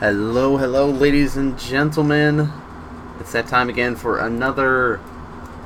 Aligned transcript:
Hello, 0.00 0.56
hello, 0.56 0.88
ladies 0.88 1.36
and 1.36 1.58
gentlemen. 1.58 2.50
It's 3.20 3.32
that 3.32 3.46
time 3.48 3.68
again 3.68 3.96
for 3.96 4.20
another 4.20 4.98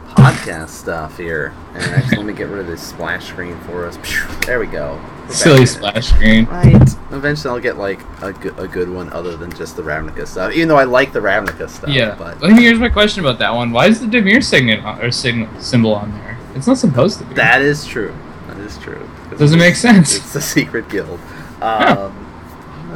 podcast 0.08 0.70
stuff 0.70 1.16
here. 1.16 1.54
And 1.74 1.84
actually, 1.84 2.16
let 2.16 2.26
me 2.26 2.32
get 2.32 2.48
rid 2.48 2.58
of 2.58 2.66
this 2.66 2.82
splash 2.82 3.28
screen 3.28 3.56
for 3.60 3.86
us. 3.86 3.96
There 4.44 4.58
we 4.58 4.66
go. 4.66 5.00
Silly 5.28 5.64
splash 5.66 6.08
screen. 6.08 6.46
Right. 6.46 6.74
Eventually, 7.12 7.54
I'll 7.54 7.60
get 7.60 7.78
like 7.78 8.00
a 8.22 8.32
good, 8.32 8.58
a 8.58 8.66
good 8.66 8.90
one 8.90 9.12
other 9.12 9.36
than 9.36 9.52
just 9.52 9.76
the 9.76 9.82
Ravnica 9.82 10.26
stuff. 10.26 10.52
Even 10.52 10.66
though 10.66 10.78
I 10.78 10.84
like 10.84 11.12
the 11.12 11.20
Ravnica 11.20 11.70
stuff. 11.70 11.90
Yeah. 11.90 12.16
But 12.16 12.40
Well, 12.40 12.56
here's 12.56 12.80
my 12.80 12.88
question 12.88 13.24
about 13.24 13.38
that 13.38 13.54
one. 13.54 13.70
Why 13.70 13.86
is 13.86 14.00
the 14.00 14.06
Dimir 14.06 14.42
signet 14.42 14.84
on, 14.84 15.00
or 15.00 15.12
sign, 15.12 15.48
symbol 15.60 15.94
on 15.94 16.10
there? 16.10 16.36
It's 16.56 16.66
not 16.66 16.78
supposed 16.78 17.20
to 17.20 17.24
be. 17.24 17.34
that 17.34 17.62
is 17.62 17.86
true. 17.86 18.12
That 18.48 18.58
is 18.58 18.78
true. 18.78 19.08
doesn't 19.38 19.60
make 19.60 19.76
sense. 19.76 20.16
It's 20.16 20.34
a 20.34 20.40
secret 20.40 20.88
guild. 20.88 21.20
Huh. 21.60 22.10
Um, 22.10 22.23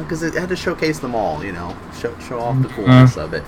because 0.09 0.23
it 0.23 0.33
had 0.33 0.49
to 0.49 0.55
showcase 0.55 0.97
them 0.97 1.13
all, 1.13 1.43
you 1.45 1.51
know, 1.51 1.75
show, 1.99 2.11
show 2.27 2.39
off 2.39 2.59
the 2.63 2.67
Uh. 2.67 2.71
coolness 2.71 3.15
of 3.15 3.31
it. 3.35 3.43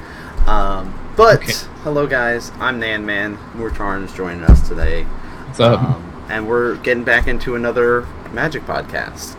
Um, 0.48 0.94
but 1.16 1.38
Okay. 1.42 1.54
hello, 1.84 2.06
guys. 2.06 2.52
I'm 2.60 2.80
Nan 2.80 3.04
Man. 3.04 3.40
Moortarn 3.58 4.06
is 4.06 4.12
joining 4.14 4.44
us 4.44 4.68
today, 4.68 5.08
What's 5.48 5.60
up? 5.60 5.82
um, 5.82 6.04
and 6.30 6.48
we're 6.48 6.76
getting 6.76 7.04
back 7.04 7.28
into 7.28 7.56
another 7.56 8.06
Magic 8.32 8.66
podcast. 8.68 9.36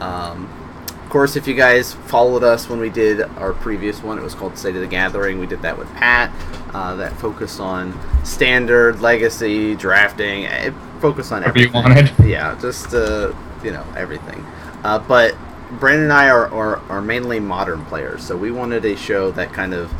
Um, 0.00 0.48
of 0.88 1.10
course, 1.10 1.34
if 1.34 1.48
you 1.48 1.54
guys 1.54 1.94
followed 2.06 2.44
us 2.44 2.68
when 2.70 2.78
we 2.78 2.88
did 2.88 3.20
our 3.40 3.52
previous 3.52 4.00
one, 4.04 4.16
it 4.16 4.22
was 4.22 4.34
called 4.36 4.56
State 4.56 4.76
of 4.76 4.80
the 4.80 4.86
Gathering. 4.86 5.40
We 5.40 5.46
did 5.46 5.62
that 5.62 5.76
with 5.76 5.92
Pat. 5.96 6.30
Uh, 6.72 6.94
that 6.94 7.18
focused 7.18 7.58
on 7.60 7.92
standard, 8.22 9.00
legacy, 9.00 9.74
drafting. 9.74 10.44
It 10.44 10.72
focused 11.00 11.32
on 11.32 11.40
Whatever 11.40 11.58
you 11.58 11.66
everything. 11.74 11.82
wanted. 11.82 12.10
Yeah, 12.30 12.54
just 12.62 12.94
uh, 12.94 13.32
you 13.64 13.72
know 13.72 13.82
everything. 13.96 14.46
Uh, 14.84 15.00
but 15.00 15.34
Brandon 15.78 16.04
and 16.04 16.12
I 16.12 16.28
are, 16.30 16.46
are 16.48 16.76
are 16.90 17.00
mainly 17.00 17.38
modern 17.40 17.84
players, 17.86 18.22
so 18.24 18.36
we 18.36 18.50
wanted 18.50 18.84
a 18.84 18.96
show 18.96 19.30
that 19.32 19.52
kind 19.52 19.72
of 19.74 19.90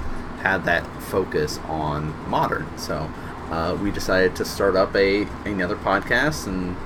had 0.43 0.65
that 0.65 0.85
focus 1.03 1.59
on 1.69 2.15
modern. 2.29 2.67
So 2.79 3.11
uh, 3.51 3.77
we 3.81 3.91
decided 3.91 4.35
to 4.37 4.45
start 4.45 4.75
up 4.77 4.95
a 4.97 5.23
another 5.45 5.77
podcast, 5.77 6.47
and 6.47 6.77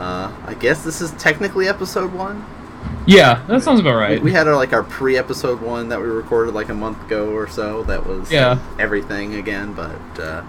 uh, 0.00 0.32
I 0.46 0.54
guess 0.54 0.84
this 0.84 1.00
is 1.00 1.12
technically 1.12 1.68
episode 1.68 2.12
one. 2.12 2.44
yeah, 3.06 3.42
that 3.48 3.62
sounds 3.62 3.80
about 3.80 3.94
We, 3.96 4.00
right. 4.02 4.22
we 4.22 4.32
had 4.32 4.46
our 4.46 4.54
like 4.56 4.72
our 4.72 4.82
pre-episode 4.84 5.60
one 5.60 5.88
that 5.88 6.00
we 6.00 6.06
recorded 6.06 6.54
like 6.54 6.68
a 6.68 6.74
month 6.74 7.02
ago 7.06 7.30
or 7.30 7.48
so. 7.48 7.82
That 7.84 8.06
was 8.06 8.30
Yeah. 8.30 8.58
everything 8.78 9.34
again, 9.36 9.72
but 9.72 10.20
uh, 10.20 10.42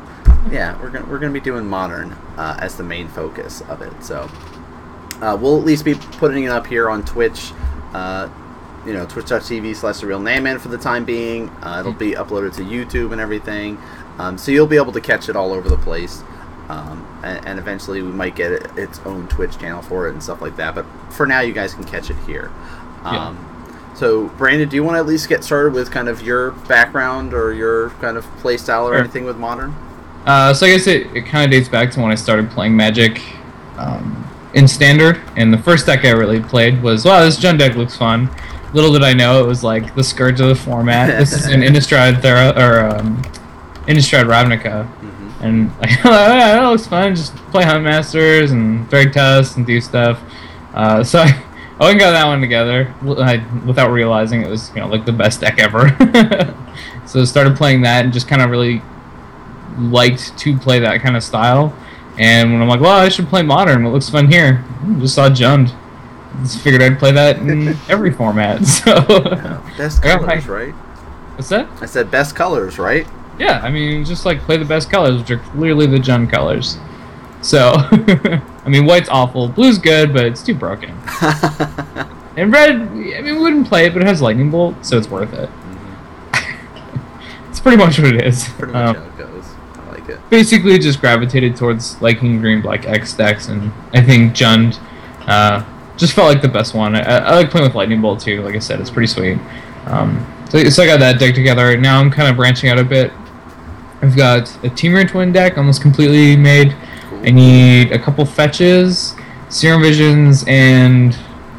yeah, 0.51 0.79
we're 0.81 0.89
gonna 0.89 1.05
we're 1.05 1.19
gonna 1.19 1.31
be 1.33 1.39
doing 1.39 1.65
modern 1.65 2.11
uh, 2.37 2.57
as 2.59 2.75
the 2.75 2.83
main 2.83 3.07
focus 3.07 3.61
of 3.69 3.81
it. 3.81 3.93
So 4.03 4.29
uh, 5.21 5.37
we'll 5.39 5.57
at 5.57 5.65
least 5.65 5.85
be 5.85 5.95
putting 5.95 6.43
it 6.43 6.49
up 6.51 6.67
here 6.67 6.89
on 6.89 7.03
Twitch. 7.05 7.51
Uh, 7.93 8.29
you 8.85 8.93
know, 8.93 9.05
twitch.tv 9.05 9.75
slash 9.75 9.99
the 9.99 10.07
real 10.07 10.19
for 10.59 10.69
the 10.69 10.77
time 10.77 11.05
being. 11.05 11.49
Uh, 11.61 11.77
it'll 11.81 11.91
be 11.93 12.11
uploaded 12.11 12.55
to 12.55 12.61
YouTube 12.61 13.11
and 13.11 13.19
everything. 13.19 13.77
Um, 14.17 14.37
so 14.37 14.51
you'll 14.51 14.67
be 14.67 14.77
able 14.77 14.93
to 14.93 15.01
catch 15.01 15.29
it 15.29 15.35
all 15.35 15.51
over 15.53 15.67
the 15.69 15.77
place. 15.77 16.23
Um, 16.69 17.05
and, 17.23 17.45
and 17.45 17.59
eventually 17.59 18.01
we 18.01 18.11
might 18.11 18.35
get 18.35 18.51
it, 18.51 18.77
its 18.77 18.99
own 18.99 19.27
Twitch 19.27 19.57
channel 19.57 19.81
for 19.81 20.07
it 20.07 20.11
and 20.13 20.23
stuff 20.23 20.41
like 20.41 20.55
that. 20.57 20.75
But 20.75 20.85
for 21.09 21.25
now, 21.25 21.41
you 21.41 21.51
guys 21.51 21.73
can 21.73 21.83
catch 21.83 22.09
it 22.09 22.17
here. 22.25 22.51
Yeah. 23.03 23.27
Um, 23.27 23.45
So, 23.95 24.27
Brandon, 24.37 24.69
do 24.69 24.77
you 24.77 24.83
want 24.83 24.95
to 24.95 24.99
at 24.99 25.05
least 25.05 25.27
get 25.27 25.43
started 25.43 25.73
with 25.73 25.91
kind 25.91 26.07
of 26.07 26.21
your 26.21 26.51
background 26.51 27.33
or 27.33 27.53
your 27.53 27.89
kind 28.01 28.15
of 28.17 28.23
play 28.37 28.55
style 28.55 28.87
or 28.87 28.93
Sure. 28.93 28.99
anything 28.99 29.25
with 29.25 29.35
modern? 29.37 29.75
Uh, 30.25 30.53
so 30.53 30.65
I 30.67 30.69
guess 30.69 30.87
it, 30.87 31.07
it 31.13 31.25
kind 31.25 31.43
of 31.43 31.51
dates 31.51 31.67
back 31.67 31.91
to 31.91 31.99
when 31.99 32.11
I 32.11 32.15
started 32.15 32.49
playing 32.51 32.77
Magic 32.77 33.21
um, 33.77 34.25
in 34.53 34.67
Standard, 34.67 35.21
and 35.35 35.53
the 35.53 35.57
first 35.57 35.85
deck 35.85 36.05
I 36.05 36.11
really 36.11 36.41
played 36.41 36.81
was, 36.81 37.05
wow, 37.05 37.23
this 37.23 37.37
Jund 37.39 37.59
deck 37.59 37.75
looks 37.75 37.95
fun. 37.95 38.29
Little 38.73 38.91
did 38.91 39.03
I 39.03 39.13
know 39.13 39.43
it 39.43 39.47
was 39.47 39.63
like 39.63 39.95
the 39.95 40.03
scourge 40.03 40.39
of 40.41 40.47
the 40.47 40.55
format. 40.55 41.07
this 41.19 41.33
is 41.33 41.45
an 41.47 41.61
Innistrad 41.61 42.21
Thera, 42.21 42.55
or 42.57 42.95
um, 42.97 43.21
Innistrad 43.87 44.25
Ravnica, 44.25 44.87
Mm-hmm. 45.39 45.43
and 45.43 45.77
like, 45.79 45.89
oh, 46.05 46.35
yeah, 46.35 46.55
that 46.55 46.63
looks 46.67 46.87
fun. 46.87 47.15
Just 47.15 47.35
play 47.51 47.63
Hunt 47.63 47.83
Masters 47.83 48.51
and 48.51 48.89
Thragtusk 48.89 49.57
and 49.57 49.65
do 49.65 49.79
stuff. 49.79 50.19
Uh, 50.73 51.03
so 51.03 51.19
I, 51.19 51.43
I 51.79 51.83
went 51.85 51.91
and 51.91 51.99
got 51.99 52.11
that 52.11 52.25
one 52.27 52.41
together 52.41 52.93
I, 53.03 53.37
without 53.65 53.91
realizing 53.91 54.41
it 54.41 54.49
was 54.49 54.69
you 54.75 54.81
know 54.81 54.87
like 54.87 55.05
the 55.05 55.13
best 55.13 55.39
deck 55.41 55.57
ever. 55.59 55.89
so 57.07 57.23
started 57.25 57.55
playing 57.55 57.81
that 57.83 58.03
and 58.03 58.13
just 58.13 58.27
kind 58.27 58.41
of 58.41 58.49
really 58.49 58.81
liked 59.77 60.37
to 60.39 60.57
play 60.57 60.79
that 60.79 61.01
kind 61.01 61.15
of 61.15 61.23
style. 61.23 61.73
And 62.19 62.51
when 62.53 62.61
I'm 62.61 62.67
like, 62.67 62.81
well, 62.81 62.99
I 62.99 63.09
should 63.09 63.27
play 63.27 63.41
modern. 63.41 63.83
What 63.83 63.93
looks 63.93 64.09
fun 64.09 64.29
here? 64.29 64.63
I 64.85 64.99
just 64.99 65.15
saw 65.15 65.29
Jund. 65.29 65.73
Just 66.43 66.59
figured 66.59 66.81
I'd 66.81 66.99
play 66.99 67.11
that 67.13 67.37
in 67.37 67.69
every 67.89 68.11
format. 68.11 68.61
So 68.65 68.91
Yeah. 69.09 69.61
Best 69.77 70.03
colors, 70.03 70.45
my- 70.45 70.53
right? 70.53 70.73
what's 71.35 71.49
that? 71.49 71.67
I 71.81 71.85
said 71.85 72.11
best 72.11 72.35
colors, 72.35 72.77
right? 72.77 73.07
Yeah, 73.39 73.61
I 73.63 73.69
mean, 73.71 74.03
just 74.03 74.25
like 74.25 74.41
play 74.41 74.57
the 74.57 74.65
best 74.65 74.89
colors, 74.91 75.17
which 75.21 75.31
are 75.31 75.37
clearly 75.37 75.85
the 75.87 75.97
Jund 75.97 76.29
colors. 76.29 76.77
So, 77.41 77.71
I 77.75 78.67
mean, 78.67 78.85
white's 78.85 79.07
awful, 79.07 79.47
blue's 79.47 79.77
good, 79.79 80.11
but 80.13 80.25
it's 80.25 80.43
too 80.43 80.53
broken. 80.55 80.89
And 82.35 82.51
red, 82.51 82.71
I 82.71 82.83
mean, 82.83 83.23
we 83.23 83.39
wouldn't 83.39 83.67
play 83.69 83.85
it, 83.85 83.93
but 83.93 84.01
it 84.01 84.07
has 84.07 84.21
lightning 84.21 84.51
bolt, 84.51 84.85
so 84.85 84.97
it's 84.97 85.07
worth 85.09 85.31
it. 85.33 85.49
It's 87.49 87.59
pretty 87.61 87.77
much 87.77 87.97
what 87.99 88.13
it 88.13 88.25
is. 88.25 88.47
Pretty 88.49 88.73
much 88.73 88.95
Um, 88.97 89.03
how 89.03 89.07
it 89.09 89.17
goes. 89.17 89.45
I 89.75 89.89
like 89.91 90.09
it. 90.09 90.18
Basically, 90.29 90.77
just 90.79 90.99
gravitated 91.01 91.55
towards 91.55 92.01
liking 92.01 92.39
green 92.39 92.61
black 92.61 92.85
X 92.87 93.13
decks, 93.13 93.47
and 93.47 93.71
I 93.93 94.01
think 94.01 94.33
Jund 94.33 94.79
uh, 95.27 95.63
just 95.97 96.13
felt 96.13 96.27
like 96.27 96.41
the 96.41 96.47
best 96.47 96.73
one. 96.73 96.95
I, 96.95 97.01
I 97.01 97.35
like 97.35 97.49
playing 97.51 97.67
with 97.67 97.75
lightning 97.75 98.01
bolt 98.01 98.19
too. 98.21 98.41
Like 98.41 98.55
I 98.55 98.59
said, 98.59 98.79
it's 98.79 98.89
pretty 98.89 99.07
sweet. 99.07 99.37
Um, 99.85 100.25
so, 100.49 100.63
so 100.69 100.83
I 100.83 100.85
got 100.85 100.99
that 100.99 101.19
deck 101.19 101.35
together. 101.35 101.77
Now 101.77 101.99
I'm 101.99 102.09
kind 102.11 102.29
of 102.29 102.35
branching 102.35 102.69
out 102.69 102.79
a 102.79 102.83
bit. 102.83 103.11
I've 104.01 104.15
got 104.15 104.43
a 104.63 104.69
Temur 104.69 105.07
Twin 105.09 105.31
deck 105.33 105.57
almost 105.57 105.81
completely 105.81 106.35
made. 106.37 106.73
I 107.21 107.31
need 107.31 107.91
a 107.91 107.99
couple 107.99 108.25
fetches, 108.25 109.13
Serum 109.49 109.81
Visions, 109.81 110.45
and 110.47 111.13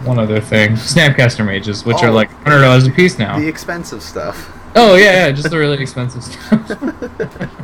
one 0.04 0.18
other 0.18 0.40
thing, 0.40 0.70
Snapcaster 0.72 1.44
Mages, 1.44 1.84
which 1.84 1.98
are 2.02 2.08
Oh. 2.08 2.12
like 2.12 2.30
hundred 2.44 2.62
dollars 2.62 2.86
a 2.86 2.90
piece 2.90 3.18
now. 3.18 3.38
the 3.38 3.46
expensive 3.46 4.02
stuff. 4.02 4.50
Oh 4.74 4.94
yeah, 4.94 5.26
yeah, 5.26 5.32
just 5.32 5.50
the 5.50 5.58
really 5.58 5.78
expensive 5.82 6.24
stuff. 6.24 6.70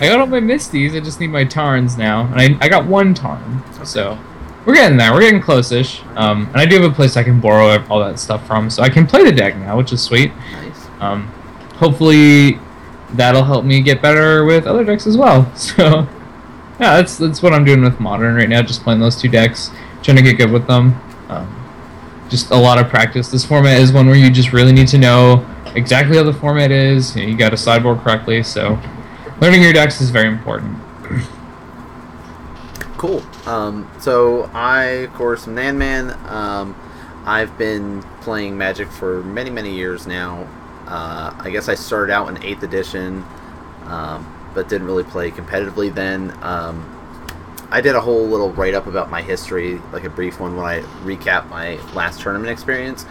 I 0.00 0.06
got 0.06 0.20
all 0.20 0.26
my 0.26 0.40
Misties. 0.40 0.96
I 0.96 1.00
just 1.00 1.20
need 1.20 1.28
my 1.28 1.44
Tarns 1.44 1.96
now, 1.96 2.26
and 2.32 2.40
I, 2.40 2.64
I 2.64 2.68
got 2.68 2.86
one 2.86 3.14
Tarn, 3.14 3.62
so 3.84 4.18
we're 4.66 4.74
getting 4.74 4.98
there. 4.98 5.12
We're 5.12 5.20
getting 5.20 5.40
close-ish. 5.40 6.02
Um, 6.16 6.46
and 6.48 6.56
I 6.56 6.66
do 6.66 6.80
have 6.80 6.90
a 6.90 6.94
place 6.94 7.16
I 7.16 7.22
can 7.22 7.40
borrow 7.40 7.82
all 7.88 8.00
that 8.00 8.18
stuff 8.18 8.46
from, 8.46 8.68
so 8.68 8.82
I 8.82 8.88
can 8.88 9.06
play 9.06 9.24
the 9.24 9.32
deck 9.32 9.56
now, 9.56 9.76
which 9.76 9.92
is 9.92 10.02
sweet. 10.02 10.32
Nice. 10.52 10.86
Um, 11.00 11.28
hopefully, 11.76 12.58
that'll 13.10 13.44
help 13.44 13.64
me 13.64 13.80
get 13.80 14.02
better 14.02 14.44
with 14.44 14.66
other 14.66 14.84
decks 14.84 15.06
as 15.06 15.16
well. 15.16 15.50
So, 15.56 16.08
yeah, 16.78 16.96
that's 16.96 17.16
that's 17.16 17.42
what 17.42 17.54
I'm 17.54 17.64
doing 17.64 17.80
with 17.80 18.00
Modern 18.00 18.34
right 18.34 18.48
now. 18.50 18.60
Just 18.60 18.82
playing 18.82 19.00
those 19.00 19.16
two 19.16 19.30
decks, 19.30 19.70
trying 20.02 20.18
to 20.18 20.22
get 20.22 20.36
good 20.36 20.50
with 20.50 20.66
them. 20.66 21.00
Um, 21.30 21.66
just 22.28 22.50
a 22.50 22.56
lot 22.56 22.78
of 22.78 22.88
practice. 22.88 23.30
This 23.30 23.46
format 23.46 23.80
is 23.80 23.92
one 23.92 24.06
where 24.06 24.16
you 24.16 24.30
just 24.30 24.52
really 24.52 24.72
need 24.72 24.88
to 24.88 24.98
know 24.98 25.46
exactly 25.74 26.18
how 26.18 26.22
the 26.22 26.34
format 26.34 26.70
is. 26.70 27.16
You, 27.16 27.22
know, 27.22 27.28
you 27.28 27.36
got 27.36 27.50
to 27.50 27.56
sideboard 27.56 28.00
correctly. 28.00 28.42
So, 28.42 28.78
learning 29.40 29.62
your 29.62 29.72
decks 29.72 30.00
is 30.00 30.10
very 30.10 30.28
important. 30.28 30.78
Cool. 32.96 33.22
Um, 33.46 33.90
so 34.00 34.44
I, 34.54 34.84
of 34.84 35.12
course, 35.14 35.46
am 35.46 35.54
Nan 35.54 35.76
Man. 35.76 36.10
Um, 36.28 36.74
I've 37.26 37.56
been 37.58 38.02
playing 38.20 38.56
Magic 38.56 38.88
for 38.88 39.22
many, 39.22 39.50
many 39.50 39.74
years 39.74 40.06
now. 40.06 40.48
Uh, 40.86 41.34
I 41.38 41.50
guess 41.50 41.68
I 41.68 41.74
started 41.74 42.12
out 42.12 42.28
in 42.28 42.42
Eighth 42.42 42.62
Edition, 42.62 43.24
um, 43.84 44.50
but 44.54 44.68
didn't 44.68 44.86
really 44.86 45.04
play 45.04 45.30
competitively 45.30 45.92
then. 45.92 46.30
Um, 46.42 46.92
I 47.70 47.80
did 47.80 47.96
a 47.96 48.00
whole 48.00 48.24
little 48.26 48.52
write 48.52 48.74
up 48.74 48.86
about 48.86 49.10
my 49.10 49.20
history, 49.20 49.78
like 49.92 50.04
a 50.04 50.10
brief 50.10 50.38
one, 50.38 50.56
when 50.56 50.64
I 50.64 50.80
recap 51.02 51.48
my 51.48 51.74
last 51.92 52.20
tournament 52.20 52.50
experience. 52.50 53.04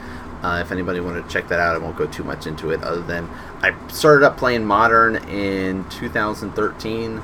Uh, 0.46 0.62
if 0.62 0.72
anybody 0.72 1.00
wanted 1.00 1.24
to 1.24 1.30
check 1.30 1.48
that 1.48 1.60
out, 1.60 1.76
I 1.76 1.80
won't 1.80 1.98
go 1.98 2.06
too 2.06 2.24
much 2.24 2.46
into 2.46 2.70
it. 2.70 2.84
Other 2.84 3.02
than 3.02 3.28
I 3.64 3.74
started 3.88 4.24
up 4.24 4.38
playing 4.38 4.64
Modern 4.64 5.16
in 5.28 5.90
2013 5.90 7.18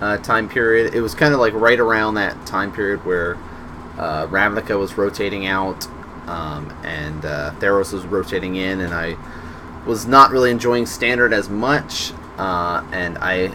uh, 0.00 0.16
time 0.16 0.48
period. 0.48 0.94
It 0.94 1.02
was 1.02 1.14
kind 1.14 1.34
of 1.34 1.40
like 1.40 1.52
right 1.52 1.78
around 1.78 2.14
that 2.14 2.46
time 2.46 2.72
period 2.72 3.04
where 3.04 3.34
uh, 3.98 4.26
Ravnica 4.28 4.78
was 4.78 4.96
rotating 4.96 5.46
out 5.46 5.86
um, 6.26 6.74
and 6.82 7.22
uh, 7.26 7.52
Theros 7.58 7.92
was 7.92 8.06
rotating 8.06 8.56
in, 8.56 8.80
and 8.80 8.94
I 8.94 9.16
was 9.84 10.06
not 10.06 10.30
really 10.30 10.50
enjoying 10.50 10.86
Standard 10.86 11.34
as 11.34 11.50
much, 11.50 12.12
uh, 12.38 12.82
and 12.90 13.18
I 13.18 13.54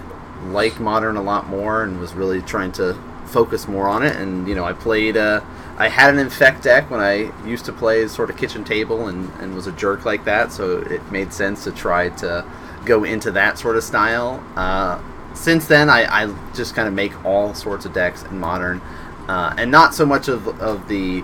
like 0.50 0.80
Modern 0.80 1.18
a 1.18 1.24
lot 1.24 1.48
more, 1.48 1.81
and 1.81 2.00
was 2.00 2.13
really 2.13 2.44
trying 2.44 2.72
to 2.74 2.94
focus 3.27 3.68
more 3.68 3.88
on 3.88 4.03
it. 4.03 4.15
And 4.15 4.48
you 4.48 4.55
know, 4.55 4.65
I 4.65 4.74
played. 4.74 5.17
Uh, 5.17 5.41
I 5.77 5.89
had 5.89 6.12
an 6.12 6.19
infect 6.19 6.63
deck 6.63 6.89
when 6.89 7.00
I 7.00 7.31
used 7.46 7.65
to 7.65 7.74
play 7.74 8.07
sort 8.07 8.31
of 8.31 8.38
kitchen 8.38 8.63
table, 8.63 9.07
and, 9.07 9.31
and 9.39 9.53
was 9.53 9.67
a 9.67 9.72
jerk 9.72 10.05
like 10.05 10.25
that, 10.25 10.51
so 10.51 10.79
it 10.79 11.12
made 11.12 11.31
sense 11.31 11.63
to 11.65 11.72
try 11.72 12.10
to 12.10 12.43
go 12.84 13.03
into 13.03 13.29
that 13.31 13.60
sort 13.60 13.77
of 13.77 13.84
style. 13.84 14.43
Uh, 14.55 15.00
since 15.36 15.67
then, 15.67 15.88
I, 15.88 16.24
I 16.24 16.36
just 16.55 16.74
kind 16.74 16.88
of 16.88 16.96
make 16.96 17.24
all 17.24 17.53
sorts 17.53 17.86
of 17.86 17.93
decks 17.93 18.24
in 18.24 18.39
modern, 18.39 18.81
uh, 19.27 19.53
and 19.55 19.69
not 19.69 19.93
so 19.93 20.03
much 20.03 20.27
of, 20.27 20.48
of 20.60 20.88
the 20.88 21.24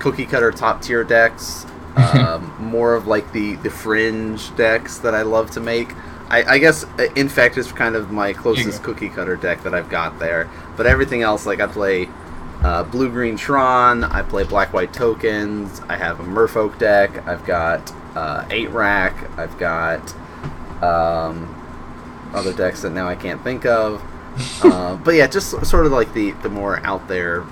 cookie 0.00 0.26
cutter 0.26 0.50
top 0.52 0.82
tier 0.82 1.02
decks. 1.02 1.64
um, 2.14 2.54
more 2.60 2.94
of 2.94 3.08
like 3.08 3.32
the 3.32 3.56
the 3.56 3.70
fringe 3.70 4.54
decks 4.54 4.98
that 4.98 5.14
I 5.14 5.22
love 5.22 5.50
to 5.52 5.60
make. 5.60 5.88
I, 6.30 6.54
I 6.54 6.58
guess 6.58 6.84
uh, 6.84 7.08
Infect 7.16 7.56
is 7.56 7.72
kind 7.72 7.96
of 7.96 8.10
my 8.10 8.32
closest 8.32 8.82
cookie 8.82 9.08
cutter 9.08 9.36
deck 9.36 9.62
that 9.62 9.74
I've 9.74 9.88
got 9.88 10.18
there, 10.18 10.48
but 10.76 10.86
everything 10.86 11.22
else 11.22 11.46
like 11.46 11.60
I 11.60 11.66
play 11.66 12.08
uh, 12.62 12.82
blue 12.84 13.08
green 13.08 13.36
Tron, 13.36 14.04
I 14.04 14.22
play 14.22 14.44
black 14.44 14.72
white 14.72 14.92
tokens, 14.92 15.80
I 15.88 15.96
have 15.96 16.20
a 16.20 16.24
Merfolk 16.24 16.78
deck, 16.78 17.26
I've 17.26 17.44
got 17.46 17.92
uh, 18.16 18.46
eight 18.50 18.70
rack, 18.70 19.30
I've 19.38 19.56
got 19.58 20.14
um, 20.82 21.54
other 22.34 22.52
decks 22.52 22.82
that 22.82 22.90
now 22.90 23.08
I 23.08 23.14
can't 23.14 23.42
think 23.42 23.64
of. 23.64 24.02
uh, 24.62 24.96
but 24.96 25.14
yeah, 25.14 25.26
just 25.26 25.64
sort 25.66 25.86
of 25.86 25.92
like 25.92 26.12
the 26.12 26.32
the 26.42 26.48
more 26.48 26.78
out 26.84 27.08
there 27.08 27.44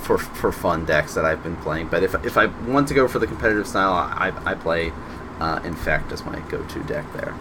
for 0.00 0.18
for 0.18 0.50
fun 0.50 0.84
decks 0.84 1.14
that 1.14 1.24
I've 1.24 1.42
been 1.42 1.56
playing. 1.56 1.88
But 1.88 2.02
if 2.02 2.14
if 2.24 2.36
I 2.36 2.46
want 2.46 2.88
to 2.88 2.94
go 2.94 3.06
for 3.06 3.18
the 3.18 3.26
competitive 3.26 3.66
style, 3.66 3.92
I 3.92 4.32
I 4.44 4.54
play 4.54 4.92
uh, 5.40 5.60
Infect 5.64 6.10
as 6.12 6.24
my 6.24 6.38
go-to 6.48 6.82
deck 6.84 7.04
there. 7.12 7.34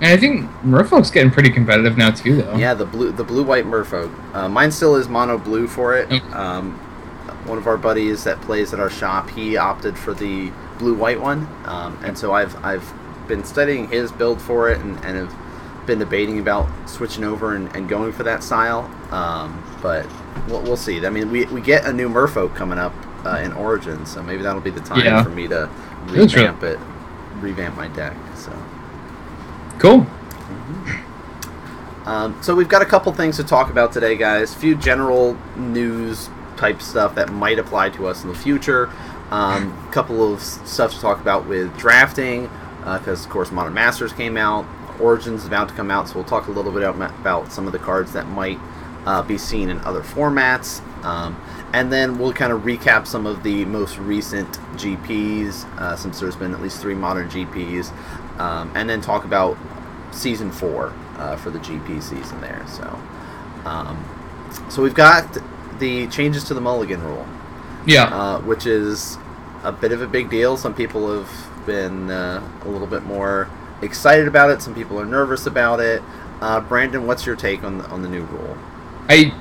And 0.00 0.06
I 0.12 0.16
think 0.16 0.48
Merfolk's 0.64 1.10
getting 1.10 1.30
pretty 1.30 1.50
competitive 1.50 1.96
now 1.96 2.10
too, 2.10 2.42
though. 2.42 2.56
Yeah, 2.56 2.74
the 2.74 2.84
blue 2.86 3.12
the 3.12 3.24
blue 3.24 3.42
white 3.44 3.64
Merfolk. 3.64 4.12
Uh, 4.34 4.48
mine 4.48 4.70
still 4.72 4.96
is 4.96 5.08
mono 5.08 5.38
blue 5.38 5.66
for 5.68 5.96
it. 5.96 6.06
Okay. 6.12 6.18
Um, 6.32 6.72
one 7.46 7.58
of 7.58 7.66
our 7.66 7.76
buddies 7.76 8.24
that 8.24 8.40
plays 8.42 8.72
at 8.72 8.80
our 8.80 8.90
shop, 8.90 9.30
he 9.30 9.56
opted 9.56 9.96
for 9.98 10.14
the 10.14 10.50
blue 10.78 10.94
white 10.94 11.20
one, 11.20 11.48
um, 11.64 11.98
and 12.04 12.16
so 12.16 12.32
I've 12.32 12.54
I've 12.64 12.92
been 13.28 13.44
studying 13.44 13.88
his 13.88 14.10
build 14.12 14.40
for 14.40 14.70
it 14.70 14.80
and, 14.80 14.96
and 15.04 15.16
have 15.16 15.86
been 15.86 15.98
debating 15.98 16.38
about 16.38 16.68
switching 16.88 17.24
over 17.24 17.54
and, 17.56 17.74
and 17.76 17.88
going 17.88 18.12
for 18.12 18.22
that 18.24 18.42
style. 18.44 18.90
Um, 19.12 19.62
but 19.82 20.06
we'll, 20.48 20.62
we'll 20.62 20.76
see. 20.76 21.04
I 21.04 21.10
mean, 21.10 21.30
we, 21.30 21.44
we 21.46 21.60
get 21.60 21.84
a 21.86 21.92
new 21.92 22.08
Merfolk 22.08 22.54
coming 22.54 22.78
up 22.78 22.92
uh, 23.24 23.38
in 23.42 23.52
Origins, 23.52 24.10
so 24.12 24.22
maybe 24.22 24.42
that'll 24.42 24.60
be 24.60 24.70
the 24.70 24.80
time 24.80 25.04
Yeah. 25.04 25.22
for 25.22 25.30
me 25.30 25.48
to 25.48 25.68
revamp 26.06 26.62
it, 26.62 26.78
revamp 27.40 27.76
my 27.76 27.88
deck. 27.88 28.16
So. 28.36 28.52
Cool. 29.78 30.06
Um, 32.04 32.40
so 32.42 32.54
we've 32.54 32.68
got 32.68 32.82
a 32.82 32.84
couple 32.84 33.12
things 33.12 33.36
to 33.36 33.44
talk 33.44 33.70
about 33.70 33.92
today, 33.92 34.16
guys. 34.16 34.54
A 34.54 34.58
few 34.58 34.74
general 34.74 35.36
news 35.56 36.28
type 36.56 36.82
stuff 36.82 37.14
that 37.14 37.32
might 37.32 37.58
apply 37.58 37.90
to 37.90 38.06
us 38.06 38.22
in 38.22 38.28
the 38.28 38.34
future. 38.34 38.90
A 39.30 39.34
um, 39.34 39.90
couple 39.92 40.32
of 40.32 40.42
stuff 40.42 40.92
to 40.92 41.00
talk 41.00 41.20
about 41.20 41.46
with 41.46 41.76
drafting, 41.78 42.50
because 42.80 43.24
of 43.24 43.30
course 43.30 43.50
Modern 43.50 43.74
Masters 43.74 44.12
came 44.12 44.36
out. 44.36 44.66
Origins 45.00 45.42
is 45.42 45.46
about 45.46 45.68
to 45.68 45.74
come 45.74 45.90
out, 45.90 46.08
so 46.08 46.16
we'll 46.16 46.24
talk 46.24 46.48
a 46.48 46.50
little 46.50 46.72
bit 46.72 46.82
about, 46.82 47.10
about 47.20 47.52
some 47.52 47.66
of 47.66 47.72
the 47.72 47.78
cards 47.78 48.12
that 48.12 48.26
might 48.28 48.58
uh, 49.06 49.22
be 49.22 49.38
seen 49.38 49.68
in 49.68 49.78
other 49.80 50.02
formats. 50.02 50.80
Um, 51.04 51.40
and 51.72 51.92
then 51.92 52.18
we'll 52.18 52.32
kind 52.32 52.52
of 52.52 52.62
recap 52.62 53.06
some 53.06 53.26
of 53.26 53.42
the 53.42 53.64
most 53.64 53.98
recent 53.98 54.48
GPs, 54.76 55.64
uh, 55.78 55.96
since 55.96 56.20
there's 56.20 56.36
been 56.36 56.52
at 56.52 56.60
least 56.60 56.80
three 56.80 56.94
modern 56.94 57.28
GPs, 57.28 57.92
um, 58.42 58.72
and 58.74 58.88
then 58.88 59.00
talk 59.00 59.24
about 59.24 59.56
season 60.10 60.50
four 60.50 60.92
uh, 61.18 61.36
for 61.36 61.50
the 61.50 61.58
GP 61.60 62.02
season 62.02 62.40
there. 62.40 62.64
So, 62.66 62.84
um, 63.64 63.96
so 64.68 64.82
we've 64.82 64.94
got 64.94 65.38
the 65.78 66.06
changes 66.08 66.44
to 66.44 66.54
the 66.54 66.60
Mulligan 66.60 67.02
rule, 67.02 67.26
Yeah. 67.86 68.04
uh, 68.04 68.40
which 68.40 68.66
is 68.66 69.16
a 69.62 69.72
bit 69.72 69.92
of 69.92 70.02
a 70.02 70.06
big 70.06 70.28
deal. 70.30 70.56
Some 70.56 70.74
people 70.74 71.16
have 71.22 71.66
been 71.66 72.10
uh, 72.10 72.42
a 72.64 72.68
little 72.68 72.86
bit 72.88 73.04
more 73.04 73.48
excited 73.80 74.26
about 74.26 74.50
it. 74.50 74.60
Some 74.62 74.74
people 74.74 74.98
are 75.00 75.06
nervous 75.06 75.46
about 75.46 75.80
it. 75.80 76.02
Uh, 76.40 76.60
Brandon, 76.60 77.06
what's 77.06 77.24
your 77.24 77.36
take 77.36 77.62
on 77.62 77.78
the, 77.78 77.84
on 77.86 78.02
the 78.02 78.08
new 78.08 78.22
rule? 78.24 78.56
I. 79.08 79.32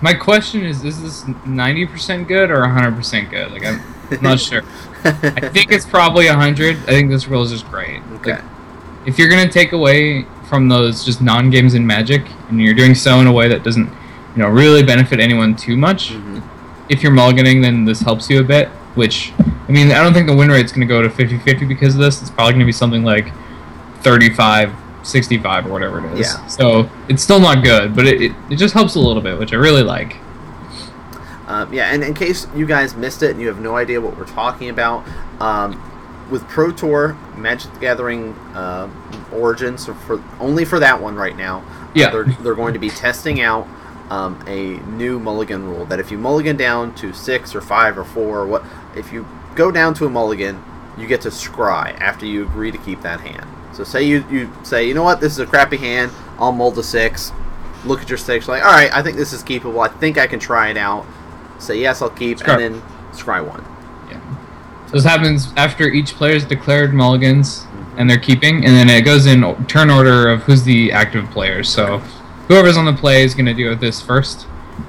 My 0.00 0.14
question 0.14 0.64
is: 0.64 0.82
Is 0.84 1.02
this 1.02 1.24
ninety 1.44 1.84
percent 1.84 2.26
good 2.28 2.50
or 2.50 2.66
hundred 2.66 2.94
percent 2.96 3.30
good? 3.30 3.50
Like 3.52 3.64
I'm 3.66 3.82
not 4.22 4.40
sure. 4.48 4.62
I 5.04 5.48
think 5.48 5.70
it's 5.72 5.86
probably 5.86 6.26
hundred. 6.26 6.76
I 6.84 6.86
think 6.86 7.10
this 7.10 7.26
rule 7.28 7.42
is 7.42 7.50
just 7.50 7.68
great. 7.70 8.00
Okay. 8.14 8.32
Like, 8.32 8.44
if 9.06 9.18
you're 9.18 9.28
gonna 9.28 9.48
take 9.50 9.72
away 9.72 10.26
from 10.48 10.68
those 10.68 11.04
just 11.04 11.20
non-games 11.22 11.74
in 11.74 11.86
Magic, 11.86 12.22
and 12.48 12.60
you're 12.60 12.74
doing 12.74 12.94
so 12.94 13.20
in 13.20 13.26
a 13.26 13.32
way 13.32 13.48
that 13.48 13.62
doesn't, 13.62 13.86
you 13.86 14.42
know, 14.42 14.48
really 14.48 14.82
benefit 14.82 15.20
anyone 15.20 15.54
too 15.54 15.76
much, 15.76 16.12
Mhm. 16.12 16.42
if 16.88 17.02
you're 17.02 17.12
mulliganing, 17.12 17.62
then 17.62 17.84
this 17.84 18.00
helps 18.00 18.28
you 18.30 18.40
a 18.40 18.44
bit. 18.44 18.68
Which, 18.94 19.32
I 19.68 19.72
mean, 19.72 19.92
I 19.92 20.02
don't 20.02 20.12
think 20.14 20.26
the 20.26 20.34
win 20.34 20.48
rate's 20.48 20.72
going 20.72 20.80
to 20.80 20.86
go 20.92 21.02
to 21.02 21.08
50-50 21.08 21.64
because 21.68 21.94
of 21.94 22.00
this. 22.00 22.20
It's 22.20 22.30
probably 22.30 22.52
going 22.54 22.60
to 22.60 22.66
be 22.66 22.72
something 22.72 23.04
like 23.04 23.30
35, 24.02 24.72
65 25.02 25.66
or 25.66 25.70
whatever 25.70 26.04
it 26.04 26.18
is. 26.18 26.20
Yeah. 26.34 26.46
So 26.46 26.90
it's 27.08 27.22
still 27.22 27.38
not 27.38 27.62
good, 27.62 27.94
but 27.94 28.06
it, 28.06 28.20
it, 28.20 28.32
it 28.50 28.56
just 28.56 28.74
helps 28.74 28.94
a 28.96 29.00
little 29.00 29.22
bit, 29.22 29.38
which 29.38 29.52
I 29.52 29.56
really 29.56 29.82
like. 29.82 30.16
Um, 31.48 31.72
yeah, 31.72 31.92
and 31.92 32.04
in 32.04 32.12
case 32.12 32.46
you 32.54 32.66
guys 32.66 32.94
missed 32.94 33.22
it 33.22 33.30
and 33.30 33.40
you 33.40 33.48
have 33.48 33.58
no 33.58 33.76
idea 33.76 34.00
what 34.00 34.16
we're 34.18 34.26
talking 34.26 34.68
about, 34.68 35.04
um, 35.40 35.82
with 36.30 36.46
Pro 36.46 36.70
Tour, 36.70 37.16
Magic 37.36 37.72
the 37.72 37.80
Gathering 37.80 38.34
uh, 38.54 38.90
Origins, 39.32 39.86
so 39.86 39.94
for 39.94 40.22
only 40.40 40.66
for 40.66 40.78
that 40.78 41.00
one 41.00 41.16
right 41.16 41.34
now, 41.34 41.64
uh, 42.08 42.10
they're, 42.10 42.24
they're 42.42 42.54
going 42.54 42.74
to 42.74 42.78
be 42.78 42.90
testing 42.90 43.40
out 43.40 43.66
um, 44.10 44.38
a 44.46 44.76
new 44.90 45.18
mulligan 45.18 45.66
rule 45.66 45.86
that 45.86 45.98
if 45.98 46.10
you 46.10 46.18
mulligan 46.18 46.58
down 46.58 46.94
to 46.96 47.14
six 47.14 47.54
or 47.54 47.62
five 47.62 47.96
or 47.96 48.04
four, 48.04 48.40
or 48.40 48.46
what 48.46 48.62
if 48.94 49.10
you 49.10 49.26
go 49.54 49.70
down 49.70 49.94
to 49.94 50.04
a 50.04 50.10
mulligan, 50.10 50.62
you 50.98 51.06
get 51.06 51.22
to 51.22 51.30
scry 51.30 51.98
after 51.98 52.26
you 52.26 52.42
agree 52.42 52.70
to 52.70 52.78
keep 52.78 53.00
that 53.00 53.20
hand. 53.20 53.46
So 53.74 53.84
say 53.84 54.02
you, 54.02 54.22
you 54.30 54.52
say, 54.64 54.86
you 54.86 54.92
know 54.92 55.02
what, 55.02 55.20
this 55.20 55.32
is 55.32 55.38
a 55.38 55.46
crappy 55.46 55.78
hand, 55.78 56.12
I'll 56.38 56.52
mull 56.52 56.72
to 56.72 56.82
six. 56.82 57.32
Look 57.86 58.02
at 58.02 58.08
your 58.10 58.18
six, 58.18 58.48
like, 58.48 58.62
all 58.62 58.72
right, 58.72 58.92
I 58.92 59.02
think 59.02 59.16
this 59.16 59.32
is 59.32 59.42
keepable. 59.42 59.82
I 59.82 59.88
think 59.88 60.18
I 60.18 60.26
can 60.26 60.40
try 60.40 60.68
it 60.68 60.76
out. 60.76 61.06
Say 61.58 61.80
yes, 61.80 62.02
I'll 62.02 62.10
keep, 62.10 62.38
Scry. 62.38 62.64
and 62.64 62.74
then 62.76 62.82
scry 63.12 63.46
one. 63.46 63.64
Yeah. 64.10 64.20
So 64.86 64.92
this 64.92 65.04
happens 65.04 65.52
after 65.56 65.84
each 65.84 66.14
player's 66.14 66.44
declared 66.44 66.94
mulligans 66.94 67.66
and 67.96 68.08
they're 68.08 68.18
keeping, 68.18 68.64
and 68.64 68.74
then 68.76 68.88
it 68.88 69.02
goes 69.02 69.26
in 69.26 69.42
turn 69.66 69.90
order 69.90 70.28
of 70.28 70.42
who's 70.44 70.62
the 70.62 70.92
active 70.92 71.28
player. 71.30 71.62
So 71.64 71.98
whoever's 72.46 72.76
on 72.76 72.84
the 72.84 72.92
play 72.92 73.24
is 73.24 73.34
going 73.34 73.46
to 73.46 73.54
deal 73.54 73.70
with 73.70 73.80
this 73.80 74.00
first. 74.00 74.46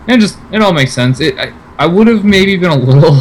And 0.08 0.18
it 0.18 0.20
just 0.22 0.38
it 0.52 0.62
all 0.62 0.74
makes 0.74 0.94
sense. 0.94 1.20
It 1.20 1.38
I, 1.40 1.54
I 1.80 1.86
would 1.88 2.08
have 2.08 2.24
maybe 2.24 2.56
been 2.56 2.70
a 2.70 2.76
little 2.78 3.18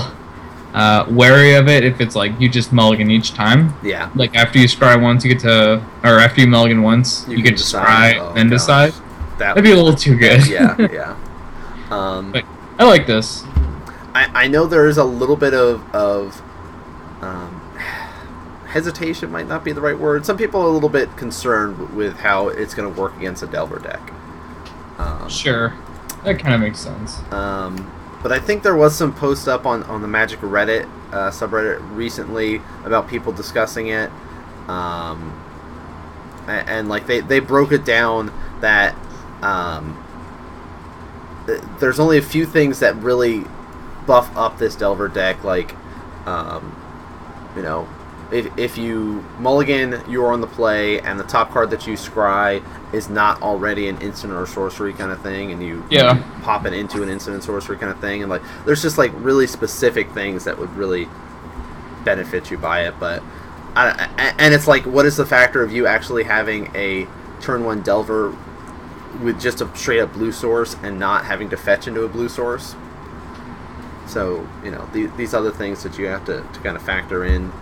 uh, 0.75 1.07
wary 1.09 1.55
of 1.55 1.67
it 1.69 1.83
if 1.85 2.00
it's 2.02 2.14
like 2.14 2.38
you 2.38 2.49
just 2.50 2.71
mulligan 2.73 3.11
each 3.11 3.33
time. 3.33 3.73
Yeah. 3.83 4.11
Like 4.14 4.37
after 4.37 4.59
you 4.59 4.67
scry 4.67 5.00
once, 5.00 5.25
you 5.25 5.33
get 5.33 5.40
to, 5.40 5.83
or 6.05 6.19
after 6.19 6.43
you 6.43 6.47
mulligan 6.47 6.83
once, 6.83 7.26
you, 7.26 7.37
can 7.37 7.45
get 7.45 7.57
to 7.57 7.64
scry, 7.64 8.19
Oh, 8.21 8.35
then 8.35 8.49
gosh. 8.50 8.59
decide. 8.61 8.93
That 9.38 9.55
That'd 9.55 9.64
be 9.64 9.71
a 9.73 9.76
little 9.76 9.95
too 9.95 10.17
good. 10.19 10.47
yeah, 10.47 10.76
yeah. 10.93 11.17
Um, 11.90 12.33
But- 12.33 12.45
I 12.78 12.85
like 12.85 13.06
this. 13.06 13.44
I, 14.14 14.30
I 14.44 14.49
know 14.49 14.66
there 14.66 14.87
is 14.87 14.97
a 14.99 15.04
little 15.04 15.37
bit 15.37 15.54
of 15.54 15.82
of 15.94 16.40
um, 17.23 17.61
hesitation 18.66 19.30
might 19.30 19.49
not 19.49 19.64
be 19.64 19.73
the 19.73 19.80
right 19.80 19.99
word. 19.99 20.25
Some 20.25 20.37
people 20.37 20.61
are 20.61 20.66
a 20.68 20.70
little 20.70 20.88
bit 20.88 21.16
concerned 21.16 21.97
with 21.97 22.18
how 22.18 22.49
it's 22.49 22.75
going 22.75 22.92
to 22.92 23.00
work 23.00 23.16
against 23.16 23.42
a 23.42 23.47
Delver 23.47 23.78
deck. 23.78 24.12
Um, 24.99 25.28
Sure, 25.28 25.75
that 26.25 26.38
kind 26.38 26.54
of 26.54 26.61
makes 26.61 26.80
sense. 26.80 27.18
um, 27.32 27.92
but 28.23 28.32
I 28.32 28.38
think 28.40 28.62
there 28.64 28.75
was 28.76 28.97
some 28.97 29.14
post 29.14 29.47
up 29.47 29.64
on, 29.64 29.85
on 29.85 30.02
the 30.02 30.08
Magic 30.08 30.40
Reddit 30.40 30.88
uh, 31.12 31.30
subreddit 31.30 31.78
recently 31.97 32.61
about 32.85 33.08
people 33.08 33.32
discussing 33.32 33.88
it, 33.88 34.11
um, 34.68 35.40
and, 36.49 36.68
and 36.68 36.88
like 36.88 37.06
they, 37.06 37.20
they 37.20 37.38
broke 37.38 37.70
it 37.73 37.85
down 37.85 38.32
that 38.61 38.97
um, 39.42 40.04
there's 41.81 41.99
only 41.99 42.19
a 42.19 42.23
few 42.23 42.47
things 42.47 42.81
that 42.81 42.95
really 42.97 43.45
buff 44.07 44.35
up 44.37 44.59
this 44.59 44.75
Delver 44.76 45.09
deck, 45.09 45.43
like 45.45 45.75
um, 46.26 46.75
you 47.57 47.62
know. 47.62 47.88
If, 48.31 48.59
if 48.59 48.76
you 48.76 49.25
mulligan, 49.38 50.02
you're 50.07 50.35
on 50.35 50.43
the 50.43 50.47
play, 50.47 51.00
and 51.00 51.19
the 51.19 51.25
top 51.25 51.50
card 51.50 51.71
that 51.71 51.87
you 51.87 51.95
scry 51.95 52.62
is 52.93 53.09
not 53.09 53.40
already 53.40 53.88
an 53.88 53.99
instant 54.02 54.35
or 54.35 54.45
sorcery 54.47 54.93
kind 54.93 55.11
of 55.11 55.23
thing, 55.23 55.50
and 55.50 55.62
you 55.62 55.83
Yeah. 55.88 56.23
pop 56.43 56.67
it 56.67 56.75
into 56.75 57.02
an 57.02 57.09
instant 57.09 57.37
and 57.37 57.43
sorcery 57.43 57.78
kind 57.78 57.90
of 57.90 57.99
thing, 58.00 58.21
and 58.21 58.28
like 58.28 58.43
there's 58.67 58.83
just 58.83 58.99
like 58.99 59.12
really 59.14 59.47
specific 59.47 60.11
things 60.12 60.45
that 60.45 60.59
would 60.59 60.71
really 60.76 61.09
benefit 62.05 62.50
you 62.50 62.59
by 62.59 62.87
it. 62.87 62.95
But 63.00 63.23
I, 63.75 64.35
and 64.38 64.52
it's 64.52 64.67
like, 64.67 64.85
what 64.85 65.07
is 65.07 65.17
the 65.17 65.25
factor 65.25 65.62
of 65.62 65.73
you 65.73 65.87
actually 65.87 66.25
having 66.25 66.71
a 66.76 67.07
turn 67.40 67.64
one 67.64 67.81
Delver 67.81 68.37
with 69.23 69.41
just 69.41 69.61
a 69.61 69.77
straight 69.77 70.00
up 70.00 70.12
blue 70.12 70.33
source 70.33 70.77
and 70.83 70.99
not 70.99 71.25
having 71.25 71.50
to 71.50 71.57
fetch 71.57 71.87
into 71.87 72.03
a 72.03 72.09
blue 72.09 72.29
source? 72.29 72.75
So 74.07 74.47
you 74.65 74.71
know 74.71 74.88
the, 74.93 75.07
these 75.17 75.35
other 75.35 75.50
things 75.50 75.83
that 75.83 75.99
you 75.99 76.07
have 76.07 76.25
to, 76.27 76.41
to 76.41 76.61
kind 76.61 76.77
of 76.77 76.83
factor 76.83 77.25
in 77.25 77.53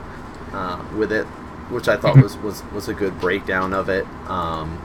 uh, 0.53 0.85
with 0.97 1.12
it, 1.12 1.26
which 1.71 1.88
I 1.88 1.97
thought 1.97 2.21
was, 2.23 2.37
was, 2.38 2.62
was 2.73 2.88
a 2.88 2.95
good 2.95 3.19
breakdown 3.21 3.73
of 3.73 3.88
it. 3.88 4.07
Um, 4.29 4.81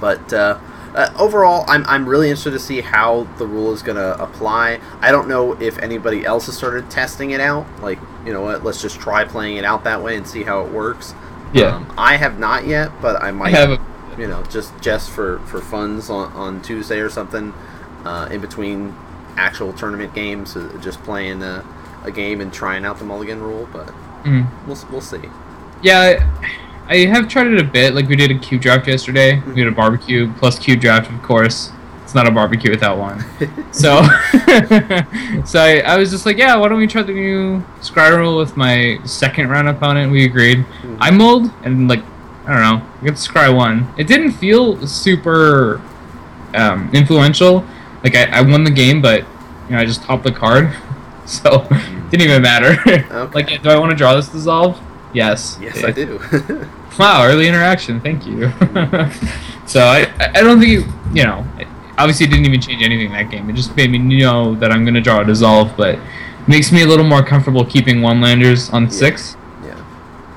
but 0.00 0.32
uh, 0.32 0.58
uh, 0.94 1.12
overall, 1.18 1.64
I'm, 1.68 1.84
I'm 1.86 2.08
really 2.08 2.28
interested 2.28 2.52
to 2.52 2.58
see 2.58 2.80
how 2.80 3.24
the 3.38 3.46
rule 3.46 3.72
is 3.72 3.82
going 3.82 3.96
to 3.96 4.22
apply. 4.22 4.80
I 5.00 5.10
don't 5.10 5.28
know 5.28 5.60
if 5.60 5.78
anybody 5.78 6.24
else 6.24 6.46
has 6.46 6.56
started 6.56 6.90
testing 6.90 7.32
it 7.32 7.40
out. 7.40 7.66
Like, 7.80 7.98
you 8.24 8.32
know 8.32 8.42
what, 8.42 8.64
let's 8.64 8.80
just 8.80 9.00
try 9.00 9.24
playing 9.24 9.56
it 9.56 9.64
out 9.64 9.84
that 9.84 10.02
way 10.02 10.16
and 10.16 10.26
see 10.26 10.44
how 10.44 10.64
it 10.64 10.72
works. 10.72 11.14
Yeah. 11.52 11.76
Um, 11.76 11.94
I 11.98 12.16
have 12.16 12.38
not 12.38 12.66
yet, 12.66 12.90
but 13.00 13.22
I 13.22 13.28
I 13.28 13.30
might 13.32 13.54
have 13.54 13.70
a 13.70 13.78
you 14.18 14.26
know, 14.26 14.42
just 14.44 14.72
just 14.80 15.10
for 15.10 15.38
for 15.40 15.60
funds 15.60 16.10
on, 16.10 16.32
on 16.32 16.62
Tuesday 16.62 16.98
or 17.00 17.08
something, 17.10 17.52
uh, 18.04 18.28
in 18.30 18.40
between 18.40 18.94
actual 19.36 19.72
tournament 19.72 20.14
games, 20.14 20.56
uh, 20.56 20.76
just 20.80 21.02
playing 21.02 21.42
a, 21.42 21.64
a 22.04 22.10
game 22.10 22.40
and 22.40 22.52
trying 22.52 22.84
out 22.84 22.98
the 22.98 23.04
mulligan 23.04 23.40
rule, 23.42 23.68
but 23.72 23.92
Mm. 24.24 24.46
we'll 24.66 24.78
we'll 24.90 25.00
see. 25.02 25.20
Yeah, 25.82 26.24
I, 26.88 26.94
I 26.94 26.96
have 27.06 27.28
tried 27.28 27.48
it 27.48 27.60
a 27.60 27.64
bit. 27.64 27.94
Like 27.94 28.08
we 28.08 28.16
did 28.16 28.30
a 28.30 28.38
cube 28.38 28.62
draft 28.62 28.86
yesterday. 28.88 29.38
We 29.46 29.54
did 29.54 29.66
a 29.66 29.70
barbecue 29.70 30.32
plus 30.34 30.58
cube 30.58 30.80
draft, 30.80 31.10
of 31.10 31.22
course. 31.22 31.70
It's 32.04 32.14
not 32.14 32.26
a 32.26 32.30
barbecue 32.30 32.70
without 32.70 32.96
one. 32.98 33.22
So, 33.72 34.02
so 35.44 35.60
I, 35.60 35.82
I 35.84 35.96
was 35.98 36.10
just 36.10 36.24
like, 36.26 36.38
yeah, 36.38 36.54
why 36.56 36.68
don't 36.68 36.78
we 36.78 36.86
try 36.86 37.02
the 37.02 37.12
new 37.12 37.60
scry 37.80 38.16
rule 38.16 38.38
with 38.38 38.56
my 38.56 38.98
second 39.04 39.48
round 39.50 39.68
opponent? 39.68 40.12
We 40.12 40.24
agreed. 40.24 40.64
I 41.00 41.10
mulled 41.10 41.50
and 41.64 41.88
like, 41.88 42.02
I 42.46 42.52
don't 42.52 42.62
know, 42.62 42.86
I 43.00 43.04
got 43.06 43.16
the 43.16 43.20
scry 43.20 43.54
one. 43.54 43.92
It 43.96 44.06
didn't 44.06 44.32
feel 44.32 44.86
super 44.86 45.80
um, 46.54 46.90
influential. 46.92 47.64
Like 48.02 48.14
I, 48.14 48.24
I 48.24 48.40
won 48.42 48.64
the 48.64 48.70
game, 48.70 49.00
but 49.00 49.20
you 49.66 49.72
know 49.72 49.78
I 49.78 49.84
just 49.84 50.02
topped 50.02 50.24
the 50.24 50.32
card, 50.32 50.74
so 51.26 51.66
it 51.70 52.10
didn't 52.10 52.22
even 52.22 52.42
matter. 52.42 52.78
Okay. 52.86 53.26
like, 53.32 53.62
do 53.62 53.70
I 53.70 53.78
want 53.78 53.90
to 53.90 53.96
draw 53.96 54.14
this 54.14 54.28
dissolve? 54.28 54.80
Yes. 55.14 55.58
yes, 55.60 55.84
I 55.84 55.92
do. 55.92 56.20
Wow, 56.98 57.24
early 57.24 57.48
interaction. 57.48 58.00
Thank 58.00 58.24
you. 58.24 58.52
so 59.66 59.80
I, 59.80 60.12
I 60.20 60.42
don't 60.42 60.60
think 60.60 60.84
it, 60.84 61.16
you 61.16 61.24
know. 61.24 61.44
Obviously, 61.98 62.26
it 62.26 62.30
didn't 62.30 62.46
even 62.46 62.60
change 62.60 62.82
anything 62.82 63.06
in 63.06 63.12
that 63.12 63.30
game. 63.30 63.48
It 63.50 63.54
just 63.54 63.76
made 63.76 63.90
me 63.90 63.98
know 63.98 64.54
that 64.56 64.70
I'm 64.70 64.84
gonna 64.84 65.00
draw 65.00 65.20
a 65.20 65.24
dissolve, 65.24 65.76
but 65.76 65.98
makes 66.46 66.70
me 66.70 66.82
a 66.82 66.86
little 66.86 67.04
more 67.04 67.22
comfortable 67.22 67.64
keeping 67.64 68.02
one 68.02 68.20
landers 68.20 68.70
on 68.70 68.90
six, 68.90 69.36
yeah. 69.64 69.84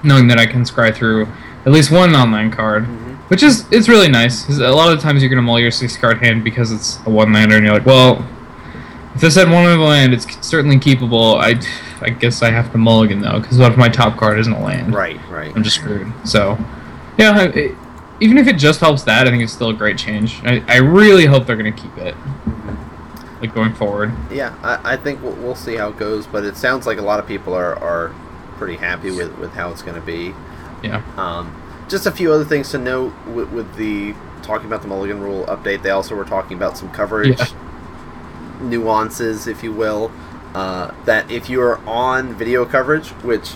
knowing 0.03 0.27
that 0.27 0.39
I 0.39 0.45
can 0.45 0.63
scry 0.63 0.93
through 0.93 1.27
at 1.67 1.73
least 1.73 1.91
one 1.91 2.15
online 2.15 2.49
card, 2.49 2.85
Mhm. 2.85 3.17
which 3.27 3.43
is 3.43 3.65
it's 3.71 3.89
really 3.89 4.07
nice. 4.07 4.47
a 4.57 4.71
lot 4.71 4.91
of 4.91 5.01
times 5.01 5.21
you're 5.21 5.29
gonna 5.29 5.41
mull 5.41 5.59
your 5.59 5.69
six 5.69 5.97
card 5.97 6.19
hand 6.23 6.41
because 6.43 6.71
it's 6.71 6.97
a 7.05 7.09
one 7.09 7.33
lander, 7.33 7.57
and 7.57 7.65
you're 7.65 7.73
like, 7.73 7.85
well, 7.85 8.25
if 9.13 9.19
this 9.19 9.35
had 9.35 9.51
one 9.51 9.65
of 9.65 9.77
a 9.77 9.83
land, 9.83 10.13
it's 10.13 10.25
certainly 10.47 10.77
keepable. 10.77 11.37
I, 11.41 11.59
I 12.05 12.09
guess 12.11 12.41
I 12.41 12.51
have 12.51 12.71
to 12.71 12.77
mulligan 12.77 13.19
though, 13.19 13.41
because 13.41 13.57
what 13.57 13.71
if 13.73 13.77
my 13.77 13.89
top 13.89 14.15
card 14.17 14.39
isn't 14.39 14.53
a 14.53 14.63
land? 14.63 14.95
Right, 14.95 15.19
right. 15.29 15.51
I'm 15.55 15.63
just 15.63 15.75
screwed. 15.75 16.07
So, 16.23 16.57
yeah, 17.17 17.41
it, 17.43 17.75
even 18.21 18.37
if 18.37 18.47
it 18.47 18.53
just 18.57 18.79
helps 18.79 19.03
that, 19.03 19.27
I 19.27 19.29
think 19.29 19.43
it's 19.43 19.51
still 19.51 19.69
a 19.69 19.73
great 19.73 19.97
change. 19.97 20.39
I, 20.45 20.63
I 20.69 20.77
really 20.77 21.25
hope 21.25 21.45
they're 21.47 21.57
going 21.57 21.73
to 21.73 21.81
keep 21.81 21.97
it, 21.97 22.15
Mhm. 22.47 22.77
like 23.41 23.53
going 23.53 23.73
forward. 23.73 24.13
Yeah, 24.31 24.53
I, 24.63 24.93
I 24.93 24.95
think 24.95 25.21
we'll, 25.21 25.33
we'll 25.33 25.55
see 25.55 25.75
how 25.75 25.89
it 25.89 25.97
goes, 25.97 26.25
but 26.27 26.45
it 26.45 26.55
sounds 26.55 26.87
like 26.87 26.97
a 26.97 27.01
lot 27.03 27.19
of 27.19 27.27
people 27.27 27.53
are, 27.53 27.75
are 27.83 28.11
pretty 28.57 28.77
happy 28.77 29.11
with, 29.11 29.37
with 29.37 29.53
how 29.53 29.69
it's 29.71 29.81
going 29.81 29.95
to 29.95 30.01
be. 30.05 30.33
Yeah. 30.83 31.01
Um, 31.17 31.55
just 31.89 32.05
a 32.05 32.11
few 32.11 32.31
other 32.31 32.45
things 32.45 32.69
to 32.71 32.77
note 32.77 33.13
with, 33.27 33.49
with 33.51 33.75
the 33.75 34.13
talking 34.43 34.67
about 34.67 34.81
the 34.81 34.87
Mulligan 34.87 35.21
Rule 35.21 35.45
update. 35.45 35.81
They 35.83 35.89
also 35.89 36.15
were 36.15 36.25
talking 36.25 36.55
about 36.57 36.77
some 36.77 36.91
coverage 36.91 37.39
Yeah. 37.39 37.45
nuances, 38.61 39.47
if 39.47 39.63
you 39.63 39.71
will. 39.71 40.11
Uh, 40.53 40.91
that 41.05 41.29
if 41.29 41.49
you 41.49 41.61
are 41.61 41.77
on 41.87 42.33
video 42.33 42.65
coverage, 42.65 43.09
which, 43.23 43.51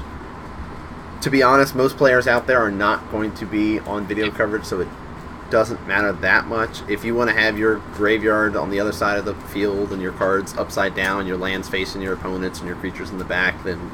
to 1.21 1.29
be 1.29 1.41
honest, 1.41 1.73
most 1.75 1.97
players 1.97 2.27
out 2.27 2.47
there 2.47 2.59
are 2.59 2.71
not 2.71 3.09
going 3.11 3.33
to 3.35 3.45
be 3.45 3.79
on 3.79 4.05
video 4.05 4.29
coverage, 4.29 4.65
so 4.65 4.81
it 4.81 4.87
doesn't 5.49 5.85
matter 5.87 6.11
that 6.13 6.45
much. 6.47 6.81
If 6.87 7.03
you 7.03 7.15
want 7.15 7.29
to 7.29 7.35
have 7.35 7.57
your 7.57 7.77
graveyard 7.95 8.55
on 8.55 8.69
the 8.69 8.79
other 8.79 8.91
side 8.91 9.17
of 9.17 9.25
the 9.25 9.33
field 9.33 9.91
and 9.91 10.01
your 10.01 10.11
cards 10.13 10.55
upside 10.57 10.93
down, 10.95 11.27
your 11.27 11.37
lands 11.37 11.67
facing 11.67 12.01
your 12.01 12.13
opponents 12.13 12.59
and 12.59 12.67
your 12.67 12.77
creatures 12.77 13.09
in 13.09 13.17
the 13.17 13.25
back, 13.25 13.63
then 13.63 13.91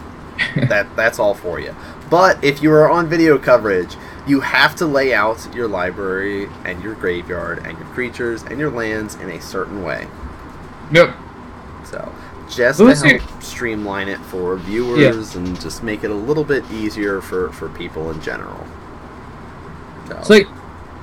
that 0.68 0.88
that's 0.96 1.18
all 1.18 1.34
for 1.34 1.60
you. 1.60 1.76
But 2.10 2.44
if 2.44 2.62
you 2.62 2.72
are 2.72 2.90
on 2.90 3.08
video 3.08 3.38
coverage, 3.38 3.96
you 4.26 4.42
have 4.42 4.76
to 4.78 4.86
lay 4.86 5.14
out 5.14 5.54
your 5.54 5.68
library 5.68 6.50
and 6.66 6.82
your 6.84 6.96
graveyard 6.96 7.60
and 7.60 7.78
your 7.78 7.88
creatures 7.88 8.44
and 8.44 8.60
your 8.60 8.72
lands 8.72 9.16
in 9.16 9.30
a 9.30 9.42
certain 9.42 9.84
way. 9.84 10.08
Yep. 10.92 11.16
So 11.86 12.14
just 12.50 12.80
to 12.80 13.20
help 13.20 13.44
streamline 13.44 14.08
it 14.08 14.20
for 14.20 14.56
viewers 14.58 15.36
and 15.36 15.60
just 15.60 15.84
make 15.84 16.04
it 16.04 16.12
a 16.12 16.16
little 16.16 16.44
bit 16.44 16.70
easier 16.72 17.22
for, 17.22 17.52
for 17.54 17.70
people 17.70 18.12
in 18.12 18.22
general. 18.22 18.66
So, 20.08 20.18
It's 20.18 20.30
like 20.30 20.48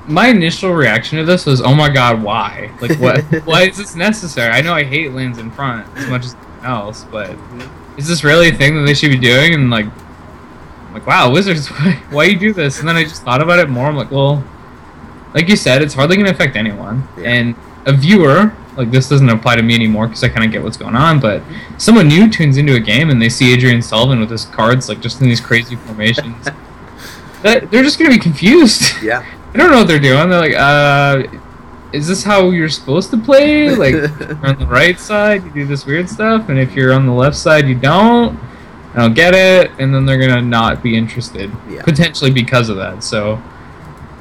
my 0.07 0.29
initial 0.29 0.73
reaction 0.73 1.19
to 1.19 1.25
this 1.25 1.47
was, 1.47 1.61
"Oh 1.61 1.75
my 1.75 1.89
god, 1.91 2.23
why? 2.23 2.71
Like, 2.81 2.99
what? 2.99 3.23
why 3.45 3.63
is 3.65 3.77
this 3.77 3.95
necessary? 3.95 4.51
I 4.51 4.61
know 4.61 4.75
I 4.75 4.85
hate 4.85 5.13
lands 5.13 5.39
in 5.39 5.51
front 5.51 5.87
as 5.97 6.09
much 6.09 6.25
as 6.25 6.35
anything 6.35 6.65
else, 6.65 7.05
but 7.11 7.31
mm-hmm. 7.31 7.99
is 7.99 8.09
this 8.09 8.25
really 8.25 8.49
a 8.49 8.55
thing 8.55 8.77
that 8.77 8.83
they 8.87 8.95
should 8.95 9.11
be 9.11 9.19
doing?" 9.19 9.55
And 9.55 9.71
like, 9.71 9.87
I'm 10.95 11.01
like, 11.01 11.09
wow, 11.09 11.31
Wizards, 11.33 11.67
why, 11.69 12.03
why 12.11 12.25
you 12.25 12.39
do 12.39 12.53
this? 12.53 12.79
And 12.79 12.89
then 12.89 12.95
I 12.95 13.03
just 13.03 13.25
thought 13.25 13.43
about 13.43 13.59
it 13.59 13.69
more. 13.69 13.87
I'm 13.87 13.97
like, 13.97 14.13
well, 14.13 14.45
like 15.35 15.49
you 15.49 15.57
said, 15.57 15.83
it's 15.83 15.95
hardly 15.95 16.15
going 16.15 16.27
to 16.27 16.33
affect 16.33 16.55
anyone. 16.55 17.09
Yeah. 17.19 17.31
And 17.31 17.57
a 17.85 17.93
viewer, 17.93 18.55
like 18.77 18.93
this 18.93 19.09
doesn't 19.09 19.29
apply 19.29 19.57
to 19.57 19.63
me 19.63 19.75
anymore 19.75 20.07
because 20.07 20.23
I 20.23 20.29
kind 20.29 20.45
of 20.45 20.53
get 20.53 20.63
what's 20.63 20.77
going 20.77 20.95
on. 20.95 21.19
But 21.19 21.43
someone 21.79 22.07
new 22.07 22.31
tunes 22.31 22.59
into 22.59 22.77
a 22.77 22.81
game 22.81 23.11
and 23.11 23.21
they 23.21 23.29
see 23.29 23.53
Adrian 23.53 23.83
Sullivan 23.83 24.21
with 24.21 24.31
his 24.31 24.45
cards 24.45 24.89
like 24.89 25.01
just 25.01 25.21
in 25.21 25.27
these 25.27 25.41
crazy 25.41 25.75
formations. 25.75 26.45
that, 27.43 27.73
they're 27.73 27.83
just 27.83 27.99
going 27.99 28.13
to 28.13 28.17
be 28.17 28.23
confused. 28.23 29.03
yeah. 29.03 29.27
I 29.55 29.57
don't 29.57 29.73
know 29.73 29.79
what 29.79 29.89
they're 29.89 29.99
doing. 29.99 30.29
They're 30.29 30.41
like, 30.41 30.55
uh, 30.55 31.25
is 31.93 32.07
this 32.09 32.23
how 32.25 32.51
you're 32.51 32.69
supposed 32.69 33.11
to 33.11 33.17
play? 33.17 33.71
Like, 33.71 33.95
on 34.43 34.59
the 34.59 34.67
right 34.67 34.99
side, 34.99 35.45
you 35.45 35.51
do 35.51 35.65
this 35.65 35.87
weird 35.87 36.09
stuff, 36.09 36.49
and 36.49 36.59
if 36.59 36.75
you're 36.75 36.93
on 36.93 37.07
the 37.07 37.13
left 37.13 37.37
side, 37.37 37.69
you 37.69 37.77
don't. 37.77 38.37
I 38.95 38.99
don't 38.99 39.15
get 39.15 39.35
it, 39.35 39.73
and 39.79 39.93
then 39.95 40.07
they're 40.07 40.19
gonna 40.19 40.41
not 40.43 40.83
be 40.83 40.97
interested 40.97 41.51
Yeah. 41.69 41.83
potentially 41.83 42.31
because 42.31 42.69
of 42.69 42.77
that. 42.77 43.03
So, 43.03 43.43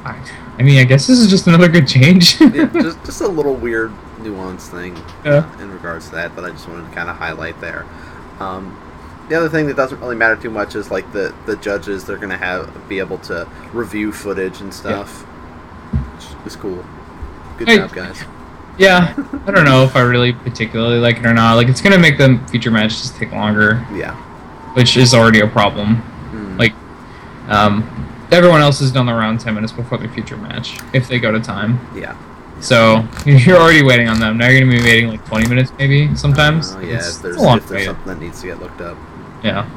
I, 0.04 0.16
I 0.58 0.62
mean, 0.62 0.78
I 0.80 0.84
guess 0.84 1.06
this 1.06 1.18
is 1.20 1.28
just 1.30 1.46
another 1.46 1.68
good 1.68 1.86
change. 1.86 2.40
yeah, 2.40 2.64
just 2.72 3.04
just 3.04 3.20
a 3.20 3.28
little 3.28 3.54
weird 3.54 3.92
nuance 4.20 4.68
thing 4.68 4.96
Yeah. 5.24 5.44
in 5.60 5.70
regards 5.72 6.08
to 6.08 6.14
that 6.16 6.34
that 6.36 6.44
I 6.44 6.50
just 6.50 6.68
wanted 6.68 6.88
to 6.88 6.94
kind 6.94 7.08
of 7.08 7.16
highlight 7.16 7.60
there. 7.60 7.86
Um, 8.40 8.76
the 9.28 9.36
other 9.36 9.48
thing 9.48 9.66
that 9.68 9.76
doesn't 9.76 10.00
really 10.00 10.16
matter 10.16 10.36
too 10.36 10.50
much 10.50 10.74
is 10.74 10.90
like 10.90 11.10
the 11.12 11.32
the 11.46 11.56
judges 11.56 12.04
they're 12.04 12.18
gonna 12.18 12.36
have 12.36 12.88
be 12.88 12.98
able 12.98 13.18
to 13.18 13.46
review 13.72 14.12
footage 14.12 14.60
and 14.60 14.72
stuff. 14.74 15.22
Which 15.22 16.46
is 16.46 16.56
cool. 16.56 16.84
Good 17.58 17.68
job, 17.68 17.92
guys. 17.92 18.22
yeah, 18.76 19.14
I 19.46 19.50
don't 19.52 19.64
know 19.64 19.84
if 19.84 19.94
I 19.94 20.00
really 20.00 20.32
particularly 20.32 20.98
like 20.98 21.18
it 21.18 21.26
or 21.26 21.32
not. 21.32 21.54
Like, 21.54 21.68
it's 21.68 21.80
gonna 21.80 21.98
make 21.98 22.18
the 22.18 22.40
future 22.50 22.70
matches 22.72 23.10
take 23.10 23.30
longer, 23.30 23.86
Yeah. 23.94 24.16
Which 24.74 24.96
is 24.96 25.14
already 25.14 25.40
a 25.40 25.46
problem. 25.46 25.96
Mm. 26.32 26.58
Like, 26.58 26.74
um, 27.48 27.82
everyone 28.30 28.60
else 28.60 28.80
is 28.80 28.92
done 28.92 29.08
around 29.08 29.40
10 29.40 29.54
minutes 29.54 29.72
before 29.72 29.98
the 29.98 30.08
future 30.08 30.36
match 30.36 30.78
if 30.92 31.08
they 31.08 31.18
go 31.18 31.32
to 31.32 31.40
time. 31.40 31.78
yeah. 31.96 32.16
So 32.60 33.06
you're 33.26 33.56
already 33.58 33.82
waiting 33.82 34.08
on 34.08 34.20
them. 34.20 34.38
Now 34.38 34.48
you're 34.48 34.60
gonna 34.60 34.72
be 34.76 34.82
waiting 34.82 35.08
like 35.10 35.26
20 35.26 35.48
minutes 35.48 35.72
maybe 35.78 36.14
sometimes. 36.16 36.72
Uh, 36.74 36.78
yeah, 36.78 36.86
It's- 36.94 37.16
if 37.16 37.22
there's, 37.22 37.36
it's 37.36 37.44
if 37.64 37.68
there's 37.68 37.84
something 37.86 38.06
that 38.06 38.20
needs 38.20 38.40
to 38.42 38.46
get 38.46 38.60
looked 38.60 38.80
up. 38.80 38.96
Yeah. 39.42 39.68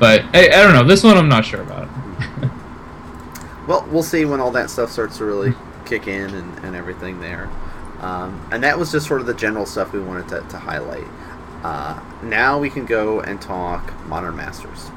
But 0.00 0.22
I, 0.34 0.46
I 0.46 0.62
don't 0.62 0.72
know. 0.72 0.82
This 0.84 1.04
one 1.04 1.16
I'm 1.16 1.28
not 1.28 1.44
sure 1.44 1.60
about. 1.60 1.88
Well, 3.66 3.86
we'll 3.90 4.02
see 4.02 4.24
when 4.26 4.40
all 4.40 4.50
that 4.50 4.68
stuff 4.68 4.90
starts 4.90 5.16
to 5.18 5.24
really 5.24 5.54
kick 5.86 6.06
in 6.06 6.34
and, 6.34 6.64
and 6.64 6.76
everything 6.76 7.20
there. 7.20 7.48
Um, 8.00 8.46
and 8.52 8.62
that 8.62 8.78
was 8.78 8.92
just 8.92 9.06
sort 9.06 9.20
of 9.22 9.26
the 9.26 9.32
general 9.34 9.64
stuff 9.64 9.92
we 9.92 10.00
wanted 10.00 10.28
to, 10.28 10.40
to 10.50 10.58
highlight. 10.58 11.06
Uh, 11.64 11.98
now 12.22 12.58
we 12.58 12.68
can 12.68 12.84
go 12.84 13.20
and 13.20 13.40
talk 13.40 13.92
Modern 14.06 14.36
Masters. 14.36 14.90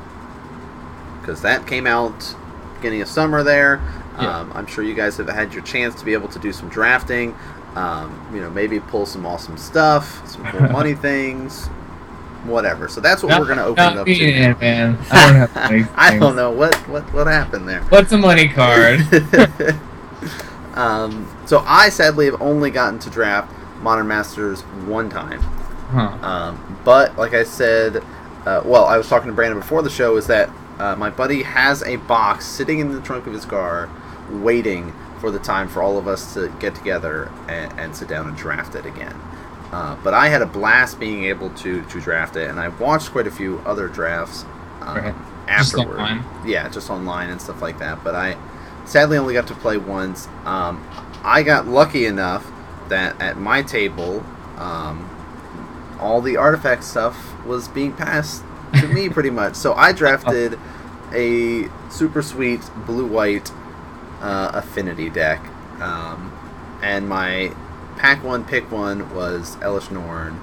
Because 1.22 1.42
that 1.42 1.66
came 1.66 1.88
out 1.88 2.36
beginning 2.76 3.02
of 3.02 3.08
summer 3.08 3.42
there. 3.42 3.82
Yeah. 4.20 4.40
Um, 4.40 4.52
I'm 4.54 4.68
sure 4.68 4.84
you 4.84 4.94
guys 4.94 5.16
have 5.18 5.30
had 5.30 5.54
your 5.54 5.64
chance 5.64 5.96
to 5.96 6.06
be 6.06 6.14
able 6.14 6.28
to 6.30 6.40
do 6.40 6.52
some 6.52 6.68
drafting. 6.70 7.36
Um, 7.76 8.30
you 8.34 8.42
know, 8.42 8.50
maybe 8.50 8.80
pull 8.80 9.06
some 9.06 9.26
awesome 9.26 9.58
stuff, 9.58 10.28
some 10.28 10.44
cool 10.46 10.62
money 10.70 10.94
things, 10.94 11.68
whatever. 12.44 12.88
So 12.90 13.00
that's 13.00 13.24
what 13.24 13.30
Not- 13.30 13.40
we're 13.40 13.46
going 13.46 13.60
to 13.60 13.66
open 13.66 13.94
it 13.94 13.98
up 14.00 14.08
to. 14.08 14.56
man. 14.60 14.98
I 15.12 15.48
don't. 15.70 15.88
I 15.96 16.20
don't 16.20 16.36
know 16.36 16.52
what, 16.52 16.76
what, 16.90 17.04
what 17.14 17.28
happened 17.28 17.70
there. 17.70 17.82
What's 17.84 18.12
a 18.12 18.18
money 18.18 18.50
card? 18.50 19.02
um, 20.74 21.32
so 21.46 21.60
I 21.66 21.90
sadly 21.90 22.26
have 22.26 22.42
only 22.42 22.72
gotten 22.72 23.00
to 23.00 23.10
draft 23.10 23.54
Modern 23.82 24.08
Masters 24.08 24.62
one 24.62 25.10
time. 25.10 25.42
Huh. 25.90 26.18
Um, 26.22 26.82
but 26.84 27.18
like 27.18 27.34
I 27.34 27.44
said, 27.44 27.98
uh, 28.46 28.62
well, 28.66 28.86
I 28.86 28.98
was 28.98 29.08
talking 29.08 29.28
to 29.28 29.34
Brandon 29.34 29.60
before 29.60 29.82
the 29.82 29.90
show. 29.90 30.18
Is 30.18 30.28
that 30.28 30.50
uh, 30.80 30.96
my 30.96 31.10
buddy 31.10 31.44
has 31.44 31.84
a 31.84 31.98
box 31.98 32.46
sitting 32.46 32.80
in 32.80 32.92
the 32.92 33.02
trunk 33.02 33.28
of 33.28 33.34
his 33.34 33.46
car, 33.46 33.90
waiting 34.30 34.94
for 35.20 35.32
the 35.32 35.40
time 35.40 35.68
for 35.68 35.82
all 35.82 35.98
of 35.98 36.08
us 36.08 36.34
to 36.36 36.50
get 36.60 36.76
together 36.76 37.32
and, 37.48 37.74
and 37.80 37.96
sit 37.96 38.08
down 38.08 38.28
and 38.28 38.38
draft 38.38 38.76
it 38.76 38.86
again. 38.86 39.16
Uh, 39.72 39.98
but 40.04 40.14
I 40.14 40.30
had 40.30 40.42
a 40.42 40.46
blast 40.46 41.00
being 41.00 41.26
able 41.26 41.50
to 41.52 41.84
to 41.84 42.00
draft 42.02 42.36
it, 42.36 42.50
and 42.50 42.60
I 42.60 42.70
watched 42.70 43.12
quite 43.12 43.28
a 43.28 43.32
few 43.32 43.60
other 43.66 43.88
drafts 43.88 44.46
um, 44.82 44.98
Right. 44.98 45.16
Just 45.56 45.76
afterward. 45.76 46.00
online? 46.00 46.24
Yeah, 46.46 46.70
just 46.70 46.90
online 46.90 47.30
and 47.30 47.42
stuff 47.42 47.62
like 47.62 47.80
that. 47.80 48.04
But 48.04 48.16
I 48.16 48.38
sadly 48.86 49.18
only 49.18 49.34
got 49.34 49.48
to 49.48 49.56
play 49.56 49.78
once. 49.78 50.28
Um, 50.46 50.86
I 51.24 51.44
got 51.44 51.68
lucky 51.68 52.06
enough 52.06 52.46
that 52.90 53.20
at 53.22 53.38
my 53.38 53.62
table, 53.62 54.24
um, 54.58 55.10
all 56.00 56.22
the 56.22 56.38
artifact 56.38 56.84
stuff 56.84 57.18
was 57.46 57.68
being 57.68 57.94
passed 57.94 58.44
to 58.80 58.88
me 58.88 59.10
pretty 59.18 59.30
much. 59.30 59.56
So 59.56 59.74
I 59.74 59.92
drafted 59.92 60.60
a 61.14 61.70
super 61.90 62.22
sweet 62.22 62.62
blue 62.86 63.06
white 63.08 63.52
uh, 64.22 64.52
affinity 64.54 65.10
deck, 65.10 65.40
um, 65.82 66.32
and 66.82 67.08
my 67.08 67.52
pack 67.98 68.24
one 68.24 68.44
pick 68.44 68.70
one 68.72 69.14
was 69.16 69.56
Elesh 69.58 69.90
Norn, 69.92 70.40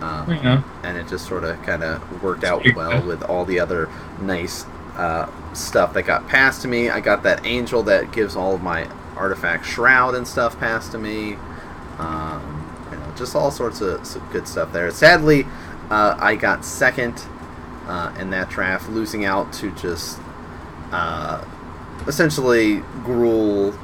Um, 0.00 0.30
Yeah. 0.42 0.62
and 0.82 0.96
it 0.96 1.06
just 1.08 1.26
sort 1.28 1.44
of 1.44 1.60
kind 1.62 1.82
of 1.84 2.22
worked 2.22 2.42
out 2.44 2.64
well 2.74 3.02
with 3.06 3.22
all 3.22 3.44
the 3.44 3.60
other 3.60 3.88
nice 4.20 4.64
uh, 4.96 5.28
stuff 5.54 5.92
that 5.94 6.02
got 6.04 6.26
passed 6.28 6.62
to 6.62 6.68
me. 6.68 6.88
I 6.90 7.00
got 7.00 7.22
that 7.24 7.44
angel 7.46 7.82
that 7.84 8.10
gives 8.12 8.34
all 8.36 8.54
of 8.54 8.62
my 8.62 8.88
artifact 9.16 9.66
shroud 9.66 10.14
and 10.14 10.26
stuff 10.26 10.58
passed 10.58 10.92
to 10.92 10.98
me. 10.98 11.36
Um, 11.98 12.59
just 13.20 13.36
all 13.36 13.52
sorts 13.52 13.80
of 13.80 14.22
good 14.32 14.48
stuff 14.48 14.72
there. 14.72 14.90
Sadly, 14.90 15.46
uh, 15.90 16.16
I 16.18 16.34
got 16.34 16.64
second 16.64 17.22
uh, 17.86 18.12
in 18.18 18.30
that 18.30 18.48
draft, 18.48 18.88
losing 18.88 19.24
out 19.24 19.52
to 19.54 19.70
just 19.72 20.18
uh, 20.90 21.44
essentially 22.08 22.80
Gruul 23.04 23.78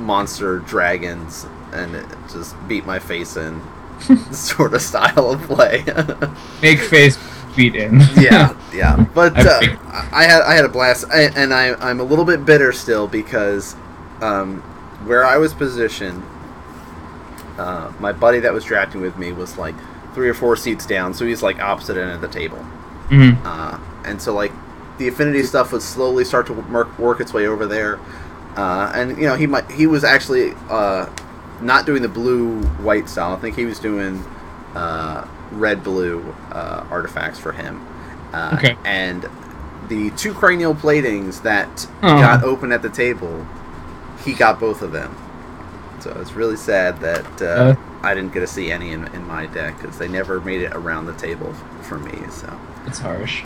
monster 0.00 0.58
dragons, 0.60 1.46
and 1.72 1.94
it 1.94 2.06
just 2.32 2.56
beat 2.66 2.84
my 2.86 2.98
face 2.98 3.36
in 3.36 3.60
sort 4.32 4.74
of 4.74 4.82
style 4.82 5.30
of 5.30 5.42
play. 5.42 5.84
Make 6.62 6.80
face 6.80 7.18
beat 7.54 7.76
in. 7.76 8.00
yeah, 8.16 8.56
yeah. 8.72 9.04
But 9.14 9.36
I 9.36 9.42
uh, 9.42 10.08
I 10.12 10.24
had 10.24 10.42
I 10.42 10.54
had 10.54 10.64
a 10.64 10.68
blast, 10.68 11.04
I, 11.12 11.22
and 11.36 11.52
I 11.52 11.74
I'm 11.74 12.00
a 12.00 12.04
little 12.04 12.24
bit 12.24 12.44
bitter 12.44 12.72
still 12.72 13.06
because 13.06 13.76
um, 14.20 14.62
where 15.06 15.24
I 15.24 15.36
was 15.36 15.52
positioned, 15.54 16.22
uh, 17.58 17.92
my 18.00 18.12
buddy 18.12 18.40
that 18.40 18.52
was 18.52 18.64
drafting 18.64 19.00
with 19.00 19.16
me 19.16 19.32
was 19.32 19.56
like 19.58 19.74
three 20.14 20.28
or 20.28 20.34
four 20.34 20.56
seats 20.56 20.86
down, 20.86 21.14
so 21.14 21.24
he's 21.26 21.42
like 21.42 21.60
opposite 21.60 21.96
end 21.96 22.10
of 22.10 22.20
the 22.20 22.28
table, 22.28 22.58
hmm 23.08 23.32
uh, 23.44 23.78
and 24.04 24.20
so 24.20 24.34
like 24.34 24.52
the 24.98 25.08
affinity 25.08 25.42
stuff 25.42 25.72
would 25.72 25.82
slowly 25.82 26.24
start 26.24 26.46
to 26.46 26.52
work, 26.52 26.96
work 26.98 27.20
its 27.20 27.32
way 27.32 27.46
over 27.46 27.66
there, 27.66 27.98
uh, 28.56 28.92
and 28.94 29.16
you 29.18 29.24
know 29.26 29.34
he 29.34 29.46
might 29.46 29.68
he 29.70 29.86
was 29.86 30.04
actually 30.04 30.52
uh, 30.70 31.06
not 31.60 31.84
doing 31.86 32.02
the 32.02 32.08
blue 32.08 32.62
white 32.82 33.08
style. 33.08 33.34
I 33.34 33.40
think 33.40 33.56
he 33.56 33.64
was 33.64 33.78
doing 33.80 34.22
uh, 34.74 35.26
red 35.52 35.82
blue 35.84 36.22
uh, 36.52 36.84
artifacts 36.90 37.38
for 37.38 37.52
him. 37.52 37.84
Uh, 38.32 38.54
Okay. 38.58 38.76
And 38.84 39.28
the 39.88 40.10
two 40.12 40.32
cranial 40.34 40.74
platings 40.74 41.42
that 41.42 41.86
Oh. 42.02 42.18
got 42.20 42.42
open 42.42 42.72
at 42.72 42.82
the 42.82 42.88
table, 42.88 43.46
he 44.24 44.32
got 44.34 44.58
both 44.58 44.82
of 44.82 44.92
them. 44.92 45.14
So 46.04 46.16
it's 46.20 46.32
really 46.32 46.56
sad 46.56 47.00
that 47.00 47.42
uh, 47.42 47.46
Uh. 47.46 47.76
I 48.02 48.14
didn't 48.14 48.34
get 48.34 48.40
to 48.40 48.46
see 48.46 48.70
any 48.70 48.92
in, 48.92 49.06
in 49.14 49.26
my 49.26 49.46
deck 49.46 49.80
because 49.80 49.96
they 49.96 50.06
never 50.08 50.38
made 50.38 50.60
it 50.60 50.74
around 50.74 51.06
the 51.06 51.14
table 51.14 51.50
for 51.80 51.98
me. 51.98 52.12
So, 52.30 52.54
It's 52.86 52.98
harsh. 52.98 53.42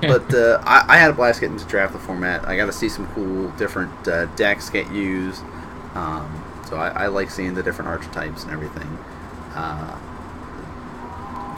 but 0.00 0.32
uh, 0.34 0.62
I, 0.64 0.86
I 0.88 0.96
had 0.96 1.10
a 1.10 1.12
blast 1.12 1.42
getting 1.42 1.58
to 1.58 1.64
draft 1.66 1.92
the 1.92 1.98
format. 1.98 2.48
I 2.48 2.56
got 2.56 2.64
to 2.64 2.72
see 2.72 2.88
some 2.88 3.06
cool 3.14 3.50
different 3.58 4.08
uh, 4.08 4.24
decks 4.36 4.70
get 4.70 4.90
used. 4.90 5.42
Um, 5.94 6.42
so 6.66 6.76
I, 6.78 6.88
I 7.04 7.06
like 7.08 7.30
seeing 7.30 7.52
the 7.52 7.62
different 7.62 7.88
archetypes 7.90 8.44
and 8.44 8.52
everything 8.52 8.88
uh, 9.54 9.98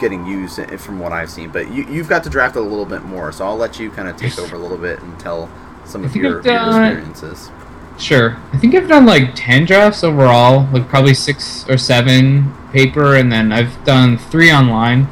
getting 0.01 0.27
used 0.27 0.59
from 0.81 0.99
what 0.99 1.13
I've 1.13 1.31
seen. 1.31 1.51
But 1.51 1.71
you, 1.71 1.85
you've 1.85 2.09
got 2.09 2.25
to 2.25 2.31
draft 2.31 2.57
it 2.57 2.61
a 2.61 2.63
little 2.63 2.87
bit 2.87 3.05
more, 3.05 3.31
so 3.31 3.47
I'll 3.47 3.57
let 3.57 3.79
you 3.79 3.91
kind 3.91 4.09
of 4.09 4.17
take 4.17 4.37
over 4.41 4.57
a 4.57 4.59
little 4.59 4.79
bit 4.79 5.01
and 5.01 5.17
tell 5.21 5.49
some 5.85 6.03
of 6.05 6.17
your, 6.17 6.43
your 6.43 6.67
experiences. 6.67 7.51
Sure. 8.03 8.37
I 8.53 8.59
think 8.59 8.75
I've 8.75 8.89
done 8.89 9.07
like 9.07 9.31
10 9.37 9.65
drafts 9.65 10.03
overall, 10.03 10.69
like 10.73 10.89
probably 10.89 11.15
six 11.15 11.65
or 11.69 11.79
seven 11.79 12.53
paper, 12.73 13.15
and 13.15 13.31
then 13.31 13.53
I've 13.53 13.85
done 13.85 14.19
three 14.19 14.51
online, 14.51 15.05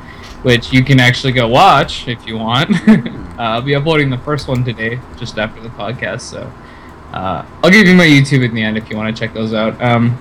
which 0.42 0.72
you 0.72 0.82
can 0.82 0.98
actually 0.98 1.32
go 1.32 1.46
watch 1.46 2.08
if 2.08 2.26
you 2.26 2.36
want. 2.36 2.70
uh, 2.88 3.14
I'll 3.38 3.62
be 3.62 3.76
uploading 3.76 4.10
the 4.10 4.18
first 4.18 4.48
one 4.48 4.64
today, 4.64 4.98
just 5.16 5.38
after 5.38 5.60
the 5.60 5.68
podcast, 5.68 6.22
so 6.22 6.52
uh, 7.12 7.46
I'll 7.62 7.70
give 7.70 7.86
you 7.86 7.94
my 7.94 8.06
YouTube 8.06 8.44
in 8.44 8.52
the 8.54 8.62
end 8.62 8.76
if 8.76 8.90
you 8.90 8.96
want 8.96 9.14
to 9.14 9.20
check 9.20 9.34
those 9.34 9.54
out. 9.54 9.80
Um, 9.80 10.18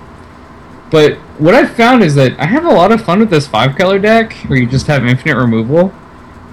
but 0.92 1.14
what 1.40 1.54
I've 1.54 1.74
found 1.74 2.04
is 2.04 2.14
that 2.14 2.38
I 2.38 2.46
have 2.46 2.64
a 2.64 2.70
lot 2.70 2.92
of 2.92 3.02
fun 3.04 3.18
with 3.18 3.30
this 3.30 3.48
five 3.48 3.76
color 3.76 3.98
deck 3.98 4.32
where 4.46 4.60
you 4.60 4.66
just 4.68 4.86
have 4.86 5.04
infinite 5.04 5.36
removal. 5.36 5.92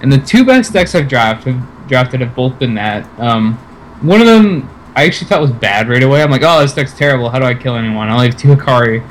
And 0.02 0.12
the 0.12 0.18
two 0.18 0.44
best 0.44 0.72
decks 0.72 0.96
I've 0.96 1.08
drafted 1.08 1.60
drafted 1.86 2.22
have 2.22 2.34
both 2.34 2.58
been 2.58 2.74
that. 2.74 3.08
Um, 3.20 3.54
one 4.00 4.20
of 4.20 4.26
them 4.26 4.68
I 4.98 5.04
actually 5.04 5.28
thought 5.28 5.40
was 5.40 5.52
bad 5.52 5.88
right 5.88 6.02
away. 6.02 6.22
I'm 6.22 6.30
like, 6.30 6.42
oh, 6.44 6.60
this 6.60 6.74
deck's 6.74 6.92
terrible. 6.96 7.30
How 7.30 7.38
do 7.38 7.44
I 7.44 7.54
kill 7.54 7.76
anyone? 7.76 8.08
I 8.08 8.12
only 8.14 8.26
have 8.26 8.36
two 8.36 8.48
Hikari, 8.48 9.08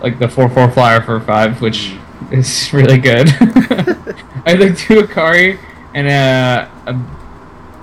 like 0.00 0.18
the 0.18 0.26
four 0.26 0.48
four 0.48 0.70
flyer 0.70 1.02
for 1.02 1.20
five, 1.20 1.60
which 1.60 1.94
is 2.30 2.72
really 2.72 2.96
good. 2.96 3.28
I 4.46 4.50
had 4.52 4.60
like 4.60 4.78
two 4.78 5.02
Hikari 5.02 5.58
and 5.94 6.08
a, 6.08 6.70
a 6.86 6.94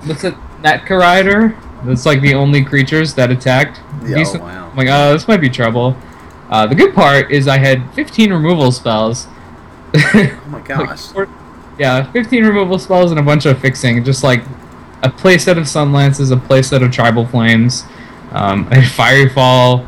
what's 0.06 0.24
it? 0.24 0.34
Matca 0.60 0.98
Rioters. 0.98 1.52
That's 1.84 2.04
like 2.04 2.20
the 2.20 2.34
only 2.34 2.64
creatures 2.64 3.14
that 3.14 3.30
attacked. 3.30 3.80
Yeah, 4.04 4.24
oh, 4.26 4.38
wow. 4.40 4.68
I'm 4.70 4.76
like, 4.76 4.88
oh, 4.90 5.12
this 5.12 5.28
might 5.28 5.40
be 5.40 5.48
trouble. 5.48 5.96
Uh, 6.50 6.66
the 6.66 6.74
good 6.74 6.94
part 6.94 7.30
is 7.30 7.46
I 7.46 7.58
had 7.58 7.94
15 7.94 8.32
removal 8.32 8.72
spells. 8.72 9.28
Oh 9.94 10.40
my 10.48 10.58
Like, 10.58 10.64
gosh. 10.66 11.06
four- 11.06 11.28
yeah, 11.78 12.10
15 12.12 12.44
removal 12.44 12.78
spells 12.78 13.12
and 13.12 13.20
a 13.20 13.22
bunch 13.22 13.46
of 13.46 13.58
fixing. 13.60 14.02
Just 14.04 14.24
like 14.24 14.42
a 15.02 15.08
playset 15.08 15.58
of 15.58 15.64
Sunlances, 15.64 16.32
a 16.32 16.36
playset 16.36 16.84
of 16.84 16.90
Tribal 16.92 17.26
Flames, 17.26 17.84
um, 18.32 18.68
a 18.72 18.82
Fiery 18.82 19.28
Fall, 19.28 19.86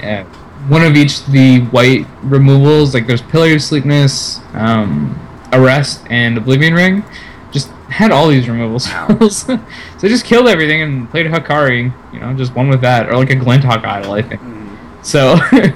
and 0.00 0.26
one 0.68 0.82
of 0.82 0.96
each 0.96 1.24
the 1.26 1.60
white 1.66 2.06
removals. 2.22 2.94
Like 2.94 3.06
there's 3.06 3.22
Pillar 3.22 3.54
of 3.54 3.62
Sleepness, 3.62 4.40
um, 4.54 5.18
Arrest, 5.52 6.04
and 6.10 6.38
Oblivion 6.38 6.74
Ring. 6.74 7.04
Just 7.52 7.68
had 7.88 8.10
all 8.10 8.28
these 8.28 8.48
removal 8.48 8.78
spells. 8.80 9.38
so 9.38 9.58
I 9.58 10.08
just 10.08 10.24
killed 10.24 10.48
everything 10.48 10.82
and 10.82 11.10
played 11.10 11.26
Hikari, 11.26 11.92
you 12.12 12.20
know, 12.20 12.34
just 12.34 12.54
one 12.54 12.68
with 12.68 12.80
that. 12.80 13.08
Or 13.08 13.16
like 13.16 13.30
a 13.30 13.36
Glinthawk 13.36 13.84
Idol, 13.84 14.12
I 14.12 14.22
think. 14.22 14.40
Mm. 14.40 14.76
So 15.04 15.38
it 15.52 15.74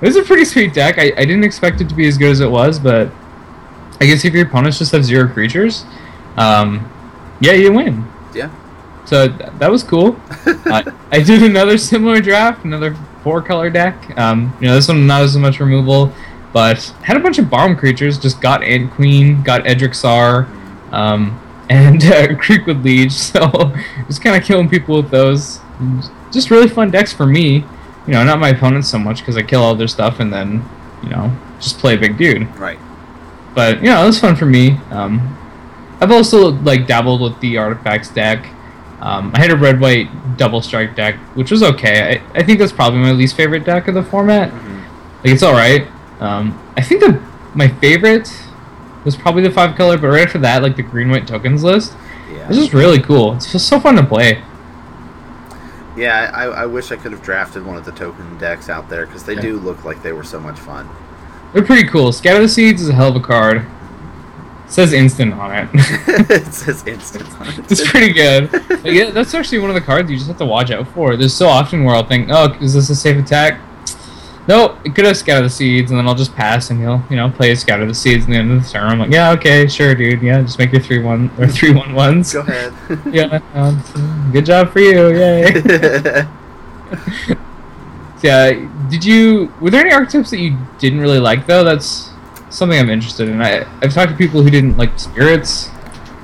was 0.00 0.16
a 0.16 0.22
pretty 0.22 0.44
sweet 0.44 0.72
deck. 0.72 0.98
I, 0.98 1.12
I 1.16 1.24
didn't 1.24 1.44
expect 1.44 1.80
it 1.80 1.88
to 1.90 1.94
be 1.94 2.08
as 2.08 2.16
good 2.16 2.30
as 2.30 2.40
it 2.40 2.50
was, 2.50 2.78
but 2.78 3.12
I 4.00 4.06
guess 4.06 4.24
if 4.24 4.32
your 4.32 4.46
opponents 4.46 4.78
just 4.78 4.92
have 4.92 5.04
zero 5.04 5.28
creatures, 5.28 5.84
um, 6.38 6.90
yeah, 7.40 7.52
you 7.52 7.72
win. 7.72 8.06
So 9.10 9.26
th- 9.28 9.50
that 9.58 9.68
was 9.70 9.82
cool. 9.82 10.14
I, 10.66 10.84
I 11.10 11.20
did 11.20 11.42
another 11.42 11.76
similar 11.76 12.20
draft, 12.20 12.64
another 12.64 12.94
four 13.24 13.42
color 13.42 13.68
deck. 13.68 14.16
Um, 14.16 14.56
you 14.60 14.68
know, 14.68 14.74
this 14.76 14.86
one 14.86 15.04
not 15.06 15.22
as 15.22 15.36
much 15.36 15.58
removal, 15.58 16.12
but 16.52 16.80
had 17.02 17.16
a 17.16 17.20
bunch 17.20 17.38
of 17.40 17.50
bomb 17.50 17.74
creatures. 17.76 18.18
Just 18.18 18.40
got 18.40 18.62
Ant 18.62 18.92
Queen, 18.92 19.42
got 19.42 19.66
Edric 19.66 19.94
Sar, 19.94 20.46
um, 20.92 21.40
and 21.70 22.02
uh, 22.04 22.28
Creakwood 22.36 22.84
Liege. 22.84 23.12
So 23.30 23.72
just 24.06 24.22
kind 24.22 24.36
of 24.36 24.44
killing 24.44 24.68
people 24.68 24.94
with 25.02 25.10
those. 25.10 25.58
Just 26.32 26.50
really 26.52 26.68
fun 26.68 26.90
decks 26.92 27.12
for 27.12 27.26
me. 27.26 27.64
You 28.06 28.12
know, 28.14 28.22
not 28.24 28.38
my 28.38 28.50
opponents 28.50 28.88
so 28.88 28.98
much 28.98 29.18
because 29.20 29.36
I 29.36 29.42
kill 29.42 29.62
all 29.62 29.74
their 29.74 29.88
stuff 29.88 30.20
and 30.20 30.32
then, 30.32 30.64
you 31.02 31.08
know, 31.10 31.36
just 31.58 31.78
play 31.78 31.96
big 31.96 32.16
dude 32.16 32.48
Right. 32.56 32.78
but 33.54 33.78
you 33.82 33.90
know 33.90 34.02
it 34.02 34.06
was 34.06 34.20
fun 34.20 34.36
for 34.36 34.46
me. 34.46 34.78
Um, 34.90 35.36
I've 36.00 36.10
also 36.12 36.50
like 36.62 36.86
dabbled 36.86 37.20
with 37.20 37.38
the 37.40 37.58
artifacts 37.58 38.08
deck. 38.08 38.46
Um, 39.00 39.32
I 39.34 39.40
had 39.40 39.50
a 39.50 39.56
red 39.56 39.80
white 39.80 40.08
double 40.36 40.60
strike 40.60 40.94
deck, 40.94 41.16
which 41.34 41.50
was 41.50 41.62
okay. 41.62 42.20
I, 42.34 42.38
I 42.38 42.42
think 42.42 42.58
that's 42.58 42.72
probably 42.72 42.98
my 43.00 43.12
least 43.12 43.34
favorite 43.36 43.64
deck 43.64 43.88
of 43.88 43.94
the 43.94 44.02
format. 44.02 44.50
Mhm. 44.52 44.78
Like 45.24 45.32
it's 45.32 45.42
all 45.42 45.54
right. 45.54 45.86
Um, 46.20 46.58
I 46.76 46.82
think 46.82 47.00
the 47.00 47.20
my 47.54 47.68
favorite 47.68 48.30
was 49.04 49.16
probably 49.16 49.42
the 49.42 49.50
five 49.50 49.76
color, 49.76 49.96
but 49.96 50.08
right 50.08 50.26
after 50.26 50.38
that, 50.40 50.62
like 50.62 50.76
the 50.76 50.82
green 50.82 51.10
white 51.10 51.26
tokens 51.26 51.62
list, 51.64 51.94
Yeah. 52.30 52.46
this 52.48 52.58
is 52.58 52.74
really 52.74 53.00
cool. 53.00 53.34
It's 53.34 53.50
just 53.50 53.66
so 53.68 53.80
fun 53.80 53.96
to 53.96 54.02
play. 54.04 54.42
Yeah, 55.96 56.30
I, 56.32 56.44
I 56.44 56.66
wish 56.66 56.92
I 56.92 56.96
could 56.96 57.12
have 57.12 57.22
drafted 57.22 57.66
one 57.66 57.76
of 57.76 57.84
the 57.84 57.92
token 57.92 58.38
decks 58.38 58.68
out 58.68 58.88
there 58.88 59.06
because 59.06 59.24
they 59.24 59.34
Yeah. 59.34 59.40
do 59.40 59.56
look 59.58 59.84
like 59.84 60.02
they 60.02 60.12
were 60.12 60.22
so 60.24 60.38
much 60.38 60.58
fun. 60.58 60.88
They're 61.52 61.64
pretty 61.64 61.88
cool. 61.88 62.12
Scatter 62.12 62.40
the 62.40 62.48
Seeds 62.48 62.80
is 62.82 62.88
a 62.90 62.92
hell 62.94 63.08
of 63.08 63.16
a 63.16 63.20
card. 63.20 63.66
It 64.70 64.74
says 64.74 64.92
instant 64.92 65.34
on 65.34 65.52
it. 65.52 65.68
it 66.30 66.54
says 66.54 66.86
instant. 66.86 67.28
on 67.40 67.48
it. 67.48 67.72
It's 67.72 67.90
pretty 67.90 68.12
good. 68.12 68.48
Yeah, 68.84 69.10
that's 69.10 69.34
actually 69.34 69.58
one 69.58 69.68
of 69.68 69.74
the 69.74 69.80
cards 69.80 70.08
you 70.08 70.16
just 70.16 70.28
have 70.28 70.38
to 70.38 70.46
watch 70.46 70.70
out 70.70 70.86
for. 70.94 71.16
There's 71.16 71.34
so 71.34 71.48
often 71.48 71.82
where 71.82 71.96
I'll 71.96 72.06
think, 72.06 72.28
oh, 72.30 72.56
is 72.60 72.74
this 72.74 72.88
a 72.88 72.94
safe 72.94 73.16
attack? 73.16 73.60
No, 74.46 74.78
it 74.84 74.94
could 74.94 75.06
have 75.06 75.16
scattered 75.16 75.46
the 75.46 75.50
seeds, 75.50 75.90
and 75.90 75.98
then 75.98 76.06
I'll 76.06 76.14
just 76.14 76.36
pass, 76.36 76.70
and 76.70 76.78
he'll, 76.78 77.02
you 77.10 77.16
know, 77.16 77.30
play 77.30 77.52
scatter 77.56 77.84
the 77.84 77.92
seeds 77.92 78.26
in 78.26 78.30
the 78.30 78.36
end 78.36 78.52
of 78.52 78.62
the 78.62 78.68
turn. 78.70 78.84
I'm 78.84 79.00
like, 79.00 79.10
yeah, 79.10 79.32
okay, 79.32 79.66
sure, 79.66 79.92
dude, 79.96 80.22
yeah, 80.22 80.40
just 80.40 80.56
make 80.56 80.70
your 80.70 80.80
three 80.80 81.00
one 81.00 81.32
or 81.36 81.48
three 81.48 81.74
one 81.74 81.92
ones. 81.92 82.32
Go 82.32 82.42
ahead. 82.42 82.72
Yeah, 83.12 83.40
um, 83.54 84.30
good 84.32 84.46
job 84.46 84.72
for 84.72 84.78
you, 84.78 85.08
yay. 85.08 85.62
yeah, 88.22 88.52
did 88.88 89.04
you? 89.04 89.52
Were 89.60 89.70
there 89.70 89.80
any 89.80 89.92
archetypes 89.92 90.30
that 90.30 90.38
you 90.38 90.56
didn't 90.78 91.00
really 91.00 91.18
like 91.18 91.46
though? 91.48 91.64
That's 91.64 92.09
something 92.50 92.78
I'm 92.78 92.90
interested 92.90 93.28
in. 93.28 93.40
I 93.40 93.64
I've 93.82 93.92
talked 93.94 94.10
to 94.10 94.16
people 94.16 94.42
who 94.42 94.50
didn't 94.50 94.76
like 94.76 94.98
spirits. 94.98 95.68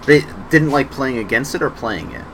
they 0.06 0.24
didn't 0.50 0.70
like 0.70 0.90
playing 0.90 1.18
against 1.18 1.54
it 1.54 1.62
or 1.62 1.70
playing 1.70 2.12
it. 2.12 2.24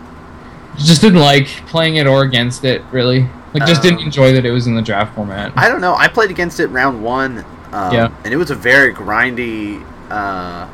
just 0.79 1.01
didn't 1.01 1.21
like 1.21 1.47
playing 1.67 1.97
it 1.97 2.07
or 2.07 2.23
against 2.23 2.65
it 2.65 2.83
really 2.91 3.29
like 3.55 3.67
just 3.67 3.83
didn't 3.83 3.99
Um, 4.01 4.05
enjoy 4.07 4.33
that 4.33 4.45
it 4.47 4.51
was 4.51 4.67
in 4.67 4.75
the 4.75 4.83
draft 4.83 5.15
format 5.15 5.53
I 5.57 5.69
don't 5.69 5.81
know. 5.81 5.95
I 5.95 6.09
played 6.09 6.31
against 6.31 6.59
it 6.61 6.67
round 6.69 7.03
one. 7.03 7.45
Um, 7.73 7.93
Yeah. 7.95 8.11
And 8.25 8.33
it 8.35 8.37
was 8.37 8.51
a 8.51 8.55
very 8.55 8.93
grindy 8.93 9.85
uh, 10.11 10.67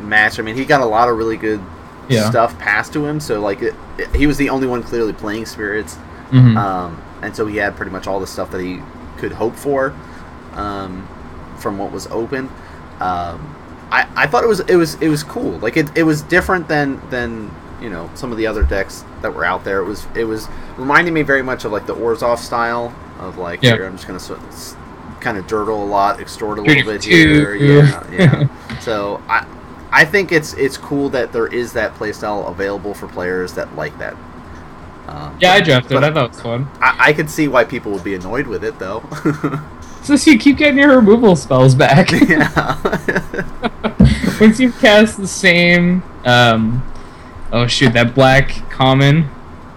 match. 0.00 0.38
I 0.38 0.42
mean, 0.42 0.54
he 0.54 0.64
got 0.64 0.80
a 0.80 0.84
lot 0.86 1.08
of 1.08 1.16
really 1.16 1.36
good 1.36 1.60
Yeah. 2.08 2.28
stuff 2.30 2.58
passed 2.58 2.92
to 2.94 3.04
him. 3.06 3.20
So, 3.20 3.40
like, 3.40 3.62
it, 3.62 3.74
it- 3.98 4.14
he 4.16 4.26
was 4.26 4.36
the 4.38 4.48
only 4.50 4.66
one 4.66 4.82
clearly 4.82 5.12
playing 5.12 5.46
spirits. 5.46 5.96
Mhm. 6.30 6.56
Um, 6.56 6.98
and 7.22 7.34
so 7.36 7.46
he 7.46 7.56
had 7.58 7.76
pretty 7.76 7.92
much 7.92 8.06
all 8.06 8.18
the 8.20 8.26
stuff 8.26 8.50
that 8.50 8.60
he 8.60 8.80
could 9.18 9.32
hope 9.32 9.54
for 9.56 9.92
um, 10.56 11.06
from 11.62 11.78
what 11.78 11.92
was 11.92 12.06
open. 12.08 12.48
Um, 13.00 13.56
I, 13.90 14.06
I 14.16 14.26
thought 14.26 14.44
it 14.44 14.48
was 14.48 14.60
it 14.60 14.76
was 14.76 14.94
it 15.00 15.08
was 15.08 15.22
cool. 15.22 15.58
Like 15.58 15.76
it, 15.76 15.96
it 15.96 16.02
was 16.02 16.22
different 16.22 16.68
than 16.68 17.00
than 17.10 17.50
you 17.80 17.88
know 17.90 18.10
some 18.14 18.30
of 18.32 18.38
the 18.38 18.46
other 18.46 18.62
decks 18.62 19.04
that 19.22 19.34
were 19.34 19.44
out 19.44 19.64
there. 19.64 19.80
It 19.80 19.84
was 19.86 20.06
it 20.14 20.24
was 20.24 20.48
reminding 20.76 21.14
me 21.14 21.22
very 21.22 21.42
much 21.42 21.64
of 21.64 21.72
like 21.72 21.86
the 21.86 21.94
Orzhov 21.94 22.38
style 22.38 22.94
of 23.20 23.38
like 23.38 23.62
Yeah. 23.62 23.74
here 23.74 23.86
I'm 23.86 23.92
just 23.94 24.06
gonna 24.06 24.20
sort 24.20 24.40
of 24.40 24.76
kind 25.20 25.38
of 25.38 25.46
dirtle 25.46 25.80
a 25.80 25.84
lot, 25.84 26.20
extort 26.20 26.58
a 26.58 26.62
little 26.62 26.84
bit 26.92 27.04
here. 27.04 27.54
Yeah, 27.54 28.06
yeah. 28.12 28.78
so 28.80 29.22
I 29.28 29.46
I 29.92 30.04
think 30.06 30.32
it's 30.32 30.54
it's 30.54 30.76
cool 30.78 31.10
that 31.10 31.32
there 31.32 31.46
is 31.46 31.74
that 31.74 31.94
playstyle 31.94 32.48
available 32.50 32.94
for 32.94 33.06
players 33.08 33.52
that 33.54 33.74
like 33.76 33.96
that. 33.98 34.14
Um, 35.08 35.36
Yeah, 35.40 35.52
I 35.52 35.60
drafted. 35.60 35.92
but 35.94 36.04
I 36.04 36.12
thought 36.12 36.24
it 36.26 36.30
was 36.30 36.40
fun. 36.40 36.68
I, 36.80 37.08
I 37.08 37.12
could 37.12 37.28
see 37.28 37.46
why 37.48 37.64
people 37.64 37.92
would 37.92 38.04
be 38.04 38.14
annoyed 38.14 38.46
with 38.46 38.64
it 38.64 38.78
though. 38.78 39.02
So 40.04 40.14
you 40.14 40.36
keep 40.36 40.56
getting 40.56 40.78
your 40.78 40.96
removal 40.96 41.36
spells 41.36 41.76
back. 41.76 42.10
yeah. 42.28 42.76
Once 44.40 44.58
you 44.58 44.72
cast 44.72 45.16
the 45.16 45.28
same, 45.28 46.02
um, 46.24 46.82
oh 47.52 47.68
shoot, 47.68 47.92
that 47.92 48.12
black 48.12 48.68
common. 48.68 49.30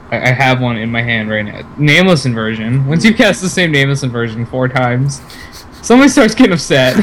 I, 0.09 0.17
I 0.17 0.31
have 0.31 0.61
one 0.61 0.77
in 0.77 0.89
my 0.89 1.03
hand 1.03 1.29
right 1.29 1.43
now. 1.43 1.61
Nameless 1.77 2.25
inversion. 2.25 2.87
Once 2.87 3.05
you 3.05 3.13
cast 3.13 3.39
the 3.39 3.49
same 3.49 3.71
nameless 3.71 4.01
inversion 4.01 4.47
four 4.47 4.67
times, 4.67 5.21
somebody 5.83 6.09
starts 6.09 6.33
getting 6.33 6.53
upset. 6.53 6.95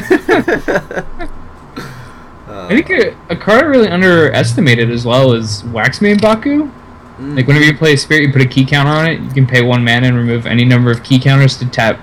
I 2.47 2.67
think 2.69 2.89
a, 2.89 3.15
a 3.29 3.35
card 3.37 3.63
I 3.63 3.67
really 3.67 3.87
underestimated 3.87 4.89
as 4.89 5.05
well 5.05 5.31
is 5.31 5.63
Waxmane 5.63 6.21
Baku. 6.21 6.69
Mm. 7.17 7.35
Like 7.35 7.47
whenever 7.47 7.65
you 7.65 7.77
play 7.77 7.93
a 7.93 7.97
spirit, 7.97 8.27
you 8.27 8.33
put 8.33 8.41
a 8.41 8.47
key 8.47 8.65
counter 8.65 8.91
on 8.91 9.05
it. 9.05 9.19
You 9.21 9.29
can 9.29 9.47
pay 9.47 9.61
one 9.61 9.83
mana 9.83 10.07
and 10.07 10.17
remove 10.17 10.45
any 10.45 10.65
number 10.65 10.91
of 10.91 11.03
key 11.03 11.19
counters 11.19 11.57
to 11.57 11.69
tap 11.69 11.99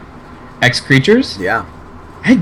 X 0.63 0.81
creatures. 0.81 1.39
yeah. 1.39 1.65
I, 2.25 2.35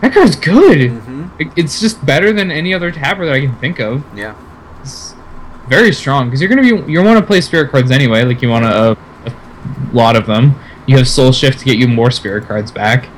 that 0.00 0.12
card's 0.12 0.36
good. 0.36 0.90
hmm 0.90 1.26
It- 1.38 1.52
It's 1.56 1.80
just 1.80 2.04
better 2.06 2.32
than 2.32 2.50
any 2.50 2.72
other 2.74 2.90
tapper 2.90 3.26
that 3.26 3.34
I 3.34 3.40
can 3.40 3.56
think 3.56 3.78
of. 3.80 4.04
Yeah. 4.16 4.34
It's 4.80 5.14
very 5.68 5.92
strong 5.92 6.26
because 6.26 6.40
you're 6.40 6.48
gonna 6.50 6.62
be 6.62 6.90
you 6.92 7.02
want 7.02 7.18
to 7.18 7.24
play 7.24 7.40
spirit 7.40 7.70
cards 7.70 7.90
anyway. 7.90 8.24
Like 8.24 8.42
you 8.42 8.48
want 8.48 8.64
a, 8.64 8.92
a 8.92 8.96
lot 9.92 10.16
of 10.16 10.26
them. 10.26 10.54
You 10.86 10.96
have 10.98 11.06
Soul 11.08 11.32
Shift 11.32 11.60
to 11.60 11.64
get 11.64 11.78
you 11.78 11.86
more 11.88 12.10
spirit 12.10 12.44
cards 12.46 12.70
back, 12.72 13.08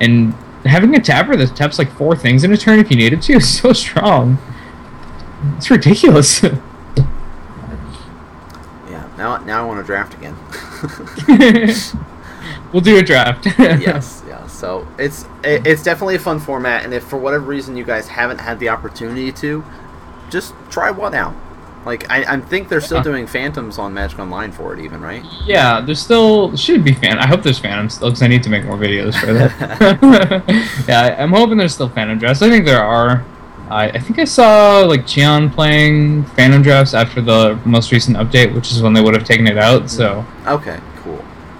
and 0.00 0.34
having 0.64 0.94
a 0.96 1.00
tapper 1.00 1.36
that 1.36 1.54
taps 1.56 1.78
like 1.78 1.90
four 1.92 2.16
things 2.16 2.42
in 2.44 2.52
a 2.52 2.56
turn 2.56 2.78
if 2.80 2.90
you 2.90 2.96
need 2.96 3.12
it 3.12 3.22
to 3.22 3.34
is 3.34 3.58
so 3.60 3.72
strong. 3.72 4.38
It's 5.56 5.70
ridiculous. 5.70 6.44
Yeah. 8.90 9.08
Now, 9.16 9.38
now 9.38 9.62
I 9.62 9.66
want 9.66 9.80
to 9.80 9.86
draft 9.86 10.14
again. 10.14 10.36
we'll 12.72 12.80
do 12.82 12.98
a 12.98 13.02
draft. 13.02 13.46
yes. 13.58 14.22
Yeah. 14.26 14.46
So 14.46 14.86
it's 14.98 15.24
it, 15.44 15.66
it's 15.66 15.82
definitely 15.82 16.16
a 16.16 16.20
fun 16.20 16.40
format, 16.40 16.84
and 16.84 16.92
if 16.94 17.04
for 17.04 17.16
whatever 17.18 17.44
reason 17.44 17.76
you 17.76 17.84
guys 17.84 18.08
haven't 18.08 18.38
had 18.38 18.58
the 18.60 18.68
opportunity 18.68 19.32
to, 19.32 19.64
just 20.30 20.54
try 20.70 20.90
one 20.90 21.14
out. 21.14 21.34
Like 21.84 22.08
I, 22.08 22.34
I 22.34 22.40
think 22.40 22.68
they're 22.68 22.80
still 22.80 22.98
Yeah. 22.98 23.02
doing 23.02 23.26
Phantoms 23.26 23.76
on 23.76 23.92
Magic 23.92 24.18
Online 24.20 24.52
for 24.52 24.72
it, 24.72 24.78
even 24.84 25.00
right? 25.00 25.24
Yeah, 25.44 25.80
there's 25.80 26.00
still 26.00 26.56
should 26.56 26.84
be 26.84 26.92
fan. 26.94 27.18
I 27.18 27.26
hope 27.26 27.42
there's 27.42 27.58
Phantom 27.58 27.88
still 27.90 28.08
because 28.10 28.22
I 28.22 28.28
need 28.28 28.44
to 28.44 28.50
make 28.50 28.64
more 28.64 28.76
videos 28.76 29.18
for 29.18 29.32
that. 29.32 30.44
yeah, 30.88 31.16
I'm 31.18 31.30
hoping 31.32 31.56
there's 31.58 31.74
still 31.74 31.88
Phantom 31.88 32.18
drafts. 32.18 32.40
I 32.42 32.48
think 32.50 32.64
there 32.66 32.82
are. 32.82 33.24
I, 33.68 33.88
I 33.88 33.98
think 33.98 34.18
I 34.20 34.24
saw 34.24 34.80
like 34.80 35.02
Cheon 35.06 35.52
playing 35.52 36.24
Phantom 36.36 36.62
drafts 36.62 36.94
after 36.94 37.20
the 37.20 37.58
most 37.64 37.90
recent 37.90 38.16
update, 38.16 38.54
which 38.54 38.70
is 38.70 38.80
when 38.82 38.92
they 38.92 39.00
would 39.00 39.14
have 39.14 39.24
taken 39.24 39.46
it 39.48 39.58
out. 39.58 39.90
So 39.90 40.24
Okay. 40.46 40.78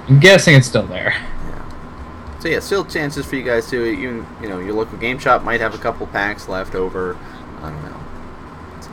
I'm 0.08 0.18
guessing 0.20 0.54
it's 0.54 0.66
still 0.66 0.86
there. 0.86 1.14
Yeah. 1.48 2.38
So 2.40 2.48
yeah, 2.48 2.60
still 2.60 2.84
chances 2.84 3.24
for 3.26 3.36
you 3.36 3.42
guys 3.42 3.68
to 3.70 3.84
you 3.84 4.26
you 4.42 4.48
know 4.48 4.58
your 4.58 4.74
local 4.74 4.98
game 4.98 5.18
shop 5.18 5.42
might 5.44 5.60
have 5.60 5.74
a 5.74 5.78
couple 5.78 6.06
packs 6.08 6.48
left 6.48 6.74
over. 6.74 7.16
I 7.62 7.70
don't 7.70 7.82
know. 7.84 8.00
So. 8.80 8.90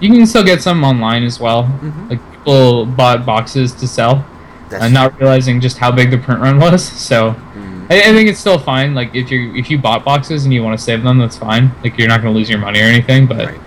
You 0.00 0.10
can 0.12 0.26
still 0.26 0.44
get 0.44 0.60
some 0.62 0.84
online 0.84 1.22
as 1.24 1.40
well. 1.40 1.64
Mhm. 1.64 2.10
Like 2.10 2.30
people 2.32 2.84
bought 2.86 3.24
boxes 3.24 3.72
to 3.74 3.88
sell, 3.88 4.24
That's 4.68 4.84
and 4.84 4.92
not 4.94 5.18
realizing 5.18 5.60
just 5.60 5.78
how 5.78 5.90
big 5.90 6.10
the 6.10 6.18
print 6.18 6.40
run 6.40 6.58
was. 6.66 6.84
So 6.84 7.34
Mhm. 7.56 7.86
I, 7.90 7.98
I 8.00 8.12
think 8.12 8.28
it's 8.28 8.38
still 8.40 8.58
fine. 8.58 8.94
Like 8.94 9.14
if 9.14 9.30
you 9.30 9.54
if 9.54 9.70
you 9.70 9.78
bought 9.78 10.04
boxes 10.04 10.44
and 10.44 10.52
you 10.52 10.62
want 10.62 10.78
to 10.78 10.84
save 10.84 11.02
them, 11.02 11.18
that's 11.18 11.38
fine. 11.38 11.72
Like 11.82 11.96
you're 11.98 12.08
not 12.08 12.20
going 12.20 12.32
to 12.34 12.38
lose 12.38 12.50
your 12.50 12.58
money 12.58 12.80
or 12.80 12.84
anything. 12.84 13.26
But 13.26 13.46
Right. 13.46 13.60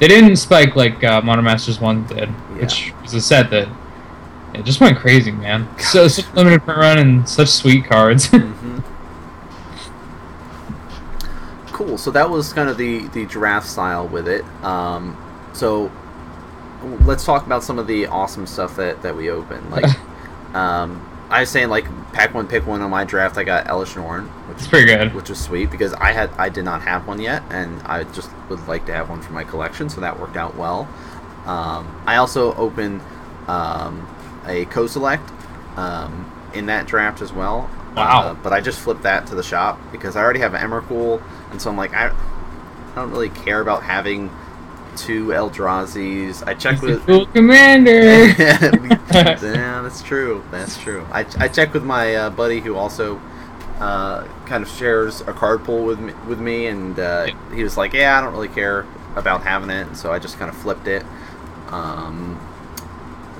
they 0.00 0.08
didn't 0.08 0.36
spike 0.36 0.74
like 0.74 1.04
uh, 1.04 1.20
Modern 1.22 1.44
Masters 1.44 1.80
One 1.80 2.04
did, 2.06 2.28
which 2.58 2.92
was 3.02 3.14
a 3.14 3.20
set 3.20 3.50
that 3.50 3.68
it 4.58 4.64
just 4.64 4.80
went 4.80 4.96
crazy, 4.98 5.30
man. 5.32 5.68
So 5.78 6.08
such 6.08 6.32
limited 6.34 6.62
print 6.62 6.78
run 6.78 6.98
and 6.98 7.28
such 7.28 7.48
sweet 7.48 7.84
cards. 7.86 8.28
Mhm. 8.30 8.82
Cool. 11.72 11.98
So 11.98 12.10
that 12.12 12.30
was 12.30 12.52
kind 12.52 12.68
of 12.68 12.78
the 12.78 13.06
the 13.08 13.26
giraffe 13.26 13.66
style 13.66 14.08
with 14.08 14.28
it. 14.28 14.44
Um, 14.64 15.16
so 15.52 15.90
let's 17.04 17.24
talk 17.24 17.44
about 17.46 17.62
some 17.62 17.78
of 17.78 17.86
the 17.86 18.06
awesome 18.06 18.46
stuff 18.46 18.76
that 18.76 19.02
that 19.02 19.14
we 19.16 19.30
opened. 19.30 19.70
Like, 19.70 19.84
um, 20.54 21.02
I 21.28 21.40
was 21.40 21.50
saying, 21.50 21.68
like 21.68 21.84
pack 22.12 22.32
one, 22.32 22.46
pick 22.46 22.66
one 22.66 22.80
on 22.80 22.90
my 22.90 23.04
draft. 23.04 23.36
I 23.36 23.44
got 23.44 23.66
Elesh 23.66 23.96
Norn, 23.96 24.24
which 24.48 24.60
is 24.60 24.68
pretty 24.68 24.86
good. 24.86 25.12
which 25.14 25.28
was 25.28 25.38
sweet 25.38 25.70
because 25.70 25.92
I 25.94 26.12
had 26.12 26.30
I 26.38 26.48
did 26.48 26.64
not 26.64 26.80
have 26.82 27.06
one 27.06 27.20
yet, 27.20 27.42
and 27.50 27.82
I 27.82 28.04
just 28.04 28.30
would 28.48 28.66
like 28.68 28.86
to 28.86 28.94
have 28.94 29.10
one 29.10 29.20
for 29.20 29.32
my 29.32 29.44
collection, 29.44 29.88
so 29.90 30.00
that 30.00 30.18
worked 30.18 30.36
out 30.36 30.56
well. 30.56 30.88
Um, 31.44 32.00
I 32.06 32.16
also 32.16 32.54
opened 32.54 33.02
um, 33.48 34.06
a 34.46 34.64
Kozilek 34.66 35.20
um, 35.76 36.30
in 36.54 36.66
that 36.66 36.86
draft 36.86 37.20
as 37.20 37.32
well. 37.32 37.70
Wow. 37.96 38.20
Uh, 38.20 38.34
but 38.34 38.52
I 38.52 38.60
just 38.60 38.78
flipped 38.80 39.02
that 39.02 39.26
to 39.28 39.34
the 39.34 39.42
shop 39.42 39.80
because 39.90 40.16
I 40.16 40.22
already 40.22 40.40
have 40.40 40.52
Emrakul, 40.52 41.22
and 41.50 41.60
so 41.60 41.70
I'm 41.70 41.76
like 41.76 41.94
I, 41.94 42.08
I 42.10 42.94
don't 42.94 43.10
really 43.10 43.30
care 43.30 43.60
about 43.60 43.82
having 43.82 44.30
two 44.96 45.28
Eldrazi's. 45.28 46.42
I 46.42 46.54
checked 46.54 46.82
with 46.82 47.04
cool 47.06 47.26
commander. 47.26 48.26
yeah, 48.38 48.58
that's 49.10 50.02
true. 50.02 50.44
That's 50.50 50.78
true. 50.78 51.06
I, 51.10 51.26
I 51.38 51.48
checked 51.48 51.74
with 51.74 51.84
my 51.84 52.14
uh, 52.14 52.30
buddy 52.30 52.60
who 52.60 52.76
also 52.76 53.20
uh, 53.78 54.24
kind 54.46 54.62
of 54.62 54.70
shares 54.70 55.20
a 55.22 55.32
card 55.32 55.64
pool 55.64 55.84
with 55.84 56.00
me, 56.00 56.12
with 56.26 56.40
me, 56.40 56.66
and 56.66 56.98
uh, 56.98 57.26
he 57.54 57.62
was 57.62 57.76
like, 57.76 57.92
"Yeah, 57.92 58.18
I 58.18 58.22
don't 58.22 58.32
really 58.32 58.48
care 58.48 58.86
about 59.14 59.42
having 59.42 59.70
it," 59.70 59.86
and 59.86 59.96
so 59.96 60.12
I 60.12 60.18
just 60.18 60.38
kind 60.38 60.50
of 60.50 60.56
flipped 60.56 60.86
it. 60.86 61.04
Um, 61.68 62.40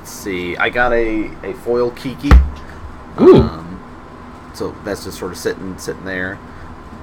let's 0.06 0.14
see. 0.16 0.56
I 0.56 0.68
got 0.70 0.92
a, 0.92 1.24
a 1.42 1.52
foil 1.64 1.90
Kiki. 1.90 2.30
Ooh. 3.20 3.38
Um, 3.38 3.80
so 4.54 4.70
that's 4.84 5.02
just 5.04 5.18
sort 5.18 5.32
of 5.32 5.38
sitting 5.38 5.76
sitting 5.78 6.04
there, 6.04 6.38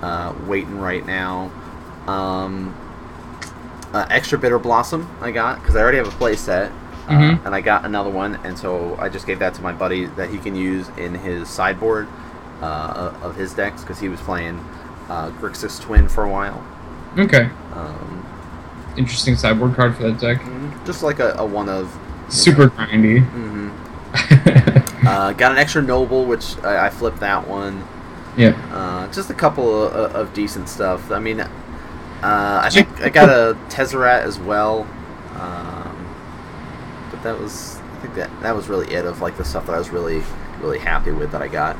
uh, 0.01 0.33
waiting 0.47 0.79
right 0.79 1.05
now. 1.05 1.51
Um, 2.07 2.73
uh, 3.93 4.07
extra 4.09 4.37
bitter 4.39 4.57
blossom 4.57 5.07
I 5.21 5.31
got 5.31 5.59
because 5.59 5.75
I 5.75 5.81
already 5.81 5.97
have 5.97 6.07
a 6.07 6.11
play 6.11 6.37
set, 6.37 6.71
uh, 7.09 7.11
Mhm. 7.11 7.45
and 7.45 7.53
I 7.53 7.59
got 7.59 7.83
another 7.83 8.09
one, 8.09 8.39
and 8.45 8.57
so 8.57 8.95
I 8.97 9.09
just 9.09 9.27
gave 9.27 9.39
that 9.39 9.53
to 9.55 9.61
my 9.61 9.73
buddy 9.73 10.05
that 10.15 10.29
he 10.29 10.37
can 10.37 10.55
use 10.55 10.87
in 10.97 11.13
his 11.13 11.49
sideboard 11.49 12.07
uh, 12.61 13.11
of 13.21 13.35
his 13.35 13.53
decks 13.53 13.81
because 13.81 13.99
he 13.99 14.07
was 14.07 14.21
playing 14.21 14.63
uh, 15.09 15.29
Grixis 15.41 15.81
Twin 15.81 16.07
for 16.07 16.23
a 16.23 16.29
while. 16.29 16.63
okay, 17.19 17.49
Um, 17.75 18.25
interesting 18.95 19.35
sideboard 19.35 19.75
card 19.75 19.93
for 19.97 20.03
that 20.03 20.19
deck. 20.19 20.41
just 20.85 21.03
like 21.03 21.19
a, 21.19 21.33
a 21.37 21.45
one 21.45 21.67
of. 21.67 21.93
Super 22.33 22.67
grindy. 22.69 23.23
hmm 23.23 23.69
Uh, 25.07 25.33
got 25.33 25.51
an 25.51 25.57
extra 25.57 25.81
noble, 25.81 26.23
which 26.25 26.57
I, 26.63 26.87
I 26.87 26.89
flipped 26.89 27.19
that 27.19 27.45
one. 27.47 27.85
yeah. 28.37 28.51
Uh, 28.73 29.11
just 29.11 29.29
a 29.29 29.33
couple 29.33 29.83
of, 29.83 30.15
of 30.15 30.33
decent 30.33 30.69
stuff. 30.69 31.11
I 31.11 31.19
mean, 31.19 31.41
uh, 31.41 31.49
I 32.23 32.69
think 32.71 33.01
I 33.01 33.09
got 33.09 33.27
a 33.29 33.57
Tezzeret 33.67 34.21
as 34.21 34.39
well. 34.39 34.87
Um, 35.35 36.15
but 37.11 37.21
that 37.23 37.37
was, 37.37 37.81
I 37.97 37.97
think 37.99 38.15
that 38.15 38.29
that 38.41 38.55
was 38.55 38.69
really 38.69 38.93
it 38.93 39.05
of 39.05 39.19
like 39.19 39.35
the 39.35 39.43
stuff 39.43 39.65
that 39.67 39.73
I 39.75 39.77
was 39.77 39.89
really, 39.89 40.23
really 40.61 40.79
happy 40.79 41.11
with 41.11 41.31
that 41.33 41.41
I 41.41 41.49
got. 41.49 41.75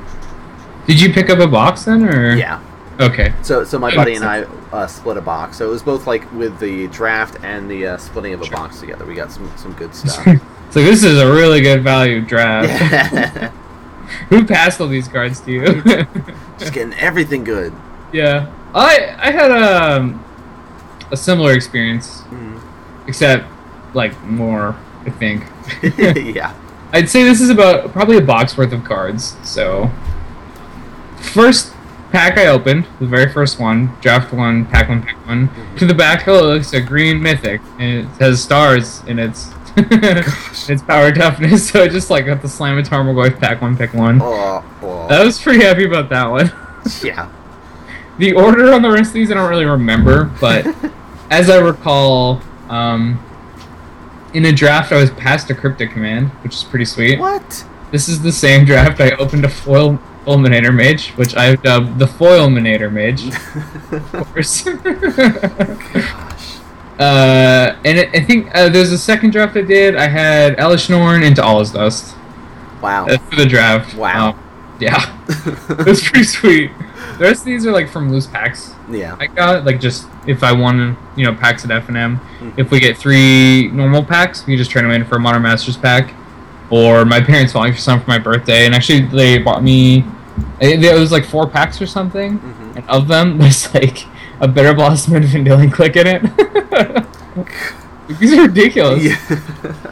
Did 0.86 1.00
you 1.00 1.14
pick 1.14 1.30
up 1.30 1.40
a 1.40 1.48
box 1.48 1.86
then, 1.86 2.04
or 2.04 2.36
Yeah. 2.36 2.62
Okay. 3.00 3.34
So, 3.42 3.64
so 3.64 3.80
my 3.80 3.94
buddy 3.96 4.14
and 4.16 4.24
I 4.24 4.44
uh, 4.72 4.86
split 4.88 5.18
a 5.18 5.22
box. 5.22 5.58
So 5.58 5.66
it 5.68 5.70
was 5.72 5.82
both 5.82 6.06
like 6.06 6.32
with 6.34 6.60
the 6.60 6.88
draft 6.88 7.44
and 7.44 7.70
the 7.70 7.88
uh, 7.88 7.98
splitting 7.98 8.34
of 8.34 8.42
a 8.42 8.46
Sure. 8.46 8.56
box 8.58 8.80
together. 8.80 9.06
We 9.06 9.16
got 9.16 9.32
some 9.32 9.52
some 9.58 9.74
good 9.74 9.94
stuff. 9.96 10.24
so 10.70 10.82
this 10.84 11.04
is 11.04 11.20
a 11.20 11.32
really 11.32 11.62
good 11.62 11.82
value 11.84 12.22
draft. 12.22 12.68
yeah. 12.70 13.52
Who 14.30 14.46
passed 14.46 14.80
all 14.80 14.88
these 14.88 15.08
cards 15.08 15.40
to 15.42 15.52
you? 15.52 15.82
Just 16.60 16.74
getting 16.74 16.94
everything 16.96 17.44
good. 17.44 17.74
yeah, 18.12 18.52
I 18.76 19.16
I 19.18 19.32
had 19.32 19.50
a 19.52 20.20
a 21.12 21.18
similar 21.18 21.54
experience, 21.54 22.22
Mhm. 22.30 22.60
except 23.08 23.46
like 23.94 24.14
more. 24.24 24.76
I 25.06 25.10
think. 25.10 25.44
yeah. 25.98 26.54
I'd 26.94 27.10
say 27.10 27.24
this 27.24 27.42
is 27.42 27.50
about 27.50 27.92
probably 27.92 28.18
a 28.18 28.22
box 28.22 28.56
worth 28.56 28.72
of 28.72 28.84
cards. 28.84 29.36
So, 29.44 29.90
first 31.18 31.74
pack 32.14 32.38
I 32.38 32.46
opened, 32.46 32.86
the 33.00 33.08
very 33.08 33.28
first 33.28 33.60
one, 33.60 33.88
draft 34.00 34.32
one, 34.32 34.66
pack 34.68 34.88
one, 34.88 35.02
pack 35.02 35.28
one. 35.28 35.50
To 35.78 35.86
the 35.86 35.96
back, 35.96 36.26
it 36.28 36.32
looks 36.32 36.72
a 36.72 36.80
green 36.80 37.22
mythic, 37.22 37.60
and 37.80 38.06
it 38.06 38.08
has 38.20 38.42
stars 38.42 39.04
in 39.08 39.20
its 39.20 39.52
its 40.70 40.84
power 40.84 41.12
toughness. 41.12 41.70
So 41.74 41.84
I 41.84 41.88
just 41.88 42.12
like 42.12 42.28
got 42.28 42.44
the 42.44 42.48
slam 42.48 42.78
Slamatar 42.78 43.04
Morgoth 43.04 43.40
pack 43.40 43.62
one, 43.62 43.76
pick 43.76 43.94
one. 43.96 44.22
Oh, 44.22 44.64
oh. 44.84 45.08
I 45.10 45.24
was 45.26 45.42
pretty 45.42 45.64
happy 45.66 45.86
about 45.86 46.10
that 46.10 46.28
one. 46.28 46.54
yeah. 47.04 47.30
the 48.20 48.34
order 48.34 48.72
on 48.72 48.84
the 48.84 48.92
rest 48.92 49.10
of 49.10 49.14
these 49.16 49.32
I 49.32 49.34
don't 49.34 49.50
really 49.50 49.66
remember, 49.66 50.26
but 50.40 50.68
as 51.32 51.50
I 51.50 51.58
recall, 51.58 52.42
um, 52.70 53.20
in 54.36 54.46
a 54.46 54.52
draft 54.52 54.92
I 54.92 54.98
was 54.98 55.10
passed 55.12 55.50
a 55.50 55.56
cryptic 55.56 55.92
command, 55.92 56.30
which 56.44 56.54
is 56.54 56.64
pretty 56.64 56.86
sweet. 56.86 57.20
what? 57.20 57.66
This 57.92 58.08
is 58.08 58.22
the 58.22 58.32
same 58.32 58.66
draft 58.66 59.02
I 59.02 59.12
opened 59.12 59.46
a 59.46 59.50
foil 59.50 60.00
Fulminator 60.26 60.74
Mage, 60.74 61.10
which 61.12 61.36
I've 61.36 61.62
dubbed 61.62 62.00
the 62.00 62.06
Foilminator 62.06 62.92
Mage, 62.92 63.28
of 63.92 64.32
course. 64.34 64.64
Gosh. 64.64 66.58
uh, 67.00 67.76
and 67.86 67.98
it, 67.98 68.10
I 68.14 68.22
think 68.24 68.54
uh, 68.56 68.70
there's 68.70 68.92
a 68.92 68.98
second 68.98 69.32
draft 69.32 69.58
I 69.58 69.62
did. 69.62 69.96
I 69.96 70.08
had 70.08 70.58
Elesh 70.58 70.90
Norn 70.90 71.24
into 71.24 71.44
All 71.44 71.60
Is 71.62 71.72
Dust 71.72 72.16
Wow. 72.82 73.06
uh, 73.08 73.18
for 73.18 73.36
the 73.36 73.46
draft. 73.46 73.96
Wow. 73.96 74.30
Um, 74.32 74.40
yeah, 74.80 75.18
it 75.30 75.86
was 75.86 76.02
pretty 76.02 76.24
sweet. 76.24 76.72
The 77.18 77.26
rest 77.26 77.42
of 77.42 77.46
these 77.46 77.66
are 77.68 77.72
like 77.72 77.90
from 77.90 78.12
loose 78.12 78.26
packs. 78.28 78.74
yeah. 78.90 79.16
I 79.20 79.28
got 79.28 79.66
like 79.66 79.80
just 79.80 80.08
if 80.26 80.44
I 80.44 80.52
won, 80.52 80.98
you 81.16 81.26
know, 81.26 81.36
packs 81.36 81.64
at 81.64 81.72
F 81.72 81.88
and 81.90 81.98
M. 81.98 82.20
Mhm. 82.40 82.54
If 82.58 82.72
we 82.72 82.80
get 82.80 82.98
three 82.98 83.68
normal 83.72 84.04
packs, 84.04 84.46
we 84.48 84.58
just 84.58 84.72
trade 84.72 84.84
them 84.84 84.92
in 84.92 85.06
for 85.06 85.16
a 85.18 85.20
Modern 85.20 85.44
Masters 85.44 85.78
pack. 85.78 86.14
Or 86.74 87.06
my 87.06 87.22
parents 87.22 87.54
bought 87.54 87.66
me 87.68 87.72
for 87.74 87.78
some 87.80 88.02
for 88.02 88.10
my 88.10 88.18
birthday, 88.18 88.66
and 88.66 88.74
actually 88.74 89.02
they 89.02 89.38
bought 89.38 89.62
me. 89.64 90.04
It, 90.60 90.84
it 90.84 91.00
was 91.00 91.12
like 91.12 91.24
four 91.26 91.46
packs 91.48 91.80
or 91.82 91.86
something, 91.86 92.40
Mhm. 92.40 92.76
and 92.78 92.90
of 92.90 93.08
them 93.08 93.38
there's 93.42 93.72
like 93.74 94.06
a 94.40 94.48
Bitter 94.48 94.74
Blossom 94.74 95.16
and 95.16 95.26
Vendilion 95.26 95.72
Clique 95.72 95.96
in 95.98 96.08
it. 96.08 97.06
These 98.20 98.34
are 98.34 98.44
ridiculous. 98.48 99.04
Yeah. 99.04 99.40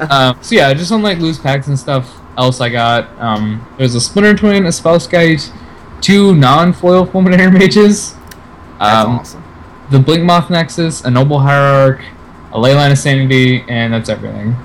Um, 0.10 0.38
so 0.42 0.56
yeah, 0.56 0.74
just 0.74 0.92
on 0.92 1.04
like 1.04 1.20
loose 1.20 1.38
packs 1.38 1.68
and 1.68 1.78
stuff 1.78 2.20
else 2.36 2.60
I 2.60 2.70
got. 2.70 3.08
Um, 3.20 3.66
there's 3.78 3.94
a 3.94 4.02
Splinter 4.02 4.34
Twin, 4.36 4.66
a 4.66 4.70
Spellskite, 4.70 5.52
two 6.02 6.34
non-foil 6.36 7.06
Fulminator 7.06 7.54
Mages. 7.54 8.16
That's 8.80 9.06
Um, 9.06 9.20
awesome. 9.20 9.44
the 9.92 10.00
Blink 10.00 10.24
Moth 10.24 10.50
Nexus, 10.50 11.06
a 11.06 11.12
Noble 11.12 11.40
Hierarch, 11.40 12.02
a 12.52 12.58
Leyline 12.58 12.92
of 12.92 12.98
Sanctity, 12.98 13.64
and 13.70 13.94
that's 13.94 14.10
everything. 14.10 14.56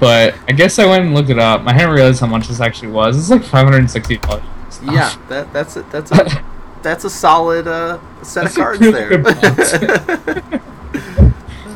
But 0.00 0.34
I 0.48 0.52
guess 0.52 0.78
I 0.78 0.86
went 0.86 1.04
and 1.04 1.14
looked 1.14 1.28
it 1.30 1.38
up. 1.38 1.66
I 1.66 1.72
hadn't 1.74 1.94
realized 1.94 2.20
how 2.20 2.26
much 2.26 2.48
this 2.48 2.60
actually 2.60 2.90
was. 2.92 3.18
It's 3.18 3.28
like 3.30 3.42
five 3.44 3.64
hundred 3.64 3.80
and 3.80 3.90
sixty 3.90 4.16
dollars. 4.16 4.42
Yeah, 4.82 5.14
that 5.28 5.52
that's 5.52 5.76
a, 5.76 5.82
that's 5.84 6.10
a 6.10 6.44
that's 6.82 7.04
a 7.04 7.10
solid 7.10 7.68
uh, 7.68 7.98
set 8.22 8.44
That's 8.44 8.56
of 8.56 8.62
cards 8.62 8.80
there. 8.80 9.12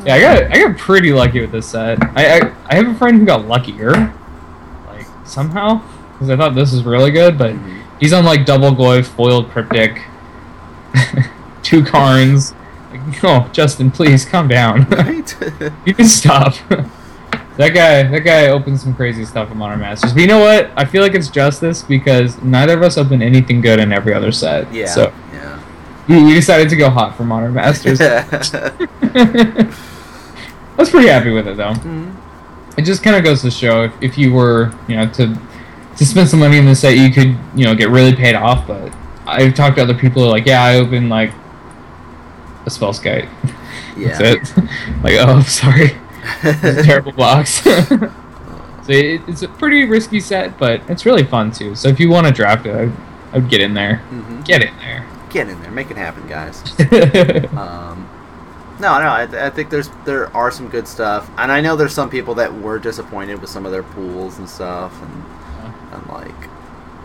yeah, 0.05 0.15
I 0.15 0.19
got 0.21 0.43
I 0.51 0.59
got 0.59 0.77
pretty 0.77 1.11
lucky 1.13 1.41
with 1.41 1.51
this 1.51 1.67
set. 1.69 1.99
I 2.17 2.39
I, 2.39 2.53
I 2.67 2.75
have 2.75 2.87
a 2.87 2.95
friend 2.95 3.19
who 3.19 3.25
got 3.25 3.47
luckier, 3.47 4.13
like 4.87 5.05
somehow, 5.25 5.81
because 6.13 6.29
I 6.29 6.37
thought 6.37 6.55
this 6.55 6.71
was 6.71 6.83
really 6.83 7.11
good, 7.11 7.37
but 7.37 7.53
Mhm. 7.53 7.83
he's 7.99 8.13
on 8.13 8.25
like 8.25 8.45
double 8.45 8.71
goyf 8.71 9.05
foiled 9.05 9.49
cryptic, 9.51 10.01
two 11.63 11.83
Karns. 11.83 12.53
Like, 12.91 13.23
oh, 13.23 13.49
Justin, 13.51 13.91
please 13.91 14.25
calm 14.25 14.47
down. 14.47 14.85
right? 14.89 15.35
You 15.85 15.93
can 15.93 16.07
stop. 16.07 16.55
That 17.57 17.69
guy, 17.69 18.03
that 18.03 18.19
guy 18.19 18.47
opened 18.47 18.79
some 18.81 18.93
crazy 18.93 19.23
stuff 19.23 19.49
in 19.49 19.57
Modern 19.57 19.79
Masters. 19.79 20.11
But 20.13 20.21
you 20.21 20.27
know 20.27 20.39
what? 20.39 20.71
I 20.75 20.83
feel 20.83 21.01
like 21.01 21.13
it's 21.13 21.29
justice 21.29 21.83
because 21.83 22.41
neither 22.41 22.73
of 22.73 22.81
us 22.83 22.97
opened 22.97 23.23
anything 23.23 23.61
good 23.61 23.79
in 23.79 23.93
every 23.93 24.13
other 24.13 24.31
set. 24.33 24.71
yeah. 24.73 24.87
So 24.87 25.13
yeah. 25.31 25.59
we 26.09 26.21
we 26.23 26.33
decided 26.33 26.67
to 26.69 26.75
go 26.75 26.89
hot 26.89 27.15
for 27.15 27.23
Modern 27.23 27.53
Masters. 27.53 27.99
I 28.01 29.71
was 30.77 30.89
pretty 30.89 31.07
happy 31.07 31.31
with 31.31 31.47
it 31.47 31.55
though. 31.57 31.73
Mhm. 31.73 32.13
It 32.77 32.81
just 32.83 33.03
kind 33.03 33.15
of 33.15 33.23
goes 33.23 33.41
to 33.43 33.51
show 33.51 33.83
if, 33.85 33.93
if 34.01 34.17
you 34.17 34.33
were, 34.33 34.73
you 34.87 34.97
know, 34.97 35.07
to 35.11 35.37
to 35.95 36.05
spend 36.05 36.27
some 36.27 36.39
money 36.41 36.57
in 36.57 36.65
the 36.65 36.75
set, 36.75 36.97
you 36.97 37.09
could, 37.09 37.37
you 37.55 37.63
know, 37.63 37.73
get 37.73 37.89
really 37.89 38.13
paid 38.13 38.35
off. 38.35 38.67
But 38.67 38.93
I've 39.25 39.53
talked 39.53 39.77
to 39.77 39.81
other 39.83 39.93
people 39.93 40.21
who 40.21 40.27
are 40.27 40.31
like, 40.31 40.45
yeah, 40.45 40.61
I 40.61 40.75
opened 40.75 41.09
like 41.09 41.31
a 42.65 42.69
Spellskite. 42.69 43.29
Yeah. 43.97 44.17
That's 44.17 44.51
it. 44.51 44.57
like, 45.03 45.15
oh, 45.19 45.41
sorry. 45.43 45.95
Terrible 46.83 47.11
box. 47.11 47.63
so 47.63 48.09
it, 48.89 49.21
it's 49.27 49.41
a 49.43 49.47
pretty 49.47 49.85
risky 49.85 50.19
set, 50.19 50.57
but 50.57 50.81
it's 50.89 51.05
really 51.05 51.23
fun 51.23 51.51
too. 51.51 51.75
So 51.75 51.87
if 51.89 51.99
you 51.99 52.09
want 52.09 52.27
to 52.27 52.33
draft 52.33 52.65
it, 52.65 52.91
I 53.33 53.37
would 53.37 53.49
get 53.49 53.61
in 53.61 53.73
there. 53.73 54.01
Mhm. 54.11 54.45
Get 54.45 54.61
in 54.63 54.75
there. 54.77 55.05
Get 55.29 55.49
in 55.49 55.61
there, 55.61 55.71
make 55.71 55.91
it 55.91 55.97
happen, 55.97 56.27
guys. 56.27 56.61
Um, 57.57 58.09
no, 58.79 58.99
no, 58.99 59.07
I, 59.07 59.47
I 59.47 59.49
think 59.49 59.69
there's 59.69 59.89
there 60.05 60.35
are 60.35 60.51
some 60.51 60.67
good 60.67 60.87
stuff, 60.87 61.29
and 61.37 61.49
I 61.51 61.61
know 61.61 61.75
there's 61.77 61.93
some 61.93 62.09
people 62.09 62.35
that 62.35 62.53
were 62.53 62.77
disappointed 62.77 63.39
with 63.39 63.49
some 63.49 63.65
of 63.65 63.71
their 63.71 63.83
pools 63.83 64.37
and 64.37 64.49
stuff, 64.49 64.93
and 65.01 65.23
and 65.93 66.07
like, 66.07 66.49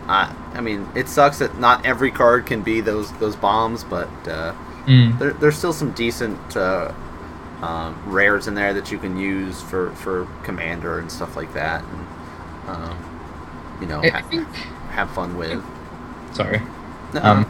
I 0.07 0.35
I 0.53 0.59
mean, 0.61 0.87
it 0.95 1.07
sucks 1.07 1.39
that 1.39 1.57
not 1.59 1.85
every 1.85 2.11
card 2.11 2.45
can 2.45 2.61
be 2.61 2.81
those 2.81 3.11
those 3.13 3.35
bombs, 3.35 3.83
but 3.83 4.09
uh, 4.27 4.53
Mm. 4.87 5.19
there, 5.19 5.31
there's 5.33 5.55
still 5.57 5.73
some 5.73 5.91
decent 5.91 6.57
uh, 6.57 6.91
um, 7.61 8.01
rares 8.05 8.47
in 8.47 8.55
there 8.55 8.73
that 8.73 8.91
you 8.91 8.97
can 8.97 9.17
use 9.17 9.61
for 9.61 9.91
for 9.95 10.27
commander 10.43 10.99
and 10.99 11.11
stuff 11.11 11.35
like 11.35 11.53
that, 11.53 11.83
and 11.83 12.07
um, 12.69 13.77
you 13.81 13.87
know, 13.87 14.01
ha- 14.01 14.21
think. 14.29 14.47
have 14.91 15.09
fun 15.11 15.37
with. 15.37 15.63
Sorry. 16.33 16.61
Um, 17.21 17.45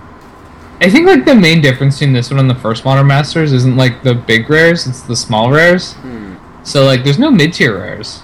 I 0.82 0.90
think 0.90 1.06
like 1.08 1.26
the 1.26 1.36
main 1.36 1.62
difference 1.62 2.00
between 2.00 2.14
this 2.14 2.32
one 2.32 2.40
and 2.40 2.50
the 2.50 2.56
first 2.56 2.84
Modern 2.84 3.06
Masters 3.08 3.54
isn't 3.54 3.78
like 3.78 4.02
the 4.04 4.16
big 4.16 4.50
rares; 4.50 4.88
it's 4.88 5.02
the 5.04 5.16
small 5.16 5.52
rares. 5.52 5.94
Hmm, 5.94 6.36
So 6.64 6.86
like, 6.86 7.04
there's 7.04 7.20
no 7.20 7.30
mid 7.30 7.54
tier 7.54 7.78
rares, 7.78 8.24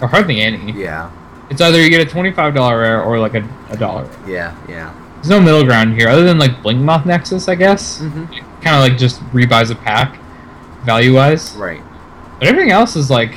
or 0.00 0.08
hardly 0.08 0.40
any. 0.40 0.72
yeah, 0.72 1.10
It's 1.50 1.60
either 1.60 1.80
you 1.80 1.90
get 1.90 2.00
a 2.06 2.10
twenty-five 2.10 2.54
dollar 2.54 2.80
rare 2.80 3.02
or 3.02 3.18
like 3.18 3.34
a, 3.34 3.46
a 3.70 3.76
dollar. 3.76 4.04
rare. 4.04 4.30
yeah, 4.30 4.56
yeah. 4.68 4.94
There's 5.16 5.28
no 5.28 5.40
middle 5.40 5.64
ground 5.64 5.98
here, 5.98 6.08
other 6.08 6.24
than 6.24 6.38
like 6.38 6.62
Blink 6.62 6.80
Moth 6.80 7.04
Nexus, 7.06 7.48
I 7.48 7.54
guess. 7.54 7.98
hmm 8.00 8.24
Kind 8.62 8.76
of 8.76 8.82
like 8.88 8.96
just 8.96 9.20
rebuys 9.32 9.70
a 9.70 9.74
pack, 9.74 10.18
value 10.84 11.14
wise. 11.14 11.54
Right. 11.56 11.82
But 12.38 12.48
everything 12.48 12.70
else 12.70 12.96
is 12.96 13.10
like, 13.10 13.34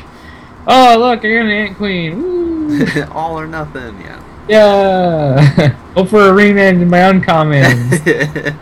oh 0.67 0.97
look, 0.99 1.19
I 1.19 1.29
got 1.29 1.45
an 1.45 1.49
Ant 1.49 1.77
Queen. 1.77 2.21
Woo! 2.21 3.03
All 3.11 3.39
or 3.39 3.47
nothing. 3.47 3.99
Yeah. 4.01 4.23
yeah. 4.47 5.69
Hope 5.95 6.09
for 6.09 6.29
a 6.29 6.33
Remand 6.33 6.81
in 6.81 6.89
my 6.89 6.99
uncommons. 6.99 8.55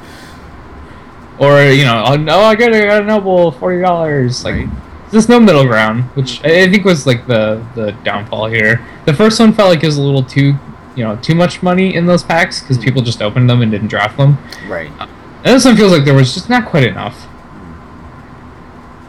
or 1.39 1.63
you 1.63 1.85
know, 1.85 2.03
oh, 2.07 2.15
no, 2.15 2.39
I 2.39 2.55
got 2.55 2.71
a, 2.71 2.83
I 2.83 2.85
got 2.85 3.03
a 3.03 3.05
noble 3.05 3.51
forty 3.51 3.81
dollars. 3.81 4.43
Like, 4.43 4.55
Right. 4.55 4.69
there's 5.11 5.29
no 5.29 5.39
middle 5.39 5.65
ground, 5.65 6.03
which 6.15 6.43
I 6.43 6.69
think 6.69 6.85
was 6.85 7.05
like 7.05 7.27
the 7.27 7.65
the 7.75 7.91
downfall 8.03 8.47
here. 8.47 8.85
The 9.05 9.13
first 9.13 9.39
one 9.39 9.53
felt 9.53 9.69
like 9.69 9.83
it 9.83 9.87
was 9.87 9.97
a 9.97 10.01
little 10.01 10.23
too, 10.23 10.55
you 10.95 11.03
know, 11.03 11.15
too 11.17 11.35
much 11.35 11.63
money 11.63 11.95
in 11.95 12.05
those 12.05 12.23
packs 12.23 12.61
because 12.61 12.77
hmm. 12.77 12.83
people 12.83 13.01
just 13.01 13.21
opened 13.21 13.49
them 13.49 13.61
and 13.61 13.71
didn't 13.71 13.87
draft 13.87 14.17
them. 14.17 14.37
right. 14.67 14.91
Uh, 14.99 15.07
and 15.43 15.53
this 15.53 15.63
one 15.63 15.77
feels 15.77 15.91
like 15.91 16.05
there 16.05 16.15
was 16.15 16.33
just 16.33 16.49
not 16.49 16.65
quite 16.65 16.83
enough. 16.83 17.27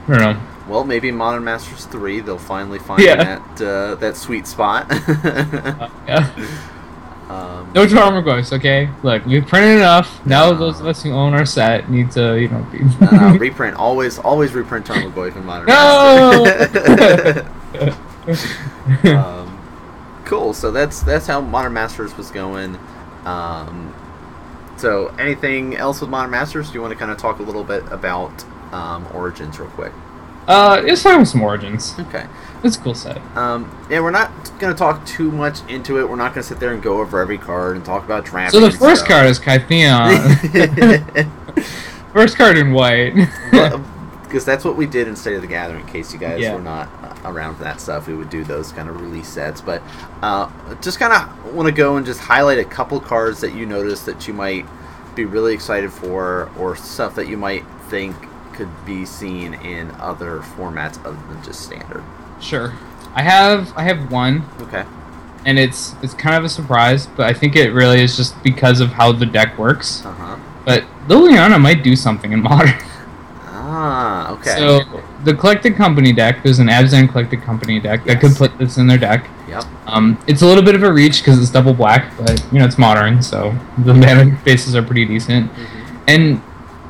I 0.08 0.18
don't 0.18 0.20
know. 0.36 0.40
Well, 0.68 0.84
maybe 0.84 1.10
Modern 1.12 1.44
Masters 1.44 1.84
three, 1.86 2.20
they'll 2.20 2.38
finally 2.38 2.78
find 2.78 3.00
Yeah. 3.02 3.16
that 3.16 3.62
uh, 3.62 3.94
that 3.96 4.16
sweet 4.16 4.46
spot. 4.46 4.86
Uh, 5.26 5.88
yeah. 6.06 6.30
um, 7.28 7.70
No 7.74 7.86
Tarmogoyfs, 7.86 8.52
okay? 8.52 8.88
Look, 9.02 9.24
we've 9.26 9.46
printed 9.46 9.78
enough. 9.78 10.24
Now 10.24 10.50
No. 10.52 10.54
those 10.58 10.78
of 10.80 10.86
us 10.86 11.02
who 11.02 11.10
own 11.12 11.34
our 11.34 11.44
set 11.44 11.90
need 11.90 12.10
to, 12.12 12.40
you 12.40 12.48
know, 12.48 12.64
be. 12.70 12.78
uh, 13.04 13.36
reprint 13.40 13.76
always, 13.76 14.18
always 14.20 14.52
reprint 14.52 14.86
Tarmogoyf 14.86 15.34
in 15.36 15.44
Modern 15.44 15.66
No! 15.66 16.44
Masters. 16.44 17.96
um, 19.04 19.58
cool. 20.24 20.52
So 20.54 20.70
that's 20.70 21.02
that's 21.02 21.26
how 21.26 21.40
Modern 21.40 21.72
Masters 21.72 22.16
was 22.16 22.30
going. 22.30 22.78
Um, 23.24 23.92
so 24.76 25.08
anything 25.18 25.76
else 25.76 26.00
with 26.00 26.10
Modern 26.10 26.30
Masters? 26.30 26.68
Do 26.68 26.74
you 26.74 26.80
want 26.82 26.92
to 26.92 26.98
kind 26.98 27.10
of 27.10 27.18
talk 27.18 27.38
a 27.38 27.42
little 27.42 27.64
bit 27.64 27.84
about 27.90 28.44
um, 28.72 29.06
Origins 29.14 29.58
real 29.58 29.70
quick? 29.70 29.92
uh, 30.48 30.76
talk 30.76 31.14
about 31.14 31.26
some 31.26 31.42
origins. 31.42 31.94
Okay. 31.98 32.26
It's 32.62 32.76
a 32.76 32.80
cool 32.80 32.94
set. 32.94 33.18
Um, 33.36 33.70
yeah, 33.90 34.00
we're 34.00 34.10
not 34.10 34.30
going 34.58 34.72
to 34.72 34.78
talk 34.78 35.04
too 35.06 35.30
much 35.30 35.58
into 35.68 35.98
it. 36.00 36.08
We're 36.08 36.16
not 36.16 36.34
going 36.34 36.42
to 36.42 36.48
sit 36.48 36.60
there 36.60 36.72
and 36.72 36.82
go 36.82 37.00
over 37.00 37.20
every 37.20 37.38
card 37.38 37.76
and 37.76 37.84
talk 37.84 38.04
about 38.04 38.24
drafting. 38.24 38.60
So 38.60 38.66
the 38.66 38.76
first 38.76 39.04
stuff. 39.04 39.10
card 39.10 39.26
is 39.26 39.38
Kytheon. 39.40 40.12
first 42.12 42.36
card 42.36 42.56
in 42.56 42.72
white. 42.72 43.14
because 44.22 44.44
that's 44.44 44.64
what 44.64 44.76
we 44.76 44.86
did 44.86 45.06
in 45.06 45.14
State 45.16 45.34
of 45.36 45.42
the 45.42 45.48
Gathering. 45.48 45.82
In 45.82 45.86
case 45.86 46.12
you 46.12 46.18
guys 46.18 46.40
Yeah. 46.40 46.54
were 46.54 46.60
not 46.60 46.88
uh, 47.02 47.30
around 47.30 47.56
for 47.56 47.64
that 47.64 47.80
stuff, 47.80 48.06
we 48.08 48.14
would 48.14 48.30
do 48.30 48.44
those 48.44 48.72
kind 48.72 48.88
of 48.88 49.00
release 49.00 49.28
sets. 49.28 49.60
But 49.60 49.82
uh, 50.22 50.50
just 50.80 50.98
kind 50.98 51.12
of 51.12 51.54
want 51.54 51.66
to 51.66 51.72
go 51.72 51.96
and 51.96 52.06
just 52.06 52.20
highlight 52.20 52.58
a 52.58 52.64
couple 52.64 52.98
cards 53.00 53.40
that 53.40 53.54
you 53.54 53.66
notice 53.66 54.04
that 54.04 54.26
you 54.26 54.34
might 54.34 54.66
be 55.14 55.24
really 55.24 55.54
excited 55.54 55.92
for, 55.92 56.50
or 56.58 56.76
stuff 56.76 57.14
that 57.14 57.28
you 57.28 57.36
might 57.36 57.64
think 57.88 58.14
could 58.56 58.68
be 58.86 59.04
seen 59.04 59.54
in 59.54 59.90
other 59.92 60.38
formats 60.40 60.98
other 61.04 61.18
than 61.28 61.42
just 61.44 61.60
standard. 61.60 62.02
sure. 62.40 62.72
I 63.14 63.22
have 63.22 63.72
I 63.76 63.82
have 63.84 64.10
one, 64.12 64.44
Okay. 64.60 64.84
and 65.46 65.58
it's 65.58 65.94
it's 66.02 66.12
kind 66.14 66.36
of 66.36 66.44
a 66.44 66.48
surprise, 66.50 67.06
but 67.06 67.24
I 67.26 67.32
think 67.32 67.56
it 67.56 67.70
really 67.72 68.02
is 68.02 68.16
just 68.16 68.34
because 68.42 68.80
of 68.80 68.90
how 68.90 69.12
the 69.12 69.24
deck 69.24 69.56
works. 69.58 70.04
Uh 70.04 70.12
huh. 70.12 70.36
But 70.66 70.84
Liliana 71.08 71.58
might 71.60 71.82
do 71.82 71.96
something 71.96 72.32
in 72.32 72.42
modern. 72.50 72.74
Ah. 73.44 74.32
Okay. 74.32 74.56
So 74.56 74.80
the 75.24 75.34
collected 75.34 75.76
company 75.76 76.12
deck, 76.12 76.42
there's 76.42 76.58
an 76.58 76.66
Abzan 76.68 77.10
collected 77.10 77.42
company 77.42 77.80
deck 77.80 78.04
that 78.04 78.20
could 78.20 78.34
put 78.36 78.56
this 78.58 78.76
in 78.76 78.86
their 78.86 78.98
deck. 78.98 79.28
yep. 79.48 79.64
Um, 79.86 80.18
it's 80.26 80.42
a 80.42 80.46
little 80.46 80.62
bit 80.62 80.74
of 80.74 80.82
a 80.82 80.92
reach 80.92 81.20
because 81.20 81.40
it's 81.40 81.50
double 81.50 81.72
black, 81.74 82.12
but 82.18 82.44
you 82.52 82.58
know 82.58 82.64
it's 82.66 82.78
modern, 82.78 83.22
so 83.22 83.54
the 83.78 83.94
mana 83.94 84.38
bases 84.44 84.74
are 84.76 84.82
pretty 84.82 85.04
decent. 85.06 85.50
Mhm. 85.52 85.66
and 86.08 86.42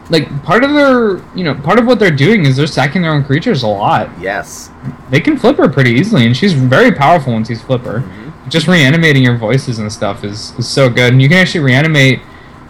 like 0.08 0.42
part 0.44 0.62
of 0.64 0.72
their 0.72 1.16
you 1.36 1.42
know 1.44 1.54
part 1.54 1.78
of 1.78 1.86
what 1.86 1.98
they're 1.98 2.10
doing 2.10 2.44
is 2.46 2.56
they're 2.56 2.66
sacking 2.66 3.02
their 3.02 3.12
own 3.12 3.24
creatures 3.24 3.62
a 3.62 3.66
lot. 3.66 4.08
Yes. 4.20 4.70
They 5.10 5.20
can 5.20 5.36
flip 5.36 5.56
her 5.56 5.68
pretty 5.68 5.90
easily, 5.92 6.26
and 6.26 6.36
she's 6.36 6.52
very 6.52 6.92
powerful 6.92 7.32
once 7.32 7.50
you 7.50 7.56
flip 7.56 7.82
her. 7.82 8.00
Mhm. 8.00 8.32
Just 8.48 8.68
reanimating 8.68 9.22
your 9.24 9.36
voices 9.36 9.78
and 9.80 9.92
stuff 9.92 10.22
is, 10.22 10.52
is 10.58 10.68
so 10.68 10.88
good, 10.88 11.12
and 11.12 11.20
you 11.20 11.28
can 11.28 11.38
actually 11.38 11.60
reanimate 11.64 12.20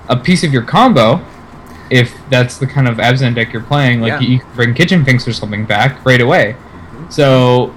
a 0.09 0.16
piece 0.16 0.42
of 0.44 0.53
your 0.53 0.62
combo 0.62 1.20
if 1.90 2.14
that's 2.31 2.57
the 2.57 2.66
kind 2.66 2.88
of 2.88 2.96
Abzan 2.96 3.35
deck 3.35 3.53
you're 3.53 3.62
playing. 3.62 4.01
Like 4.01 4.20
Yeah. 4.20 4.20
you 4.20 4.38
can 4.40 4.49
bring 4.55 4.75
Kitchen 4.75 5.05
Finks 5.05 5.29
or 5.29 5.33
something 5.33 5.64
back 5.66 6.05
right 6.07 6.20
away. 6.20 6.57
Mhm. 6.96 7.12
So, 7.12 7.75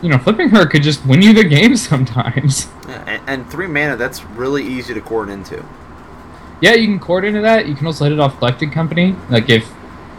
you 0.00 0.08
know, 0.08 0.18
flipping 0.18 0.50
her 0.50 0.64
could 0.66 0.82
just 0.82 1.04
win 1.04 1.20
you 1.22 1.32
the 1.32 1.44
game 1.58 1.76
sometimes. 1.76 2.68
Yeah, 2.88 3.02
and, 3.06 3.22
and 3.26 3.50
three 3.50 3.66
mana, 3.66 3.96
that's 3.96 4.24
really 4.24 4.62
easy 4.64 4.94
to 4.94 5.00
Chord 5.00 5.28
into. 5.28 5.64
Yeah, 6.62 6.74
you 6.74 6.86
can 6.86 7.00
Chord 7.00 7.24
into 7.24 7.40
that. 7.42 7.66
You 7.66 7.74
can 7.74 7.86
also 7.86 8.04
hit 8.04 8.12
it 8.12 8.20
off 8.20 8.38
collected 8.38 8.72
company. 8.72 9.16
Like 9.28 9.50
if 9.50 9.68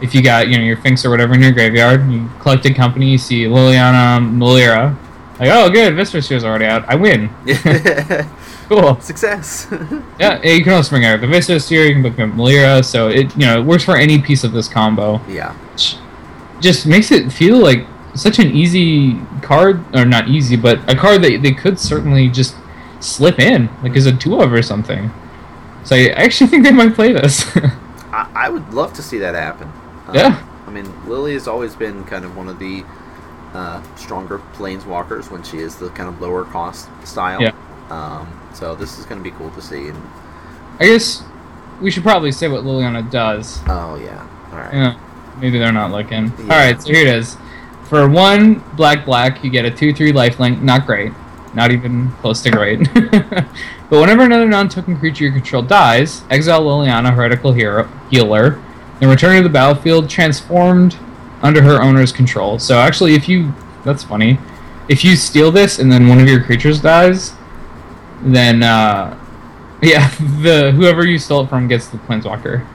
if 0.02 0.14
you 0.14 0.22
got 0.22 0.48
you 0.48 0.58
know 0.58 0.62
your 0.62 0.76
Finks 0.76 1.04
or 1.04 1.10
whatever 1.10 1.34
in 1.34 1.42
your 1.42 1.52
graveyard, 1.52 2.08
you 2.10 2.28
collected 2.40 2.76
company, 2.76 3.10
you 3.10 3.18
see 3.18 3.44
Liliana 3.44 4.18
um, 4.18 4.38
Melira, 4.38 4.94
like 5.40 5.48
oh 5.50 5.70
good, 5.70 5.94
Viscera 5.94 6.20
Seer's 6.20 6.44
already 6.44 6.66
out, 6.66 6.84
I 6.86 6.96
win. 6.96 7.30
cool. 8.68 9.00
Success. 9.00 9.66
Yeah, 10.20 10.40
you 10.42 10.62
can 10.62 10.74
also 10.74 10.90
bring 10.90 11.04
out 11.04 11.20
the 11.20 11.26
Viscera 11.26 11.58
Seer, 11.58 11.86
you 11.86 11.94
can 11.94 12.06
up 12.06 12.12
Melira, 12.34 12.84
so 12.84 13.08
it 13.08 13.34
you 13.36 13.46
know 13.46 13.58
it 13.58 13.64
works 13.64 13.84
for 13.84 13.96
any 13.96 14.20
piece 14.20 14.44
of 14.44 14.52
this 14.52 14.68
combo. 14.68 15.20
yeah. 15.26 15.56
Just 16.60 16.86
makes 16.86 17.10
it 17.10 17.32
feel 17.32 17.58
like 17.58 17.86
such 18.14 18.38
an 18.38 18.46
easy 18.52 19.18
card, 19.42 19.82
or 19.94 20.04
not 20.04 20.28
easy, 20.28 20.56
but 20.56 20.78
a 20.90 20.94
card 20.94 21.22
that 21.22 21.40
they 21.42 21.52
could 21.52 21.78
certainly 21.80 22.28
just 22.28 22.54
slip 23.00 23.38
in, 23.38 23.68
like 23.82 23.96
as 23.96 24.06
a 24.06 24.16
two 24.16 24.40
of 24.40 24.52
or 24.52 24.62
something. 24.62 25.10
So 25.84 25.96
I 25.96 26.08
actually 26.08 26.46
think 26.48 26.64
they 26.64 26.72
might 26.72 26.94
play 26.94 27.12
this. 27.12 27.44
I, 28.12 28.30
I 28.34 28.48
would 28.48 28.72
love 28.72 28.92
to 28.94 29.02
see 29.02 29.18
that 29.18 29.34
happen. 29.34 29.68
Um, 30.08 30.14
Yeah. 30.14 30.46
I 30.66 30.70
mean, 30.70 30.90
Lily 31.06 31.34
has 31.34 31.46
always 31.46 31.74
been 31.74 32.04
kind 32.04 32.24
of 32.24 32.36
one 32.36 32.48
of 32.48 32.58
the 32.58 32.84
uh, 33.52 33.82
stronger 33.96 34.38
planeswalkers 34.54 35.30
when 35.30 35.42
she 35.42 35.58
is 35.58 35.76
the 35.76 35.90
kind 35.90 36.08
of 36.08 36.20
lower 36.20 36.44
cost 36.44 36.88
style. 37.06 37.40
Yeah. 37.42 37.52
Um, 37.90 38.26
so 38.54 38.74
this 38.74 38.98
is 38.98 39.04
going 39.04 39.22
to 39.22 39.30
be 39.30 39.36
cool 39.36 39.50
to 39.50 39.60
see. 39.62 39.88
And 39.88 40.02
I 40.80 40.86
guess 40.86 41.22
we 41.80 41.90
should 41.90 42.02
probably 42.02 42.32
say 42.32 42.48
what 42.48 42.64
Liliana 42.64 43.08
does. 43.10 43.60
oh 43.68 43.96
yeah, 43.96 44.26
all 44.50 44.58
right. 44.58 44.72
Yeah, 44.74 45.00
maybe 45.38 45.58
they're 45.58 45.70
not 45.72 45.90
looking. 45.90 46.32
Yeah. 46.38 46.42
All 46.44 46.48
right, 46.58 46.80
so 46.82 46.92
here 46.92 47.06
it 47.06 47.14
is. 47.14 47.36
For 47.84 48.08
one 48.08 48.64
black 48.76 49.04
black, 49.04 49.44
you 49.44 49.50
get 49.50 49.64
a 49.66 49.70
two 49.70 49.92
three 49.92 50.12
lifelink. 50.12 50.62
Not 50.62 50.86
great, 50.86 51.12
not 51.54 51.70
even 51.70 52.10
close 52.20 52.42
to 52.42 52.50
great. 52.50 52.88
but 52.94 53.46
whenever 53.90 54.22
another 54.22 54.46
non-token 54.46 54.98
creature 54.98 55.24
you 55.24 55.32
control 55.32 55.62
dies, 55.62 56.22
exile 56.30 56.62
Liliana, 56.62 57.14
heretical 57.14 57.52
hero 57.52 57.88
healer, 58.10 58.62
and 59.00 59.10
return 59.10 59.36
to 59.36 59.42
the 59.42 59.52
battlefield 59.52 60.08
transformed 60.10 60.98
under 61.42 61.62
her 61.62 61.80
owner's 61.80 62.12
control. 62.12 62.58
So 62.58 62.78
actually, 62.78 63.14
if 63.14 63.28
you 63.28 63.52
that's 63.84 64.02
funny, 64.02 64.38
if 64.88 65.04
you 65.04 65.16
steal 65.16 65.50
this 65.50 65.78
and 65.78 65.90
then 65.90 66.08
one 66.08 66.18
of 66.18 66.28
your 66.28 66.42
creatures 66.42 66.80
dies, 66.80 67.34
then 68.22 68.62
uh, 68.62 69.18
yeah, 69.82 70.08
the 70.42 70.72
whoever 70.72 71.04
you 71.04 71.18
stole 71.18 71.44
it 71.44 71.48
from 71.48 71.68
gets 71.68 71.88
the 71.88 71.98
planeswalker. 71.98 72.66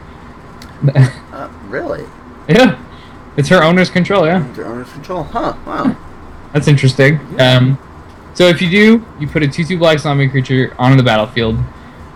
Uh, 1.40 1.50
really? 1.68 2.06
Yeah, 2.50 2.78
it's 3.38 3.48
her 3.48 3.64
owner's 3.64 3.90
control. 3.90 4.26
Yeah, 4.26 4.38
Under 4.38 4.66
owner's 4.66 4.92
control? 4.92 5.24
Huh? 5.24 5.56
Wow. 5.66 5.96
that's 6.52 6.68
interesting. 6.68 7.20
Yeah. 7.36 7.58
Um, 7.58 7.78
so 8.34 8.46
if 8.46 8.62
you 8.62 8.70
do, 8.70 9.06
you 9.20 9.28
put 9.28 9.44
a 9.44 9.48
two-two 9.48 9.78
black 9.78 10.00
zombie 10.00 10.30
creature 10.30 10.74
onto 10.80 10.98
the 10.98 11.04
battlefield, 11.04 11.58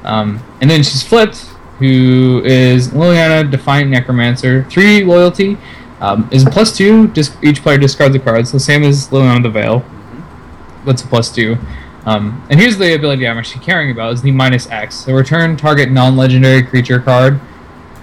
um, 0.03 0.41
and 0.61 0.69
then 0.69 0.83
she's 0.83 1.03
flipped. 1.03 1.49
Who 1.79 2.41
is 2.45 2.89
Liliana, 2.89 3.49
Defiant 3.49 3.89
Necromancer, 3.89 4.63
three 4.69 5.03
loyalty, 5.03 5.57
um, 5.99 6.29
is 6.31 6.45
a 6.45 6.49
plus 6.49 6.77
two. 6.77 7.07
Just 7.09 7.35
each 7.43 7.61
player 7.61 7.77
discards 7.77 8.13
the 8.13 8.19
cards, 8.19 8.51
the 8.51 8.59
same 8.59 8.83
as 8.83 9.09
Liliana 9.09 9.41
the 9.41 9.49
Veil. 9.49 9.79
hmm 9.79 10.85
That's 10.85 11.01
a 11.01 11.07
plus 11.07 11.33
two. 11.33 11.57
Um, 12.05 12.45
and 12.49 12.59
here's 12.59 12.77
the 12.77 12.93
ability 12.95 13.27
I'm 13.27 13.37
actually 13.37 13.65
caring 13.65 13.91
about: 13.91 14.13
is 14.13 14.21
the 14.21 14.31
minus 14.31 14.69
X. 14.69 14.95
So 14.95 15.13
return 15.13 15.57
target 15.57 15.89
non-legendary 15.89 16.63
creature 16.63 16.99
card 16.99 17.39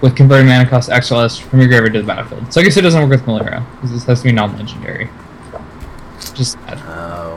with 0.01 0.15
converted 0.15 0.47
mana 0.47 0.67
cost 0.67 0.89
X 0.89 1.11
or 1.11 1.19
less 1.19 1.37
from 1.37 1.59
your 1.59 1.67
graveyard 1.67 1.93
to 1.93 2.01
the 2.01 2.07
battlefield. 2.07 2.51
So 2.51 2.59
I 2.59 2.63
guess 2.63 2.75
it 2.75 2.81
doesn't 2.81 2.99
work 2.99 3.11
with 3.11 3.21
Melira 3.25 3.63
because 3.75 3.91
this 3.91 4.03
has 4.05 4.21
to 4.21 4.25
be 4.25 4.31
non-legendary. 4.31 5.09
Just 6.33 6.59
that. 6.65 6.79
Oh, 6.85 7.30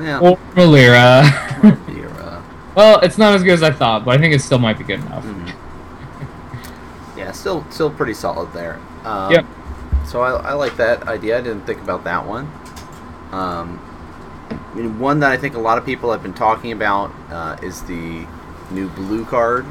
yeah. 0.00 0.18
Or 0.20 0.38
uh, 0.56 1.30
well, 2.74 3.00
it's 3.00 3.18
not 3.18 3.34
as 3.34 3.42
good 3.42 3.52
as 3.54 3.62
I 3.62 3.70
thought, 3.70 4.04
but 4.04 4.16
I 4.16 4.18
think 4.20 4.34
it 4.34 4.40
still 4.40 4.58
might 4.58 4.78
be 4.78 4.84
good 4.84 5.00
enough. 5.00 5.24
mhm. 5.24 5.52
Yeah, 7.16 7.32
still, 7.32 7.64
still 7.70 7.90
pretty 7.90 8.14
solid 8.14 8.52
there. 8.52 8.78
Um, 9.04 9.32
Yep. 9.32 9.46
So 10.06 10.22
I, 10.22 10.30
I 10.50 10.52
like 10.54 10.76
that 10.76 11.06
idea. 11.08 11.36
I 11.38 11.40
didn't 11.42 11.66
think 11.66 11.80
about 11.80 12.04
that 12.04 12.24
one. 12.26 12.50
Um, 13.32 13.78
I 14.50 14.74
mean, 14.74 14.98
one 14.98 15.20
that 15.20 15.30
I 15.32 15.36
think 15.36 15.54
a 15.54 15.58
lot 15.58 15.76
of 15.76 15.84
people 15.84 16.10
have 16.12 16.22
been 16.22 16.32
talking 16.32 16.72
about 16.72 17.12
uh, 17.30 17.56
is 17.62 17.82
the 17.82 18.26
new 18.70 18.88
blue 18.90 19.24
card. 19.26 19.66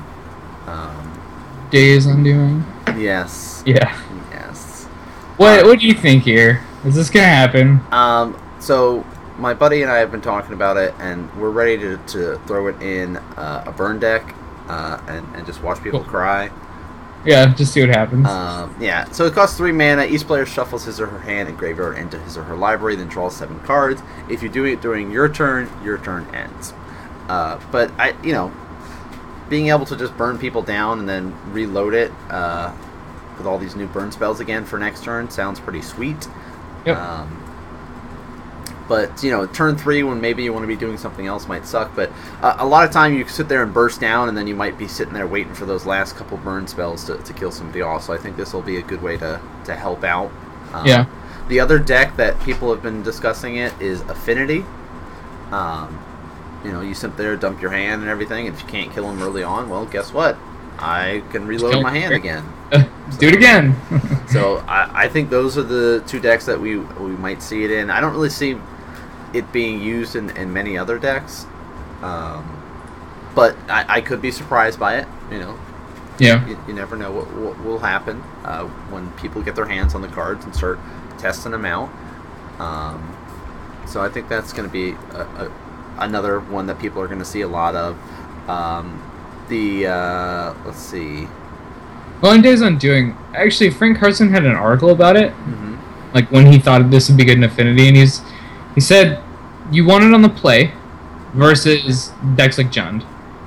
Um, 0.68 1.14
Days 1.72 2.06
Undoing. 2.06 2.64
yes. 2.98 3.64
Yeah. 3.66 3.98
Yes. 4.32 4.86
What 5.38 5.66
What 5.66 5.80
do 5.80 5.88
you 5.88 5.94
think 5.94 6.24
here? 6.24 6.64
Is 6.86 6.94
this 6.94 7.10
gonna 7.10 7.26
happen? 7.26 7.80
Um, 7.92 8.40
so 8.60 9.04
my 9.38 9.54
buddy 9.54 9.82
and 9.82 9.92
I 9.92 9.98
have 9.98 10.12
been 10.12 10.22
talking 10.22 10.54
about 10.54 10.78
it, 10.78 10.94
and 11.00 11.34
we're 11.40 11.50
ready 11.52 11.78
to, 11.78 11.98
to 11.98 12.38
throw 12.48 12.68
it 12.68 12.82
in 12.82 13.18
uh, 13.18 13.64
a 13.68 13.72
burn 13.72 14.00
deck 14.00 14.36
uh, 14.68 15.00
and, 15.08 15.36
and 15.36 15.46
just 15.46 15.62
watch 15.62 15.82
people 15.84 16.02
Cool. 16.02 16.10
cry. 16.10 16.50
Yeah, 17.26 17.54
just 17.54 17.74
see 17.74 17.82
what 17.82 17.90
happens. 17.90 18.26
Um, 18.28 18.76
yeah, 18.80 19.06
so 19.12 19.26
it 19.26 19.34
costs 19.34 19.58
three 19.58 19.72
mana. 19.72 20.06
Each 20.06 20.26
player 20.26 20.46
shuffles 20.46 20.86
his 20.86 21.02
or 21.02 21.08
her 21.08 21.20
hand 21.20 21.50
and 21.50 21.58
graveyard 21.58 21.98
into 21.98 22.18
his 22.20 22.38
or 22.38 22.44
her 22.44 22.56
library, 22.56 22.96
then 22.96 23.08
draws 23.08 23.36
seven 23.36 23.60
cards. 23.62 24.02
If 24.30 24.42
you 24.42 24.50
do 24.50 24.64
it 24.66 24.82
during 24.82 25.12
your 25.12 25.28
turn, 25.28 25.70
your 25.84 25.98
turn 25.98 26.34
ends. 26.34 26.74
Uh, 27.28 27.60
but 27.72 27.92
I, 28.00 28.16
you 28.24 28.32
know, 28.32 28.54
being 29.50 29.68
able 29.70 29.86
to 29.88 29.98
just 29.98 30.16
burn 30.16 30.38
people 30.38 30.62
down 30.62 31.00
and 31.00 31.10
then 31.10 31.36
reload 31.52 31.94
it 31.94 32.12
uh, 32.30 32.74
with 33.38 33.46
all 33.46 33.58
these 33.58 33.76
new 33.76 33.88
burn 33.88 34.12
spells 34.12 34.40
again 34.40 34.64
for 34.64 34.80
next 34.80 35.04
turn 35.04 35.30
sounds 35.30 35.60
pretty 35.60 35.82
sweet. 35.82 36.28
Yep. 36.86 36.98
Um, 36.98 37.44
but 38.88 39.24
you 39.24 39.32
know, 39.32 39.46
turn 39.46 39.76
three 39.78 40.04
when 40.04 40.22
maybe 40.22 40.44
you 40.44 40.54
want 40.54 40.64
to 40.64 40.68
be 40.68 40.76
doing 40.76 40.98
something 40.98 41.28
else 41.28 41.48
might 41.48 41.66
suck. 41.66 41.96
But 41.96 42.12
uh, 42.42 42.58
a 42.60 42.66
lot 42.66 42.86
of 42.86 42.92
time 42.92 43.14
you 43.14 43.28
sit 43.28 43.48
there 43.48 43.64
and 43.64 43.74
burst 43.74 44.00
down, 44.00 44.30
and 44.30 44.38
then 44.38 44.48
you 44.48 44.56
might 44.56 44.78
be 44.78 44.88
sitting 44.88 45.14
there 45.14 45.28
waiting 45.28 45.54
for 45.54 45.66
those 45.66 45.86
last 45.86 46.16
couple 46.16 46.38
burn 46.38 46.68
spells 46.68 47.04
to, 47.06 47.18
to 47.18 47.34
kill 47.34 47.52
somebody 47.52 47.82
off. 47.82 48.04
So 48.04 48.14
I 48.14 48.18
think 48.18 48.38
this 48.38 48.54
will 48.54 48.62
be 48.62 48.78
a 48.78 48.82
good 48.82 49.02
way 49.02 49.18
to, 49.18 49.42
to 49.66 49.76
help 49.76 50.04
out. 50.04 50.32
Um, 50.74 50.86
Yeah. 50.86 51.06
The 51.50 51.60
other 51.62 51.80
deck 51.80 52.18
that 52.18 52.40
people 52.42 52.74
have 52.74 52.84
been 52.84 53.04
discussing 53.04 53.56
it 53.56 53.74
is 53.82 54.02
Affinity. 54.02 54.66
Um, 55.52 56.04
you 56.64 56.72
know, 56.72 56.82
you 56.82 56.94
sit 56.94 57.16
there, 57.16 57.36
dump 57.38 57.62
your 57.62 57.72
hand 57.72 58.02
and 58.02 58.10
everything, 58.10 58.48
and 58.48 58.56
if 58.56 58.62
you 58.62 58.68
can't 58.68 58.92
kill 58.92 59.08
them 59.08 59.22
early 59.22 59.44
on, 59.44 59.70
well, 59.70 59.86
guess 59.86 60.12
what? 60.12 60.38
I 60.80 61.24
can 61.32 61.48
reload 61.48 61.82
my 61.82 61.92
hand 61.92 62.14
again. 62.14 62.44
Do 63.20 63.28
it 63.28 63.36
again. 63.36 63.76
So 64.28 64.58
I, 64.68 65.06
I 65.06 65.08
think 65.08 65.30
those 65.30 65.58
are 65.58 65.64
the 65.64 66.04
two 66.06 66.20
decks 66.20 66.46
that 66.48 66.60
we 66.60 66.78
we 66.78 67.12
might 67.12 67.42
see 67.42 67.64
it 67.64 67.72
in. 67.72 67.90
I 67.90 68.02
don't 68.02 68.12
really 68.12 68.30
see 68.30 68.58
it 69.34 69.52
being 69.52 69.82
used 69.82 70.16
in, 70.16 70.30
in 70.38 70.54
many 70.54 70.78
other 70.78 71.00
decks, 71.00 71.46
um, 72.02 72.64
but 73.36 73.56
I, 73.70 73.86
I 73.98 74.02
could 74.02 74.22
be 74.22 74.32
surprised 74.32 74.80
by 74.80 74.98
it. 74.98 75.08
You 75.32 75.40
know, 75.40 75.60
yeah. 76.20 76.48
you, 76.48 76.58
you 76.68 76.74
never 76.74 76.96
know 76.96 77.12
what, 77.12 77.32
what 77.34 77.64
will 77.64 77.80
happen 77.80 78.22
uh, 78.44 78.66
when 78.90 79.12
people 79.14 79.42
get 79.42 79.56
their 79.56 79.66
hands 79.66 79.96
on 79.96 80.02
the 80.02 80.08
cards 80.08 80.46
and 80.46 80.56
start 80.56 80.80
testing 81.18 81.52
them 81.52 81.66
out. 81.66 81.90
Um, 82.60 83.16
so 83.86 84.02
I 84.02 84.10
think 84.10 84.30
that's 84.30 84.54
going 84.54 84.68
to 84.68 84.74
be 84.74 84.92
a, 85.16 85.22
a, 85.22 85.52
another 86.00 86.40
one 86.40 86.68
that 86.68 86.80
people 86.80 87.02
are 87.02 87.08
going 87.08 87.20
to 87.20 87.26
see 87.26 87.42
a 87.42 87.48
lot 87.48 87.76
of. 87.76 87.98
Um, 88.50 89.04
the 89.50 89.88
uh, 89.88 90.54
let's 90.66 90.80
see. 90.80 91.28
Well, 92.22 92.34
in 92.34 92.42
Days 92.42 92.62
Undoing, 92.62 93.16
actually, 93.36 93.70
Frank 93.70 94.00
Karsten 94.00 94.30
had 94.30 94.46
an 94.46 94.56
article 94.56 94.90
about 94.90 95.16
it. 95.16 95.32
hmm 95.32 95.68
like 96.14 96.32
when 96.32 96.52
he 96.52 96.58
thought 96.58 96.90
this 96.90 97.10
would 97.10 97.18
be 97.18 97.26
good 97.26 97.38
in 97.38 97.44
Affinity, 97.44 97.88
and 97.88 97.98
he's 97.98 98.22
he 98.78 98.82
said 98.82 99.24
you 99.72 99.84
want 99.86 100.04
it 100.04 100.14
on 100.14 100.22
the 100.22 100.30
play 100.30 100.72
versus 101.34 102.12
decks 102.36 102.60
like 102.60 102.68
Jund. 102.72 103.04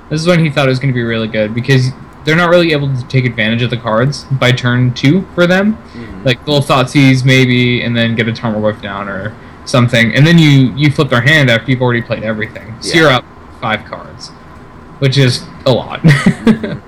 This 0.09 0.21
is 0.21 0.27
when 0.27 0.45
he 0.45 0.51
thought 0.51 0.67
it 0.67 0.71
was 0.71 0.81
going 0.81 0.93
to 0.93 0.95
be 0.95 1.05
really 1.05 1.29
good 1.29 1.55
because 1.55 1.91
they're 2.25 2.35
not 2.37 2.51
really 2.51 2.73
able 2.73 2.93
to 2.93 3.07
take 3.07 3.25
advantage 3.25 3.63
of 3.63 3.71
the 3.71 3.77
cards 3.77 4.25
by 4.25 4.51
turn 4.51 4.93
two 4.93 5.23
for 5.37 5.47
them. 5.47 5.75
hmm 5.75 6.25
Like 6.25 6.45
little 6.49 6.61
Thoughtseize 6.61 7.25
maybe, 7.25 7.83
and 7.83 7.97
then 7.97 8.17
get 8.17 8.27
a 8.29 8.33
Tarmogoyf 8.33 8.83
down 8.83 9.09
or 9.09 9.33
something, 9.67 10.13
and 10.17 10.27
then 10.27 10.37
you 10.37 10.75
you 10.75 10.91
flip 10.91 11.11
their 11.11 11.21
hand 11.21 11.49
after 11.49 11.71
you've 11.71 11.81
already 11.83 12.03
played 12.03 12.25
everything. 12.25 12.75
So 12.81 12.89
Yeah. 12.89 13.01
you're 13.01 13.11
up 13.11 13.25
five 13.61 13.85
cards, 13.85 14.31
which 14.99 15.17
is 15.17 15.45
a 15.65 15.71
lot. 15.71 16.01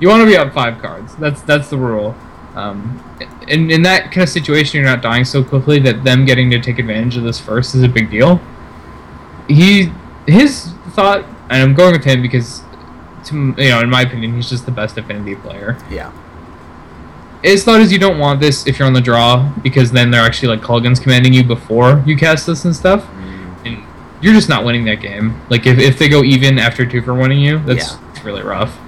You 0.00 0.08
want 0.08 0.22
to 0.22 0.26
be 0.26 0.36
up 0.36 0.52
five 0.52 0.82
cards. 0.82 1.14
That's 1.14 1.42
that's 1.42 1.68
the 1.70 1.76
rule. 1.76 2.16
Um, 2.56 3.00
in 3.48 3.70
in 3.70 3.82
that 3.82 4.04
kind 4.12 4.22
of 4.22 4.28
situation, 4.28 4.80
you're 4.80 4.88
not 4.88 5.02
dying 5.02 5.24
so 5.24 5.42
quickly 5.42 5.78
that 5.80 6.04
them 6.04 6.24
getting 6.24 6.50
to 6.50 6.60
take 6.60 6.78
advantage 6.78 7.16
of 7.16 7.22
this 7.24 7.40
first 7.40 7.74
is 7.74 7.82
a 7.82 7.88
big 7.88 8.10
deal. 8.10 8.40
He 9.48 9.92
his 10.26 10.72
thought, 10.90 11.24
and 11.50 11.62
I'm 11.62 11.74
going 11.74 11.92
with 11.92 12.04
him 12.04 12.22
because 12.22 12.62
to 13.26 13.54
you 13.58 13.68
know, 13.70 13.80
in 13.80 13.90
my 13.90 14.02
opinion, 14.02 14.34
he's 14.34 14.48
just 14.48 14.64
the 14.66 14.72
best 14.72 14.96
affinity 14.98 15.34
player. 15.36 15.76
Yeah. 15.90 16.12
His 17.42 17.64
thought 17.64 17.80
is 17.80 17.92
you 17.92 17.98
don't 17.98 18.18
want 18.18 18.40
this 18.40 18.66
if 18.68 18.78
you're 18.78 18.86
on 18.86 18.92
the 18.94 19.00
draw 19.00 19.50
because 19.62 19.90
then 19.90 20.10
they're 20.12 20.22
actually 20.24 20.48
like 20.56 20.60
Kolaghan's 20.60 21.00
commanding 21.00 21.32
you 21.32 21.42
before 21.42 22.02
you 22.06 22.16
cast 22.16 22.46
this 22.46 22.64
and 22.64 22.74
stuff, 22.74 23.04
Mm, 23.04 23.66
and 23.66 23.82
you're 24.20 24.32
just 24.32 24.48
not 24.48 24.64
winning 24.64 24.84
that 24.84 25.00
game. 25.00 25.40
Like 25.50 25.66
if, 25.66 25.78
if 25.78 25.98
they 25.98 26.08
go 26.08 26.22
even 26.22 26.58
after 26.60 26.86
two 26.86 27.02
for 27.02 27.14
winning 27.14 27.40
you, 27.40 27.58
that's 27.60 27.92
Yeah. 27.94 28.22
really 28.22 28.42
rough. 28.42 28.78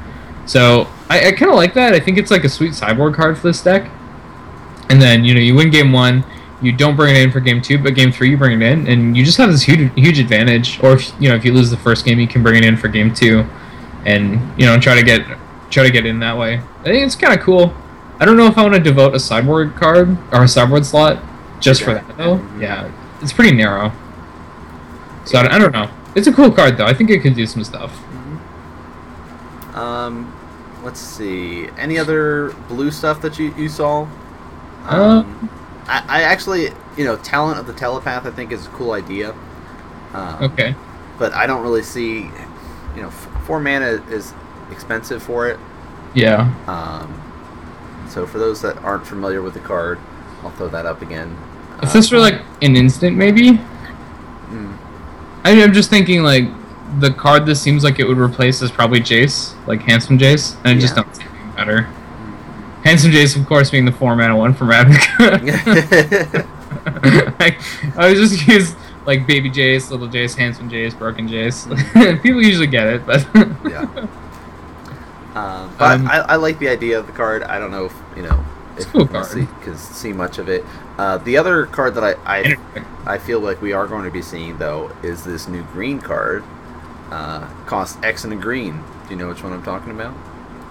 So 0.47 0.87
I, 1.11 1.29
I 1.29 1.33
kind 1.33 1.51
of 1.51 1.57
like 1.57 1.75
that. 1.75 1.95
I 1.95 2.01
think 2.01 2.17
it's 2.17 2.31
like 2.31 2.45
a 2.45 2.49
sweet 2.49 2.75
sideboard 2.77 3.15
card 3.15 3.37
for 3.39 3.49
this 3.49 3.61
deck. 3.61 3.91
And 4.91 5.01
then 5.01 5.25
you 5.25 5.35
know 5.35 5.41
you 5.41 5.55
win 5.55 5.71
game 5.71 5.93
one, 5.93 6.25
you 6.61 6.73
don't 6.73 6.97
bring 6.97 7.17
it 7.17 7.23
in 7.23 7.31
for 7.31 7.41
game 7.41 7.61
two, 7.61 7.79
but 7.79 7.95
game 7.95 8.13
three 8.13 8.31
you 8.31 8.37
bring 8.37 8.61
it 8.61 8.65
in, 8.65 8.87
and 8.87 9.17
you 9.17 9.25
just 9.25 9.39
have 9.39 9.51
this 9.51 9.63
huge 9.63 9.93
huge 9.95 10.19
advantage. 10.19 10.83
Or 10.83 10.93
if 10.93 11.13
you 11.21 11.29
know 11.29 11.35
if 11.35 11.45
you 11.45 11.53
lose 11.53 11.71
the 11.71 11.77
first 11.77 12.05
game, 12.05 12.19
you 12.19 12.27
can 12.27 12.43
bring 12.43 12.57
it 12.57 12.65
in 12.65 12.77
for 12.77 12.89
game 12.89 13.13
two, 13.13 13.47
and 14.05 14.41
you 14.59 14.67
know 14.67 14.79
try 14.79 14.95
to 14.95 15.03
get 15.03 15.27
try 15.71 15.85
to 15.85 15.91
get 15.91 16.07
in 16.07 16.19
that 16.21 16.37
way. 16.37 16.61
I 16.81 16.85
think 16.85 17.05
it's 17.05 17.17
kind 17.17 17.39
of 17.39 17.45
cool. 17.45 17.75
I 18.21 18.25
don't 18.25 18.37
know 18.37 18.47
if 18.47 18.57
I 18.57 18.63
want 18.63 18.75
to 18.75 18.81
devote 18.81 19.15
a 19.15 19.21
sideboard 19.21 19.75
card 19.75 20.17
or 20.33 20.45
a 20.45 20.49
sideboard 20.49 20.87
slot 20.87 21.23
just 21.61 21.83
for 21.83 21.95
that 21.95 22.17
though. 22.17 22.37
Yeah, 22.59 22.91
it's 23.21 23.33
pretty 23.33 23.57
narrow. 23.57 23.93
So 25.25 25.39
I, 25.39 25.57
I 25.57 25.59
don't 25.59 25.73
know. 25.73 25.91
It's 26.15 26.27
a 26.27 26.33
cool 26.33 26.51
card 26.51 26.77
though. 26.77 26.87
I 26.87 26.95
think 26.95 27.11
it 27.11 27.21
could 27.21 27.35
do 27.35 27.47
some 27.47 27.65
stuff. 27.65 27.99
Um, 29.75 30.33
let's 30.85 31.01
see. 31.01 31.69
Any 31.77 31.99
other 31.99 32.53
blue 32.69 32.91
stuff 32.91 33.21
that 33.23 33.39
you, 33.39 33.53
you 33.57 33.69
saw? 33.69 34.07
Um, 34.87 35.51
I, 35.89 36.05
I 36.09 36.23
actually, 36.23 36.71
you 36.97 37.05
know, 37.05 37.17
talent 37.17 37.59
of 37.59 37.67
the 37.67 37.73
telepath. 37.75 38.27
I 38.27 38.31
think 38.31 38.53
is 38.53 38.67
a 38.67 38.71
cool 38.71 38.93
idea. 38.93 39.33
Um, 40.13 40.43
Okay. 40.45 40.75
But 41.19 41.33
I 41.33 41.47
don't 41.47 41.63
really 41.63 41.83
see, 41.83 42.23
you 42.97 43.03
know, 43.03 43.09
f- 43.09 43.29
four 43.47 43.61
mana 43.61 44.03
is 44.11 44.33
expensive 44.71 45.23
for 45.23 45.49
it. 45.49 45.59
Yeah. 46.15 46.53
Um, 46.67 47.21
so 48.09 48.27
for 48.27 48.39
those 48.39 48.61
that 48.63 48.77
aren't 48.79 49.07
familiar 49.07 49.41
with 49.43 49.55
the 49.55 49.61
card, 49.61 49.99
I'll 50.43 50.51
throw 50.51 50.69
that 50.69 50.87
up 50.87 51.03
again. 51.03 51.37
Uh, 51.81 51.93
this 51.93 52.11
were 52.11 52.19
like 52.19 52.41
an 52.63 52.75
instant, 52.77 53.17
maybe. 53.17 53.53
mm, 53.53 54.77
I, 55.45 55.63
I'm 55.63 55.73
just 55.73 55.89
thinking 55.91 56.23
like 56.23 56.45
the 57.01 57.11
card 57.13 57.47
this 57.47 57.61
seems 57.61 57.83
like 57.85 57.99
it 58.01 58.05
would 58.05 58.19
replace 58.19 58.61
is 58.63 58.71
probably 58.71 59.01
Jace, 59.01 59.55
like 59.67 59.83
handsome 59.83 60.19
Jace, 60.19 60.57
and 60.65 60.69
I 60.69 60.75
just 60.81 60.97
Yeah. 60.97 61.03
don't 61.03 61.15
see 61.17 61.23
anything 61.25 61.51
better. 61.57 61.89
Handsome 62.85 63.11
Jace, 63.11 63.37
of 63.41 63.47
course, 63.47 63.71
being 63.71 63.85
the 63.87 63.93
four 63.93 64.15
mana 64.15 64.37
one 64.37 64.53
from 64.55 64.69
Ravnica. 64.69 66.47
I, 67.41 67.57
I 67.97 68.11
was 68.11 68.19
just 68.31 68.47
use 68.47 68.75
like 69.07 69.27
baby 69.27 69.51
Jace, 69.51 69.91
little 69.91 70.09
Jace, 70.09 70.37
handsome 70.37 70.69
Jace, 70.71 70.97
broken 70.97 71.27
Jace. 71.29 71.67
People 72.23 72.43
usually 72.43 72.67
get 72.67 72.87
it, 72.87 73.07
but 73.07 73.27
yeah. 73.69 73.87
Um, 75.35 75.75
but 75.79 76.01
Um, 76.01 76.07
I, 76.09 76.19
I 76.29 76.37
like 76.37 76.59
the 76.59 76.69
idea 76.69 76.99
of 76.99 77.07
the 77.07 77.13
card. 77.13 77.43
I 77.43 77.59
don't 77.59 77.71
know 77.71 77.87
if 77.87 77.95
you 78.17 78.23
know 78.23 78.45
if 78.77 78.87
cool 78.93 79.07
card. 79.07 79.27
see, 79.27 79.47
cause 79.63 79.81
see 79.81 80.13
much 80.13 80.39
of 80.39 80.49
it. 80.49 80.65
Uh, 80.99 81.19
the 81.19 81.37
other 81.39 81.67
card 81.67 81.95
that 81.95 82.05
I, 82.05 82.15
I 82.41 82.57
I 83.07 83.19
feel 83.19 83.41
like 83.41 83.61
we 83.63 83.73
are 83.73 83.87
going 83.87 84.05
to 84.05 84.11
be 84.11 84.23
seeing 84.23 84.59
though 84.59 84.91
is 85.03 85.25
this 85.25 85.49
new 85.49 85.63
green 85.73 86.01
card. 86.01 86.45
Uh, 87.11 87.47
costs 87.67 87.99
X 88.03 88.25
and 88.25 88.33
a 88.33 88.37
green. 88.37 88.83
Do 89.05 89.11
you 89.11 89.17
know 89.17 89.29
which 89.29 89.43
one 89.43 89.53
I'm 89.53 89.63
talking 89.63 89.91
about? 89.93 90.15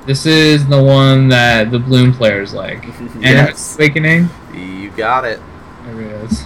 This 0.06 0.26
is 0.26 0.68
the 0.68 0.82
one 0.82 1.28
that 1.30 1.72
the 1.72 1.80
Bloom 1.80 2.14
players 2.14 2.54
like. 2.54 2.84
Yes. 3.20 3.76
And 3.78 3.80
Awakening. 3.80 4.30
You 4.54 4.90
got 4.92 5.26
it. 5.26 5.40
There 5.86 6.02
it 6.02 6.32
is. 6.32 6.46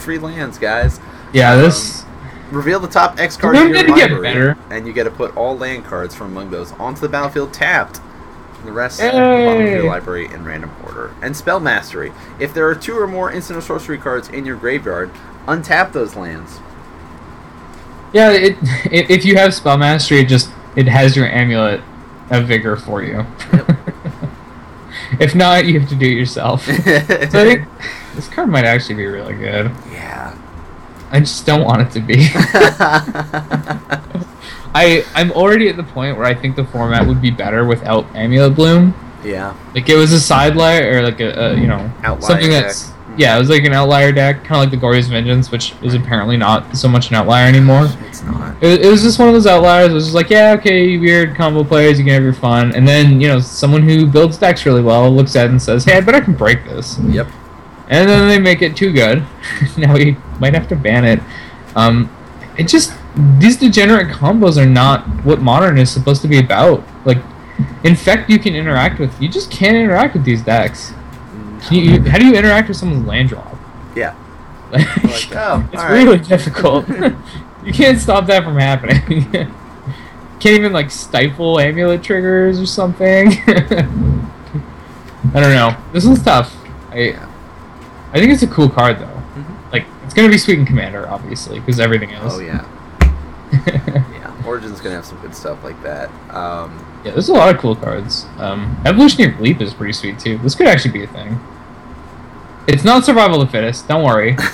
Free 0.00 0.18
lands, 0.18 0.58
guys. 0.58 1.00
Yeah, 1.32 1.52
Um, 1.52 1.60
this. 1.62 2.04
Reveal 2.50 2.78
the 2.78 2.86
top 2.88 3.18
X 3.18 3.36
cards 3.36 3.58
We're 3.58 3.66
in 3.74 3.86
your 3.88 3.96
library, 3.96 4.22
better. 4.22 4.56
and 4.70 4.86
you 4.86 4.92
get 4.92 5.04
to 5.04 5.10
put 5.10 5.36
all 5.36 5.56
land 5.58 5.84
cards 5.84 6.14
from 6.14 6.28
among 6.28 6.50
those 6.50 6.70
onto 6.72 7.00
the 7.00 7.08
battlefield 7.08 7.52
tapped. 7.52 8.00
The 8.64 8.70
rest 8.72 9.00
bottom 9.00 9.20
of 9.20 9.60
your 9.68 9.84
library 9.84 10.26
in 10.26 10.44
random 10.44 10.70
order. 10.84 11.12
And 11.22 11.36
spell 11.36 11.58
mastery. 11.60 12.12
If 12.40 12.54
there 12.54 12.68
are 12.68 12.74
two 12.74 12.96
or 12.98 13.06
more 13.08 13.30
instant 13.32 13.58
or 13.58 13.62
sorcery 13.62 13.98
cards 13.98 14.28
in 14.28 14.44
your 14.46 14.56
graveyard, 14.56 15.10
untap 15.46 15.92
those 15.92 16.14
lands. 16.16 16.60
Yeah, 18.12 18.30
it, 18.30 18.56
it 18.90 19.10
if 19.10 19.24
you 19.24 19.36
have 19.36 19.52
spell 19.54 19.76
mastery, 19.76 20.20
it 20.20 20.26
just 20.28 20.50
it 20.76 20.86
has 20.88 21.16
your 21.16 21.26
amulet 21.28 21.80
of 22.30 22.46
vigor 22.46 22.76
for 22.76 23.02
you. 23.02 23.24
if 25.20 25.34
not, 25.34 25.64
you 25.64 25.78
have 25.80 25.88
to 25.88 25.94
do 25.94 26.06
it 26.06 26.12
yourself. 26.12 26.64
so 26.66 26.72
I 26.72 27.26
think 27.26 27.68
this 28.14 28.28
card 28.28 28.48
might 28.48 28.64
actually 28.64 28.96
be 28.96 29.06
really 29.06 29.34
good. 29.34 29.70
yeah. 29.92 30.36
I 31.08 31.20
just 31.20 31.46
don't 31.46 31.64
want 31.64 31.82
it 31.82 31.92
to 31.92 32.00
be. 32.00 32.28
I 34.74 35.04
I'm 35.14 35.30
already 35.32 35.68
at 35.68 35.76
the 35.76 35.84
point 35.84 36.18
where 36.18 36.26
I 36.26 36.34
think 36.34 36.56
the 36.56 36.64
format 36.64 37.06
would 37.06 37.22
be 37.22 37.30
better 37.30 37.64
without 37.64 38.04
amulet 38.14 38.56
bloom. 38.56 38.92
yeah. 39.24 39.56
Like 39.72 39.88
it 39.88 39.94
was 39.94 40.12
a 40.12 40.20
side 40.20 40.56
layer 40.56 40.98
or 40.98 41.02
like 41.02 41.20
a, 41.20 41.30
a 41.30 41.54
you 41.54 41.68
know 41.68 41.90
Outlier 42.02 42.28
something 42.28 42.50
that's 42.50 42.92
yeah, 43.16 43.36
it 43.36 43.38
was 43.38 43.48
like 43.48 43.64
an 43.64 43.72
outlier 43.72 44.12
deck, 44.12 44.44
kind 44.44 44.52
of 44.52 44.58
like 44.58 44.70
the 44.70 44.76
Goryo's 44.76 45.08
Vengeance, 45.08 45.50
which 45.50 45.74
is 45.82 45.94
apparently 45.94 46.36
not 46.36 46.76
so 46.76 46.88
much 46.88 47.10
an 47.10 47.16
outlier 47.16 47.46
anymore. 47.46 47.88
It's 48.02 48.22
not. 48.22 48.62
It, 48.62 48.84
it 48.84 48.90
was 48.90 49.02
just 49.02 49.18
one 49.18 49.28
of 49.28 49.34
those 49.34 49.46
outliers. 49.46 49.90
It 49.90 49.94
was 49.94 50.04
just 50.04 50.14
like, 50.14 50.30
yeah, 50.30 50.54
okay, 50.58 50.96
weird 50.96 51.34
combo 51.36 51.64
players, 51.64 51.98
you 51.98 52.04
can 52.04 52.14
have 52.14 52.22
your 52.22 52.32
fun. 52.32 52.74
And 52.74 52.86
then, 52.86 53.20
you 53.20 53.28
know, 53.28 53.40
someone 53.40 53.82
who 53.82 54.06
builds 54.06 54.38
decks 54.38 54.66
really 54.66 54.82
well 54.82 55.10
looks 55.10 55.34
at 55.36 55.46
it 55.46 55.50
and 55.50 55.60
says, 55.60 55.84
hey, 55.84 55.96
I 55.96 56.00
bet 56.00 56.14
I 56.14 56.20
can 56.20 56.34
break 56.34 56.64
this. 56.64 56.98
Yep. 56.98 57.28
And 57.88 58.08
then 58.08 58.28
they 58.28 58.38
make 58.38 58.62
it 58.62 58.76
too 58.76 58.92
good. 58.92 59.24
now 59.76 59.94
we 59.94 60.16
might 60.40 60.54
have 60.54 60.68
to 60.68 60.76
ban 60.76 61.04
it. 61.04 61.20
Um, 61.74 62.10
it 62.58 62.68
just, 62.68 62.92
these 63.38 63.56
degenerate 63.56 64.08
combos 64.08 64.56
are 64.56 64.66
not 64.66 65.06
what 65.24 65.40
modern 65.40 65.78
is 65.78 65.90
supposed 65.90 66.22
to 66.22 66.28
be 66.28 66.38
about. 66.38 66.82
Like, 67.04 67.18
Infect 67.84 68.28
you 68.28 68.38
can 68.38 68.54
interact 68.54 68.98
with. 68.98 69.20
You 69.20 69.28
just 69.28 69.50
can't 69.50 69.76
interact 69.76 70.14
with 70.14 70.24
these 70.24 70.42
decks. 70.42 70.92
You, 71.70 71.80
you- 71.82 72.02
how 72.10 72.18
do 72.18 72.26
you 72.26 72.34
interact 72.34 72.68
with 72.68 72.76
someone's 72.76 73.06
land 73.06 73.28
drop? 73.30 73.56
Yeah. 73.94 74.14
Like, 74.70 74.86
Like, 75.04 75.28
oh, 75.36 75.68
it's 75.72 75.82
really 75.84 76.18
difficult. 76.18 76.88
you 77.64 77.72
can't 77.72 77.98
stop 77.98 78.26
that 78.26 78.44
from 78.44 78.56
happening. 78.58 79.30
can't 80.40 80.58
even 80.58 80.72
like 80.72 80.90
stifle 80.90 81.58
amulet 81.58 82.02
triggers 82.02 82.60
or 82.60 82.66
something. 82.66 83.28
I 83.48 85.40
don't 85.40 85.52
know. 85.54 85.76
This 85.92 86.04
one's 86.04 86.22
tough. 86.22 86.54
I 86.90 87.18
I 88.12 88.18
think 88.18 88.32
it's 88.32 88.42
a 88.42 88.46
cool 88.46 88.68
card 88.68 88.98
though. 88.98 89.22
Mhm. 89.34 89.72
Like 89.72 89.86
it's 90.04 90.14
gonna 90.14 90.28
be 90.28 90.38
Sweet 90.38 90.58
and 90.58 90.66
Commander, 90.66 91.08
obviously, 91.08 91.58
because 91.60 91.80
everything 91.80 92.12
else. 92.12 92.34
Oh 92.34 92.40
yeah. 92.40 92.64
Yeah. 93.66 94.32
Origin's 94.46 94.80
gonna 94.80 94.94
have 94.96 95.04
some 95.06 95.18
good 95.20 95.34
stuff 95.34 95.62
like 95.64 95.80
that. 95.82 96.08
Um, 96.34 96.84
yeah, 97.04 97.12
there's 97.12 97.28
a 97.28 97.32
lot 97.32 97.52
of 97.54 97.60
cool 97.60 97.74
cards. 97.76 98.26
Um, 98.38 98.76
Evolutionary 98.84 99.36
Leap 99.40 99.60
is 99.60 99.74
pretty 99.74 99.92
sweet 99.92 100.18
too. 100.18 100.38
This 100.38 100.54
could 100.54 100.66
actually 100.66 100.92
be 100.92 101.02
a 101.02 101.06
thing. 101.08 101.38
It's 102.66 102.84
not 102.84 103.04
Survival 103.04 103.40
of 103.40 103.48
the 103.48 103.52
Fittest. 103.52 103.88
Don't 103.88 104.04
worry. 104.04 104.36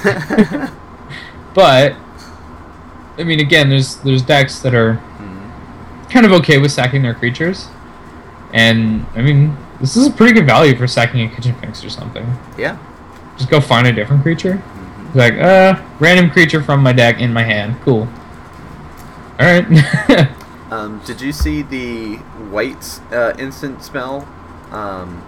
But 1.54 1.94
I 3.18 3.24
mean, 3.24 3.40
again, 3.40 3.68
there's 3.68 3.96
there's 3.96 4.22
decks 4.22 4.60
that 4.60 4.74
are 4.74 5.00
kind 6.10 6.24
of 6.26 6.32
okay 6.32 6.58
with 6.58 6.72
sacking 6.72 7.02
their 7.02 7.14
creatures, 7.14 7.68
and 8.52 9.04
I 9.14 9.20
mean, 9.22 9.56
this 9.80 9.96
is 9.96 10.06
a 10.06 10.10
pretty 10.10 10.32
good 10.32 10.46
value 10.46 10.74
for 10.76 10.86
sacking 10.86 11.30
a 11.30 11.34
kitchen 11.34 11.54
finks 11.56 11.84
or 11.84 11.90
something. 11.90 12.26
Yeah. 12.56 12.78
Just 13.36 13.50
go 13.50 13.60
find 13.60 13.86
a 13.86 13.92
different 13.92 14.22
creature. 14.22 14.62
Mhm. 14.62 15.14
Like, 15.14 15.34
uh, 15.34 15.82
random 16.00 16.30
creature 16.30 16.62
from 16.62 16.82
my 16.82 16.92
deck 16.92 17.20
in 17.20 17.32
my 17.32 17.42
hand. 17.42 17.76
Cool. 17.82 18.08
All 19.38 19.46
right. 19.46 20.28
Um, 20.72 21.02
did 21.04 21.20
you 21.20 21.32
see 21.32 21.60
the 21.60 22.16
white 22.48 22.98
uh, 23.12 23.34
instant 23.38 23.82
spell? 23.84 24.26
Um, 24.70 25.22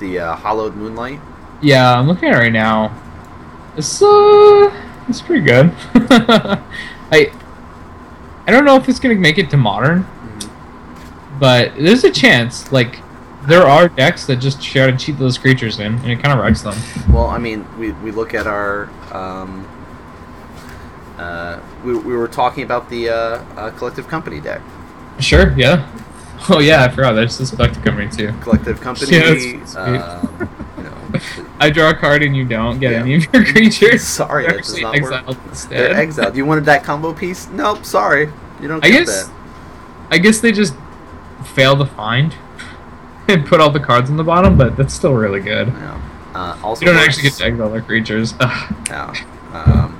the 0.00 0.18
uh, 0.18 0.34
Hallowed 0.34 0.74
Moonlight. 0.74 1.20
Yeah, 1.64 1.98
I'm 1.98 2.06
looking 2.06 2.28
at 2.28 2.36
it 2.36 2.38
right 2.38 2.52
now. 2.52 2.92
It's 3.76 4.02
uh, 4.02 4.70
it's 5.08 5.22
pretty 5.22 5.42
good. 5.42 5.72
I 7.10 7.32
I 8.46 8.50
don't 8.50 8.64
know 8.64 8.76
if 8.76 8.88
it's 8.88 9.00
gonna 9.00 9.14
make 9.14 9.38
it 9.38 9.50
to 9.50 9.56
modern. 9.56 10.04
Mhm. 10.04 10.50
but 11.40 11.74
there's 11.76 12.04
a 12.04 12.10
chance. 12.10 12.70
Like, 12.70 13.00
there 13.46 13.62
are 13.62 13.88
decks 13.88 14.26
that 14.26 14.36
just 14.36 14.62
try 14.62 14.90
to 14.90 14.96
cheat 14.96 15.18
those 15.18 15.38
creatures 15.38 15.78
in, 15.80 15.94
and 15.94 16.10
it 16.10 16.20
kind 16.22 16.38
of 16.38 16.44
wrecks 16.44 16.62
them. 16.62 16.76
Well, 17.12 17.26
I 17.26 17.38
mean, 17.38 17.66
we, 17.78 17.92
we 17.92 18.10
look 18.10 18.34
at 18.34 18.46
our. 18.46 18.88
Um, 19.12 19.66
uh, 21.18 21.60
we, 21.84 21.96
we 21.96 22.16
were 22.16 22.28
talking 22.28 22.64
about 22.64 22.90
the 22.90 23.08
uh, 23.08 23.14
uh, 23.56 23.70
collective 23.72 24.08
company 24.08 24.40
deck. 24.40 24.60
Sure, 25.20 25.52
yeah. 25.56 25.88
Oh 26.50 26.58
yeah, 26.58 26.84
I 26.84 26.88
forgot. 26.88 27.12
There's 27.12 27.38
this 27.38 27.50
collective 27.50 27.82
company 27.82 28.10
too. 28.10 28.32
Collective 28.42 28.80
company. 28.80 29.16
Yeah, 29.76 30.63
I 31.60 31.70
draw 31.70 31.90
a 31.90 31.94
card 31.94 32.22
and 32.22 32.36
you 32.36 32.44
don't 32.44 32.78
get 32.80 32.92
Yeah. 32.92 32.98
any 33.00 33.14
of 33.16 33.32
your 33.32 33.44
creatures. 33.44 34.02
Sorry, 34.02 34.44
They're 34.44 34.56
that 34.56 34.62
does 34.64 34.80
not 34.80 35.00
work. 35.00 35.12
exiled 35.12 35.36
they're 35.36 35.48
instead. 35.50 35.92
exiled. 35.92 36.36
You 36.36 36.44
wanted 36.46 36.64
that 36.66 36.82
combo 36.84 37.12
piece? 37.12 37.48
Nope. 37.48 37.84
Sorry, 37.84 38.30
you 38.60 38.68
don't 38.68 38.84
I 38.84 38.88
get 38.90 39.06
guess. 39.06 39.24
that. 39.26 39.32
I 40.10 40.18
guess 40.18 40.40
they 40.40 40.52
just 40.52 40.74
fail 41.54 41.76
to 41.76 41.86
find 41.86 42.34
and 43.28 43.46
put 43.46 43.60
all 43.60 43.70
the 43.70 43.80
cards 43.80 44.10
on 44.10 44.16
the 44.16 44.24
bottom, 44.24 44.56
but 44.58 44.76
that's 44.76 44.92
still 44.94 45.14
really 45.14 45.40
good. 45.40 45.68
No. 45.68 46.00
Uh, 46.34 46.56
also, 46.64 46.80
You 46.84 46.86
don't 46.92 46.96
works- 46.96 47.08
actually 47.16 47.22
get 47.30 47.32
to 47.38 47.44
exile 47.44 47.70
their 47.70 47.82
creatures. 47.82 48.34
No. 48.90 49.12
Um, 49.52 49.98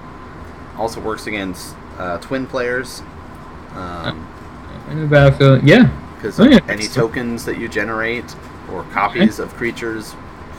also 0.77 1.01
works 1.01 1.27
against 1.29 1.77
uh, 1.99 2.19
twin 2.19 2.47
players. 2.47 3.03
Um, 3.75 4.27
in 4.91 5.01
the 5.01 5.07
battlefield. 5.07 5.63
Yeah. 5.63 5.89
Because 6.17 6.39
Oh, 6.41 6.45
yeah. 6.45 6.59
any 6.69 6.87
tokens 6.89 7.45
that 7.45 7.59
you 7.59 7.69
generate 7.69 8.35
or 8.73 8.83
copies 8.93 9.39
of 9.39 9.55
creatures, 9.55 10.15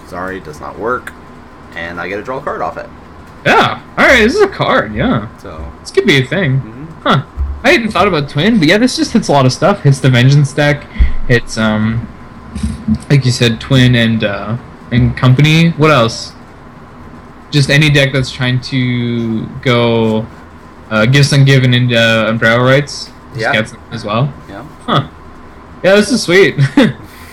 sorry, 0.07 0.39
does 0.39 0.59
not 0.59 0.77
work, 0.79 1.13
and 1.75 1.99
I 1.99 2.07
get 2.07 2.17
to 2.17 2.23
draw 2.23 2.37
a 2.39 2.41
card 2.41 2.61
off 2.61 2.77
it. 2.77 2.89
Yeah. 3.45 3.81
All 3.97 4.05
right. 4.05 4.23
This 4.23 4.35
is 4.35 4.41
a 4.41 4.47
card. 4.47 4.93
Yeah. 4.95 5.27
So, 5.37 5.71
This 5.81 5.91
could 5.91 6.05
be 6.07 6.17
a 6.21 6.25
thing. 6.25 6.61
mhm. 6.61 6.87
Huh. 7.03 7.23
I 7.63 7.71
hadn't 7.71 7.91
thought 7.91 8.07
about 8.07 8.29
twin, 8.29 8.59
but 8.59 8.67
yeah, 8.67 8.77
this 8.77 8.95
just 8.95 9.11
hits 9.13 9.27
a 9.27 9.31
lot 9.31 9.45
of 9.45 9.51
stuff. 9.53 9.81
Hits 9.83 9.99
the 9.99 10.09
vengeance 10.09 10.53
deck. 10.53 10.83
Hits 11.27 11.57
um, 11.57 12.07
like 13.09 13.25
you 13.25 13.31
said, 13.31 13.59
twin 13.59 13.95
and 13.95 14.23
uh, 14.23 14.57
and 14.91 15.15
company. 15.17 15.69
What 15.71 15.91
else? 15.91 16.31
Just 17.51 17.69
any 17.69 17.89
deck 17.89 18.13
that's 18.13 18.31
trying 18.31 18.59
to 18.61 19.45
go 19.61 20.25
uh, 20.89 21.05
give 21.05 21.25
some 21.25 21.43
given 21.45 21.73
into 21.73 21.95
uh, 21.99 22.29
umbrella 22.29 22.63
rights. 22.63 23.11
Just 23.29 23.41
Yeah. 23.41 23.51
gets 23.53 23.71
them 23.71 23.81
as 23.91 24.03
well. 24.05 24.31
yeah. 24.49 24.63
Huh. 24.85 25.07
Yeah, 25.83 25.95
this 25.95 26.11
is 26.11 26.23
sweet. 26.23 26.55
All 26.77 26.87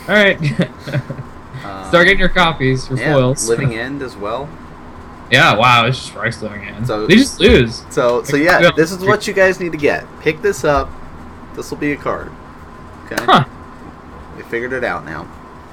right. 0.09 0.39
Um, 1.73 1.89
Start 1.89 2.05
getting 2.07 2.19
your 2.21 2.29
copies, 2.29 2.89
your 2.89 2.99
yeah, 2.99 3.13
foils. 3.15 3.49
Living 3.49 3.75
End 3.75 4.03
as 4.03 4.17
well. 4.17 4.49
yeah, 5.31 5.55
wow, 5.57 5.87
it's 5.87 5.99
just 5.99 6.15
Rice 6.15 6.43
living 6.43 6.63
End. 6.65 6.87
So- 6.87 7.07
they 7.07 7.17
just 7.17 7.41
lose. 7.41 7.85
So, 7.91 8.23
so 8.25 8.37
yeah, 8.37 8.71
this 8.77 8.93
is 8.93 8.99
what 9.05 9.27
you 9.27 9.33
guys 9.35 9.59
need 9.61 9.73
to 9.73 9.79
get. 9.79 10.05
Pick 10.21 10.43
this 10.43 10.65
up. 10.65 10.91
This 11.55 11.71
will 11.71 11.79
be 11.79 11.93
a 11.93 11.97
card. 11.97 12.31
Okay. 13.07 13.25
Huh. 13.25 13.45
We 14.37 14.43
figured 14.45 14.73
it 14.73 14.85
out 14.85 15.05
now. 15.05 15.29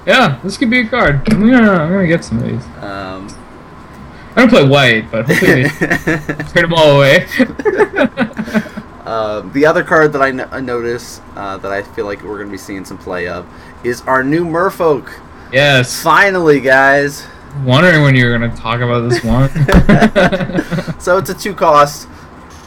Yeah, 0.05 0.39
this 0.43 0.57
could 0.57 0.69
be 0.69 0.79
a 0.81 0.87
card. 0.87 1.21
I'm 1.31 1.41
gonna, 1.41 1.71
I'm 1.71 1.91
gonna 1.91 2.07
get 2.07 2.23
some 2.25 2.39
of 2.39 2.43
these. 2.45 2.65
Um, 2.83 3.27
I 4.35 4.41
don't 4.45 4.49
play 4.49 4.67
white, 4.67 5.11
but 5.11 5.25
hopefully 5.25 5.63
turn 6.53 6.63
them 6.69 6.73
all 6.73 6.97
away. 6.97 7.25
Um, 9.05 9.51
the 9.53 9.65
other 9.65 9.83
card 9.83 10.13
that 10.13 10.21
I, 10.21 10.29
no- 10.29 10.47
I 10.51 10.59
notice 10.59 11.19
uh, 11.35 11.57
that 11.57 11.71
I 11.71 11.81
feel 11.81 12.05
like 12.05 12.21
we're 12.21 12.35
going 12.37 12.47
to 12.47 12.51
be 12.51 12.59
seeing 12.59 12.85
some 12.85 12.99
play 12.99 13.27
of 13.27 13.47
is 13.83 14.01
our 14.01 14.23
new 14.23 14.45
Merfolk. 14.45 15.09
Yes. 15.51 16.01
Finally, 16.01 16.59
guys. 16.61 17.25
Wondering 17.63 18.03
when 18.03 18.15
you 18.15 18.25
were 18.25 18.31
gonna 18.31 18.55
talk 18.55 18.81
about 18.81 19.09
this 19.09 19.23
one. 19.23 19.49
so 20.99 21.17
it's 21.17 21.29
a 21.29 21.33
two 21.33 21.53
cost, 21.53 22.07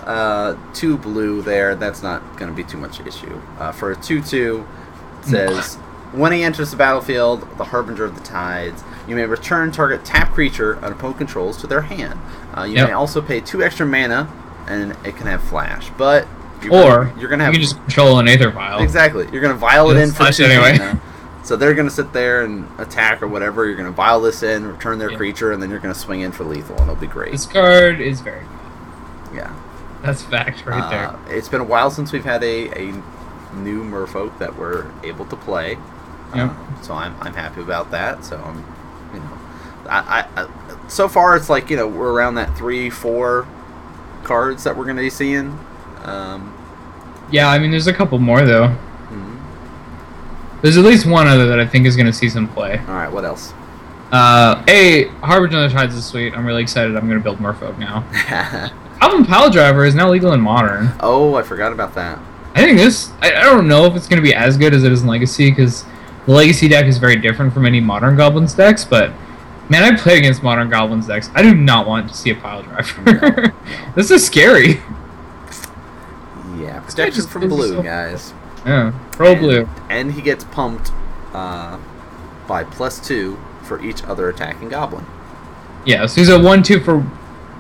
uh, 0.05 0.57
two 0.75 0.99
blue 0.99 1.43
there. 1.43 1.75
That's 1.75 2.03
not 2.03 2.37
going 2.37 2.51
to 2.51 2.57
be 2.57 2.65
too 2.65 2.79
much 2.79 3.01
issue. 3.01 3.41
Uh, 3.59 3.71
for 3.73 3.93
a 3.93 3.97
2 3.97 4.21
2, 4.23 4.67
it 5.21 5.25
says 5.27 5.77
when 6.13 6.33
he 6.33 6.43
enters 6.43 6.71
the 6.73 6.77
battlefield, 6.77 7.43
the 7.59 7.65
Harbinger 7.65 8.05
of 8.05 8.15
the 8.17 8.21
Tides, 8.23 8.83
you 9.07 9.15
may 9.17 9.25
return 9.25 9.71
target 9.71 10.05
tap 10.05 10.33
creature 10.33 10.73
an 10.85 10.93
opponent 10.93 11.19
controls 11.19 11.57
to 11.59 11.67
their 11.67 11.83
hand. 11.83 12.19
Uh, 12.57 12.65
you 12.65 12.75
Yep. 12.75 12.89
may 12.89 12.93
also 12.93 13.23
pay 13.23 13.41
two 13.41 13.63
extra 13.63 13.87
mana, 13.87 14.29
and 14.67 14.93
it 15.07 15.17
can 15.17 15.27
have 15.29 15.43
flash. 15.45 15.91
But 15.97 16.27
you're 16.63 16.75
or 16.75 17.05
gonna, 17.05 17.21
you're 17.21 17.29
going 17.29 17.39
to 17.39 17.45
have 17.45 17.55
you 17.55 17.61
can 17.61 17.69
just 17.69 17.81
control 17.83 18.19
an 18.19 18.29
Aether 18.29 18.51
Vial. 18.51 18.83
Exactly. 18.83 19.29
You're 19.33 19.41
gonna 19.43 19.55
vial 19.55 19.91
it 19.91 19.97
in 19.97 20.11
for 20.11 20.31
two 20.33 20.45
anyway. 20.45 20.79
mana. 20.79 21.01
So 21.45 21.57
they're 21.57 21.75
gonna 21.75 21.91
sit 21.91 22.13
there 22.13 22.43
and 22.45 22.69
attack 22.79 23.23
or 23.23 23.27
whatever. 23.27 23.67
You're 23.67 23.77
gonna 23.77 23.91
vial 23.91 24.21
this 24.21 24.43
in, 24.43 24.65
return 24.67 24.99
their 24.99 25.11
Yeah. 25.11 25.17
creature, 25.17 25.53
and 25.53 25.63
then 25.63 25.71
you're 25.71 25.81
gonna 25.81 25.95
swing 25.95 26.21
in 26.21 26.33
for 26.33 26.45
lethal, 26.45 26.75
and 26.77 26.83
it'll 26.85 26.95
be 26.97 27.07
great. 27.09 27.33
This 27.33 27.47
card 27.47 28.01
is 28.01 28.21
very 28.21 28.41
good. 28.41 29.37
yeah. 29.39 29.51
That's 30.03 30.23
fact 30.23 30.65
right 30.67 30.89
there. 30.91 31.07
Uh, 31.09 31.17
it's 31.31 31.49
been 31.49 31.61
a 31.61 31.65
while 31.65 31.91
since 31.91 32.13
we've 32.13 32.25
had 32.25 32.43
a, 32.43 32.69
a 32.79 32.93
new 33.57 33.85
Merfolk 33.85 34.37
that 34.39 34.57
we're 34.59 34.87
able 35.05 35.25
to 35.27 35.37
play. 35.37 35.79
Yep. 36.35 36.51
Uh, 36.51 36.83
so 36.83 36.95
I'm, 36.95 37.15
I'm 37.21 37.35
happy 37.35 37.61
about 37.61 37.91
that. 37.93 38.25
So 38.25 38.37
I'm, 38.37 38.65
you 39.15 39.21
know, 39.21 39.39
I, 39.89 40.27
I, 40.37 40.43
I 40.43 40.49
so 40.89 41.09
far 41.09 41.37
it's 41.37 41.49
like 41.49 41.71
you 41.71 41.77
know 41.77 41.87
we're 41.87 42.13
around 42.13 42.35
that 42.37 42.57
three 42.57 42.89
four 42.91 43.47
cards 44.25 44.65
that 44.65 44.77
we're 44.77 44.85
gonna 44.87 45.01
be 45.03 45.11
seeing. 45.11 45.59
Um, 46.05 46.53
Yeah, 47.31 47.49
I 47.51 47.59
mean, 47.59 47.71
there's 47.71 47.87
a 47.87 47.93
couple 47.93 48.19
more 48.19 48.43
though. 48.43 48.75
There's 50.63 50.77
at 50.79 50.85
least 50.85 51.07
one 51.07 51.27
other 51.27 51.47
that 51.47 51.61
I 51.61 51.67
think 51.67 51.87
is 51.87 51.97
gonna 51.97 52.13
see 52.13 52.29
some 52.29 52.49
play. 52.49 52.79
All 52.89 52.95
right. 52.95 53.11
What 53.13 53.25
else? 53.25 53.53
Uh, 54.13 54.63
a 54.69 55.05
Harbinger 55.23 55.65
of 55.65 55.71
the 55.71 55.77
Tides 55.77 55.95
is 55.95 56.05
sweet. 56.05 56.35
I'm 56.35 56.47
really 56.47 56.63
excited. 56.63 56.97
I'm 56.97 57.09
gonna 57.09 57.21
build 57.21 57.39
Merfolk 57.39 57.79
now. 57.79 58.01
Goblin 59.01 59.25
Piledriver 59.25 59.87
is 59.87 59.95
now 59.97 60.09
legal 60.11 60.33
in 60.33 60.41
Modern. 60.41 60.93
oh, 61.01 61.35
I 61.35 61.43
forgot 61.43 61.73
about 61.73 61.95
that. 61.97 62.19
I 62.55 62.61
think 62.63 62.79
this. 62.79 63.11
I, 63.21 63.35
I 63.35 63.43
don't 63.45 63.67
know 63.67 63.87
if 63.87 63.97
it's 63.97 64.07
going 64.07 64.19
to 64.19 64.23
be 64.23 64.33
as 64.35 64.57
good 64.57 64.75
as 64.75 64.85
it 64.85 64.93
is 64.93 65.01
in 65.03 65.09
Legacy 65.09 65.51
because 65.51 65.85
the 66.27 66.33
Legacy 66.33 66.69
deck 66.69 66.85
is 66.85 66.99
very 66.99 67.17
different 67.17 67.53
from 67.53 67.67
any 67.67 67.81
Modern 67.81 68.15
Goblins 68.15 68.55
decks. 68.55 68.85
But 68.85 69.11
man, 69.71 69.83
I 69.83 69.97
play 69.97 70.19
against 70.19 70.43
Modern 70.45 70.69
Goblins 70.71 71.07
decks. 71.09 71.31
I 71.35 71.43
do 71.43 71.53
not 71.55 71.89
want 71.89 72.09
to 72.11 72.15
see 72.15 72.31
a 72.31 72.35
pile 72.37 72.63
driver. 72.63 73.53
this 73.97 74.11
is 74.13 74.25
scary. 74.25 74.81
Yeah, 76.59 76.81
protection 76.87 77.27
from 77.27 77.49
blue, 77.49 77.67
yourself- 77.79 77.85
guys. 77.85 78.35
Yeah, 78.67 78.93
pro 79.13 79.35
blue. 79.35 79.69
And 79.91 80.13
he 80.13 80.23
gets 80.23 80.45
pumped 80.45 80.93
uh, 81.33 81.79
by 82.47 82.65
plus 82.65 83.01
two 83.05 83.39
for 83.63 83.83
each 83.83 84.03
other 84.05 84.29
attacking 84.29 84.69
goblin. 84.69 85.05
Yeah, 85.85 86.07
so 86.07 86.21
he's 86.21 86.29
a 86.29 86.39
one-two 86.41 86.81
for 86.81 87.05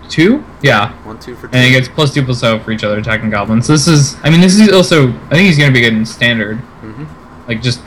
two. 0.09 0.45
Yeah, 0.63 0.93
One, 1.05 1.19
two 1.19 1.35
for 1.35 1.49
two. 1.49 1.55
and 1.57 1.65
he 1.65 1.73
gets 1.73 1.89
plus 1.89 2.13
two 2.15 2.25
plus 2.25 2.39
zero 2.39 2.59
for 2.61 2.71
each 2.71 2.85
other 2.85 2.99
attacking 2.99 3.31
goblins. 3.31 3.67
So 3.67 3.73
this 3.73 3.89
is. 3.89 4.17
I 4.23 4.31
mean, 4.31 4.41
this 4.41 4.55
is 4.59 4.71
also. 4.73 5.09
I 5.09 5.31
think 5.31 5.47
he's 5.47 5.59
going 5.59 5.71
to 5.71 5.75
be 5.75 5.81
good 5.81 5.95
in 5.95 6.07
standard. 6.07 6.59
hmm 6.59 7.05
Like 7.49 7.63
just. 7.63 7.81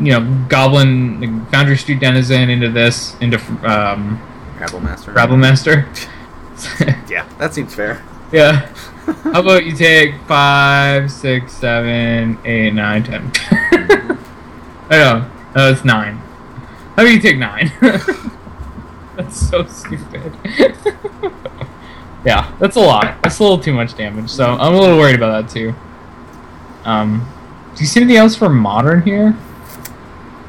You 0.00 0.10
know, 0.18 0.46
Goblin, 0.48 1.20
like, 1.20 1.50
Foundry 1.52 1.76
Street 1.76 2.00
Denizen 2.00 2.50
into 2.50 2.68
this, 2.68 3.14
into 3.20 3.36
um, 3.62 4.20
Rabble 4.58 4.80
Master. 4.80 5.12
Rabble 5.12 5.36
Master. 5.36 5.88
Yeah, 7.08 7.28
that 7.38 7.54
seems 7.54 7.74
fair. 7.76 8.02
Yeah. 8.32 8.68
How 9.04 9.40
about 9.40 9.64
you 9.64 9.74
take 9.74 10.14
five, 10.22 11.10
six, 11.10 11.52
seven, 11.52 12.38
eight, 12.44 12.72
nine, 12.72 13.02
ten? 13.02 13.30
I 14.90 14.96
know. 14.98 15.30
No, 15.54 15.70
it's 15.70 15.84
nine. 15.84 16.16
How 16.16 17.02
about 17.02 17.10
you 17.10 17.20
take 17.20 17.38
nine? 17.38 17.72
that's 19.16 19.48
so 19.48 19.66
stupid. 19.66 20.36
yeah, 22.24 22.54
that's 22.58 22.76
a 22.76 22.80
lot. 22.80 23.22
That's 23.22 23.38
a 23.38 23.42
little 23.42 23.58
too 23.58 23.72
much 23.72 23.94
damage. 23.96 24.30
So 24.30 24.54
I'm 24.54 24.74
a 24.74 24.78
little 24.78 24.98
worried 24.98 25.16
about 25.16 25.42
that 25.42 25.52
too. 25.52 25.74
Um, 26.84 27.28
do 27.74 27.80
you 27.80 27.86
see 27.86 28.00
anything 28.00 28.16
else 28.16 28.36
for 28.36 28.48
modern 28.48 29.02
here? 29.02 29.36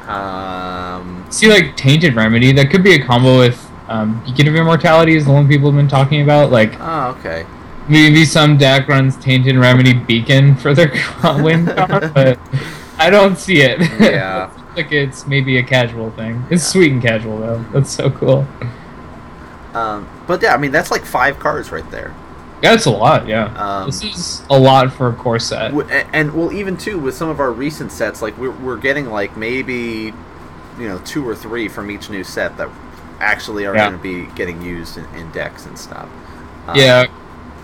Um, 0.08 1.26
See 1.30 1.48
like 1.48 1.76
tainted 1.76 2.14
remedy. 2.14 2.52
That 2.52 2.70
could 2.70 2.84
be 2.84 2.94
a 2.94 3.04
combo 3.04 3.38
with 3.38 3.70
um, 3.88 4.22
beacon 4.24 4.48
of 4.48 4.54
immortality 4.54 5.16
is 5.16 5.24
the 5.26 5.32
one 5.32 5.48
people 5.48 5.70
have 5.70 5.76
been 5.76 5.88
talking 5.88 6.22
about. 6.22 6.50
Like 6.50 6.74
oh, 6.80 7.16
okay. 7.18 7.44
Maybe 7.88 8.24
some 8.24 8.56
deck 8.56 8.88
runs 8.88 9.16
Tainted 9.16 9.56
Remedy 9.56 9.92
Beacon 9.94 10.56
for 10.56 10.74
their 10.74 10.90
win 11.42 11.66
con, 11.76 12.10
but 12.14 12.38
I 12.98 13.10
don't 13.10 13.38
see 13.38 13.60
it. 13.60 13.78
Yeah. 14.00 14.50
like 14.76 14.90
it's 14.92 15.26
maybe 15.26 15.58
a 15.58 15.62
casual 15.62 16.10
thing. 16.12 16.44
It's 16.50 16.64
Yeah. 16.64 16.72
sweet 16.72 16.92
and 16.92 17.00
casual 17.02 17.38
though. 17.38 17.64
That's 17.72 17.90
so 17.90 18.10
cool. 18.10 18.46
Um, 19.74 20.08
but 20.26 20.42
yeah, 20.42 20.54
I 20.54 20.56
mean 20.56 20.72
that's 20.72 20.90
like 20.90 21.04
five 21.04 21.38
cards 21.38 21.70
right 21.70 21.88
there. 21.90 22.14
Yeah, 22.62 22.72
it's 22.72 22.86
a 22.86 22.90
lot. 22.90 23.28
Yeah, 23.28 23.44
Um, 23.54 23.86
this 23.86 24.02
is 24.02 24.42
a 24.48 24.58
lot 24.58 24.90
for 24.92 25.08
a 25.10 25.12
core 25.12 25.38
set. 25.38 25.68
W- 25.72 25.86
a- 25.90 26.06
and 26.16 26.32
well, 26.32 26.50
even 26.52 26.76
too 26.78 26.98
with 26.98 27.14
some 27.14 27.28
of 27.28 27.38
our 27.38 27.52
recent 27.52 27.92
sets, 27.92 28.22
like 28.22 28.36
we're 28.38 28.50
we're 28.50 28.78
getting 28.78 29.10
like 29.10 29.36
maybe, 29.36 30.12
you 30.78 30.88
know, 30.88 30.98
two 31.04 31.26
or 31.28 31.34
three 31.36 31.68
from 31.68 31.90
each 31.90 32.08
new 32.08 32.24
set 32.24 32.56
that 32.56 32.68
actually 33.20 33.66
are 33.66 33.74
Yeah. 33.76 33.90
going 33.90 33.98
to 33.98 34.02
be 34.02 34.34
getting 34.34 34.62
used 34.62 34.96
in, 34.96 35.04
in 35.14 35.30
decks 35.32 35.66
and 35.66 35.78
stuff. 35.78 36.08
Um, 36.66 36.76
yeah, 36.76 37.06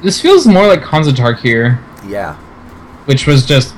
this 0.02 0.20
feels 0.20 0.46
more 0.46 0.66
like 0.66 0.82
Khans 0.82 1.06
of 1.06 1.14
Tarkir 1.14 1.40
here, 1.40 1.80
Yeah. 2.06 2.34
which 3.06 3.26
was 3.26 3.44
just 3.46 3.74